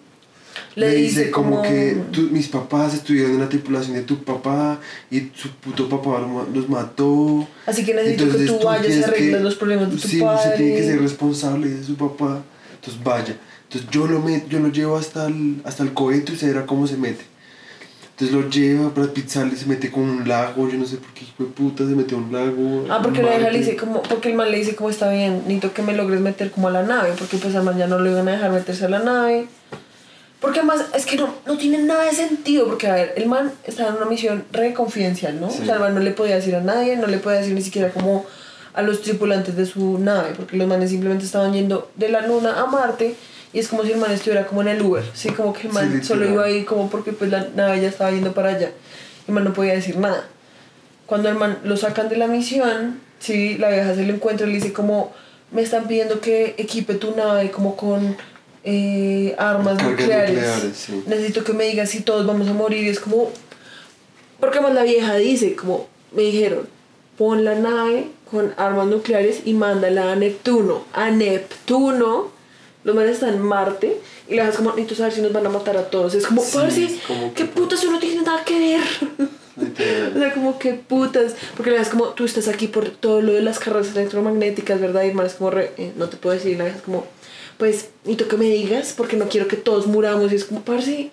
Le 0.75 0.89
le 0.89 0.95
dice 0.95 1.19
dice 1.21 1.31
como, 1.31 1.57
como- 1.57 1.61
que 1.63 1.97
tu- 2.11 2.29
mis 2.31 2.47
papás 2.49 2.93
estuvieron 2.93 3.31
en 3.33 3.39
la 3.39 3.47
tripulación 3.49 3.95
de 3.95 4.01
tu 4.03 4.23
papá 4.23 4.79
y 5.09 5.31
su 5.33 5.49
puto 5.51 5.87
papá 5.87 6.21
los 6.53 6.67
mató. 6.69 7.47
Así 7.65 7.85
que 7.85 7.93
necesito 7.93 8.29
que 8.37 8.45
tú 8.45 8.59
vayas 8.63 8.93
y 8.95 9.03
arregles 9.03 9.41
los 9.41 9.55
problemas 9.55 9.89
de 9.89 9.95
tu 9.97 10.07
sí, 10.07 10.19
padre. 10.19 10.35
usted 10.37 10.55
tiene 10.57 10.75
que 10.75 10.83
ser 10.83 11.01
responsable 11.01 11.69
de 11.69 11.83
su 11.83 11.95
papá. 11.95 12.41
Entonces 12.75 13.01
vaya. 13.03 13.37
Entonces 13.63 13.89
yo 13.89 14.05
lo, 14.07 14.19
met, 14.19 14.47
yo 14.49 14.59
lo 14.59 14.67
llevo 14.67 14.97
hasta 14.97 15.27
el, 15.27 15.61
hasta 15.63 15.83
el 15.83 15.93
cohete 15.93 16.33
y 16.33 16.35
usted 16.35 16.47
verá 16.47 16.65
cómo 16.65 16.85
se 16.87 16.97
mete. 16.97 17.23
Entonces 18.17 18.33
lo 18.35 18.49
lleva, 18.49 18.93
Pitt 19.13 19.27
sale, 19.27 19.55
se 19.57 19.65
mete 19.65 19.91
con 19.91 20.03
un 20.03 20.27
lago, 20.27 20.69
yo 20.69 20.77
no 20.77 20.85
sé 20.85 20.95
por 20.97 21.09
qué 21.13 21.25
hijo 21.25 21.43
de 21.43 21.49
puta 21.49 21.85
se 21.85 21.95
mete 21.95 22.15
a 22.15 22.17
un 22.17 22.31
lago. 22.31 22.85
Ah, 22.89 23.01
porque 23.03 23.21
la 23.21 23.37
le 23.51 23.57
dice 23.57 23.75
como, 23.75 24.01
porque 24.03 24.29
el 24.29 24.35
man 24.35 24.51
le 24.51 24.57
dice 24.57 24.73
como 24.75 24.89
está 24.89 25.09
bien, 25.09 25.39
necesito 25.39 25.73
que 25.73 25.81
me 25.81 25.93
logres 25.93 26.21
meter 26.21 26.49
como 26.51 26.69
a 26.69 26.71
la 26.71 26.83
nave, 26.83 27.13
porque 27.19 27.35
pues 27.37 27.53
al 27.55 27.63
man 27.63 27.77
ya 27.77 27.87
no 27.87 27.99
lo 27.99 28.09
iban 28.09 28.27
a 28.29 28.31
dejar 28.31 28.51
meterse 28.51 28.85
a 28.85 28.89
la 28.89 28.99
nave. 28.99 29.47
Porque 30.45 30.59
además 30.59 30.85
es 30.93 31.05
que 31.05 31.17
no, 31.17 31.33
no 31.45 31.57
tiene 31.57 31.79
nada 31.79 32.03
de 32.03 32.13
sentido, 32.13 32.67
porque 32.67 32.87
a 32.87 32.93
ver, 32.93 33.13
el 33.17 33.25
man 33.25 33.51
estaba 33.63 33.89
en 33.89 33.95
una 33.95 34.05
misión 34.05 34.45
re 34.51 34.73
confidencial, 34.73 35.41
¿no? 35.41 35.49
Sí. 35.49 35.63
O 35.63 35.65
sea, 35.65 35.75
el 35.75 35.79
man 35.81 35.95
no 35.95 36.01
le 36.01 36.11
podía 36.11 36.35
decir 36.35 36.55
a 36.55 36.61
nadie, 36.61 36.95
no 36.97 37.07
le 37.07 37.17
podía 37.17 37.39
decir 37.39 37.53
ni 37.53 37.61
siquiera 37.61 37.89
como 37.91 38.25
a 38.73 38.81
los 38.81 39.01
tripulantes 39.01 39.55
de 39.55 39.65
su 39.65 39.97
nave, 39.97 40.33
porque 40.35 40.55
los 40.55 40.67
manes 40.67 40.91
simplemente 40.91 41.25
estaban 41.25 41.53
yendo 41.53 41.89
de 41.95 42.09
la 42.09 42.21
luna 42.21 42.61
a 42.61 42.67
Marte 42.67 43.15
y 43.53 43.59
es 43.59 43.67
como 43.67 43.83
si 43.83 43.93
el 43.93 43.97
man 43.97 44.11
estuviera 44.11 44.45
como 44.45 44.61
en 44.61 44.67
el 44.67 44.81
Uber, 44.81 45.03
¿sí? 45.13 45.29
Como 45.29 45.53
que 45.53 45.67
el 45.67 45.73
man 45.73 46.03
solo 46.03 46.29
iba 46.29 46.43
ahí 46.45 46.63
como 46.63 46.89
porque 46.89 47.11
pues 47.11 47.31
la 47.31 47.47
nave 47.55 47.81
ya 47.81 47.87
estaba 47.87 48.11
yendo 48.11 48.33
para 48.33 48.49
allá. 48.49 48.71
Y 49.27 49.31
el 49.31 49.33
man 49.33 49.45
no 49.45 49.53
podía 49.53 49.73
decir 49.73 49.97
nada 49.97 50.25
cuando 51.05 51.29
el 51.29 51.35
man 51.35 51.59
lo 51.63 51.77
sacan 51.77 52.09
de 52.09 52.17
la 52.17 52.27
misión, 52.27 52.99
sí, 53.19 53.57
la 53.57 53.69
vieja 53.69 53.95
se 53.95 54.05
lo 54.05 54.13
encuentra 54.13 54.47
y 54.47 54.49
le 54.49 54.55
dice 54.55 54.73
como, 54.73 55.13
me 55.51 55.61
están 55.61 55.87
pidiendo 55.87 56.19
que 56.19 56.55
equipe 56.57 56.95
tu 56.95 57.15
nave 57.15 57.51
como 57.51 57.75
con 57.75 58.17
eh, 58.65 59.35
armas 59.37 59.77
Cargas 59.77 59.91
nucleares. 59.91 60.33
nucleares, 60.35 60.77
sí. 60.77 61.03
Necesito 61.07 61.43
que 61.43 61.53
me 61.53 61.65
digas 61.65 61.89
si 61.91 62.01
todos 62.01 62.25
vamos 62.25 62.47
a 62.47 62.53
morir. 62.53 62.83
Y 62.83 62.89
es 62.89 62.99
como, 62.99 63.31
porque 64.39 64.59
más 64.59 64.73
la 64.73 64.83
vieja 64.83 65.15
dice, 65.15 65.55
como, 65.55 65.87
me 66.11 66.23
dijeron, 66.23 66.67
pon 67.17 67.45
la 67.45 67.55
nave 67.55 68.07
con 68.29 68.53
armas 68.57 68.87
nucleares 68.87 69.41
y 69.45 69.53
mándala 69.53 70.11
a 70.11 70.15
Neptuno. 70.15 70.83
A 70.93 71.09
Neptuno. 71.11 72.33
Los 72.83 72.95
manes 72.95 73.13
están 73.13 73.33
en 73.33 73.41
Marte 73.41 73.99
y 74.27 74.35
la 74.35 74.43
vieja 74.43 74.49
es 74.49 74.57
como, 74.57 74.69
necesito 74.71 74.95
saber 74.95 75.13
si 75.13 75.21
nos 75.21 75.33
van 75.33 75.45
a 75.47 75.49
matar 75.49 75.75
a 75.77 75.89
todos. 75.89 76.13
Es 76.13 76.27
como, 76.27 76.41
Sí, 76.43 76.57
parce, 76.57 76.99
como 77.07 77.33
¿qué 77.33 77.45
putas? 77.45 77.79
Eso 77.79 77.91
no 77.91 77.99
tiene 77.99 78.21
nada 78.21 78.43
que 78.43 78.59
ver. 78.59 78.81
O 79.57 80.19
sea, 80.19 80.33
como 80.33 80.59
que 80.59 80.73
putas. 80.73 81.33
Porque 81.55 81.71
la 81.71 81.77
verdad 81.77 81.93
es 81.93 81.97
como, 81.97 82.09
tú 82.09 82.25
estás 82.25 82.49
aquí 82.49 82.67
por 82.67 82.89
todo 82.89 83.21
lo 83.21 83.31
de 83.31 83.41
las 83.41 83.57
cargas 83.57 83.95
electromagnéticas, 83.95 84.81
¿verdad? 84.81 85.03
Y 85.05 85.17
es 85.25 85.33
como, 85.35 85.49
re, 85.49 85.71
eh, 85.77 85.93
no 85.95 86.09
te 86.09 86.17
puedo 86.17 86.35
decir. 86.35 86.51
Y 86.51 86.55
la 86.55 86.65
verdad 86.65 86.79
es 86.79 86.83
como, 86.83 87.07
pues, 87.57 87.89
necesito 88.03 88.27
que 88.27 88.37
me 88.37 88.45
digas 88.45 88.93
porque 88.95 89.15
no 89.15 89.27
quiero 89.29 89.47
que 89.47 89.57
todos 89.57 89.87
muramos. 89.87 90.31
Y 90.31 90.35
es 90.35 90.45
como, 90.45 90.61
parce, 90.61 91.11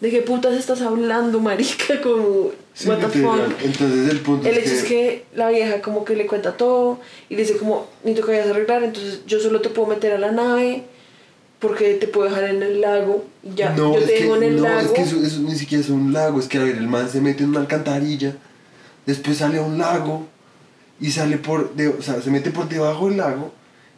¿de 0.00 0.10
qué 0.10 0.22
putas 0.22 0.54
estás 0.54 0.80
hablando, 0.82 1.40
marica? 1.40 2.00
Como, 2.02 2.50
Sí, 2.74 2.88
what 2.88 2.98
the 2.98 3.08
fuck. 3.08 3.38
Entonces 3.62 4.10
el 4.10 4.20
punto 4.20 4.48
El 4.48 4.56
es 4.56 4.64
hecho 4.64 4.70
que... 4.70 4.78
es 4.78 4.84
que 4.84 5.24
la 5.34 5.50
vieja 5.50 5.82
como 5.82 6.04
que 6.04 6.16
le 6.16 6.26
cuenta 6.26 6.56
todo 6.56 7.00
y 7.28 7.36
le 7.36 7.42
dice 7.42 7.58
como, 7.58 7.86
necesito 8.02 8.26
que 8.26 8.32
vayas 8.32 8.46
a 8.46 8.50
arreglar, 8.50 8.82
entonces 8.82 9.20
yo 9.26 9.40
solo 9.40 9.60
te 9.60 9.68
puedo 9.68 9.88
meter 9.88 10.12
a 10.12 10.18
la 10.18 10.32
nave 10.32 10.84
porque 11.58 11.94
te 11.94 12.08
puedo 12.08 12.28
dejar 12.28 12.44
en 12.44 12.62
el 12.62 12.80
lago 12.80 13.24
y 13.42 13.54
ya, 13.54 13.70
no, 13.70 13.94
yo 13.94 14.00
te 14.00 14.12
dejo 14.12 14.36
en 14.36 14.42
el 14.42 14.56
no, 14.56 14.62
lago. 14.62 14.80
es 14.80 14.90
que 14.92 15.02
eso, 15.02 15.22
eso 15.22 15.40
ni 15.40 15.54
siquiera 15.54 15.84
es 15.84 15.90
un 15.90 16.12
lago, 16.12 16.40
es 16.40 16.48
que 16.48 16.58
a 16.58 16.64
ver, 16.64 16.76
el 16.76 16.88
man 16.88 17.08
se 17.08 17.20
mete 17.20 17.44
en 17.44 17.50
una 17.50 17.60
alcantarilla, 17.60 18.34
después 19.06 19.36
sale 19.38 19.58
a 19.58 19.62
un 19.62 19.78
lago 19.78 20.26
y 20.98 21.10
sale 21.10 21.36
por, 21.36 21.74
de, 21.74 21.88
o 21.88 22.02
sea, 22.02 22.20
se 22.22 22.30
mete 22.30 22.50
por 22.50 22.68
debajo 22.68 23.08
del 23.08 23.18
lago, 23.18 23.52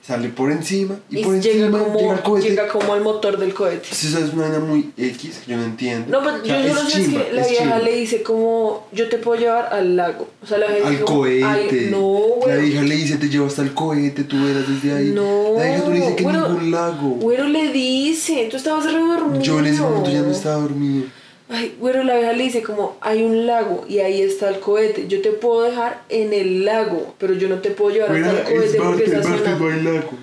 sale 0.07 0.29
por 0.29 0.51
encima 0.53 0.97
y, 1.09 1.21
y 1.21 1.25
por 1.25 1.41
llega, 1.41 1.67
encima 1.67 1.79
como, 1.83 1.99
llega 1.99 2.13
al 2.13 2.23
cohete. 2.23 2.49
llega 2.51 2.69
como 2.69 2.93
al 2.93 3.01
motor 3.01 3.39
del 3.39 3.55
cohete. 3.55 3.89
Sí, 3.91 4.09
eso 4.09 4.19
es 4.19 4.33
una 4.35 4.43
vaina 4.49 4.59
muy 4.61 4.93
X 4.99 5.41
que 5.45 5.53
yo 5.53 5.57
no 5.57 5.65
entiendo. 5.65 6.07
No, 6.11 6.23
pero 6.23 6.43
O 6.43 6.45
sea, 6.45 6.61
yo 6.67 6.75
solo 6.75 6.91
sé 6.91 7.01
es 7.03 7.09
que 7.09 7.33
la 7.33 7.41
es 7.41 7.49
vieja 7.49 7.63
chimba. 7.65 7.79
le 7.79 7.97
dice 7.97 8.23
como, 8.23 8.87
yo 8.93 9.09
te 9.09 9.17
puedo 9.17 9.41
llevar 9.41 9.73
al 9.73 9.97
lago. 9.97 10.29
O 10.43 10.47
sea, 10.47 10.59
la 10.59 10.67
vieja 10.67 10.89
Al 10.89 11.01
como, 11.01 11.19
cohete. 11.21 11.45
"Ay, 11.45 11.89
no, 11.91 12.19
la 12.47 12.55
güey. 12.57 12.69
vieja 12.69 12.83
le 12.83 12.97
dice, 12.97 13.17
te 13.17 13.29
llevo 13.31 13.47
hasta 13.47 13.63
el 13.63 13.73
cohete, 13.73 14.25
tú 14.25 14.37
verás 14.45 14.65
desde 14.69 14.95
ahí. 14.95 15.11
No, 15.15 15.55
La 15.57 15.65
vieja 15.65 15.79
no 15.85 15.91
le 15.91 16.01
dice 16.01 16.17
que 16.17 16.23
bueno, 16.23 16.49
ningún 16.51 16.71
lago. 16.71 17.09
Güero 17.21 17.45
le 17.49 17.73
dice, 17.73 18.49
tú 18.51 18.59
estabas 18.59 18.85
re 18.85 18.99
dormido. 19.01 19.43
Yo 19.43 19.59
en 19.61 19.67
ese 19.67 19.81
momento 19.81 20.11
ya 20.11 20.21
no 20.21 20.33
estaba 20.33 20.57
dormido. 20.57 21.07
Ay, 21.49 21.77
güero, 21.79 22.03
la 22.05 22.17
vieja 22.17 22.33
le 22.33 22.43
dice 22.45 22.63
como, 22.63 22.97
hay 23.03 23.23
un 23.23 23.47
lago 23.47 23.85
y 23.87 23.99
ahí 23.99 24.23
está 24.23 24.49
el 24.49 24.61
cohete. 24.61 25.07
Yo 25.09 25.21
te 25.21 25.31
puedo 25.31 25.63
dejar 25.63 26.03
en 26.09 26.33
el 26.33 26.65
lago, 26.65 27.15
pero 27.19 27.35
yo 27.35 27.49
no 27.49 27.59
te 27.59 27.71
puedo 27.71 27.91
llevar 27.95 28.17
hasta 28.17 28.31
el 28.31 28.45
cohete 28.45 28.77
es 29.19 29.27
porque 29.27 29.51
no 29.51 29.69
hay 29.69 29.83
lagos. 29.83 30.15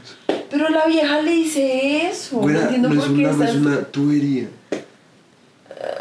Pero 0.50 0.70
la 0.70 0.86
vieja 0.88 1.22
le 1.22 1.32
dice 1.32 2.08
eso. 2.08 2.38
no 2.38 2.42
Güera, 2.42 2.62
entiendo 2.64 2.90
no 2.90 2.96
es 2.96 3.02
por 3.02 3.10
un 3.12 3.18
qué 3.18 3.24
lago, 3.24 3.44
está... 3.44 3.54
es 3.54 3.60
una 3.62 3.82
tubería. 3.84 4.48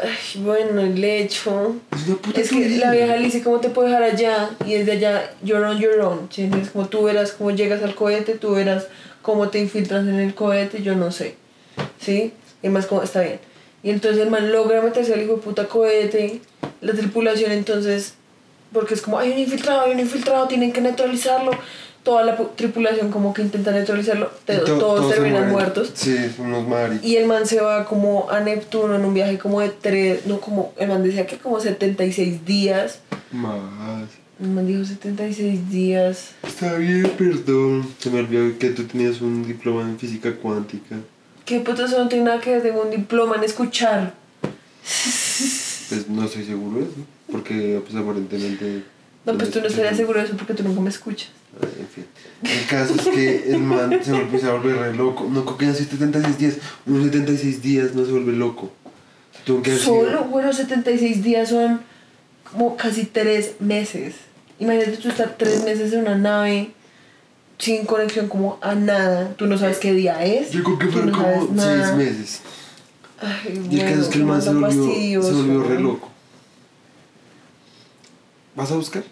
Ay, 0.03 0.41
bueno, 0.43 0.81
el 0.81 1.03
hecho... 1.03 1.75
Es 1.95 2.07
una 2.07 2.17
puta 2.17 2.41
Es 2.41 2.49
que 2.49 2.55
tubería. 2.55 2.85
la 2.87 2.91
vieja 2.91 3.15
le 3.15 3.25
dice 3.25 3.43
cómo 3.43 3.59
te 3.59 3.69
puedo 3.69 3.87
dejar 3.87 4.03
allá 4.03 4.49
y 4.65 4.73
desde 4.73 4.91
allá 4.93 5.31
you're 5.43 5.63
on 5.65 5.79
your 5.79 5.99
own. 6.01 6.27
¿sí? 6.31 6.49
Es 6.61 6.71
como 6.71 6.87
tú 6.87 7.03
verás 7.03 7.31
cómo 7.31 7.51
llegas 7.51 7.81
al 7.83 7.95
cohete, 7.95 8.33
tú 8.35 8.51
verás 8.53 8.87
cómo 9.21 9.49
te 9.49 9.59
infiltras 9.59 10.01
en 10.07 10.15
el 10.19 10.33
cohete, 10.33 10.81
yo 10.81 10.95
no 10.95 11.11
sé. 11.11 11.35
¿Sí? 11.99 12.33
Y 12.63 12.69
más 12.69 12.87
como 12.87 13.03
está 13.03 13.21
bien. 13.21 13.39
Y 13.83 13.89
entonces 13.89 14.21
el 14.21 14.29
man 14.29 14.51
logra 14.51 14.81
meterse 14.81 15.13
al 15.13 15.21
hijo 15.23 15.35
de 15.35 15.41
puta 15.41 15.67
cohete, 15.67 16.41
la 16.81 16.93
tripulación 16.93 17.51
entonces, 17.51 18.13
porque 18.73 18.93
es 18.93 19.01
como 19.01 19.17
hay 19.17 19.31
un 19.31 19.39
infiltrado, 19.39 19.81
hay 19.81 19.91
un 19.93 19.99
infiltrado, 19.99 20.47
tienen 20.47 20.71
que 20.71 20.81
neutralizarlo. 20.81 21.51
Toda 22.03 22.23
la 22.23 22.35
pu- 22.35 22.49
tripulación 22.55 23.11
como 23.11 23.31
que 23.31 23.43
intenta 23.43 23.71
neutralizarlo, 23.71 24.31
to- 24.45 24.63
todos, 24.79 25.07
se 25.09 25.15
terminan 25.21 25.51
muertos. 25.51 25.91
Sí, 25.93 26.15
son 26.35 26.47
unos 26.47 26.67
maricos. 26.67 27.05
Y 27.05 27.15
el 27.17 27.27
man 27.27 27.45
se 27.45 27.61
va 27.61 27.85
como 27.85 28.27
a 28.31 28.39
Neptuno 28.39 28.95
en 28.95 29.05
un 29.05 29.13
viaje 29.13 29.37
como 29.37 29.61
de 29.61 29.69
tres, 29.69 30.25
no 30.25 30.39
como, 30.41 30.73
el 30.77 30.87
man 30.89 31.03
decía 31.03 31.27
que 31.27 31.37
como 31.37 31.59
76 31.59 32.43
días. 32.43 33.01
Más. 33.31 34.09
El 34.41 34.47
man 34.49 34.65
dijo 34.65 34.83
76 34.83 35.69
días. 35.69 36.31
Está 36.41 36.73
bien, 36.73 37.03
perdón. 37.19 37.87
Se 37.99 38.09
me 38.09 38.21
olvidó 38.21 38.57
que 38.57 38.71
tú 38.71 38.85
tenías 38.85 39.21
un 39.21 39.45
diploma 39.45 39.81
en 39.83 39.99
física 39.99 40.35
cuántica. 40.35 40.95
¿Qué 41.51 41.59
puto 41.59 41.83
eso 41.83 42.01
no 42.01 42.07
tiene 42.07 42.23
nada 42.23 42.39
que 42.39 42.51
ver? 42.51 42.63
Tengo 42.63 42.83
un 42.83 42.91
diploma 42.91 43.35
en 43.35 43.43
escuchar. 43.43 44.13
Pues 45.89 46.07
no 46.07 46.23
estoy 46.23 46.45
seguro 46.45 46.77
de 46.77 46.83
eso. 46.83 46.93
Porque 47.29 47.81
pues 47.83 47.93
aparentemente... 47.93 48.83
No, 49.25 49.37
pues 49.37 49.51
tú 49.51 49.59
no 49.59 49.67
estarías 49.67 49.97
seguro 49.97 50.19
de 50.19 50.27
eso 50.27 50.37
porque 50.37 50.53
tú 50.53 50.63
nunca 50.63 50.79
me 50.79 50.89
escuchas. 50.89 51.29
Ah, 51.61 51.67
En 51.77 51.87
fin. 51.89 52.05
El 52.49 52.65
caso 52.67 52.95
es 52.95 53.05
que 53.05 53.51
el 53.51 53.59
man 53.59 53.99
se 54.01 54.13
volvió, 54.13 54.39
se 54.39 54.49
volvió 54.49 54.81
re 54.81 54.93
loco. 54.93 55.27
No 55.29 55.43
creo 55.43 55.57
que 55.57 55.73
sido 55.73 55.89
76 55.89 56.37
días. 56.37 56.53
Unos 56.85 57.03
76 57.03 57.61
días 57.61 57.95
no 57.95 58.05
se 58.05 58.11
vuelve 58.11 58.31
loco. 58.31 58.71
Tuvo 59.43 59.61
que 59.61 59.75
Solo, 59.75 60.23
bueno, 60.23 60.53
76 60.53 61.21
días 61.21 61.49
son 61.49 61.81
como 62.49 62.77
casi 62.77 63.03
3 63.03 63.55
meses. 63.59 64.15
Imagínate 64.57 64.95
tú 64.95 65.09
estar 65.09 65.35
3 65.37 65.65
meses 65.65 65.91
en 65.91 65.99
una 65.99 66.17
nave 66.17 66.71
sin 67.61 67.85
conexión 67.85 68.27
como 68.27 68.57
a 68.61 68.73
nada. 68.75 69.33
Tú 69.37 69.45
no 69.45 69.57
sabes 69.57 69.77
qué 69.77 69.93
día 69.93 70.23
es. 70.25 70.51
Yo 70.51 70.63
creo 70.63 70.79
que 70.79 70.87
fueron 70.87 71.11
no 71.11 71.17
como. 71.17 71.61
6 71.61 71.93
meses. 71.95 72.41
Ay, 73.21 73.67
Y 73.69 73.79
el 73.79 73.89
caso 73.89 74.01
es 74.01 74.07
que 74.07 74.17
el 74.17 74.25
man 74.25 74.41
se 74.41 74.49
volvió, 74.53 74.69
se 74.71 74.77
fastidioso. 74.89 75.33
volvió 75.35 75.63
re 75.63 75.79
loco. 75.79 76.09
¿Vas 78.55 78.71
a 78.71 78.75
buscar? 78.75 79.03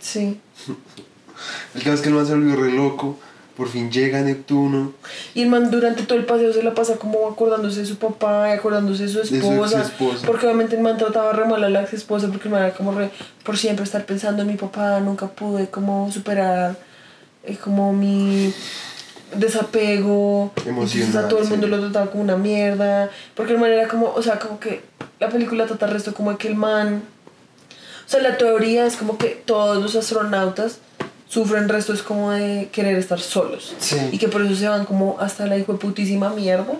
Sí. 0.00 0.40
El 1.74 1.82
caso 1.82 1.94
es 1.94 2.00
que 2.00 2.08
el 2.08 2.14
man 2.16 2.26
se 2.26 2.34
volvió 2.34 2.56
re 2.56 2.72
loco. 2.72 3.16
Por 3.56 3.68
fin 3.68 3.90
llega 3.90 4.20
Neptuno. 4.20 4.92
Y 5.34 5.42
el 5.42 5.48
man 5.48 5.70
durante 5.70 6.04
todo 6.04 6.16
el 6.18 6.24
paseo 6.24 6.52
se 6.52 6.62
la 6.62 6.74
pasa 6.74 6.96
como 6.96 7.26
acordándose 7.28 7.80
de 7.80 7.86
su 7.86 7.96
papá 7.98 8.48
y 8.50 8.52
acordándose 8.52 9.04
de 9.04 9.08
su 9.08 9.18
De 9.18 9.24
su 9.26 9.34
esposa. 9.34 9.90
porque 10.24 10.46
obviamente 10.46 10.76
el 10.76 10.82
man 10.82 10.96
trataba 10.96 11.32
re 11.32 11.44
mal 11.44 11.62
a 11.64 11.68
la 11.68 11.82
ex 11.82 11.92
esposa 11.92 12.28
porque 12.28 12.46
el 12.46 12.52
man 12.54 12.62
era 12.62 12.74
como 12.74 12.92
re, 12.92 13.10
por 13.42 13.58
siempre 13.58 13.84
estar 13.84 14.04
pensando 14.06 14.42
en 14.42 14.48
mi 14.48 14.54
papá, 14.54 15.00
nunca 15.00 15.26
pude 15.26 15.68
como 15.70 16.10
superar 16.12 16.78
eh, 17.52 17.58
como 17.62 17.92
mi 17.92 18.52
desapego. 19.34 20.52
A 20.52 20.54
todo 20.54 20.64
el 20.64 20.70
Emocional, 20.70 21.48
mundo 21.48 21.66
sí. 21.66 21.70
lo 21.70 21.80
trataba 21.80 22.10
como 22.10 22.22
una 22.22 22.36
mierda. 22.36 23.10
Porque 23.34 23.52
el 23.52 23.58
man 23.58 23.70
era 23.70 23.88
como, 23.88 24.12
o 24.12 24.22
sea, 24.22 24.38
como 24.38 24.58
que 24.60 24.82
la 25.18 25.28
película 25.28 25.66
trata 25.66 25.86
el 25.86 25.92
resto 25.92 26.14
como 26.14 26.32
de 26.32 26.38
que 26.38 26.48
el 26.48 26.54
man... 26.54 27.02
O 28.06 28.10
sea, 28.10 28.20
la 28.20 28.38
teoría 28.38 28.86
es 28.86 28.96
como 28.96 29.18
que 29.18 29.42
todos 29.44 29.82
los 29.82 29.94
astronautas 29.94 30.78
sufren 31.28 31.68
resto 31.68 31.92
es 31.92 32.02
como 32.02 32.30
de 32.30 32.70
querer 32.72 32.96
estar 32.96 33.20
solos. 33.20 33.74
Sí. 33.78 33.98
Y 34.12 34.18
que 34.18 34.28
por 34.28 34.42
eso 34.42 34.54
se 34.54 34.66
van 34.66 34.86
como 34.86 35.18
hasta 35.20 35.46
la 35.46 35.58
hijo 35.58 35.74
de 35.74 35.78
putísima 35.78 36.30
mierda 36.30 36.74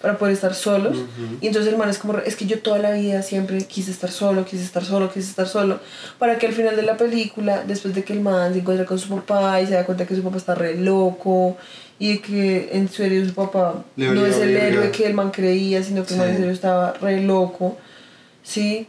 para 0.00 0.16
poder 0.16 0.34
estar 0.34 0.54
solos. 0.54 0.96
Y 1.40 1.46
entonces 1.48 1.72
el 1.72 1.78
man 1.78 1.88
es 1.88 1.98
como, 1.98 2.18
es 2.18 2.36
que 2.36 2.46
yo 2.46 2.60
toda 2.60 2.78
la 2.78 2.92
vida 2.92 3.22
siempre 3.22 3.58
quise 3.66 3.90
estar 3.90 4.10
solo, 4.10 4.44
quise 4.44 4.62
estar 4.62 4.84
solo, 4.84 5.12
quise 5.12 5.28
estar 5.28 5.48
solo. 5.48 5.80
Para 6.18 6.38
que 6.38 6.46
al 6.46 6.52
final 6.52 6.76
de 6.76 6.82
la 6.82 6.96
película, 6.96 7.64
después 7.66 7.94
de 7.94 8.04
que 8.04 8.12
el 8.12 8.20
man 8.20 8.52
se 8.52 8.60
encuentra 8.60 8.86
con 8.86 8.98
su 8.98 9.08
papá 9.08 9.60
y 9.60 9.66
se 9.66 9.74
da 9.74 9.84
cuenta 9.84 10.06
que 10.06 10.14
su 10.14 10.22
papá 10.22 10.36
está 10.36 10.54
re 10.54 10.76
loco 10.76 11.56
y 11.98 12.18
que 12.18 12.70
en 12.72 12.88
serio 12.88 13.26
su 13.26 13.34
papá 13.34 13.84
Le 13.96 14.10
no 14.10 14.24
es 14.24 14.36
el 14.36 14.54
verga. 14.54 14.66
héroe 14.68 14.90
que 14.92 15.04
el 15.06 15.14
man 15.14 15.30
creía, 15.32 15.82
sino 15.82 16.04
que 16.06 16.14
el 16.14 16.20
man 16.20 16.28
en 16.28 16.34
Sí. 16.34 16.38
serio 16.42 16.52
estaba 16.54 16.92
re 17.00 17.20
loco. 17.22 17.76
¿Sí? 18.44 18.86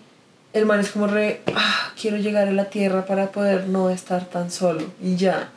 El 0.54 0.66
man 0.66 0.80
es 0.80 0.90
como 0.92 1.08
re, 1.08 1.42
ah, 1.56 1.92
quiero 2.00 2.18
llegar 2.18 2.48
a 2.48 2.52
la 2.52 2.66
tierra 2.66 3.06
para 3.06 3.32
poder 3.32 3.68
no 3.68 3.90
estar 3.90 4.26
tan 4.30 4.52
solo 4.52 4.84
y 5.02 5.16
ya. 5.16 5.50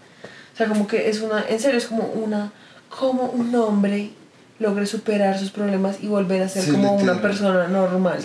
O 0.53 0.57
sea, 0.57 0.66
como 0.68 0.86
que 0.86 1.09
es 1.09 1.20
una, 1.20 1.44
en 1.48 1.61
serio, 1.61 1.78
es 1.78 1.86
como 1.86 2.05
una, 2.05 2.53
como 2.88 3.24
un 3.24 3.55
hombre 3.55 4.11
logre 4.59 4.86
superar 4.86 5.38
sus 5.38 5.50
problemas 5.50 5.96
y 6.03 6.07
volver 6.07 6.42
a 6.42 6.48
ser 6.48 6.62
Sí, 6.64 6.70
como 6.70 6.92
literal. 6.92 7.03
una 7.14 7.22
persona 7.22 7.68
normal. 7.68 8.18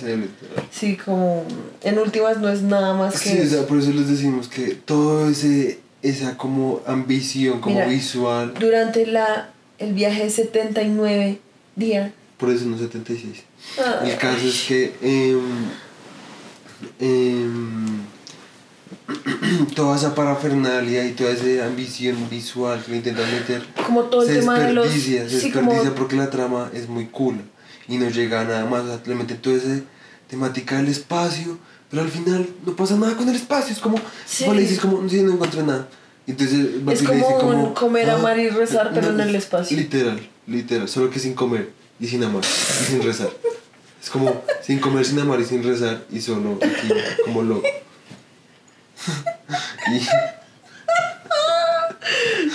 Sí, 0.72 0.96
como, 0.98 1.44
en 1.84 1.98
últimas 2.00 2.38
no 2.40 2.50
es 2.50 2.62
nada 2.62 2.94
más 2.94 3.20
que 3.20 3.30
Sí, 3.30 3.40
o 3.40 3.50
sea, 3.50 3.66
por 3.66 3.80
eso 3.80 3.92
les 3.92 4.08
decimos 4.08 4.48
que 4.48 4.76
todo 4.76 5.30
ese 5.30 5.80
esa 6.04 6.38
como 6.38 6.82
ambición 6.86 7.60
como 7.60 7.76
Mira. 7.76 7.88
visual, 7.88 8.54
Durante 8.60 9.08
la, 9.08 9.50
el 9.80 9.94
viaje 9.94 10.26
de 10.26 10.30
79 10.30 11.40
días, 11.76 12.12
por 12.38 12.52
eso 12.52 12.66
no 12.66 12.78
76. 12.78 13.44
ah, 13.80 14.02
El 14.06 14.16
caso 14.18 14.48
es 14.48 14.66
que 14.68 14.94
em, 15.02 15.40
em, 17.00 18.00
toda 19.76 19.96
esa 19.98 20.14
parafernalia 20.16 21.06
y 21.06 21.12
toda 21.14 21.32
esa 21.32 21.66
ambición 21.66 22.30
visual 22.30 22.84
que 22.84 22.92
le 22.92 22.98
intentan 22.98 23.32
meter 23.32 23.66
como 23.86 24.04
todo 24.04 24.24
el 24.24 24.28
se 24.28 24.40
tema 24.40 24.60
de 24.60 24.74
los... 24.74 24.86
desperdicia, 24.86 25.30
se 25.30 25.40
sí, 25.42 25.52
como, 25.52 25.72
desperdicia 25.72 25.96
porque 25.98 26.16
la 26.16 26.30
trama 26.30 26.70
es 26.74 26.88
muy 26.90 27.06
cool 27.08 27.38
y 27.88 27.98
no 27.98 28.10
llega 28.10 28.42
a 28.42 28.44
nada 28.44 28.66
más, 28.66 28.84
o 28.84 28.88
sea, 28.88 29.00
le 29.06 29.16
meten 29.16 29.38
toda 29.38 29.56
esa 29.56 29.80
temática 30.30 30.76
del 30.78 30.90
espacio, 30.90 31.58
pero 31.90 32.02
al 32.04 32.10
final 32.10 32.48
no 32.66 32.76
pasa 32.76 32.98
nada 32.98 33.16
con 33.16 33.30
el 33.30 33.36
espacio, 33.36 33.74
es 33.74 33.80
como, 33.80 33.98
Sí. 34.26 34.46
dices 34.58 34.80
como, 34.80 35.08
sí, 35.08 35.22
no 35.24 35.34
encontré 35.34 35.64
nada. 35.64 35.88
Entonces 36.28 36.60
Es 36.90 37.02
como 37.04 37.14
dice 37.14 37.34
un 37.46 37.74
comer, 37.74 38.10
"Ah, 38.10 38.16
amar 38.16 38.38
y 38.38 38.50
rezar, 38.50 38.92
pero 38.94 39.12
en 39.12 39.22
el 39.22 39.34
espacio". 39.36 39.78
Literal, 39.78 40.20
literal, 40.48 40.90
solo 40.90 41.10
que 41.10 41.20
sin 41.20 41.34
comer 41.34 41.70
y 42.02 42.08
sin 42.08 42.22
amar 42.26 42.44
y 42.44 42.84
sin 42.92 43.02
rezar. 43.02 43.30
Es 44.04 44.10
como 44.10 44.44
sin 44.62 44.80
comer, 44.80 45.06
sin 45.06 45.18
amar 45.20 45.40
y 45.40 45.46
sin 45.46 45.64
rezar 45.64 46.04
y 46.12 46.20
solo 46.20 46.60
aquí 46.62 46.90
como 47.24 47.42
loco. 47.44 47.66
y, 49.92 50.00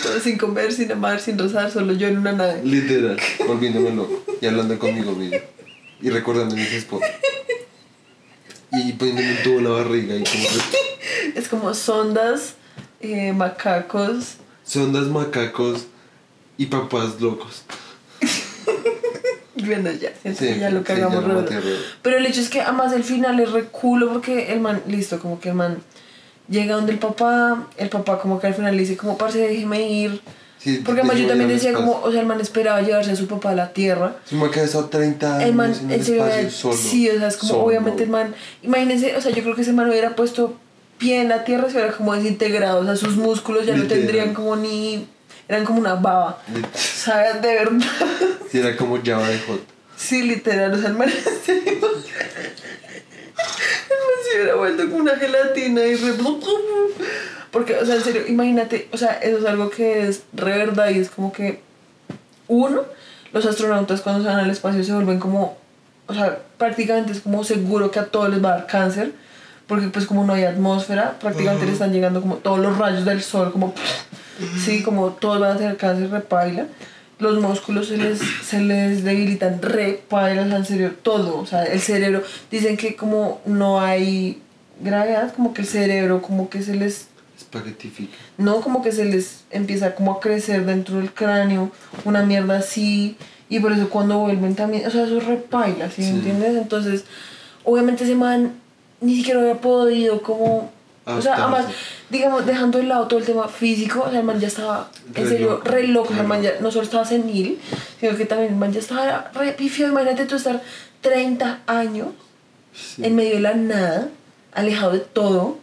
todo 0.02 0.20
sin 0.20 0.38
comer, 0.38 0.72
sin 0.72 0.90
amar, 0.92 1.20
sin 1.20 1.38
rezar, 1.38 1.70
solo 1.70 1.92
yo 1.92 2.08
en 2.08 2.18
una 2.18 2.32
nave. 2.32 2.62
Literal, 2.64 3.18
volviéndome 3.46 3.90
loco 3.90 4.22
y 4.40 4.46
hablando 4.46 4.78
conmigo 4.78 5.12
mismo 5.12 5.38
y 6.00 6.10
recordando 6.10 6.54
mis 6.56 6.72
esposos. 6.72 7.08
Y 8.72 8.92
poniéndome 8.94 9.30
un 9.32 9.42
tubo 9.42 9.58
en 9.58 9.64
la 9.64 9.70
barriga 9.70 10.16
y 10.16 10.24
como 10.24 10.44
Es 11.34 11.48
como 11.48 11.74
sondas, 11.74 12.54
eh, 13.00 13.32
macacos. 13.32 14.36
sondas 14.64 15.06
macacos 15.06 15.86
y 16.56 16.66
papás 16.66 17.20
locos. 17.20 17.64
Bueno, 19.64 19.92
ya, 19.92 20.12
Sí, 20.24 20.34
que 20.38 20.58
ya 20.58 20.70
lo 20.70 20.80
sí, 20.80 20.84
cagamos 20.86 21.22
re. 21.24 21.60
Pero 22.02 22.16
el 22.16 22.26
hecho 22.26 22.40
es 22.40 22.48
que 22.48 22.60
además 22.60 22.92
el 22.94 23.04
final 23.04 23.38
es 23.38 23.52
re 23.52 23.66
culo 23.66 24.12
porque 24.12 24.52
el 24.52 24.58
man, 24.58 24.82
listo, 24.88 25.20
como 25.20 25.38
que 25.38 25.50
el 25.50 25.54
man 25.54 25.78
llega 26.48 26.74
donde 26.76 26.92
el 26.92 26.98
papá, 26.98 27.66
el 27.76 27.88
papá 27.88 28.18
como 28.20 28.40
que 28.40 28.46
al 28.48 28.54
final 28.54 28.74
le 28.74 28.82
dice 28.82 28.96
como, 28.96 29.16
parce, 29.18 29.38
déjeme 29.38 29.82
ir. 29.90 30.20
Sí, 30.58 30.80
Porque 30.84 31.00
además 31.00 31.18
yo 31.18 31.26
también 31.26 31.48
decía 31.48 31.70
espacio. 31.70 31.92
como, 31.92 32.04
o 32.06 32.12
sea, 32.12 32.20
el 32.20 32.26
man 32.26 32.40
esperaba 32.40 32.80
llevarse 32.82 33.10
a 33.10 33.16
su 33.16 33.26
papá 33.26 33.50
a 33.50 33.54
la 33.56 33.72
tierra. 33.72 34.16
Se 34.24 34.36
me 34.36 34.46
ha 34.46 34.50
quedado 34.52 34.84
30 34.84 35.36
años 35.38 35.48
El 35.48 35.54
man, 35.56 35.74
en 35.74 35.90
el 35.90 36.00
espacio 36.00 36.24
eh, 36.26 36.50
solo. 36.52 36.76
sí, 36.76 37.10
o 37.10 37.18
sea, 37.18 37.26
es 37.28 37.36
como 37.36 37.52
solo. 37.54 37.64
obviamente 37.64 38.04
el 38.04 38.10
man, 38.10 38.32
imagínense, 38.62 39.16
o 39.16 39.20
sea, 39.20 39.32
yo 39.32 39.42
creo 39.42 39.56
que 39.56 39.62
ese 39.62 39.72
man 39.72 39.88
hubiera 39.90 40.14
puesto 40.14 40.56
pie 40.98 41.20
en 41.20 41.28
la 41.30 41.42
tierra, 41.42 41.68
se 41.68 41.74
hubiera 41.78 41.92
como 41.92 42.14
desintegrado, 42.14 42.78
o 42.80 42.84
sea, 42.84 42.94
sus 42.94 43.16
músculos 43.16 43.66
ya 43.66 43.74
no 43.74 43.82
Literal. 43.82 44.02
tendrían 44.04 44.34
como 44.34 44.54
ni, 44.54 45.08
eran 45.48 45.64
como 45.64 45.80
una 45.80 45.94
baba, 45.94 46.40
Lit- 46.54 46.66
¿sabes? 46.76 47.42
De 47.42 47.54
verdad. 47.54 47.80
Sí, 48.48 48.58
era 48.60 48.76
como 48.76 49.00
Java 49.04 49.28
de 49.28 49.40
Hot. 49.40 49.60
Sí, 49.96 50.22
literal, 50.22 50.72
o 50.74 50.78
sea, 50.78 50.90
el 50.90 50.94
man 50.94 51.10
hubiera 54.42 54.56
vuelto 54.56 54.84
como 54.84 55.02
una 55.02 55.16
gelatina 55.16 55.84
y 55.84 55.96
re... 55.96 56.14
Porque, 57.50 57.76
o 57.76 57.84
sea, 57.84 57.96
en 57.96 58.02
serio, 58.02 58.22
imagínate, 58.26 58.88
o 58.92 58.96
sea, 58.96 59.12
eso 59.14 59.38
es 59.38 59.44
algo 59.44 59.68
que 59.68 60.08
es 60.08 60.22
re 60.32 60.56
verdad 60.56 60.88
y 60.88 60.98
es 60.98 61.10
como 61.10 61.32
que, 61.32 61.60
uno, 62.48 62.82
los 63.32 63.44
astronautas 63.44 64.00
cuando 64.00 64.22
se 64.22 64.28
van 64.28 64.38
al 64.38 64.50
espacio 64.50 64.82
se 64.82 64.92
vuelven 64.92 65.18
como, 65.18 65.58
o 66.06 66.14
sea, 66.14 66.38
prácticamente 66.56 67.12
es 67.12 67.20
como 67.20 67.44
seguro 67.44 67.90
que 67.90 67.98
a 67.98 68.06
todos 68.06 68.30
les 68.30 68.42
va 68.42 68.54
a 68.54 68.56
dar 68.56 68.66
cáncer, 68.66 69.12
porque 69.66 69.88
pues 69.88 70.06
como 70.06 70.24
no 70.24 70.32
hay 70.32 70.44
atmósfera, 70.44 71.18
prácticamente 71.20 71.66
le 71.66 71.72
están 71.72 71.92
llegando 71.92 72.22
como 72.22 72.36
todos 72.36 72.58
los 72.58 72.78
rayos 72.78 73.04
del 73.04 73.22
sol, 73.22 73.52
como, 73.52 73.74
sí, 74.64 74.82
como 74.82 75.10
todos 75.10 75.40
van 75.40 75.52
a 75.52 75.56
tener 75.58 75.76
cáncer 75.76 76.10
repaila. 76.10 76.66
Los 77.22 77.40
músculos 77.40 77.88
se 77.88 77.96
les, 77.96 78.18
se 78.44 78.60
les 78.60 79.04
debilitan 79.04 79.62
repaila, 79.62 80.42
o 80.42 80.48
sea, 80.48 80.56
en 80.58 80.64
serio, 80.66 80.92
todo, 81.02 81.38
o 81.38 81.46
sea, 81.46 81.64
el 81.64 81.80
cerebro, 81.80 82.22
dicen 82.50 82.76
que 82.76 82.96
como 82.96 83.40
no 83.46 83.80
hay 83.80 84.40
gravedad, 84.82 85.32
como 85.34 85.54
que 85.54 85.62
el 85.62 85.68
cerebro 85.68 86.20
como 86.20 86.50
que 86.50 86.62
se 86.62 86.74
les 86.74 87.06
Espaguetifica. 87.38 88.16
no 88.38 88.60
como 88.60 88.82
que 88.82 88.92
se 88.92 89.04
les 89.04 89.44
empieza 89.50 89.94
como 89.94 90.12
a 90.12 90.20
crecer 90.20 90.64
dentro 90.66 90.96
del 90.98 91.12
cráneo 91.12 91.70
una 92.04 92.22
mierda 92.22 92.58
así 92.58 93.16
y 93.48 93.58
por 93.60 93.72
eso 93.72 93.88
cuando 93.90 94.18
vuelven 94.18 94.54
también 94.54 94.86
o 94.86 94.90
sea 94.90 95.04
eso 95.04 95.18
es 95.18 95.24
repaila 95.26 95.90
¿sí, 95.90 96.02
me 96.02 96.08
Sí. 96.08 96.14
entiendes? 96.14 96.56
entonces 96.56 97.04
obviamente 97.64 98.04
ese 98.04 98.14
man 98.14 98.52
ni 99.00 99.16
siquiera 99.16 99.40
había 99.40 99.60
podido 99.60 100.22
como 100.22 100.70
o 101.04 101.20
sea 101.20 101.34
además 101.34 101.66
digamos 102.10 102.46
dejando 102.46 102.78
de 102.78 102.84
lado 102.84 103.06
todo 103.08 103.18
el 103.18 103.24
tema 103.26 103.48
físico 103.48 104.04
o 104.06 104.10
sea 104.10 104.20
el 104.20 104.24
man 104.24 104.38
ya 104.38 104.48
estaba 104.48 104.88
en 105.14 105.28
serio 105.28 105.60
re 105.64 105.86
loco 105.88 106.14
el 106.14 106.24
man 106.26 106.42
ya 106.42 106.52
no 106.60 106.70
solo 106.70 106.84
estaba 106.84 107.04
senil 107.04 107.58
sino 107.98 108.16
que 108.16 108.24
también 108.24 108.52
el 108.52 108.58
man 108.58 108.72
ya 108.72 108.80
estaba 108.80 109.30
re 109.34 109.52
pifiado 109.52 109.92
imagínate 109.92 110.26
tú 110.26 110.36
estar 110.36 110.62
30 111.00 111.60
años 111.66 112.08
Sí. 112.74 113.04
en 113.04 113.14
medio 113.14 113.34
de 113.34 113.40
la 113.40 113.52
nada, 113.52 114.08
alejado 114.54 114.92
de 114.92 115.00
todo, 115.00 115.58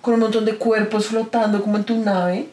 con 0.00 0.14
un 0.14 0.20
montón 0.20 0.46
de 0.46 0.54
cuerpos 0.54 1.04
flotando 1.08 1.60
como 1.60 1.76
en 1.76 1.84
tu 1.84 1.98
nave. 1.98 2.48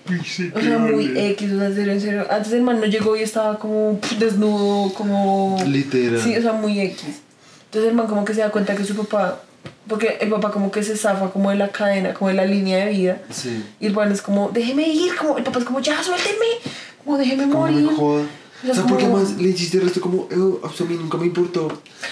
O 0.53 0.59
sea, 0.59 0.77
muy 0.77 1.17
X, 1.17 1.49
o 1.53 1.57
sea, 1.57 1.67
en 1.67 1.73
serio, 1.75 1.93
en 1.93 2.01
serio. 2.01 2.27
Antes 2.29 2.51
el 2.51 2.63
man 2.63 2.81
no 2.81 2.85
llegó 2.85 3.15
y 3.15 3.21
estaba 3.21 3.57
como 3.57 3.97
pf, 3.97 4.15
desnudo, 4.19 4.93
como... 4.93 5.57
Literal. 5.65 6.19
Sí, 6.21 6.35
o 6.35 6.41
sea, 6.41 6.51
muy 6.51 6.81
X. 6.81 7.21
Entonces 7.67 7.91
el 7.91 7.95
man 7.95 8.07
como 8.07 8.25
que 8.25 8.33
se 8.33 8.41
da 8.41 8.51
cuenta 8.51 8.75
que 8.75 8.83
su 8.83 8.93
papá, 8.95 9.41
porque 9.87 10.17
el 10.21 10.29
papá 10.29 10.51
como 10.51 10.71
que 10.71 10.83
se 10.83 10.95
zafa 10.95 11.31
como 11.31 11.49
de 11.49 11.57
la 11.57 11.69
cadena, 11.69 12.13
como 12.13 12.29
de 12.29 12.35
la 12.35 12.45
línea 12.45 12.85
de 12.85 12.91
vida. 12.91 13.21
Sí. 13.29 13.65
Y 13.79 13.87
el 13.87 13.93
es 14.13 14.21
como, 14.21 14.49
déjeme 14.49 14.87
ir, 14.87 15.15
como 15.15 15.37
el 15.37 15.43
papá 15.43 15.59
es 15.59 15.65
como, 15.65 15.79
ya, 15.79 16.01
suéltenme, 16.03 16.45
como 17.03 17.17
déjeme 17.17 17.47
morir. 17.47 17.89
me. 17.97 18.25
O 18.67 18.73
sea, 18.73 18.83
porque 18.85 19.07
más 19.07 19.37
le 19.37 19.49
hiciste 19.49 19.77
el 19.77 19.83
resto 19.83 20.01
como, 20.01 20.27
"Eh, 20.29 20.35
a 20.35 20.83
mí 20.83 20.95
nunca 20.97 21.17
me 21.17 21.27
importó. 21.27 21.69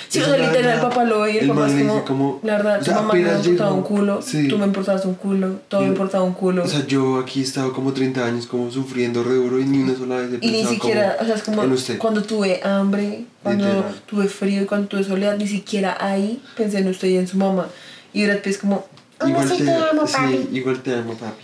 Sí, 0.08 0.20
o 0.22 0.26
sea, 0.26 0.38
literal, 0.38 0.56
el 0.56 0.66
vaina". 0.66 0.82
papá 0.82 1.04
lo 1.04 1.22
ve 1.22 1.34
y 1.34 1.38
el, 1.40 1.48
papá 1.50 1.68
es 1.68 1.74
como, 1.74 2.06
como, 2.06 2.40
la 2.44 2.54
verdad, 2.58 2.76
o 2.76 2.80
tu 2.80 2.86
sea, 2.86 2.96
mamá 3.02 3.14
me 3.16 3.20
importaba 3.20 3.74
un 3.74 3.82
culo, 3.84 4.22
sí. 4.22 4.48
tú 4.48 4.58
me 4.58 4.66
importabas 4.66 5.04
un 5.06 5.16
culo, 5.16 5.60
todo 5.68 5.82
me 5.82 5.88
Y- 5.88 5.90
importaba 5.90 6.24
un 6.24 6.34
culo. 6.34 6.64
O 6.64 6.68
sea, 6.68 6.88
yo 6.88 7.20
aquí 7.20 7.42
he 7.42 7.44
estado 7.44 7.74
como 7.74 7.92
30 7.92 8.26
años 8.26 8.46
como 8.48 8.72
sufriendo 8.72 9.24
re 9.24 9.36
duro 9.36 9.60
y 9.60 9.66
ni 9.66 9.80
una 9.80 9.96
sola 9.98 10.16
vez 10.18 10.30
he 10.42 10.46
y 10.48 10.52
ni 10.52 10.64
siquiera, 10.66 11.18
como 11.18 11.24
o 11.24 11.26
sea, 11.26 11.36
es 11.36 11.44
como 11.44 11.62
usted. 11.74 11.98
cuando 11.98 12.24
tuve 12.24 12.62
hambre, 12.64 13.26
cuando 13.44 13.66
Literal. 13.66 14.02
tuve 14.06 14.28
frío 14.30 14.62
y 14.62 14.66
cuando 14.66 14.88
tuve 14.88 15.04
soledad, 15.04 15.36
ni 15.38 15.48
siquiera 15.48 15.98
ahí 16.00 16.42
pensé 16.56 16.78
en 16.80 16.88
usted 16.88 17.10
y 17.10 17.18
en 17.18 17.28
su 17.28 17.38
mamá. 17.38 17.68
Y 18.14 18.24
Brad 18.26 18.38
Pitt 18.38 18.48
es 18.48 18.58
como, 18.60 18.86
Igual 19.26 19.50
sí 19.50 19.58
te, 19.58 19.66
te 19.66 19.72
amo, 19.74 20.08
sí, 20.08 20.14
papi. 20.14 20.50
igual 20.54 20.82
te 20.82 20.94
amo, 20.96 21.14
papi. 21.16 21.44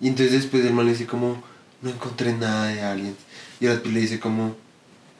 Y 0.00 0.08
entonces 0.08 0.32
después 0.32 0.64
el 0.64 0.72
man 0.74 0.86
le 0.86 0.92
dice 0.92 1.06
como, 1.06 1.42
no 1.82 1.90
encontré 1.90 2.32
nada 2.34 2.66
de 2.68 2.80
aliens. 2.82 3.16
Y 3.60 3.66
Brad 3.66 3.78
Pitt 3.80 3.92
le 3.92 4.00
dice 4.00 4.20
como, 4.20 4.54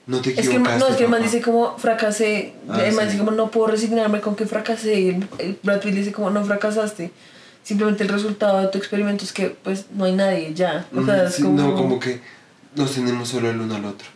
No 0.07 0.21
te 0.21 0.31
Es 0.31 0.37
que, 0.37 0.43
equivocaste. 0.57 0.79
no, 0.81 0.89
es 0.89 0.97
que 0.97 1.05
el 1.05 1.11
man 1.11 1.23
dice 1.23 1.41
como 1.41 1.79
fracasé. 1.79 2.53
Ah, 2.69 2.83
el 2.85 2.93
man 2.95 3.05
sí. 3.07 3.13
dice 3.13 3.19
como 3.25 3.31
no 3.31 3.51
puedo 3.51 3.69
resignarme 3.69 4.21
con 4.21 4.37
que 4.37 4.47
fracasé. 4.47 5.01
Y 5.01 5.09
el, 5.11 5.29
el 5.39 5.59
Brad 5.63 5.81
Pitt 5.81 5.95
dice 5.95 6.13
como 6.13 6.31
no 6.31 6.45
fracasaste. 6.45 7.11
Simplemente 7.63 8.03
el 8.03 8.11
resultado 8.11 8.61
de 8.61 8.69
tu 8.69 8.77
experimento 8.79 9.25
es 9.25 9.33
que 9.33 9.49
pues 9.51 9.87
no 9.95 10.05
hay 10.05 10.13
nadie 10.13 10.53
ya. 10.55 10.87
O 10.95 11.03
sea, 11.05 11.23
Mm, 11.23 11.27
es 11.27 11.35
sí, 11.35 11.43
como... 11.43 11.57
No, 11.63 11.75
como 11.75 11.99
que 12.01 12.21
nos 12.77 12.93
tenemos 12.93 13.29
solo 13.29 13.49
el 13.51 13.59
uno 13.61 13.75
al 13.77 13.85
otro. 13.87 14.09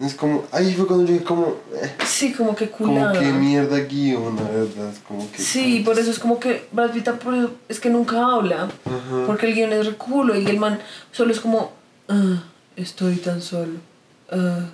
Es 0.00 0.14
como, 0.14 0.44
ahí 0.50 0.72
fue 0.74 0.86
cuando 0.86 1.04
yo 1.06 1.12
dije 1.12 1.24
como, 1.24 1.56
eh, 1.80 1.92
Sí, 2.06 2.32
como 2.32 2.56
que 2.56 2.68
como 2.70 2.94
culada. 2.94 3.18
que 3.20 3.26
mierda 3.32 3.78
guion, 3.80 4.34
la 4.36 4.42
verdad, 4.42 4.92
como 5.06 5.30
que... 5.30 5.38
Sí, 5.40 5.82
por 5.84 5.98
eso 5.98 6.10
es 6.10 6.18
como 6.18 6.40
que 6.40 6.66
Brad 6.72 6.90
Pitt 6.90 7.08
es 7.68 7.78
que 7.78 7.90
nunca 7.90 8.24
habla. 8.24 8.64
Ajá. 8.86 9.24
Porque 9.26 9.46
el 9.46 9.54
guion 9.54 9.72
es 9.72 9.86
re 9.86 9.94
culo 9.96 10.34
y 10.36 10.46
el 10.46 10.58
man 10.58 10.80
solo 11.12 11.30
es 11.32 11.38
como, 11.40 11.72
"Ah, 12.08 12.42
estoy 12.76 13.16
tan 13.16 13.42
solo. 13.42 13.78
Ah, 14.30 14.66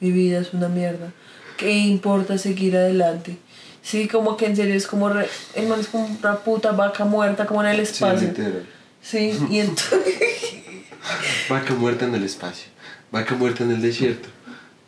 mi 0.00 0.10
vida 0.12 0.40
es 0.40 0.52
una 0.54 0.68
mierda. 0.68 1.12
¿Qué 1.56 1.72
importa 1.72 2.38
seguir 2.38 2.76
adelante? 2.76 3.36
Sí, 3.82 4.08
como 4.08 4.36
que 4.36 4.46
en 4.46 4.56
serio 4.56 4.74
es 4.74 4.86
como, 4.86 5.08
re- 5.08 5.28
el 5.54 5.66
man 5.66 5.80
es 5.80 5.88
como 5.88 6.06
una 6.06 6.36
puta 6.38 6.72
vaca 6.72 7.04
muerta 7.04 7.46
como 7.46 7.62
en 7.62 7.70
el 7.70 7.76
Sí, 7.86 7.92
espacio. 7.92 8.28
literal. 8.28 8.66
Sí, 9.02 9.38
y 9.50 9.58
entonces... 9.60 10.14
Vaca 11.48 11.74
muerta 11.74 12.04
en 12.04 12.14
el 12.14 12.24
espacio. 12.24 12.68
Vaca 13.10 13.34
muerta 13.34 13.64
en 13.64 13.72
el 13.72 13.82
desierto. 13.82 14.28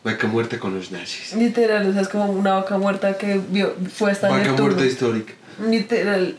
Vaca 0.04 0.26
muerta 0.26 0.58
con 0.58 0.74
los 0.74 0.90
nazis. 0.92 1.34
Literal, 1.34 1.88
o 1.88 1.92
sea, 1.92 2.02
es 2.02 2.08
como 2.08 2.26
una 2.26 2.54
vaca 2.54 2.76
muerta 2.76 3.16
que 3.16 3.40
vio, 3.50 3.74
fue 3.94 4.10
hasta 4.10 4.28
Vaca 4.28 4.52
muerta 4.52 4.84
histórica. 4.84 5.32
Literal. 5.68 6.36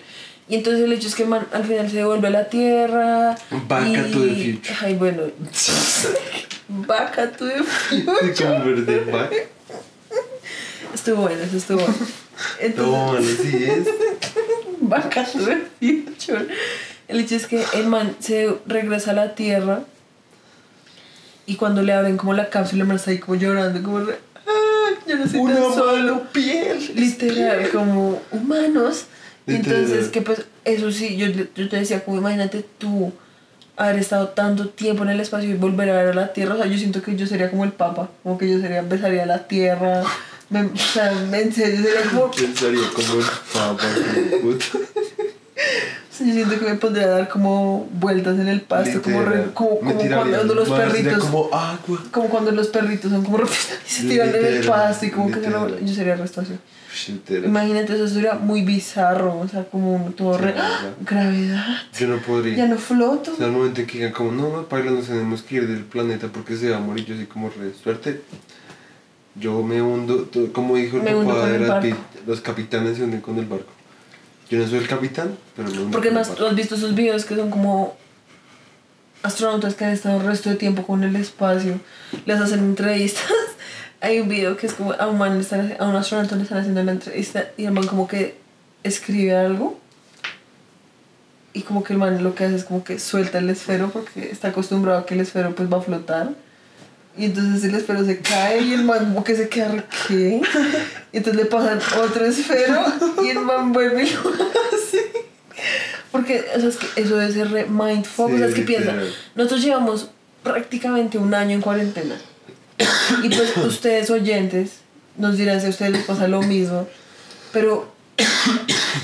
Y 0.53 0.57
entonces 0.57 0.83
el 0.83 0.93
hecho 0.93 1.07
es 1.07 1.15
que 1.15 1.25
man, 1.25 1.47
al 1.51 1.63
final 1.63 1.89
se 1.89 1.97
devuelve 1.97 2.27
a 2.27 2.29
la 2.29 2.47
tierra. 2.47 3.35
Back 3.67 3.87
y... 3.87 4.11
to 4.11 4.19
the 4.21 4.35
future. 4.35 4.75
Ay, 4.81 4.93
bueno. 4.93 5.23
Back 6.67 7.37
to 7.37 7.45
the 7.47 7.57
Se 7.89 8.01
future. 8.03 8.49
convierte 8.53 8.97
en 9.01 9.11
vaca. 9.11 9.35
Estuvo 10.93 11.21
bueno, 11.23 11.41
eso 11.41 11.57
estuvo 11.57 11.79
bueno. 11.79 11.95
No, 12.77 13.17
Entonces, 13.17 13.39
así 13.39 13.63
es. 13.63 13.87
Back 14.81 15.31
to 15.31 15.39
the 15.39 15.63
future. 16.05 16.47
El 17.07 17.19
hecho 17.21 17.35
es 17.35 17.47
que 17.47 17.63
el 17.73 17.87
man 17.87 18.15
se 18.19 18.53
regresa 18.67 19.09
a 19.11 19.13
la 19.15 19.33
tierra. 19.33 19.81
Y 21.47 21.55
cuando 21.55 21.81
le 21.81 21.93
abren 21.93 22.15
como 22.17 22.33
la 22.35 22.49
cápsula, 22.51 22.83
el 22.83 22.87
man 22.89 22.97
está 22.97 23.09
ahí 23.09 23.17
como 23.17 23.35
llorando, 23.35 23.81
como 23.81 24.01
re, 24.01 24.19
"Ah, 24.47 24.89
yo 25.07 25.15
no 25.17 25.27
soy 25.27 25.39
Una 25.39 25.55
tan 25.55 25.73
solo". 25.73 26.23
piel. 26.31 26.91
literal 26.95 27.69
como 27.71 28.21
humanos. 28.31 29.05
Entonces 29.47 30.07
que 30.09 30.21
pues 30.21 30.43
eso 30.65 30.91
sí 30.91 31.17
yo, 31.17 31.27
yo 31.27 31.69
te 31.69 31.77
decía 31.77 32.03
como 32.03 32.17
imagínate 32.17 32.65
tú 32.77 33.11
haber 33.75 33.97
estado 33.97 34.29
tanto 34.29 34.69
tiempo 34.69 35.03
en 35.03 35.09
el 35.09 35.19
espacio 35.19 35.49
y 35.49 35.53
volver 35.55 35.89
a 35.89 35.93
ver 35.97 36.07
a 36.09 36.13
la 36.13 36.33
tierra 36.33 36.55
o 36.55 36.57
sea 36.57 36.67
yo 36.67 36.77
siento 36.77 37.01
que 37.01 37.15
yo 37.15 37.25
sería 37.27 37.49
como 37.49 37.63
el 37.63 37.71
papa 37.71 38.09
como 38.23 38.37
que 38.37 38.49
yo 38.49 38.59
sería 38.59 38.81
besaría 38.83 39.25
la 39.25 39.47
tierra 39.47 40.03
me, 40.49 40.61
o 40.61 40.77
sea 40.77 41.11
en 41.11 41.51
serio 41.53 41.81
sería 41.83 42.09
como 42.09 42.23
o 42.25 42.31
Pensaría 42.31 42.81
como 42.93 43.19
el 43.19 43.25
papa. 43.53 43.83
puta. 44.41 44.65
sea, 46.15 46.27
yo 46.27 46.33
siento 46.33 46.59
que 46.59 46.65
me 46.65 46.75
pondría 46.75 47.05
a 47.05 47.09
dar 47.09 47.29
como 47.29 47.87
vueltas 47.93 48.37
en 48.39 48.47
el 48.47 48.61
pasto 48.61 49.01
como, 49.01 49.21
re- 49.21 49.29
Literal. 49.37 49.53
como, 49.53 49.81
Me 49.81 49.93
como 49.95 50.09
cuando 50.09 50.53
los 50.53 50.67
sería 50.67 50.85
perritos 50.87 51.23
como 51.23 51.49
agua. 51.53 52.03
como 52.11 52.29
cuando 52.29 52.51
los 52.51 52.67
perritos 52.67 53.11
son 53.11 53.23
como 53.23 53.39
y 53.43 53.89
se 53.89 54.03
tiran 54.03 54.29
en 54.29 54.35
el 54.35 54.55
Literal, 54.55 54.67
pasto 54.89 55.05
y 55.07 55.09
como 55.11 55.27
que 55.31 55.41
se 55.41 55.49
lo- 55.49 55.65
literal. 55.65 55.85
yo 55.87 55.95
sería 55.95 56.15
resto 56.15 56.41
Imagínate, 57.45 57.93
eso 57.95 58.07
sería 58.07 58.33
muy 58.35 58.61
bizarro, 58.61 59.39
o 59.39 59.47
sea, 59.47 59.65
como 59.65 59.95
un 59.95 60.13
todo 60.13 60.37
Sí, 60.37 60.43
re... 60.43 60.53
¡Ah! 60.57 60.91
Gravedad. 61.01 61.65
Yo 61.97 62.07
no 62.07 62.17
podría. 62.17 62.55
Ya 62.55 62.67
no 62.67 62.77
floto. 62.77 63.33
O 63.33 63.35
sea, 63.35 63.47
al 63.47 63.51
momento 63.51 63.81
en 63.81 63.87
que 63.87 63.97
digan 63.99 64.11
como, 64.13 64.31
no, 64.31 64.49
no, 64.49 64.67
Paila, 64.67 64.91
nos 64.91 65.07
tenemos 65.07 65.41
que 65.41 65.55
ir 65.55 65.67
del 65.67 65.83
planeta 65.83 66.27
porque 66.27 66.55
se 66.55 66.69
va 66.69 66.77
a 66.77 66.79
morir, 66.79 67.05
yo 67.05 67.15
así 67.15 67.25
como 67.25 67.49
re 67.49 67.73
suerte. 67.73 68.21
Yo 69.35 69.63
me 69.63 69.81
hundo, 69.81 70.29
como 70.53 70.75
dijo 70.75 70.97
el 70.97 71.03
Me 71.03 71.13
papá 71.13 71.47
de 71.47 71.57
Brad 71.57 71.83
los 72.27 72.41
capitanes 72.41 72.97
se 72.97 73.03
hunden 73.03 73.21
con 73.21 73.37
el 73.39 73.45
barco. 73.45 73.71
Yo 74.49 74.59
no 74.59 74.67
soy 74.67 74.77
el 74.77 74.87
capitán, 74.87 75.35
pero 75.55 75.69
me 75.71 75.77
hundo 75.79 75.91
Porque 75.91 76.09
con 76.09 76.17
más, 76.17 76.27
¿tú 76.27 76.33
barco. 76.33 76.49
has 76.49 76.55
visto 76.55 76.75
esos 76.75 76.93
videos 76.93 77.25
que 77.25 77.35
son 77.35 77.49
como 77.49 77.97
astronautas 79.23 79.73
que 79.73 79.85
han 79.85 79.91
estado 79.91 80.19
el 80.19 80.27
resto 80.27 80.49
de 80.49 80.55
tiempo 80.57 80.85
con 80.85 81.03
el 81.03 81.15
espacio, 81.15 81.79
les 82.25 82.39
hacen 82.39 82.59
entrevistas. 82.59 83.23
Hay 84.03 84.19
un 84.19 84.27
video 84.27 84.57
que 84.57 84.67
es 84.67 84.73
como 84.73 84.91
a 84.91 85.07
un 85.07 85.17
man, 85.17 85.35
le 85.35 85.39
están, 85.39 85.77
a 85.79 85.87
un 85.87 85.95
astronauta 85.95 86.35
le 86.35 86.43
están 86.43 86.57
haciendo 86.57 86.83
la 86.83 86.91
entrevista 86.91 87.51
y 87.55 87.63
el 87.63 87.71
man 87.71 87.87
como 87.87 88.05
que 88.05 88.35
escribe 88.83 89.33
algo 89.33 89.79
y 91.53 91.61
como 91.61 91.85
que 91.85 91.93
el 91.93 91.99
man 91.99 92.21
lo 92.21 92.35
que 92.35 92.43
hace 92.43 92.55
es 92.57 92.65
como 92.65 92.83
que 92.83 92.99
suelta 92.99 93.37
el 93.37 93.49
esfero 93.49 93.91
porque 93.91 94.29
está 94.29 94.49
acostumbrado 94.49 94.99
a 94.99 95.05
que 95.05 95.13
el 95.13 95.21
esfero 95.21 95.55
pues 95.55 95.71
va 95.71 95.77
a 95.77 95.81
flotar. 95.81 96.31
Y 97.17 97.27
entonces 97.27 97.63
el 97.63 97.75
esfero 97.75 98.03
se 98.03 98.19
cae 98.19 98.59
y 98.63 98.73
el 98.73 98.83
man 98.83 99.05
como 99.05 99.23
que 99.23 99.37
se 99.37 99.47
queda 99.47 99.85
¿qué? 100.05 100.41
Y 101.13 101.17
entonces 101.17 101.41
le 101.41 101.45
pasan 101.49 101.79
otro 102.03 102.25
esfero 102.25 102.83
y 103.23 103.29
el 103.29 103.39
man 103.39 103.71
vuelve 103.71 104.03
y 104.03 104.09
lo 104.09 104.19
hace. 104.19 105.13
Porque 106.11 106.43
o 106.53 106.59
sea, 106.59 106.67
es 106.67 106.75
que 106.75 107.01
eso 107.01 107.31
ser 107.31 107.51
re 107.51 107.67
mindfuck. 107.67 108.31
Sí, 108.31 108.35
o 108.35 108.37
sea, 108.37 108.47
es 108.47 108.53
que 108.53 108.63
piensa, 108.63 108.95
nosotros 109.33 109.61
llevamos 109.61 110.09
prácticamente 110.43 111.17
un 111.17 111.33
año 111.33 111.55
en 111.55 111.61
cuarentena. 111.61 112.15
Y 113.23 113.29
pues 113.29 113.57
ustedes 113.57 114.09
oyentes 114.09 114.77
nos 115.17 115.37
dirán 115.37 115.59
si 115.61 115.67
a 115.67 115.69
ustedes 115.69 115.91
les 115.91 116.03
pasa 116.05 116.27
lo 116.27 116.41
mismo. 116.41 116.87
Pero, 117.51 117.91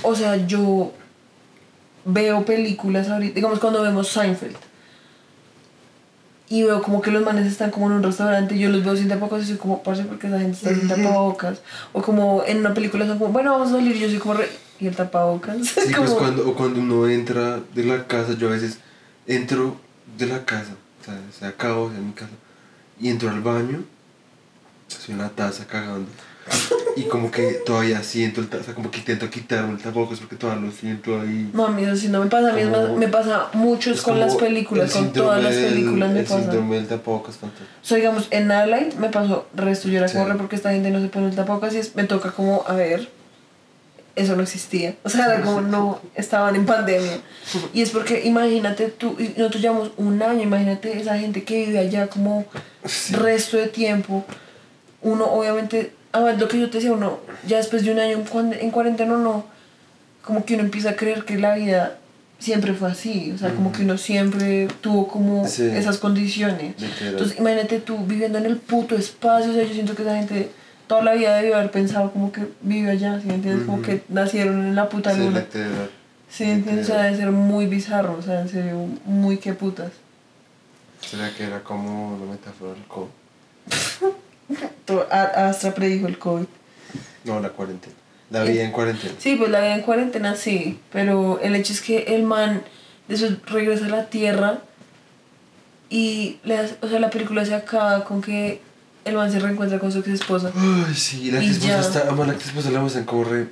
o 0.01 0.15
sea, 0.15 0.35
yo 0.47 0.91
veo 2.05 2.45
películas 2.45 3.09
ahorita, 3.09 3.35
digamos 3.35 3.59
cuando 3.59 3.81
vemos 3.81 4.07
Seinfeld. 4.09 4.57
Y 6.51 6.63
veo 6.63 6.81
como 6.81 6.99
que 6.99 7.11
los 7.11 7.23
manes 7.23 7.45
están 7.45 7.69
como 7.69 7.85
en 7.87 7.93
un 7.93 8.03
restaurante 8.03 8.55
y 8.55 8.59
yo 8.59 8.69
los 8.69 8.83
veo 8.83 8.95
sin 8.95 9.07
tapabocas 9.07 9.43
y 9.43 9.47
soy 9.47 9.57
como, 9.57 9.83
parce, 9.83 10.03
porque 10.03 10.27
esa 10.27 10.39
gente 10.39 10.57
está 10.57 10.73
sin 10.73 10.87
tapabocas. 10.87 11.59
O 11.93 12.01
como 12.01 12.43
en 12.43 12.57
una 12.57 12.73
película 12.73 13.05
son 13.05 13.19
como, 13.19 13.31
bueno, 13.31 13.51
vamos 13.51 13.69
a 13.69 13.73
salir 13.73 13.95
y 13.95 13.99
yo 13.99 14.09
soy 14.09 14.17
como, 14.17 14.33
re, 14.33 14.49
¿y 14.79 14.87
el 14.87 14.95
tapabocas? 14.95 15.57
Sí, 15.67 15.93
como, 15.93 16.07
pues 16.07 16.17
cuando, 16.17 16.49
o 16.49 16.55
cuando 16.55 16.79
uno 16.79 17.07
entra 17.07 17.59
de 17.75 17.83
la 17.83 18.07
casa, 18.07 18.33
yo 18.33 18.47
a 18.47 18.51
veces 18.51 18.79
entro 19.27 19.79
de 20.17 20.25
la 20.25 20.43
casa, 20.43 20.71
o 21.01 21.05
sea, 21.05 21.19
sea 21.37 21.49
acá 21.49 21.75
o 21.77 21.89
sea 21.89 21.99
en 21.99 22.07
mi 22.07 22.13
casa, 22.13 22.31
y 22.99 23.09
entro 23.09 23.29
al 23.29 23.41
baño, 23.41 23.83
en 25.07 25.17
la 25.17 25.29
taza 25.29 25.65
cagando, 25.65 26.07
y 26.95 27.03
como 27.03 27.31
que 27.31 27.61
todavía 27.65 28.01
siento 28.03 28.41
el 28.41 28.47
taza, 28.47 28.73
como 28.75 28.91
que 28.91 28.99
intento 28.99 29.29
quitarme 29.29 29.73
el 29.73 29.77
tapabocas 29.79 30.19
porque 30.19 30.35
todavía 30.35 30.65
lo 30.67 30.71
siento 30.71 31.19
ahí. 31.19 31.49
Mami, 31.53 31.83
eso 31.83 31.95
sí 31.95 32.07
no 32.09 32.19
me 32.23 32.27
pasa. 32.29 32.49
A 32.51 32.53
mí 32.53 32.61
Como- 32.63 32.95
me 32.97 33.07
pasa 33.07 33.47
mucho 33.53 33.91
con 34.03 34.19
las 34.19 34.35
películas, 34.35 34.95
el 34.95 35.03
con 35.05 35.13
todas 35.13 35.41
las 35.43 35.55
del- 35.55 35.69
películas 35.73 36.11
me 36.11 36.19
el 36.19 36.25
pasa. 36.25 36.41
síndrome 36.41 36.75
del 36.77 36.87
tapabocas 36.87 37.37
con 37.37 37.49
todo. 37.51 37.63
O 37.63 37.85
sea, 37.85 37.97
digamos, 37.97 38.27
en 38.31 38.47
Nightlight 38.47 38.95
me 38.95 39.09
pasó 39.09 39.47
resto, 39.55 39.87
yo 39.89 39.97
era 39.99 40.07
Sí. 40.07 40.17
corre 40.17 40.35
porque 40.35 40.55
esta 40.55 40.71
gente 40.71 40.89
no 40.91 40.99
se 41.01 41.07
pone 41.07 41.29
el 41.29 41.35
tapabocas 41.35 41.73
y 41.73 41.77
es- 41.77 41.95
me 41.95 42.03
toca 42.05 42.31
como, 42.31 42.63
a 42.67 42.73
ver, 42.73 43.09
eso 44.15 44.35
no 44.35 44.43
existía. 44.43 44.95
O 45.03 45.09
sea, 45.09 45.25
era 45.25 45.41
como 45.41 45.61
no, 45.61 46.01
estaban 46.15 46.55
en 46.55 46.65
pandemia. 46.65 47.19
Y 47.73 47.81
es 47.81 47.89
porque, 47.91 48.25
imagínate 48.25 48.87
tú, 48.87 49.15
nosotros 49.37 49.61
llevamos 49.61 49.91
un 49.97 50.21
año, 50.21 50.41
imagínate 50.43 50.99
esa 50.99 51.17
gente 51.17 51.43
que 51.43 51.65
vive 51.65 51.79
allá 51.79 52.07
como 52.07 52.45
resto 53.11 53.57
de 53.57 53.67
tiempo. 53.67 54.25
Uno, 55.01 55.25
obviamente, 55.25 55.93
a 56.11 56.19
ver, 56.19 56.39
lo 56.39 56.47
que 56.47 56.59
yo 56.59 56.69
te 56.69 56.77
decía, 56.77 56.91
uno, 56.91 57.19
ya 57.47 57.57
después 57.57 57.83
de 57.83 57.91
un 57.91 57.99
año 57.99 58.23
en 58.59 58.71
cuarentena, 58.71 59.15
no, 59.15 59.45
como 60.23 60.43
que 60.45 60.55
uno 60.55 60.63
empieza 60.63 60.91
a 60.91 60.95
creer 60.95 61.23
que 61.23 61.37
la 61.37 61.55
vida 61.55 61.97
siempre 62.39 62.73
fue 62.73 62.89
así. 62.91 63.31
O 63.33 63.37
sea, 63.37 63.49
como 63.51 63.71
que 63.71 63.83
uno 63.83 63.97
siempre 63.97 64.67
tuvo 64.81 65.07
como 65.07 65.47
Sí. 65.47 65.63
esas 65.65 65.97
condiciones. 65.97 66.75
Entonces, 67.01 67.37
imagínate 67.37 67.79
tú 67.79 67.97
viviendo 68.05 68.37
en 68.37 68.45
el 68.45 68.57
puto 68.57 68.95
espacio, 68.95 69.51
o 69.51 69.53
sea, 69.53 69.63
yo 69.63 69.73
siento 69.73 69.95
que 69.95 70.01
esa 70.03 70.15
gente 70.15 70.49
toda 70.89 71.03
la 71.03 71.13
vida 71.13 71.35
debió 71.35 71.55
haber 71.55 71.69
pensado 71.69 72.11
como 72.11 72.31
que 72.31 72.47
vive 72.61 72.89
allá, 72.89 73.21
¿sí 73.21 73.27
me 73.27 73.35
entiendes? 73.35 73.67
Como 73.67 73.83
que 73.83 74.01
nacieron 74.09 74.65
en 74.65 74.75
la 74.75 74.89
puta 74.89 75.13
luna. 75.13 75.45
Sí, 76.27 76.45
¿entiendes? 76.45 76.89
O 76.89 76.93
sea, 76.93 77.03
debe 77.03 77.15
ser 77.15 77.31
muy 77.31 77.67
bizarro, 77.67 78.17
o 78.17 78.21
sea, 78.23 78.41
en 78.41 78.49
serio, 78.49 78.87
muy 79.05 79.37
que 79.37 79.53
putas. 79.53 79.91
¿Será 80.99 81.31
que 81.35 81.43
era 81.43 81.63
como 81.63 82.15
una 82.15 82.31
metáfora 82.31 82.73
del 82.73 82.83
COVID? 82.85 83.07
Astra 85.11 85.75
predijo 85.75 86.07
el 86.07 86.17
COVID. 86.17 86.47
No, 87.23 87.39
la 87.39 87.49
cuarentena. 87.49 87.93
La 88.31 88.43
vida 88.43 88.63
en 88.63 88.71
cuarentena. 88.71 89.13
Sí, 89.19 89.35
pues 89.35 89.51
la 89.51 89.59
vida 89.59 89.75
en 89.75 89.81
cuarentena 89.83 90.35
sí, 90.35 90.79
pero 90.91 91.39
el 91.39 91.53
hecho 91.55 91.71
es 91.71 91.81
que 91.81 92.15
el 92.15 92.23
man 92.23 92.63
después 93.07 93.33
regresa 93.45 93.85
a 93.85 93.89
la 93.89 94.05
tierra 94.07 94.61
y 95.91 96.39
le 96.43 96.59
o 96.81 96.87
sea, 96.89 96.99
la 96.99 97.11
película 97.11 97.45
se 97.45 97.53
acaba 97.53 98.03
con 98.05 98.23
que 98.23 98.61
el 99.09 99.15
man 99.15 99.31
se 99.31 99.39
reencuentra 99.39 99.79
con 99.79 99.91
su 99.91 99.99
ex 99.99 100.07
esposa. 100.09 100.51
Ay, 100.55 100.93
sí, 100.95 101.31
la 101.31 101.39
ex 101.43 101.51
esposa 101.57 101.79
está. 101.81 101.99
Además, 102.07 102.27
la 102.27 102.33
ex 102.33 102.45
esposa 102.47 102.71
la 102.71 102.79
muestran 102.79 103.05
como 103.05 103.23
re. 103.25 103.47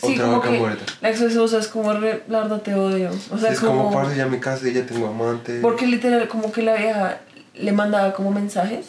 Sí, 0.00 0.12
otra 0.14 0.26
vaca 0.28 0.50
muerta. 0.50 0.84
la 1.00 1.10
ex 1.10 1.20
esposa 1.20 1.58
es 1.58 1.66
como, 1.68 1.92
re, 1.92 2.22
la 2.28 2.40
verdad 2.42 2.60
te 2.62 2.74
odio. 2.74 3.10
O 3.32 3.38
sea, 3.38 3.50
es 3.50 3.58
como, 3.60 3.84
como, 3.84 3.92
parce, 3.92 4.16
ya 4.16 4.26
me 4.26 4.38
casé, 4.38 4.72
ya 4.72 4.86
tengo 4.86 5.08
amante. 5.08 5.58
porque 5.60 5.86
literal 5.86 6.28
como 6.28 6.52
que 6.52 6.62
la 6.62 6.74
vieja 6.76 7.18
le 7.54 7.72
mandaba 7.72 8.12
como 8.14 8.30
mensajes 8.30 8.86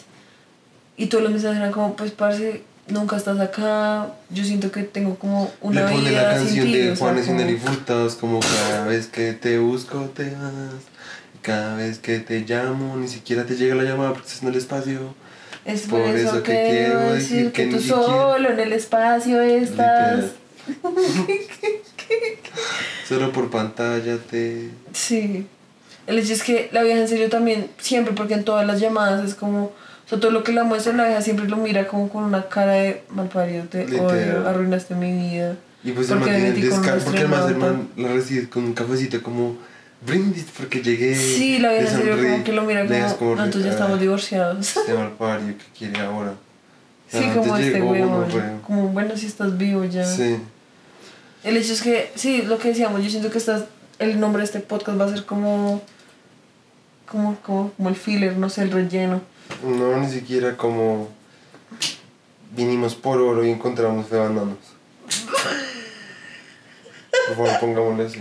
y 0.96 1.06
todos 1.06 1.24
los 1.24 1.32
mensajes 1.32 1.56
eran 1.58 1.72
como, 1.72 1.96
pues 1.96 2.12
parce, 2.12 2.62
nunca 2.86 3.16
estás 3.16 3.40
acá, 3.40 4.08
yo 4.30 4.44
siento 4.44 4.70
que 4.70 4.84
tengo 4.84 5.16
como 5.16 5.50
una 5.60 5.82
Le 5.86 5.92
pone 5.92 6.10
la 6.12 6.34
canción 6.34 6.66
ti", 6.66 6.72
de 6.74 6.90
o 6.92 6.96
sea, 6.96 7.06
Juanes 7.06 7.24
y 7.26 7.30
como- 7.30 7.40
como 8.20 8.40
cada 8.40 8.86
vez 8.86 9.06
que 9.08 9.32
te 9.32 9.58
busco 9.58 10.10
te 10.14 10.30
vas. 10.30 10.82
Cada 11.42 11.74
vez 11.76 11.98
que 11.98 12.18
te 12.20 12.40
llamo, 12.40 12.96
ni 12.96 13.08
siquiera 13.08 13.46
te 13.46 13.56
llega 13.56 13.74
la 13.74 13.82
llamada 13.84 14.10
porque 14.12 14.28
estás 14.28 14.42
en 14.42 14.50
el 14.50 14.56
espacio. 14.56 15.14
Es 15.72 15.82
por, 15.82 16.00
eso, 16.00 16.42
que, 16.42 16.68
quiero 16.70 17.12
decir 17.12 17.52
que, 17.52 17.66
tú 17.66 17.80
solo 17.80 18.50
en 18.50 18.60
el 18.60 18.72
espacio 18.72 19.40
estás. 19.40 20.32
Solo 23.08 23.32
por 23.32 23.50
pantalla 23.50 24.18
te... 24.18 24.70
Sí. 24.92 25.46
El 26.06 26.18
hecho 26.18 26.32
es 26.32 26.42
que 26.42 26.68
la 26.72 26.82
vieja 26.82 27.00
en 27.00 27.08
serio 27.08 27.28
también, 27.28 27.68
siempre, 27.78 28.14
porque 28.14 28.34
en 28.34 28.44
todas 28.44 28.66
las 28.66 28.80
llamadas 28.80 29.28
es 29.28 29.34
como... 29.34 29.64
O 29.64 30.08
sea, 30.08 30.18
todo 30.18 30.30
lo 30.30 30.42
que 30.42 30.52
la 30.52 30.64
muestra, 30.64 30.92
la 30.92 31.06
vieja 31.06 31.22
siempre 31.22 31.48
lo 31.48 31.56
mira 31.56 31.86
como 31.86 32.08
con 32.08 32.24
una 32.24 32.48
cara 32.48 32.72
de 32.72 33.02
malparido, 33.10 33.64
te 33.64 33.84
odio, 34.00 34.46
arruinaste 34.48 34.94
mi 34.94 35.12
vida. 35.12 35.56
Y 35.84 35.92
pues 35.92 36.10
el 36.10 36.18
man 36.18 36.28
tiene 36.28 36.52
descargo, 36.52 37.04
porque 37.04 37.20
además 37.20 37.48
el 37.48 37.56
man 37.56 37.88
la 37.96 38.08
recibe 38.08 38.48
con 38.48 38.64
un 38.64 38.74
cafecito 38.74 39.22
como 39.22 39.56
brindis 40.06 40.46
porque 40.56 40.82
llegué. 40.82 41.14
Sí, 41.14 41.58
la 41.58 41.76
en 41.76 41.86
serio 41.86 42.16
como 42.16 42.44
que 42.44 42.52
lo 42.52 42.62
mira 42.62 42.86
como, 43.16 43.36
nosotros 43.36 43.64
ya 43.64 43.70
estamos 43.70 44.00
divorciados. 44.00 44.76
Este 44.76 44.94
malpario 44.94 45.58
que 45.58 45.64
quiere 45.78 46.00
ahora. 46.00 46.34
Sí, 47.08 47.28
como 47.34 47.56
este 47.56 47.82
huevo. 47.82 48.26
Como, 48.66 48.88
bueno, 48.88 49.16
si 49.16 49.26
estás 49.26 49.56
vivo 49.58 49.84
ya. 49.84 50.04
Sí. 50.04 50.38
El 51.42 51.56
hecho 51.56 51.72
es 51.72 51.82
que, 51.82 52.12
sí, 52.14 52.42
lo 52.42 52.58
que 52.58 52.68
decíamos, 52.68 53.02
yo 53.02 53.10
siento 53.10 53.30
que 53.30 53.38
estás, 53.38 53.64
el 53.98 54.20
nombre 54.20 54.40
de 54.40 54.46
este 54.46 54.60
podcast 54.60 55.00
va 55.00 55.06
a 55.06 55.08
ser 55.08 55.24
como, 55.24 55.82
como, 57.06 57.34
como, 57.36 57.72
como 57.72 57.88
el 57.88 57.96
filler, 57.96 58.36
no 58.36 58.50
sé, 58.50 58.62
el 58.62 58.70
relleno. 58.70 59.22
No, 59.64 59.98
ni 59.98 60.08
siquiera 60.08 60.56
como 60.56 61.08
vinimos 62.54 62.94
por 62.94 63.20
oro 63.20 63.44
y 63.44 63.50
encontramos 63.50 64.06
fe 64.06 64.16
Por 64.16 64.56
favor, 67.36 67.60
pongámosle 67.60 68.06
así. 68.06 68.20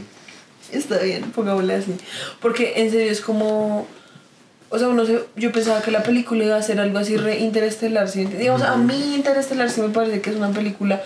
Está 0.71 0.99
bien, 0.99 1.31
pongámosle 1.31 1.75
así. 1.75 1.95
Porque 2.39 2.73
en 2.77 2.91
serio 2.91 3.11
es 3.11 3.21
como 3.21 3.87
o 4.71 4.77
sea, 4.77 4.87
uno 4.87 5.05
se, 5.05 5.23
yo 5.35 5.51
pensaba 5.51 5.81
que 5.81 5.89
la 5.89 6.03
película 6.03 6.43
iba 6.43 6.55
a 6.55 6.61
ser 6.61 6.79
algo 6.79 6.99
así 6.99 7.17
re 7.17 7.39
interestelar, 7.39 8.07
¿sí? 8.07 8.25
Digamos, 8.25 8.61
a 8.61 8.77
mí 8.77 9.15
Interestelar 9.15 9.69
sí 9.69 9.81
me 9.81 9.89
parece 9.89 10.21
que 10.21 10.29
es 10.29 10.35
una 10.35 10.51
película 10.51 11.01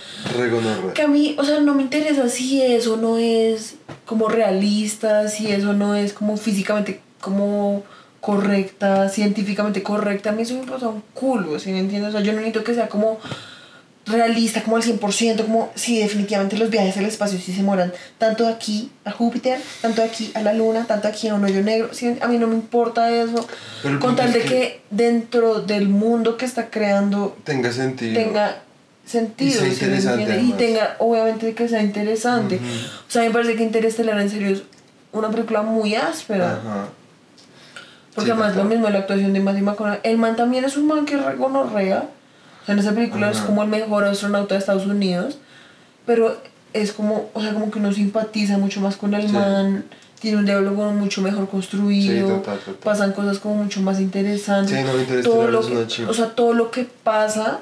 que 0.93 1.01
a 1.01 1.07
mí, 1.07 1.35
o 1.39 1.45
sea, 1.45 1.61
no 1.61 1.73
me 1.73 1.83
interesa 1.83 2.27
si 2.27 2.61
eso 2.61 2.97
no 2.97 3.17
es 3.17 3.75
como 4.05 4.27
realista, 4.27 5.29
si 5.29 5.49
eso 5.49 5.71
no 5.71 5.95
es 5.95 6.11
como 6.11 6.35
físicamente 6.35 6.99
como 7.21 7.83
correcta, 8.19 9.07
científicamente 9.07 9.81
correcta, 9.81 10.31
a 10.31 10.33
mí 10.33 10.41
eso 10.41 10.55
me 10.55 10.69
pasa 10.69 10.89
un 10.89 11.01
culo, 11.13 11.57
¿sí 11.57 11.71
me 11.71 11.79
entiendes? 11.79 12.09
O 12.09 12.11
sea, 12.11 12.21
yo 12.21 12.33
no 12.33 12.39
necesito 12.39 12.65
que 12.65 12.73
sea 12.73 12.89
como 12.89 13.19
realista 14.05 14.61
como 14.63 14.75
al 14.75 14.83
100%, 14.83 15.43
como 15.43 15.71
si 15.75 15.99
definitivamente 15.99 16.57
los 16.57 16.69
viajes 16.69 16.97
al 16.97 17.05
espacio 17.05 17.39
sí 17.39 17.53
se 17.53 17.63
moran, 17.63 17.93
tanto 18.17 18.47
aquí 18.47 18.91
a 19.05 19.11
Júpiter, 19.11 19.59
tanto 19.81 20.03
aquí 20.03 20.31
a 20.33 20.41
la 20.41 20.53
Luna, 20.53 20.85
tanto 20.85 21.07
aquí 21.07 21.29
a 21.29 21.35
un 21.35 21.45
hoyo 21.45 21.61
negro, 21.61 21.89
a 22.21 22.27
mí 22.27 22.37
no 22.37 22.47
me 22.47 22.55
importa 22.55 23.09
eso, 23.11 23.47
con 23.99 24.15
tal 24.15 24.33
de 24.33 24.41
que, 24.41 24.81
dentro 24.89 25.61
del 25.61 25.87
mundo 25.87 26.37
que 26.37 26.45
está 26.45 26.69
creando 26.69 27.37
tenga 27.43 27.71
sentido. 27.71 28.13
Tenga 28.13 28.61
sentido 29.05 29.65
y, 29.65 30.53
tenga 30.53 30.95
obviamente 30.99 31.53
que 31.53 31.67
sea 31.67 31.81
interesante. 31.81 32.59
O 33.07 33.11
sea, 33.11 33.23
me 33.23 33.31
parece 33.31 33.55
que 33.55 33.63
Interestelar 33.63 34.19
en 34.19 34.29
serio 34.29 34.49
es 34.49 34.63
una 35.11 35.29
película 35.29 35.61
muy 35.61 35.95
áspera. 35.95 36.59
Porque 38.15 38.31
además 38.31 38.55
lo 38.55 38.63
mismo 38.65 38.89
la 38.89 38.99
actuación 38.99 39.33
de 39.33 39.39
Matthew 39.39 39.63
McConaughey. 39.63 39.99
El 40.03 40.17
man 40.17 40.35
también 40.35 40.63
es 40.65 40.77
un 40.77 40.87
man 40.87 41.05
que 41.05 41.17
reconorrea 41.17 42.09
o 42.63 42.65
sea, 42.65 42.73
en 42.73 42.79
esa 42.79 42.93
película 42.93 43.29
es 43.29 43.39
como 43.39 43.61
el 43.61 43.69
mejor 43.69 44.05
astronauta 44.05 44.55
de 44.55 44.59
Estados 44.59 44.85
Unidos, 44.87 45.37
pero 46.05 46.41
es 46.71 46.93
como, 46.93 47.29
o 47.33 47.41
sea, 47.41 47.53
como 47.53 47.69
que 47.69 47.79
uno 47.79 47.91
simpatiza 47.91 48.57
mucho 48.57 48.79
más 48.79 48.95
con 48.95 49.13
el 49.13 49.29
man, 49.29 49.85
tiene 50.19 50.37
un 50.37 50.45
diálogo 50.45 50.91
mucho 50.91 51.21
mejor 51.21 51.49
construido, 51.49 52.41
pasan 52.81 53.11
cosas 53.11 53.39
como 53.39 53.55
mucho 53.55 53.81
más 53.81 53.99
interesantes. 53.99 55.23
todo 55.23 55.49
lo 55.49 55.61
que, 55.61 56.03
o 56.07 56.13
sea, 56.13 56.33
todo 56.33 56.53
lo 56.53 56.71
que 56.71 56.87
pasa 57.03 57.59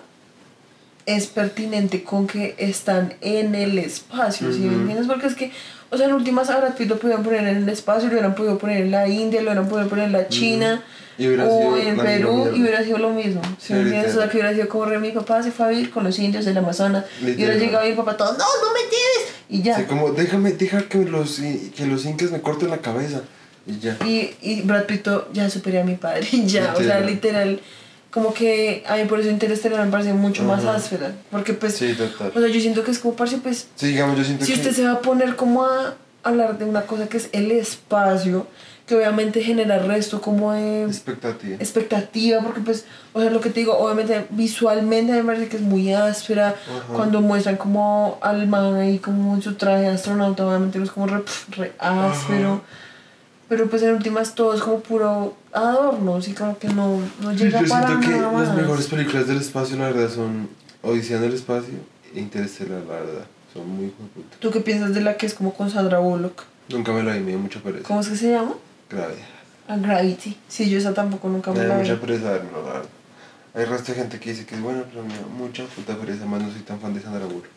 es 1.08 1.26
pertinente 1.26 2.04
con 2.04 2.28
que 2.28 2.56
están 2.60 3.16
en 3.22 3.56
el 3.56 3.80
espacio, 3.80 4.54
¿sí 4.54 4.60
me 4.60 4.76
entiendes? 4.76 5.08
Porque 5.08 5.26
es 5.26 5.36
que, 5.36 5.52
o 5.92 5.98
sea, 5.98 6.08
en 6.08 6.14
últimas 6.14 6.50
a 6.50 6.58
Brad 6.58 6.80
lo 6.80 6.98
pudieron 6.98 7.22
poner 7.22 7.42
en 7.42 7.58
el 7.58 7.70
espacio, 7.70 8.08
lo 8.08 8.14
hubieran 8.14 8.34
podido 8.34 8.58
poner 8.58 8.82
en 8.82 8.92
la 8.92 9.10
India, 9.10 9.42
lo 9.42 9.52
hubieran 9.52 9.68
podido 9.68 9.90
poner 9.90 10.06
en 10.06 10.14
la 10.14 10.28
China 10.30 10.82
o 11.20 11.78
en 11.78 11.98
Perú 11.98 12.50
y 12.56 12.62
hubiera 12.62 12.82
sido 12.82 12.98
lo 12.98 13.10
mismo. 13.10 13.42
¿sí 13.60 13.74
me 13.74 13.82
entiendes? 13.82 14.16
O 14.16 14.20
sea, 14.20 14.30
que 14.30 14.38
hubiera 14.38 14.54
sido 14.54 14.70
como 14.70 14.86
mi 14.86 15.12
papá 15.12 15.44
se 15.44 15.52
fue 15.52 15.66
a 15.66 15.70
vivir 15.70 15.92
con 15.92 16.06
los 16.06 16.18
indios 16.18 16.46
del 16.46 16.58
Amazonas 16.58 17.06
y 17.22 17.34
hubiera 17.34 17.56
llegado 17.56 17.86
mi 17.86 17.94
papá 17.94 18.16
todo, 18.16 18.32
no, 18.32 18.38
no 18.38 18.74
me 18.74 18.90
tienes. 18.90 19.34
Y 19.50 19.62
ya. 19.62 19.86
Como, 19.86 20.14
déjame, 20.14 20.54
deja 20.54 20.84
que 20.84 21.00
los, 21.00 21.42
que 21.76 21.86
los 21.86 22.06
incas 22.06 22.32
me 22.32 22.42
corten 22.42 22.70
la 22.70 22.78
cabeza. 22.78 23.24
Y 23.68 23.80
ya. 23.80 23.98
Y, 24.06 24.34
y 24.42 24.62
Brad 24.62 24.86
Pitt 24.86 25.08
ya 25.34 25.50
superé 25.50 25.82
a 25.82 25.84
mi 25.84 25.96
padre. 25.96 26.26
Y 26.32 26.46
ya, 26.48 26.74
o 26.74 26.82
sea, 26.82 27.02
literal. 27.02 27.60
Como 28.12 28.34
que 28.34 28.84
a 28.88 28.98
mí 28.98 29.06
por 29.06 29.20
eso 29.20 29.30
Interestelar 29.30 29.86
me 29.86 29.92
parece 29.92 30.14
mucho 30.14 30.44
más 30.44 30.66
áspera. 30.66 31.14
Porque 31.32 31.54
pues. 31.54 31.76
Sí, 31.78 31.94
total. 31.94 32.32
O 32.36 32.40
sea, 32.40 32.50
yo 32.50 32.60
siento 32.60 32.84
que 32.84 32.92
es 32.92 33.00
como, 33.00 33.16
parce, 33.16 33.38
pues. 33.38 33.68
Sí, 33.76 33.88
digamos, 33.88 34.18
yo 34.18 34.24
siento 34.24 34.46
si 34.46 34.54
usted 34.54 34.74
se 34.74 34.84
va 34.84 34.94
a 34.94 35.02
poner 35.02 35.36
como 35.36 35.64
a 35.64 35.96
hablar 36.24 36.58
de 36.58 36.66
una 36.66 36.84
cosa 36.84 37.08
que 37.08 37.18
es 37.18 37.30
el 37.32 37.52
espacio 37.52 38.48
que 38.86 38.96
obviamente 38.96 39.42
genera 39.42 39.80
resto 39.80 40.22
como 40.22 40.52
de 40.52 40.84
expectativa. 40.84 41.56
expectativa 41.56 42.42
porque 42.42 42.60
pues 42.62 42.86
o 43.14 43.22
sea 43.22 43.30
lo 43.30 43.40
que 43.40 43.50
te 43.50 43.62
digo 43.62 43.78
obviamente 43.78 44.26
visualmente 44.32 45.14
me 45.14 45.24
parece 45.24 45.48
que 45.48 45.58
es 45.58 45.62
muy 45.62 45.94
áspera 45.94 46.56
cuando 46.94 47.22
muestran 47.22 47.56
como 47.56 48.18
al 48.22 48.48
man 48.48 48.76
ahí 48.76 49.00
como 49.00 49.36
en 49.36 49.42
su 49.42 49.54
traje 49.54 49.84
de 49.84 49.88
astronauta 49.90 50.46
obviamente 50.46 50.82
es 50.82 50.92
como 50.92 51.08
re, 51.08 51.24
re 51.52 51.72
áspero 51.80 52.62
pero 53.52 53.68
pues 53.68 53.84
en 53.84 53.96
últimas 53.96 54.34
todo 54.34 54.54
es 54.54 54.62
como 54.62 54.80
puro 54.80 55.36
adorno 55.52 56.16
así 56.16 56.32
como 56.32 56.58
que 56.58 56.70
no, 56.70 57.02
no 57.22 57.34
llega 57.34 57.62
Yo 57.62 57.68
para 57.68 57.88
siento 57.88 58.08
que 58.08 58.16
nada 58.16 58.32
las 58.32 58.56
mejores 58.56 58.88
películas 58.88 59.28
del 59.28 59.42
espacio 59.42 59.76
la 59.76 59.92
verdad 59.92 60.10
son 60.10 60.48
Odisea 60.82 61.18
en 61.18 61.26
el 61.26 61.34
espacio 61.34 61.74
e 62.16 62.20
Interestelar 62.22 62.82
la 62.88 62.94
verdad 62.94 63.26
son 63.54 63.68
muy 63.68 63.88
puta. 63.88 64.38
¿Tú 64.40 64.52
qué 64.52 64.62
piensas 64.62 64.94
de 64.94 65.02
la 65.02 65.18
que 65.18 65.26
es 65.26 65.34
como 65.34 65.54
con 65.54 65.70
Sandra 65.70 66.00
Bullock? 66.00 66.46
Nunca 66.70 66.94
me 66.94 67.04
la 67.04 67.16
vi, 67.16 67.20
me 67.20 67.32
dio 67.32 67.40
mucha 67.40 67.60
pereza. 67.60 67.84
¿Cómo 67.84 68.00
es 68.00 68.08
que 68.08 68.16
se 68.16 68.32
llama? 68.32 68.54
Gravity. 68.90 69.22
A 69.68 69.76
Gravity. 69.76 70.38
Sí, 70.48 70.70
yo 70.70 70.78
esa 70.78 70.94
tampoco 70.94 71.28
nunca 71.28 71.52
me, 71.52 71.60
me 71.60 71.66
da 71.66 71.78
mucha 71.78 72.00
pereza 72.00 72.40
no, 72.54 72.62
la 72.66 72.74
verdad. 72.74 72.90
Hay 73.54 73.66
resto 73.66 73.92
de 73.92 73.98
gente 73.98 74.18
que 74.22 74.30
dice 74.30 74.46
que 74.46 74.56
es 74.56 74.62
buena, 74.62 74.84
pero 74.90 75.04
me 75.04 75.14
da 75.14 75.26
mucha 75.28 75.66
puta 75.66 75.98
pereza, 75.98 76.26
más 76.26 76.42
no 76.42 76.50
soy 76.50 76.62
tan 76.62 76.80
fan 76.80 76.94
de 76.94 77.02
Sandra 77.02 77.26
Bullock. 77.26 77.48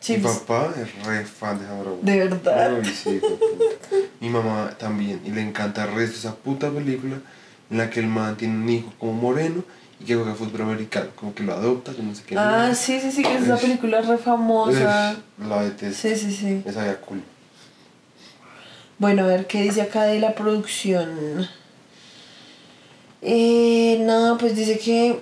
Sí, 0.00 0.16
Mi 0.16 0.22
papá 0.22 0.72
es 0.76 1.04
re 1.04 1.24
fan 1.24 1.58
de 1.58 1.66
Bullock. 1.66 2.00
¿De 2.00 2.18
verdad? 2.18 2.82
sí, 2.84 3.20
Mi 4.20 4.30
mamá 4.30 4.74
también, 4.78 5.20
y 5.24 5.30
le 5.30 5.42
encanta 5.42 5.84
el 5.84 5.94
resto 5.94 6.12
de 6.14 6.18
esa 6.18 6.34
puta 6.34 6.70
película 6.70 7.18
en 7.70 7.78
la 7.78 7.90
que 7.90 8.00
el 8.00 8.06
man 8.06 8.36
tiene 8.36 8.54
un 8.54 8.68
hijo 8.68 8.92
como 8.98 9.12
moreno 9.12 9.62
y 10.00 10.04
que 10.04 10.14
juega 10.14 10.34
fútbol 10.34 10.62
americano, 10.62 11.10
como 11.14 11.34
que 11.34 11.42
lo 11.42 11.52
adopta, 11.52 11.92
yo 11.92 12.02
no 12.02 12.14
sé 12.14 12.22
qué. 12.26 12.36
Ah, 12.38 12.74
sí, 12.74 12.98
sí, 12.98 13.12
sí, 13.12 13.22
que 13.22 13.34
es 13.34 13.42
una 13.42 13.58
película 13.58 14.00
re 14.00 14.16
famosa. 14.16 15.16
la 15.46 15.62
detesto. 15.62 16.08
Sí, 16.08 16.16
sí, 16.16 16.32
sí. 16.32 16.62
Esa 16.64 16.86
ya 16.86 16.98
cool. 17.02 17.22
Bueno, 18.98 19.24
a 19.24 19.26
ver 19.26 19.46
qué 19.46 19.62
dice 19.62 19.82
acá 19.82 20.04
de 20.04 20.18
la 20.18 20.34
producción. 20.34 21.48
Eh, 23.22 23.98
nada, 24.00 24.38
pues 24.38 24.56
dice 24.56 24.78
que. 24.78 25.20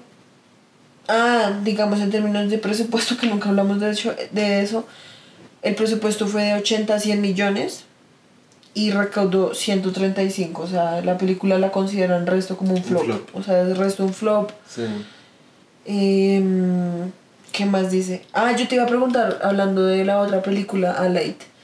Ah, 1.08 1.52
digamos 1.64 2.00
en 2.00 2.10
términos 2.10 2.50
de 2.50 2.58
presupuesto, 2.58 3.16
que 3.16 3.26
nunca 3.26 3.48
hablamos 3.48 3.80
de, 3.80 3.90
hecho, 3.90 4.14
de 4.30 4.62
eso. 4.62 4.86
El 5.62 5.74
presupuesto 5.74 6.26
fue 6.26 6.44
de 6.44 6.54
80 6.54 6.94
a 6.94 7.00
100 7.00 7.20
millones 7.20 7.84
y 8.74 8.90
recaudó 8.90 9.54
135. 9.54 10.62
O 10.62 10.66
sea, 10.66 11.00
la 11.00 11.18
película 11.18 11.58
la 11.58 11.72
consideran 11.72 12.26
resto 12.26 12.56
como 12.56 12.74
un 12.74 12.84
flop. 12.84 13.34
O 13.34 13.42
sea, 13.42 13.62
es 13.62 13.76
resto 13.76 14.04
un 14.04 14.12
flop. 14.12 14.50
Sí. 14.68 14.84
Em, 15.86 17.10
¿Qué 17.50 17.64
más 17.64 17.90
dice? 17.90 18.22
Ah, 18.34 18.54
yo 18.54 18.68
te 18.68 18.74
iba 18.74 18.84
a 18.84 18.88
preguntar, 18.88 19.40
hablando 19.42 19.84
de 19.86 20.04
la 20.04 20.20
otra 20.20 20.42
película, 20.42 20.92
A 20.92 21.08
Late 21.08 21.58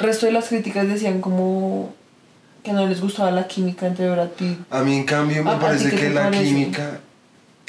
resto 0.00 0.26
de 0.26 0.32
las 0.32 0.48
críticas 0.48 0.88
decían 0.88 1.20
como 1.20 1.94
que 2.62 2.72
no 2.72 2.86
les 2.86 3.00
gustaba 3.00 3.30
la 3.30 3.46
química 3.46 3.86
entre 3.86 4.10
Brad 4.10 4.28
Pitt. 4.28 4.58
A 4.70 4.82
mí 4.82 4.96
en 4.96 5.04
cambio 5.04 5.44
me 5.44 5.56
parece 5.56 5.94
que 5.94 6.10
la 6.10 6.30
química 6.30 7.00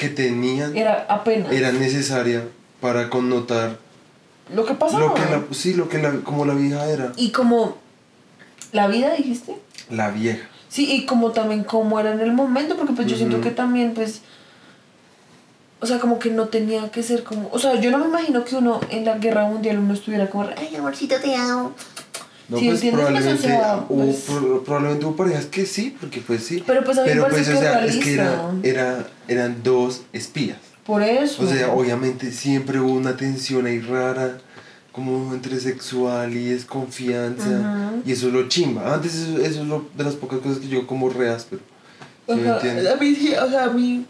que 0.02 0.10
tenían 0.10 0.76
era 0.76 1.06
apenas 1.08 1.52
era 1.52 1.72
necesaria 1.72 2.48
para 2.80 3.12
connotar 3.12 3.78
lo 4.52 4.66
que 4.66 4.74
pasaba. 4.74 5.06
Lo 5.06 5.14
que 5.14 5.22
la, 5.22 5.44
sí, 5.52 5.76
lo 5.76 5.88
que 5.88 6.00
la, 6.00 6.12
como 6.24 6.44
la 6.44 6.56
vieja 6.56 6.90
era. 6.90 7.14
Y 7.16 7.30
como 7.30 7.78
la 8.72 8.88
vida 8.88 9.14
dijiste? 9.14 9.56
La 9.92 10.10
vieja. 10.10 10.46
Sí, 10.70 10.92
y 10.92 11.06
como 11.06 11.32
también 11.32 11.64
como 11.64 12.00
era 12.00 12.12
en 12.12 12.20
el 12.20 12.34
momento, 12.34 12.76
porque 12.76 12.94
pues 12.94 13.08
yo 13.08 13.16
siento 13.16 13.42
que 13.42 13.52
también 13.52 13.94
pues 13.94 14.22
o 15.82 15.88
sea, 15.88 16.00
como 16.00 16.20
que 16.20 16.30
no 16.30 16.48
tenía 16.48 16.90
que 16.92 17.02
ser 17.02 17.24
como. 17.24 17.50
O 17.52 17.60
sea, 17.60 17.76
yo 17.80 17.90
no 17.90 17.98
me 17.98 18.06
imagino 18.06 18.44
que 18.46 18.56
uno 18.56 18.80
en 18.90 19.04
la 19.04 19.18
guerra 19.18 19.46
mundial 19.46 19.80
uno 19.80 19.94
estuviera 19.94 20.30
como, 20.30 20.48
ay, 20.56 20.76
amorcito, 20.76 21.16
te 21.20 21.36
amo. 21.36 21.74
No, 22.52 22.60
pues 22.60 22.82
probablemente, 22.82 23.60
pues 23.88 24.26
probablemente 24.66 25.06
hubo 25.06 25.16
parejas 25.16 25.46
que 25.46 25.66
sí, 25.66 25.96
porque 25.98 26.20
pues 26.20 26.44
sí. 26.44 26.62
Pero 26.68 26.84
pues 26.84 26.98
a 26.98 27.04
mí 27.04 27.08
Pero 27.10 27.30
pues, 27.30 27.48
o 27.48 27.58
sea, 27.58 27.86
es 27.86 27.96
que 27.96 28.16
era, 28.16 28.52
era, 28.62 29.08
eran 29.30 29.64
dos 29.64 30.02
espías. 30.12 30.58
Por 30.86 31.02
eso. 31.02 31.44
O 31.44 31.48
sea, 31.48 31.72
obviamente 31.72 32.30
siempre 32.34 32.82
hubo 32.82 32.92
una 32.92 33.16
tensión 33.16 33.68
ahí 33.68 33.80
rara, 33.80 34.40
como 34.92 35.34
entre 35.34 35.62
sexual 35.62 36.36
y 36.36 36.50
desconfianza. 36.50 37.94
Y 38.06 38.12
eso 38.12 38.28
es 38.28 38.34
lo 38.34 38.50
chimba. 38.50 38.96
Antes 38.96 39.16
eso, 39.16 39.38
eso 39.38 39.62
es 39.62 39.68
lo, 39.68 39.86
de 39.96 40.04
las 40.04 40.16
pocas 40.16 40.40
cosas 40.40 40.58
que 40.58 40.68
yo 40.68 40.86
como 40.86 41.10
reas, 41.10 41.48
pero. 41.50 41.62
¿sí 42.28 42.34
o, 42.34 42.60
sea, 42.60 42.94
a 42.94 42.96
mí, 42.98 43.18
o 43.42 43.50
sea, 43.50 43.64
a 43.64 43.70
mí 43.70 44.06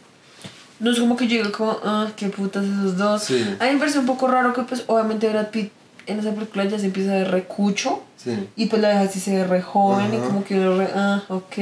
No 0.80 0.92
es 0.92 1.00
como 1.00 1.16
que 1.16 1.28
diga 1.28 1.52
como, 1.52 1.78
ah, 1.84 2.08
qué 2.16 2.30
putas 2.30 2.66
esos 2.66 2.98
dos. 2.98 3.24
Sí. 3.24 3.56
A 3.60 3.66
mí 3.66 3.74
me 3.74 3.78
parece 3.78 4.00
un 4.00 4.08
poco 4.08 4.28
raro 4.28 4.52
que 4.52 4.64
pues 4.64 4.84
obviamente 4.88 5.30
Brad 5.30 5.52
Pitt 5.52 5.72
en 6.12 6.20
esa 6.20 6.32
película 6.34 6.66
ya 6.66 6.78
se 6.80 6.86
empieza 6.88 7.12
a 7.12 7.16
ver 7.16 7.32
recucho. 7.32 8.02
Sí. 8.18 8.48
Y 8.56 8.68
pues 8.68 8.82
la 8.82 8.90
deja 8.90 9.02
así 9.02 9.20
se 9.20 9.36
ve 9.36 9.46
re 9.46 9.62
joven 9.62 10.14
y 10.14 10.18
como 10.18 10.44
que 10.44 10.56
uno 10.60 10.78
re, 10.78 10.88
ah, 10.96 11.24
ok, 11.30 11.56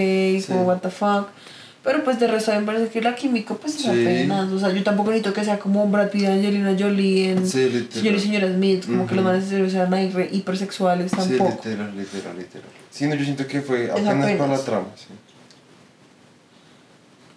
como 0.47 0.63
what 0.63 0.79
the 0.79 0.89
fuck. 0.89 1.27
Pero 1.81 2.03
pues 2.03 2.19
de 2.19 2.27
resto 2.27 2.51
a 2.51 2.55
mí 2.55 2.59
me 2.61 2.65
parece 2.65 2.89
que 2.91 3.01
la 3.01 3.15
química 3.15 3.53
pues 3.53 3.75
es 3.75 3.81
Sí. 3.83 3.89
apenas. 3.89 4.51
O 4.51 4.59
sea, 4.59 4.69
yo 4.71 4.83
tampoco 4.83 5.11
necesito 5.11 5.33
que 5.33 5.45
sea 5.45 5.57
como 5.57 5.87
Brad 5.87 6.09
Pitt 6.09 6.25
Angelina 6.25 6.75
Jolie 6.77 7.31
en 7.31 7.47
Sí. 7.47 7.87
Señor 7.89 8.15
y 8.15 8.19
Señora 8.19 8.47
Smith, 8.53 8.85
como 8.85 9.07
que 9.07 9.15
los 9.15 9.23
manes 9.23 9.45
sean 9.71 9.93
ahí 9.93 10.09
re 10.09 10.27
hipersexuales 10.31 11.11
Sí, 11.11 11.17
tampoco. 11.17 11.61
literal, 11.63 11.95
literal, 11.97 12.37
literal. 12.37 12.67
Sí, 12.91 13.07
no, 13.07 13.15
yo 13.15 13.23
siento 13.23 13.47
que 13.47 13.61
fue 13.61 13.85
Es 13.85 13.91
apenas, 13.91 14.13
para 14.13 14.25
apenas. 14.33 14.49
la 14.59 14.65
trama, 14.65 14.87
sí. 14.97 15.05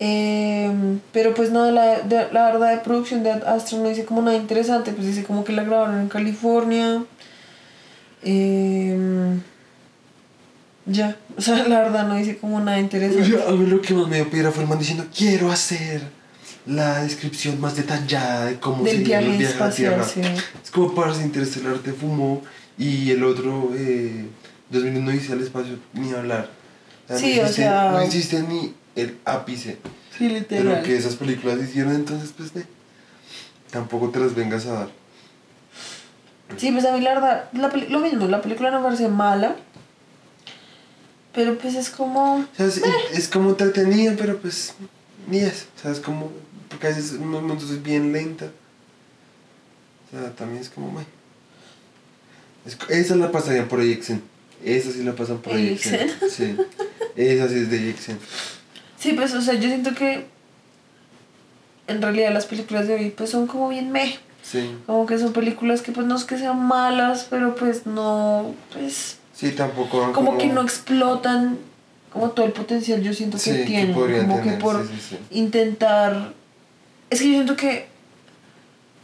Em, 0.05 0.99
pero 1.13 1.33
pues 1.33 1.53
nada, 1.53 1.71
la, 1.71 2.01
de- 2.01 2.33
la 2.33 2.47
verdad 2.51 2.71
de 2.73 2.79
producción 2.79 3.23
de 3.23 3.31
Ad 3.31 3.45
Astra 3.47 3.79
no 3.79 3.89
dice 3.89 4.05
como 4.05 4.21
nada 4.21 4.37
interesante, 4.37 4.91
pues 4.93 5.07
dice 5.07 5.23
como 5.23 5.45
que 5.45 5.53
la 5.53 5.63
grabaron 5.63 6.01
en 6.01 6.09
California. 6.09 7.05
Em, 8.25 9.41
ya, 10.87 11.17
o 11.37 11.41
sea, 11.41 11.67
la 11.69 11.81
verdad 11.83 12.07
no 12.09 12.15
dice 12.17 12.37
como 12.39 12.61
nada 12.61 12.79
interesante. 12.81 13.43
A 13.47 13.51
mí 13.53 13.67
lo 13.67 13.81
que 13.81 13.95
más 13.95 14.09
me 14.09 14.17
dio 14.17 14.29
piedra 14.31 14.51
fue 14.51 14.65
el 14.65 14.69
man 14.69 14.79
diciendo, 14.79 15.07
quiero 15.17 15.51
hacer 15.53 16.03
la 16.67 17.03
descripción 17.03 17.61
más 17.61 17.77
detallada 17.77 18.47
de 18.47 18.59
cómo 18.59 18.85
Del 18.85 18.99
sería 18.99 19.19
viaje 19.21 19.33
el 19.35 19.39
viaje 19.39 19.63
a 19.63 19.67
la 19.67 19.73
Tierra. 19.73 20.05
sí. 20.05 20.21
Es 20.65 20.71
como 20.71 20.95
para 20.95 21.15
Interestelar 21.23 21.79
te 21.79 21.93
fumó 21.93 22.43
y 22.79 23.11
el 23.11 23.23
otro, 23.25 23.71
eh, 23.77 24.27
2001 24.71 25.11
dice 25.13 25.33
al 25.33 25.43
espacio, 25.43 25.75
ni 25.93 26.13
hablar. 26.13 26.49
Sí, 27.09 27.35
no 27.37 27.43
o 27.43 27.45
existe, 27.45 27.53
sea- 27.63 27.91
No 27.93 28.01
existe 28.01 28.43
ni 28.43 28.75
el 28.97 29.19
ápice 29.25 29.79
Sí, 30.17 30.29
de 30.29 30.65
lo 30.65 30.83
que 30.83 30.97
esas 30.97 31.17
películas 31.17 31.59
hicieron, 31.61 31.95
entonces 31.95 32.33
pues 32.37 32.53
ve, 32.53 32.67
tampoco 33.71 34.11
te 34.11 34.21
las 34.21 34.35
vengas 34.35 34.67
a 34.67 34.73
dar. 34.73 34.89
Sí, 36.59 36.71
pues 36.71 36.85
a 36.85 36.93
mí 36.93 37.01
la 37.01 37.15
verdad, 37.15 37.49
la 37.55 37.69
lo 37.69 38.01
mismo, 38.01 38.29
la 38.29 38.43
película 38.43 38.71
no 38.71 38.83
parece 38.83 39.09
mala. 39.09 39.57
Pero 41.35 41.57
pues 41.57 41.75
es 41.75 41.89
como... 41.89 42.37
O 42.41 42.47
sea, 42.55 42.67
es, 43.13 43.29
como 43.29 43.51
entretenida, 43.51 44.15
pero 44.19 44.39
pues 44.39 44.75
ni 45.29 45.39
es. 45.39 45.67
O 45.77 45.81
sea, 45.81 45.91
es 45.91 46.01
como. 46.01 46.31
Porque 46.69 46.89
a 46.89 46.91
veces 46.91 47.13
en 47.13 47.23
unos 47.23 47.43
momentos 47.43 47.71
es 47.71 47.83
bien 47.83 48.13
lenta. 48.13 48.51
O 50.07 50.11
sea, 50.11 50.31
también 50.33 50.61
es 50.61 50.69
como. 50.69 50.93
meh. 50.93 51.07
Es 52.67 52.77
esa 52.91 53.17
la 53.17 53.33
pasarían 53.33 53.67
por 53.67 53.81
AXN. 53.81 54.21
Esa 54.63 54.93
sí 54.93 55.03
la 55.03 55.15
pasan 55.15 55.39
por. 55.39 55.55
AXN. 55.55 56.31
Sí. 56.31 56.55
Esa 57.17 57.49
sí 57.49 57.55
es 57.55 57.71
de 57.71 57.91
AXN. 57.91 58.19
Sí, 59.03 59.15
pues, 59.15 59.35
o 59.35 59.41
sea, 59.43 59.55
yo 59.55 59.69
siento 59.69 59.95
que 59.95 60.27
en 61.89 62.01
realidad 62.01 62.33
las 62.33 62.47
películas 62.47 62.87
de 62.87 62.95
hoy 62.95 63.11
pues 63.11 63.31
son 63.31 63.49
como 63.49 63.69
bien 63.69 63.91
meh. 63.91 64.17
Sí. 64.45 64.77
Como 64.87 65.07
que 65.07 65.19
son 65.19 65.33
películas 65.33 65.83
que 65.83 65.91
pues 65.91 66.07
no 66.07 66.15
es 66.17 66.23
que 66.25 66.39
sean 66.39 66.65
malas, 66.65 67.27
pero 67.29 67.57
pues 67.57 67.85
no, 67.85 68.55
pues 68.73 69.19
Sí, 69.35 69.51
tampoco 69.53 70.13
como 70.13 70.39
que 70.39 70.47
no 70.47 70.63
explotan 70.63 71.59
como 72.13 72.31
todo 72.31 72.47
el 72.47 72.53
potencial 72.53 73.03
yo 73.03 73.13
siento 73.13 73.39
que 73.39 73.43
Sí, 73.43 73.65
tienen. 73.67 73.93
como 73.93 74.07
tener, 74.07 74.43
que 74.43 74.51
por 74.53 74.87
sí, 74.87 75.19
intentar... 75.31 76.33
Es 77.11 77.21
que 77.21 77.27
yo 77.27 77.33
siento 77.35 77.57
que... 77.57 77.87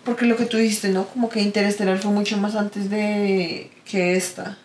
Porque 0.05 0.27
lo 0.27 0.37
que 0.37 0.45
tú 0.45 0.59
dijiste, 0.59 0.91
¿no? 0.91 1.07
Como 1.07 1.29
que 1.29 1.41
Interestelar 1.41 1.99
fue 1.99 2.13
mucho 2.13 2.37
más 2.37 2.55
antes 2.55 2.89
de 2.89 3.71
que 3.85 4.15
esta. 4.17 4.59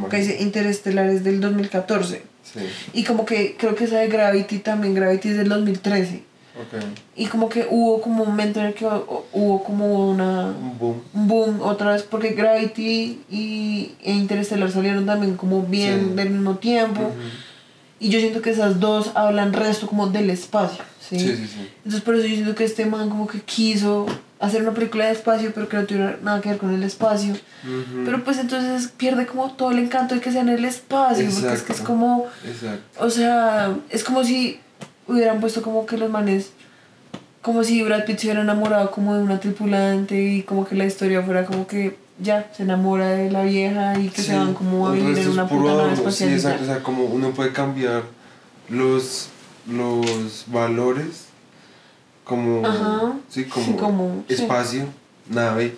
Porque 0.00 0.18
dice 0.18 0.42
Interestelar 0.42 1.06
es 1.06 1.24
del 1.24 1.40
2014. 1.40 2.22
Sí. 2.52 2.60
Y 2.92 3.04
como 3.04 3.24
que 3.24 3.56
creo 3.58 3.74
que 3.74 3.84
esa 3.84 3.98
de 3.98 4.08
Gravity 4.08 4.58
también, 4.58 4.94
Gravity 4.94 5.28
es 5.28 5.36
del 5.36 5.48
2013. 5.48 6.22
Ok. 6.58 6.82
Y 7.14 7.26
como 7.26 7.48
que 7.48 7.66
hubo 7.70 8.00
como 8.00 8.24
un 8.24 8.30
momento 8.30 8.58
en 8.58 8.66
el 8.66 8.74
que 8.74 8.84
hu- 8.84 9.22
hubo 9.32 9.62
como 9.62 10.10
una, 10.10 10.46
Un 10.48 10.76
boom. 10.78 11.02
un 11.14 11.28
boom 11.28 11.60
otra 11.62 11.92
vez, 11.92 12.02
porque 12.02 12.30
Gravity 12.30 13.20
y, 13.30 13.92
e 14.02 14.12
Interstellar 14.12 14.70
salieron 14.70 15.06
también 15.06 15.36
como 15.36 15.62
bien 15.62 16.08
Sí. 16.10 16.14
del 16.16 16.30
mismo 16.30 16.56
tiempo. 16.56 17.00
Ujú. 17.02 17.12
Y 18.00 18.10
yo 18.10 18.20
siento 18.20 18.42
que 18.42 18.50
esas 18.50 18.78
dos 18.78 19.10
hablan 19.14 19.52
resto 19.52 19.86
como 19.86 20.06
del 20.08 20.30
espacio, 20.30 20.84
¿sí? 21.00 21.18
Sí, 21.18 21.36
sí, 21.36 21.46
sí. 21.48 21.70
Entonces 21.78 22.02
por 22.02 22.14
eso 22.14 22.26
yo 22.26 22.34
siento 22.34 22.54
que 22.54 22.64
este 22.64 22.86
man 22.86 23.08
como 23.08 23.26
que 23.26 23.40
quiso 23.40 24.06
hacer 24.38 24.62
una 24.62 24.72
película 24.72 25.06
de 25.06 25.12
espacio, 25.12 25.50
pero 25.52 25.68
que 25.68 25.76
no 25.76 25.84
tuviera 25.84 26.18
nada 26.22 26.40
que 26.40 26.50
ver 26.50 26.58
con 26.58 26.72
el 26.72 26.82
espacio. 26.84 27.34
Pero 28.04 28.22
pues 28.22 28.38
entonces 28.38 28.92
pierde 28.96 29.26
como 29.26 29.52
todo 29.52 29.72
el 29.72 29.78
encanto 29.78 30.14
de 30.14 30.20
que 30.20 30.30
sea 30.30 30.42
en 30.42 30.48
el 30.48 30.64
espacio, 30.64 31.28
porque 31.30 31.54
es 31.54 31.62
que 31.62 31.72
es 31.72 31.80
como... 31.80 32.26
Exacto. 32.46 33.04
O 33.04 33.10
sea, 33.10 33.76
es 33.90 34.04
como 34.04 34.22
si 34.22 34.60
hubieran 35.08 35.40
puesto 35.40 35.62
como 35.62 35.86
que 35.86 35.96
los 35.96 36.10
manes, 36.10 36.50
como 37.42 37.64
si 37.64 37.82
Brad 37.82 38.04
Pitt 38.04 38.18
se 38.18 38.26
hubiera 38.26 38.42
enamorado 38.42 38.90
como 38.92 39.16
de 39.16 39.22
una 39.22 39.40
tripulante 39.40 40.22
y 40.22 40.42
como 40.42 40.66
que 40.66 40.76
la 40.76 40.86
historia 40.86 41.22
fuera 41.22 41.44
como 41.44 41.66
que 41.66 41.96
ya 42.20 42.50
se 42.56 42.64
enamora 42.64 43.08
de 43.10 43.30
la 43.30 43.42
vieja 43.44 43.98
y 43.98 44.08
que 44.08 44.22
se 44.22 44.32
Sí, 44.32 44.36
van 44.36 44.54
como 44.54 44.88
a 44.88 44.92
vivir 44.92 45.16
en 45.18 45.28
una 45.28 45.48
puta 45.48 45.74
nave 45.74 45.92
espacial. 45.92 46.30
Sí, 46.30 46.34
exacto. 46.36 46.62
O 46.62 46.66
sea, 46.66 46.82
como 46.82 47.04
uno 47.04 47.30
puede 47.30 47.52
cambiar 47.52 48.02
los, 48.68 49.28
los 49.70 50.44
valores 50.48 51.26
como, 52.24 52.66
Ajá. 52.66 53.12
sí, 53.28 53.44
como, 53.44 53.66
Sí, 53.66 53.72
como- 53.74 54.24
sí. 54.28 54.34
espacio, 54.34 54.84
nave, 55.30 55.74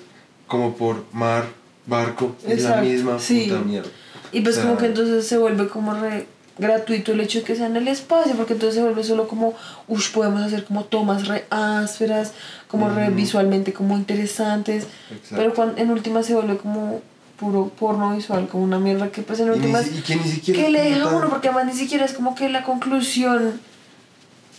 como 0.47 0.75
por 0.75 1.05
mar, 1.12 1.45
barco, 1.87 2.35
es 2.47 2.62
la 2.65 2.81
misma 2.81 3.19
sí. 3.19 3.47
puta 3.49 3.61
mierda. 3.61 3.89
Y 4.33 4.41
pues 4.41 4.57
O 4.57 4.61
sea, 4.61 4.69
como 4.69 4.79
que 4.81 4.87
entonces 4.87 5.27
se 5.27 5.39
vuelve 5.39 5.69
como 5.69 5.93
re 5.95 6.27
gratuito 6.61 7.12
el 7.12 7.20
hecho 7.20 7.39
de 7.41 7.45
que 7.45 7.57
sea 7.57 7.66
en 7.66 7.77
el 7.77 7.89
espacio, 7.89 8.35
porque 8.37 8.53
entonces 8.53 8.77
se 8.77 8.82
vuelve 8.82 9.03
solo 9.03 9.27
como, 9.27 9.55
uff, 9.89 10.11
podemos 10.11 10.43
hacer 10.43 10.65
como 10.65 10.85
tomas 10.85 11.27
re 11.27 11.47
ásperas, 11.51 12.32
como 12.69 12.89
re 12.91 13.11
visualmente 13.11 13.73
como 13.73 13.97
interesantes, 13.97 14.87
Exacto. 15.11 15.37
pero 15.37 15.55
cuando, 15.55 15.81
en 15.81 15.91
última 15.91 16.23
se 16.23 16.35
vuelve 16.35 16.57
como 16.59 17.01
puro 17.39 17.69
porno 17.78 18.15
visual, 18.15 18.47
como 18.49 18.65
una 18.65 18.78
mierda 18.78 19.11
que 19.11 19.23
pues 19.23 19.41
en 19.41 19.47
y, 19.47 19.51
ni 19.51 19.57
últimas 19.57 19.87
y 19.87 20.03
que 20.03 20.16
ni 20.16 20.24
siquiera 20.24 20.61
que 20.62 20.69
le 20.70 20.82
deja 20.82 21.05
tan- 21.05 21.15
uno, 21.15 21.31
porque 21.31 21.49
además 21.49 21.66
ni 21.73 21.73
siquiera 21.81 22.05
es 22.05 22.12
como 22.12 22.35
que 22.35 22.49
la 22.51 22.62
conclusión 22.62 23.59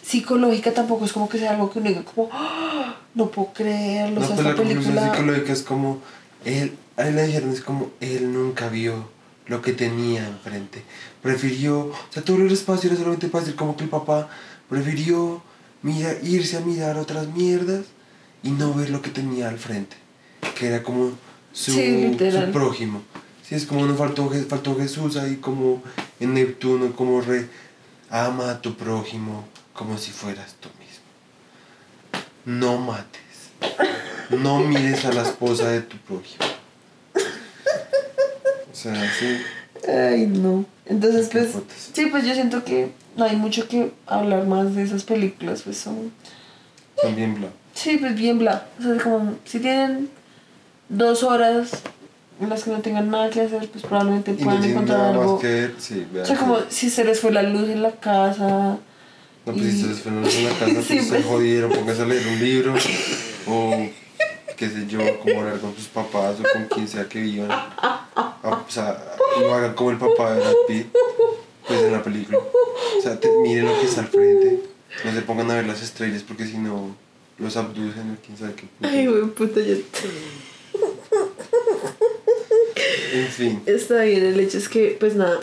psicológica 0.03 0.71
tampoco 0.73 1.05
es 1.05 1.13
como 1.13 1.29
que 1.29 1.37
sea 1.37 1.51
algo 1.51 1.69
que 1.71 1.79
uno 1.79 1.89
diga 1.89 2.03
como, 2.03 2.29
"Ah, 2.31 2.95
no 3.13 3.27
puedo 3.29 3.53
creerlo, 3.53 4.19
No, 4.19 4.25
o 4.25 4.27
sea, 4.27 4.35
pues 4.35 4.45
la 4.45 4.51
esta 4.51 4.63
película... 4.63 5.11
psicológica 5.13 5.53
es 5.53 5.61
como, 5.61 5.99
él, 6.43 6.73
le 6.97 7.27
dijeron, 7.27 7.51
es 7.51 7.61
como, 7.61 7.91
él 7.99 8.33
nunca 8.33 8.67
vio 8.69 9.09
lo 9.47 9.61
que 9.61 9.73
tenía 9.73 10.27
enfrente. 10.27 10.83
Prefirió, 11.21 11.87
o 11.87 11.95
sea, 12.09 12.23
todo 12.23 12.37
el 12.37 12.51
espacio 12.51 12.89
era 12.89 12.97
solamente 12.97 13.27
para 13.27 13.43
decir 13.43 13.57
como 13.57 13.75
que 13.75 13.83
el 13.83 13.89
papá 13.89 14.29
prefirió 14.69 15.41
mira, 15.81 16.13
irse 16.21 16.57
a 16.57 16.61
mirar 16.61 16.97
otras 16.97 17.27
mierdas 17.27 17.85
y 18.43 18.51
no 18.51 18.73
ver 18.73 18.89
lo 18.89 19.01
que 19.01 19.09
tenía 19.09 19.49
al 19.49 19.57
frente, 19.57 19.95
que 20.57 20.67
era 20.67 20.83
como 20.83 21.11
su, 21.53 21.71
Sí, 21.71 22.17
su 22.17 22.51
prójimo. 22.51 23.01
Sí, 23.43 23.55
es 23.55 23.65
como 23.65 23.85
no 23.85 23.95
faltó, 23.95 24.31
faltó 24.47 24.77
Jesús 24.77 25.17
ahí 25.17 25.37
como 25.37 25.83
en 26.19 26.33
Neptuno, 26.33 26.95
como 26.95 27.21
re, 27.21 27.47
ama 28.09 28.51
a 28.51 28.61
tu 28.61 28.75
prójimo 28.75 29.45
como 29.73 29.97
si 29.97 30.11
fueras 30.11 30.55
tú 30.59 30.69
mismo. 30.79 31.03
No 32.45 32.77
mates. 32.77 33.21
No 34.29 34.59
mires 34.59 35.05
a 35.05 35.11
la 35.11 35.23
esposa 35.23 35.69
de 35.69 35.81
tu 35.81 35.97
prójimo. 35.97 36.50
O 38.89 38.93
sea, 38.95 39.11
sí. 39.19 39.37
Ay, 39.87 40.25
no. 40.27 40.65
Entonces, 40.85 41.29
pues, 41.31 41.49
sí, 41.93 42.07
pues 42.07 42.25
yo 42.25 42.33
siento 42.33 42.63
que 42.63 42.89
no 43.15 43.25
hay 43.25 43.35
mucho 43.35 43.67
que 43.67 43.91
hablar 44.07 44.45
más 44.47 44.75
de 44.75 44.83
esas 44.83 45.03
películas, 45.03 45.61
pues 45.63 45.77
son, 45.77 46.11
Son 47.01 47.15
bien 47.15 47.35
bla. 47.35 47.47
sí, 47.73 47.97
pues 47.97 48.15
bien 48.15 48.39
bla. 48.39 48.65
O 48.79 48.83
sea, 48.83 48.97
como 49.01 49.35
si 49.45 49.59
tienen 49.59 50.09
dos 50.89 51.23
horas 51.23 51.71
en 52.41 52.49
las 52.49 52.63
que 52.63 52.71
no 52.71 52.79
tengan 52.79 53.09
nada 53.11 53.29
que 53.29 53.41
hacer, 53.41 53.67
pues 53.69 53.83
probablemente 53.83 54.31
Y 54.31 54.43
puedan 54.43 54.63
encontrar 54.63 54.97
nada 54.97 55.11
algo. 55.11 55.33
más 55.33 55.41
que. 55.41 55.71
Sí, 55.79 56.05
O 56.21 56.25
sea, 56.25 56.37
como 56.37 56.57
si 56.69 56.89
se 56.89 57.05
les 57.05 57.19
fue 57.19 57.31
la 57.31 57.43
luz 57.43 57.69
en 57.69 57.83
la 57.83 57.91
casa. 57.91 58.77
No, 59.45 59.53
pues 59.53 59.65
y- 59.65 59.71
si 59.71 59.77
ustedes 59.85 59.99
fueron 60.01 60.25
a 60.25 60.27
la 60.27 60.49
casa, 60.59 60.73
pues 60.73 60.85
Sí, 60.87 60.99
se 60.99 61.09
pues. 61.09 61.25
jodieron, 61.25 61.71
pónganse 61.71 62.01
a 62.01 62.05
leer 62.05 62.27
un 62.27 62.39
libro. 62.39 62.73
O 63.47 63.87
qué 64.61 64.69
sé 64.69 64.85
yo, 64.87 64.99
como 65.21 65.39
hablar 65.39 65.59
con 65.59 65.75
sus 65.75 65.87
papás 65.87 66.35
o 66.39 66.43
con 66.53 66.65
quien 66.65 66.87
sea 66.87 67.09
que 67.09 67.19
vivan. 67.19 67.49
Ah, 67.49 68.07
O 68.43 68.71
sea, 68.71 69.03
no 69.39 69.53
hagan 69.55 69.73
como 69.73 69.89
el 69.89 69.97
papá 69.97 70.33
de 70.35 70.39
Brad 70.41 70.53
Pitt, 70.67 70.87
pues 71.67 71.81
en 71.81 71.91
la 71.91 72.03
película. 72.03 72.37
O 72.37 73.01
sea, 73.01 73.19
te- 73.19 73.27
miren 73.41 73.65
lo 73.65 73.79
que 73.79 73.87
está 73.87 74.01
al 74.01 74.07
frente. 74.07 74.63
No 75.03 75.11
se 75.13 75.21
pongan 75.23 75.49
a 75.49 75.55
ver 75.55 75.65
las 75.65 75.81
estrellas 75.81 76.21
porque 76.21 76.45
si 76.45 76.57
no 76.59 76.95
los 77.39 77.57
abducen 77.57 78.11
o 78.11 78.17
quién 78.23 78.37
sabe 78.37 78.53
qué. 78.53 78.67
puta. 78.67 78.87
Ay, 78.89 79.07
güey, 79.07 79.23
puta, 79.31 79.59
ya. 79.61 79.75
En 83.13 83.27
fin. 83.27 83.61
Está 83.65 84.03
bien, 84.03 84.23
el 84.23 84.39
hecho 84.39 84.57
es 84.59 84.69
que, 84.69 84.95
pues 84.99 85.15
nada, 85.15 85.39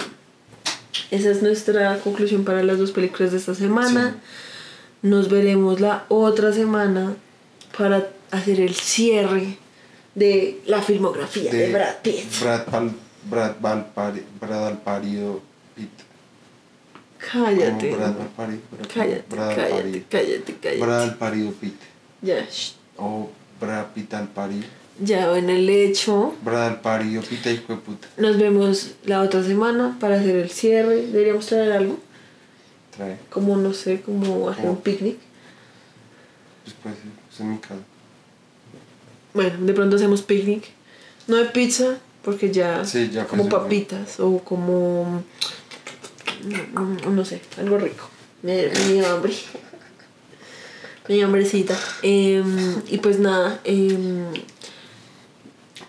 esa 1.10 1.30
es 1.30 1.42
nuestra 1.42 1.98
conclusión 1.98 2.44
para 2.44 2.62
las 2.62 2.78
dos 2.78 2.92
películas 2.92 3.32
de 3.32 3.38
esta 3.38 3.54
semana. 3.54 4.16
Nos 5.02 5.28
veremos 5.28 5.80
la 5.80 6.04
otra 6.08 6.52
semana 6.52 7.14
para 7.76 8.08
hacer 8.30 8.60
el 8.60 8.74
cierre 8.74 9.56
de 10.14 10.60
la 10.66 10.82
filmografía 10.82 11.50
de, 11.52 11.72
Brad 11.72 11.96
Pitt. 12.02 12.40
Brad, 12.40 12.64
Pal, 12.66 12.90
Brad, 13.30 13.56
Valpari- 13.60 14.24
Brad 14.40 14.66
Alparido 14.68 15.40
Pitt. 15.74 15.90
Cállate. 17.18 17.94
Brad 17.94 18.16
mal 18.16 18.28
parido. 18.36 18.60
pero 18.70 18.88
Cállate, 18.94 19.24
Brad 19.34 19.54
cállate, 19.56 19.74
parido. 19.82 20.04
cállate, 20.08 20.56
cállate. 20.60 20.80
Brad 20.80 21.02
al 21.02 21.14
parido 21.16 21.52
Pete. 21.52 21.86
Ya. 22.22 22.46
O 22.96 23.30
Brad 23.60 23.86
Pita 23.94 24.18
al 24.18 24.28
parido. 24.28 24.64
ya 25.00 25.36
en 25.36 25.50
el 25.50 25.68
hecho. 25.68 26.34
Brad 26.42 26.66
al 26.68 26.80
parido 26.80 27.22
Pita 27.22 27.50
hijo 27.50 27.72
de 27.74 27.78
puta. 27.80 28.08
Nos 28.16 28.38
vemos 28.38 28.92
la 29.04 29.20
otra 29.22 29.42
semana 29.42 29.96
para 30.00 30.16
hacer 30.20 30.36
el 30.36 30.50
cierre. 30.50 31.06
Deberíamos 31.06 31.46
traer 31.46 31.72
algo. 31.72 31.98
Trae. 32.96 33.18
Como, 33.30 33.56
no 33.56 33.72
sé, 33.74 34.00
como 34.00 34.48
hacer 34.48 34.66
un 34.66 34.80
picnic. 34.80 35.18
Pues 36.64 36.76
pues 36.82 36.94
sí, 37.02 37.08
pues 37.28 37.40
en 37.40 37.50
mi 37.52 37.58
casa. 37.58 37.74
Bueno, 39.34 39.58
de 39.60 39.72
pronto 39.72 39.96
hacemos 39.96 40.22
picnic. 40.22 40.64
No 41.26 41.36
de 41.36 41.46
pizza, 41.46 41.98
porque 42.24 42.50
ya. 42.50 42.84
Sí, 42.84 43.10
ya 43.10 43.26
Como 43.26 43.48
papitas 43.48 44.20
o 44.20 44.38
como. 44.38 45.22
No, 46.72 47.10
no 47.10 47.24
sé, 47.24 47.40
algo 47.58 47.78
rico. 47.78 48.08
Me 48.42 48.68
me 48.68 48.92
dio 48.92 49.06
hambre. 49.08 49.34
Me 51.08 51.14
dio 51.14 51.26
hambrecita. 51.26 51.76
Em, 52.02 52.82
y 52.88 52.98
pues 52.98 53.18
nada. 53.18 53.60
em, 53.64 54.26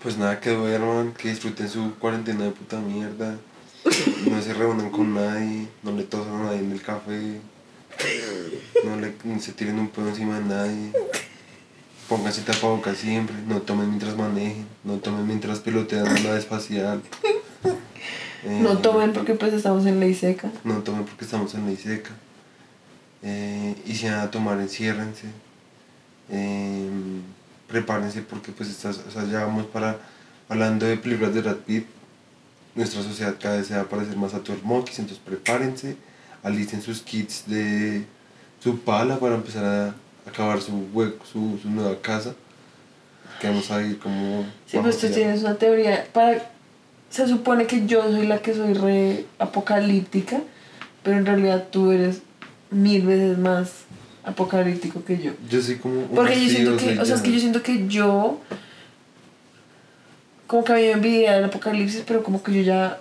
Pues 0.01 0.17
nada, 0.17 0.39
que 0.39 0.51
duerman, 0.51 1.13
que 1.13 1.29
disfruten 1.29 1.69
su 1.69 1.93
cuarentena 1.95 2.45
de 2.45 2.51
puta 2.51 2.79
mierda. 2.79 3.37
No 4.25 4.41
se 4.41 4.53
reúnan 4.53 4.89
con 4.91 5.13
nadie, 5.13 5.67
no 5.83 5.91
le 5.91 6.03
tosan 6.03 6.35
a 6.35 6.43
nadie 6.45 6.59
en 6.59 6.71
el 6.71 6.81
café. 6.81 7.41
No 8.83 8.95
le 8.97 9.13
se 9.41 9.51
tiren 9.53 9.77
un 9.79 9.89
pedo 9.89 10.07
encima 10.09 10.39
de 10.39 10.45
nadie. 10.45 10.91
Pónganse 12.09 12.41
tapabocas 12.41 12.97
siempre, 12.97 13.35
no 13.47 13.61
tomen 13.61 13.87
mientras 13.87 14.17
manejen, 14.17 14.65
no 14.83 14.95
tomen 14.95 15.27
mientras 15.27 15.59
pilotean 15.59 16.07
una 16.07 16.19
nave 16.19 16.39
espacial. 16.39 17.01
Eh, 18.43 18.59
no 18.61 18.79
tomen 18.79 19.13
porque 19.13 19.35
pues 19.35 19.53
estamos 19.53 19.85
en 19.85 19.99
ley 19.99 20.15
seca. 20.15 20.51
No 20.63 20.79
tomen 20.79 21.05
porque 21.05 21.25
estamos 21.25 21.53
en 21.53 21.67
ley 21.67 21.77
seca. 21.77 22.09
Eh, 23.21 23.75
y 23.85 23.93
si 23.93 24.07
van 24.07 24.21
a 24.21 24.31
tomar, 24.31 24.59
enciérrense. 24.59 25.27
Eh, 26.31 26.89
prepárense 27.67 28.21
porque 28.23 28.51
pues 28.51 28.83
o 28.83 28.93
sea, 28.93 29.25
ya 29.25 29.45
vamos 29.45 29.67
para, 29.67 29.97
hablando 30.49 30.85
de 30.85 30.97
películas 30.97 31.33
de 31.33 31.41
Brad 31.41 31.57
Pitt, 31.57 31.85
nuestra 32.75 33.03
sociedad 33.03 33.35
cada 33.39 33.57
vez 33.57 33.67
se 33.67 33.75
va 33.75 33.81
a 33.81 33.89
parecer 33.89 34.17
más 34.17 34.33
a 34.33 34.41
Monkeys, 34.63 34.99
entonces 34.99 35.23
prepárense, 35.23 35.95
alisten 36.43 36.81
sus 36.81 37.01
kits 37.01 37.43
de 37.45 38.05
su 38.63 38.79
pala 38.79 39.19
para 39.19 39.35
empezar 39.35 39.65
a 39.65 39.95
acabar 40.27 40.61
su 40.61 40.87
hueco, 40.93 41.25
su, 41.25 41.59
su 41.61 41.69
nueva 41.69 41.95
casa. 42.01 42.33
Que 43.39 43.47
vamos 43.47 43.71
a 43.71 43.81
ir 43.81 43.99
como... 43.99 44.45
Sí, 44.65 44.77
pues 44.81 44.97
tú 44.97 45.07
tienes 45.07 45.41
una 45.41 45.55
teoría. 45.55 46.05
Para, 46.11 46.51
se 47.09 47.27
supone 47.27 47.67
que 47.67 47.85
yo 47.85 48.03
soy 48.03 48.27
la 48.27 48.39
que 48.41 48.53
soy 48.53 48.73
re 48.73 49.25
apocalíptica, 49.39 50.41
pero 51.03 51.17
en 51.17 51.25
realidad 51.25 51.67
tú 51.71 51.91
eres 51.91 52.21
mil 52.69 53.05
veces 53.05 53.37
más 53.37 53.71
apocalíptico 54.23 55.03
que 55.03 55.17
yo. 55.17 55.31
Yo 55.49 55.61
soy 55.61 55.77
como... 55.77 56.01
un 56.01 56.09
Porque 56.09 56.41
yo 56.41 56.49
siento 56.49 56.77
que, 56.77 56.99
o 56.99 57.05
sea, 57.05 57.15
es 57.15 57.21
que 57.21 57.31
yo 57.31 57.39
siento 57.39 57.63
que 57.63 57.87
yo, 57.87 58.39
como 60.45 60.63
que 60.63 60.73
a 60.73 60.75
mí 60.75 60.81
me 60.81 60.91
envidia 60.91 61.37
el 61.37 61.45
apocalipsis, 61.45 62.03
pero 62.05 62.23
como 62.23 62.43
que 62.43 62.53
yo 62.53 62.61
ya 62.61 62.99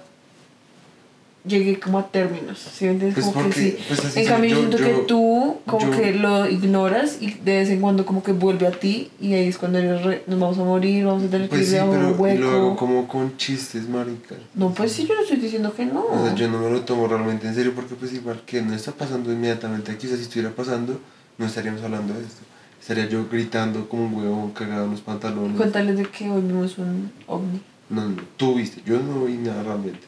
llegué 1.48 1.80
como 1.80 1.98
a 1.98 2.06
términos, 2.08 2.58
¿sí 2.58 2.86
entiendes? 2.86 3.14
Pues 3.14 3.26
como 3.26 3.44
porque, 3.44 3.54
que 3.54 3.70
sí. 3.72 3.78
pues 3.88 4.16
en 4.16 4.26
cambio, 4.26 4.50
yo, 4.50 4.56
siento 4.58 4.78
yo- 4.78 4.84
que 4.84 4.92
tú 5.08 5.56
como 5.66 5.90
yo- 5.90 5.98
que 5.98 6.12
lo 6.14 6.48
ignoras 6.48 7.18
y 7.20 7.32
de 7.32 7.56
vez 7.58 7.70
en 7.70 7.80
cuando 7.80 8.04
como 8.06 8.22
que 8.22 8.32
vuelve 8.32 8.66
a 8.66 8.70
ti 8.70 9.10
y 9.20 9.32
ahí 9.34 9.48
es 9.48 9.58
cuando 9.58 9.78
eres 9.78 10.02
re- 10.04 10.22
nos 10.26 10.38
vamos 10.38 10.58
a 10.58 10.64
morir, 10.64 11.04
vamos 11.06 11.24
a 11.24 11.26
tener 11.28 11.48
que 11.48 11.56
Pues 11.56 11.72
ir 11.72 11.78
sí, 11.80 11.86
pero 11.90 12.08
un 12.14 12.20
hueco. 12.20 12.34
y 12.36 12.38
lo 12.38 12.50
hago 12.50 12.76
como 12.76 13.08
con 13.08 13.36
chistes, 13.36 13.88
marica. 13.88 14.36
No, 14.54 14.72
pues 14.74 14.92
sí, 14.92 15.06
yo 15.06 15.14
no 15.14 15.22
estoy 15.22 15.38
diciendo 15.38 15.72
que 15.74 15.86
no. 15.86 16.04
O 16.04 16.24
sea, 16.24 16.34
yo 16.34 16.48
no 16.48 16.58
me 16.60 16.70
lo 16.70 16.82
tomo 16.82 17.08
realmente 17.08 17.48
en 17.48 17.54
serio 17.54 17.72
porque 17.74 17.94
pues 17.94 18.12
igual 18.12 18.42
que 18.46 18.62
no 18.62 18.74
está 18.74 18.92
pasando 18.92 19.32
inmediatamente 19.32 19.90
aquí, 19.90 20.06
o 20.06 20.10
sea, 20.10 20.16
si 20.18 20.24
estuviera 20.24 20.50
pasando, 20.54 21.00
no 21.38 21.46
estaríamos 21.46 21.82
hablando 21.82 22.14
de 22.14 22.20
esto. 22.20 22.42
Estaría 22.80 23.06
yo 23.08 23.26
gritando 23.30 23.88
como 23.88 24.04
un 24.06 24.14
huevón 24.14 24.50
cagado 24.52 24.84
en 24.86 24.92
los 24.92 25.00
pantalones. 25.02 25.56
Cuéntales 25.56 25.98
de 25.98 26.04
que 26.06 26.30
hoy 26.30 26.40
vimos 26.40 26.78
un 26.78 27.10
ovni. 27.26 27.60
No, 27.90 28.06
no, 28.08 28.16
tú 28.36 28.54
viste, 28.54 28.82
yo 28.86 28.98
no 29.00 29.24
vi 29.24 29.34
nada 29.34 29.62
realmente. 29.62 30.00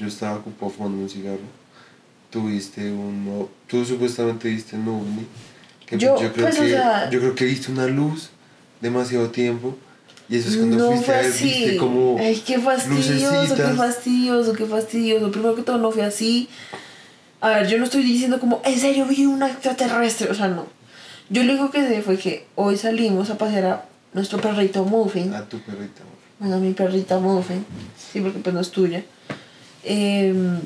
Yo 0.00 0.06
estaba 0.06 0.36
ocupado 0.38 0.70
fumando 0.72 1.02
un 1.02 1.08
cigarro. 1.10 1.38
Tú 2.30 2.46
viste 2.48 2.90
un... 2.90 3.28
o- 3.38 3.48
Tú 3.68 3.84
supuestamente 3.84 4.48
viste 4.48 4.76
un 4.76 4.88
ovni. 4.88 5.26
Que 5.84 5.98
Yo, 5.98 6.14
creo 6.16 6.32
pues, 6.32 6.58
o 6.58 6.62
que, 6.62 6.70
sea- 6.70 7.10
yo 7.10 7.20
creo 7.20 7.34
que 7.34 7.44
viste 7.44 7.70
una 7.70 7.86
luz 7.86 8.30
demasiado 8.80 9.28
tiempo. 9.30 9.76
Y 10.28 10.36
eso 10.36 10.48
es 10.48 10.56
cuando 10.56 10.76
no 10.78 10.86
fuiste 10.86 11.04
fue 11.06 11.14
a 11.14 11.18
ver, 11.22 11.30
así. 11.30 11.44
viste 11.44 11.76
como... 11.76 12.16
Ay, 12.18 12.42
qué 12.46 12.58
fastidioso, 12.58 13.30
qué 13.30 13.36
lucecitas. 13.42 13.76
fastidioso, 13.76 14.52
qué 14.54 14.64
fastidioso. 14.64 15.30
Primero 15.30 15.54
que 15.56 15.62
todo, 15.62 15.76
no 15.78 15.90
fue 15.90 16.04
así. 16.04 16.48
A 17.42 17.48
ver, 17.50 17.68
yo 17.68 17.78
no 17.78 17.84
estoy 17.84 18.02
diciendo 18.04 18.38
como, 18.40 18.62
en 18.64 18.78
serio 18.78 19.06
vi 19.06 19.26
un 19.26 19.42
extraterrestre. 19.42 20.30
O 20.30 20.34
sea, 20.34 20.48
no. 20.48 20.66
Yo 21.30 21.42
lo 21.44 21.52
único 21.52 21.70
que 21.70 21.86
sé 21.86 22.00
fue 22.02 22.16
que 22.16 22.46
hoy 22.54 22.76
salimos 22.78 23.28
a 23.30 23.36
pasear 23.38 23.64
a 23.66 23.84
nuestro 24.14 24.40
perrito 24.40 24.84
Muffin. 24.84 25.34
A 25.34 25.44
tu 25.48 25.58
perrita, 25.60 26.02
amor. 26.02 26.14
Bueno, 26.38 26.56
a 26.56 26.58
mi 26.58 26.72
perrita 26.72 27.18
Muffin. 27.18 27.66
Sí, 28.12 28.20
porque 28.20 28.38
pues 28.38 28.54
no 28.54 28.60
es 28.60 28.70
tuya. 28.70 29.04
Em, 29.84 30.60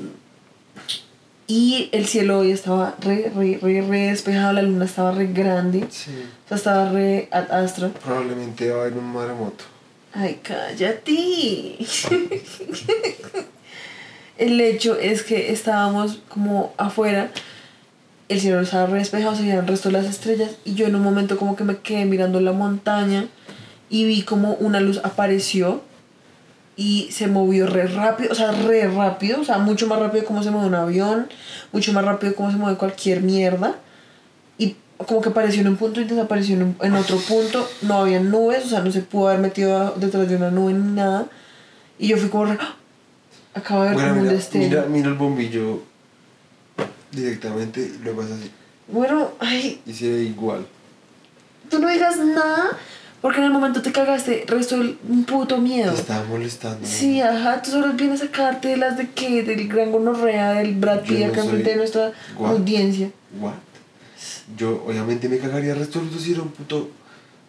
y 1.47 1.89
el 1.93 2.07
cielo 2.07 2.39
hoy 2.39 2.51
estaba 2.53 2.97
re, 3.01 3.31
re, 3.35 3.59
re, 3.61 3.83
re 3.83 4.01
despejado. 4.09 4.53
La 4.55 4.63
luna 4.63 4.85
estaba 4.87 5.13
re 5.13 5.27
grande. 5.27 5.87
Sí. 5.91 6.11
O 6.45 6.49
sea, 6.49 6.57
estaba 6.57 6.91
re 6.91 7.29
ad 7.31 7.51
astra. 7.51 7.89
Probablemente 7.89 8.71
va 8.71 8.79
a 8.79 8.81
haber 8.83 8.95
un 8.95 9.13
maremoto. 9.13 9.65
Ay, 10.13 10.41
cállate. 10.43 11.77
El 14.39 14.61
hecho 14.61 14.97
es 14.99 15.23
que 15.23 15.53
estábamos 15.53 16.21
como 16.29 16.73
afuera, 16.77 17.31
el 18.29 18.41
cielo 18.41 18.61
estaba 18.61 18.87
re 18.87 18.99
despejado, 18.99 19.37
se 19.37 19.43
veían 19.43 19.59
el 19.59 19.67
resto 19.67 19.91
de 19.91 19.93
las 19.93 20.07
estrellas 20.07 20.51
y 20.65 20.75
yo 20.75 20.87
en 20.87 20.97
un 20.97 21.03
momento 21.03 21.37
como 21.37 21.55
que 21.55 21.63
me 21.63 21.77
quedé 21.79 22.05
mirando 22.05 22.41
la 22.41 22.53
montaña 22.53 23.27
y 23.91 24.05
vi 24.07 24.23
como 24.23 24.55
una 24.55 24.81
luz 24.81 25.01
apareció 25.05 25.83
y 26.77 27.09
se 27.13 27.27
movió 27.29 27.67
re 27.67 27.87
rápido, 27.87 28.33
o 28.33 28.35
sea, 28.35 28.51
re 28.53 28.89
rápido, 28.89 29.41
o 29.41 29.45
sea, 29.45 29.59
mucho 29.59 29.87
más 29.87 29.99
rápido 29.99 30.25
como 30.25 30.43
se 30.43 30.51
mueve 30.51 30.67
un 30.69 30.75
avión, 30.75 31.29
mucho 31.73 31.93
más 31.93 32.05
rápido 32.05 32.35
como 32.35 32.51
se 32.51 32.57
mueve 32.57 32.77
cualquier 32.77 33.21
mierda 33.23 33.77
y 34.59 34.77
como 35.07 35.21
que 35.21 35.29
apareció 35.29 35.61
en 35.61 35.69
un 35.69 35.77
punto 35.77 36.01
y 36.01 36.05
desapareció 36.05 36.57
en, 36.57 36.63
un- 36.63 36.77
en 36.83 36.95
otro 36.95 37.17
punto, 37.19 37.69
no 37.83 37.99
había 37.99 38.19
nubes, 38.21 38.65
o 38.67 38.69
sea, 38.69 38.81
no 38.81 38.91
se 38.91 39.03
pudo 39.03 39.29
haber 39.29 39.41
metido 39.41 39.93
detrás 39.97 40.29
de 40.29 40.37
una 40.37 40.51
nube 40.51 40.73
ni 40.73 40.93
nada 40.95 41.27
y 41.99 42.09
yo 42.09 42.17
fui 42.17 42.29
como 42.29 42.47
re, 42.47 42.59
¡ah! 42.61 42.75
acabo 43.55 43.83
de 43.83 43.89
ver 43.91 43.95
Bueno, 43.95 44.09
como 44.11 44.21
un 44.23 44.27
mira, 44.27 44.37
destello. 44.37 44.69
mira, 44.69 44.87
mira 44.87 45.09
el 45.09 45.15
bombillo 45.15 45.83
directamente 47.13 47.81
y 47.81 48.03
luego 48.03 48.23
vas 48.23 48.31
así. 48.33 48.51
Bueno, 48.89 49.31
ay, 49.39 49.81
Y 49.87 49.93
se 49.93 50.11
ve 50.11 50.23
igual. 50.25 50.67
tú 51.71 51.79
no 51.79 51.89
digas 51.89 52.19
nada 52.19 52.77
porque 53.25 53.39
en 53.39 53.47
el 53.47 53.53
momento 53.53 53.81
te 53.81 53.91
cagaste, 53.91 54.45
resto 54.47 54.77
un 54.77 55.25
puto 55.25 55.57
miedo. 55.57 55.95
Te 55.95 56.01
estaba 56.03 56.25
molestando. 56.25 56.87
Sí, 56.87 57.23
ajá, 57.23 57.63
tú 57.63 57.71
solo 57.71 57.95
vienes 57.95 58.21
a 58.21 58.27
sacarte 58.27 58.69
de 58.69 58.77
las 58.77 58.99
de 58.99 59.13
qué, 59.13 59.43
del 59.43 59.67
gran 59.67 59.93
gonorrea, 59.93 60.53
del 60.53 60.75
Brad 60.75 61.01
Pitt 61.05 61.25
acá 61.25 61.43
frente 61.43 61.71
de 61.71 61.77
nuestra 61.77 62.13
What? 62.37 62.51
audiencia. 62.51 63.11
What? 63.41 63.55
Yo 64.59 64.85
obviamente 64.87 65.31
me 65.31 65.39
cagaría 65.39 65.73
el 65.73 65.79
resto 65.79 66.01
de 66.01 66.11
los 66.11 66.29
era 66.29 66.43
un 66.43 66.51
puto 66.51 66.91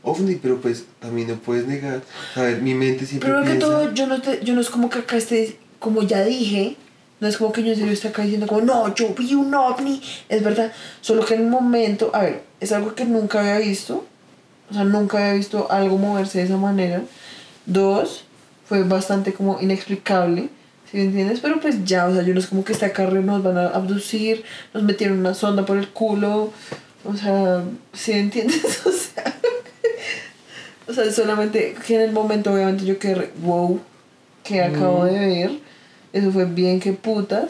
ovni, 0.02 0.35
pero 0.35 0.61
pues 0.61 0.85
también 1.02 1.27
no 1.27 1.35
puedes 1.35 1.68
negar. 1.68 2.02
A 2.38 2.41
ver, 2.43 2.61
mi 2.61 2.73
mente 2.73 3.06
siempre 3.06 3.30
que 3.30 3.41
piensa... 3.41 3.60
todo, 3.60 3.93
yo 3.93 4.07
no, 4.07 4.22
te, 4.22 4.39
yo 4.45 4.56
no 4.56 4.61
es 4.61 4.69
como 4.69 4.89
que 4.89 4.99
acá 4.99 5.18
esté, 5.18 5.60
como 5.80 6.03
ya 6.03 6.23
dije, 6.23 6.77
no 7.19 7.27
es 7.27 7.35
como 7.35 7.52
que 7.52 7.64
yo 7.64 7.73
en 7.73 7.80
serio 7.80 7.91
esté 7.91 8.07
acá 8.07 8.22
diciendo 8.22 8.47
como, 8.47 8.61
no, 8.61 8.95
yo 8.95 9.14
vi 9.14 9.34
un 9.34 9.53
ovni, 9.53 10.02
es 10.30 10.41
verdad. 10.41 10.72
Solo 11.02 11.26
que 11.26 11.34
en 11.34 11.41
el 11.41 11.47
momento, 11.49 12.11
a 12.14 12.22
ver, 12.22 12.43
es 12.61 12.72
algo 12.72 12.95
que 12.95 13.03
nunca 13.03 13.41
había 13.41 13.57
visto, 13.57 14.06
o 14.69 14.73
sea, 14.73 14.83
nunca 14.83 15.17
había 15.17 15.33
visto 15.33 15.71
algo 15.71 15.97
moverse 15.97 16.39
de 16.39 16.45
esa 16.45 16.57
manera. 16.57 17.03
Dos, 17.65 18.25
fue 18.67 18.83
bastante 18.83 19.33
como 19.33 19.59
inexplicable, 19.61 20.49
¿sí 20.89 20.97
me 20.97 21.03
entiendes? 21.03 21.39
Pero 21.39 21.59
pues 21.59 21.83
ya, 21.85 22.07
o 22.07 22.13
sea, 22.13 22.23
yo 22.23 22.33
no 22.33 22.39
es 22.39 22.47
como 22.47 22.63
que 22.63 22.73
esta 22.73 22.91
carrera 22.91 23.21
nos 23.21 23.43
van 23.43 23.57
a 23.57 23.67
abducir, 23.67 24.43
nos 24.73 24.83
metieron 24.83 25.19
una 25.19 25.33
sonda 25.33 25.65
por 25.65 25.77
el 25.77 25.89
culo, 25.89 26.51
o 27.03 27.15
sea, 27.15 27.63
¿sí 27.93 28.11
me 28.13 28.19
entiendes? 28.19 28.81
O 28.85 28.91
sea... 28.91 29.35
O 30.87 30.93
sea, 30.93 31.11
solamente 31.11 31.75
que 31.85 31.95
en 31.95 32.01
el 32.01 32.11
momento 32.11 32.53
obviamente 32.53 32.85
yo 32.85 32.99
quedé, 32.99 33.31
wow, 33.41 33.79
que 34.43 34.61
acabo 34.61 35.05
de 35.05 35.19
ver. 35.19 35.51
Eso 36.13 36.31
fue 36.31 36.45
bien 36.45 36.79
que 36.79 36.93
putas. 36.93 37.49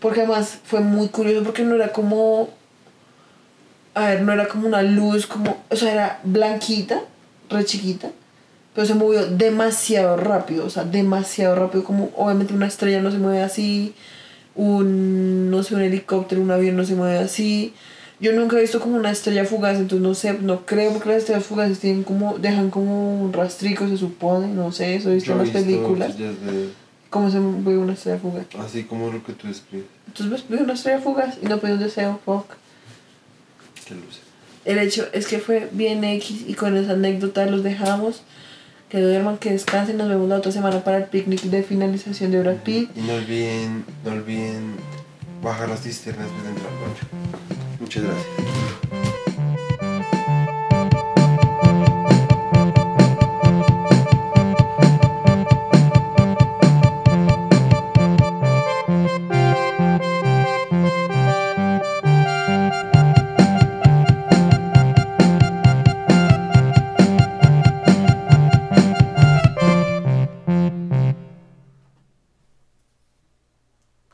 Porque 0.00 0.20
además 0.20 0.58
fue 0.64 0.80
muy 0.80 1.08
curioso 1.08 1.44
porque 1.44 1.64
no 1.64 1.74
era 1.74 1.92
como... 1.92 2.50
A 3.94 4.08
ver, 4.08 4.22
no 4.22 4.32
era 4.32 4.48
como 4.48 4.66
una 4.66 4.82
luz, 4.82 5.26
como... 5.26 5.62
O 5.70 5.76
sea, 5.76 5.92
era 5.92 6.20
blanquita, 6.24 7.00
re 7.50 7.64
chiquita. 7.64 8.10
Pero 8.74 8.86
se 8.86 8.94
movió 8.94 9.24
demasiado 9.26 10.16
rápido, 10.16 10.66
o 10.66 10.70
sea, 10.70 10.84
demasiado 10.84 11.54
rápido. 11.54 11.84
Como 11.84 12.10
obviamente 12.16 12.52
una 12.54 12.66
estrella 12.66 13.00
no 13.00 13.10
se 13.12 13.18
mueve 13.18 13.42
así. 13.42 13.94
Un, 14.56 15.50
no 15.50 15.62
sé, 15.62 15.74
un 15.74 15.82
helicóptero, 15.82 16.40
un 16.40 16.50
avión 16.50 16.76
no 16.76 16.84
se 16.84 16.94
mueve 16.94 17.18
así. 17.18 17.72
Yo 18.20 18.32
nunca 18.32 18.56
he 18.56 18.60
visto 18.60 18.80
como 18.80 18.96
una 18.96 19.10
estrella 19.10 19.44
fugaz, 19.44 19.76
entonces 19.78 20.00
no 20.00 20.14
sé, 20.14 20.34
no 20.40 20.64
creo 20.64 20.92
porque 20.92 21.08
las 21.08 21.18
estrellas 21.18 21.44
fugaces 21.44 21.80
tienen 21.80 22.04
como, 22.04 22.38
dejan 22.38 22.70
como 22.70 23.20
un 23.20 23.32
rastrico, 23.32 23.88
se 23.88 23.96
supone, 23.96 24.46
no 24.48 24.70
sé, 24.70 24.94
eso 24.94 25.10
he 25.10 25.14
visto 25.14 25.32
en 25.32 25.38
las 25.38 25.48
películas. 25.64 26.16
de- 26.18 26.68
¿Cómo 27.10 27.30
se 27.30 27.38
ve 27.40 27.76
una 27.76 27.92
estrella 27.92 28.18
fugaz? 28.18 28.46
Así 28.58 28.84
como 28.84 29.10
lo 29.10 29.22
que 29.22 29.32
tú 29.34 29.48
escribes. 29.48 29.86
Entonces 30.06 30.30
ves, 30.30 30.44
vi 30.48 30.62
una 30.64 30.72
estrella 30.74 31.00
fugaz 31.00 31.36
y 31.42 31.46
no 31.46 31.58
pedí 31.58 31.72
un 31.72 31.78
deseo, 31.80 32.18
fuck. 32.24 32.46
El 34.64 34.78
hecho 34.78 35.06
es 35.12 35.26
que 35.26 35.38
fue 35.38 35.68
bien 35.72 36.04
X 36.04 36.44
y 36.46 36.54
con 36.54 36.76
esa 36.76 36.92
anécdota 36.92 37.46
los 37.46 37.62
dejamos. 37.62 38.22
Que 38.88 39.00
duerman, 39.00 39.38
que 39.38 39.50
descansen. 39.50 39.96
Nos 39.96 40.08
vemos 40.08 40.28
la 40.28 40.36
otra 40.36 40.52
semana 40.52 40.84
para 40.84 40.98
el 40.98 41.04
picnic 41.04 41.42
de 41.42 41.62
finalización 41.62 42.30
de 42.30 42.40
Brad 42.40 42.58
Pitt. 42.58 42.90
Y 42.96 43.00
no 43.00 43.14
olviden, 43.14 43.84
no 44.04 44.12
olviden 44.12 44.76
bajar 45.42 45.68
las 45.68 45.82
cisternas 45.82 46.28
de 46.28 46.34
baño. 46.34 47.24
Muchas 47.80 48.04
gracias. 48.04 48.63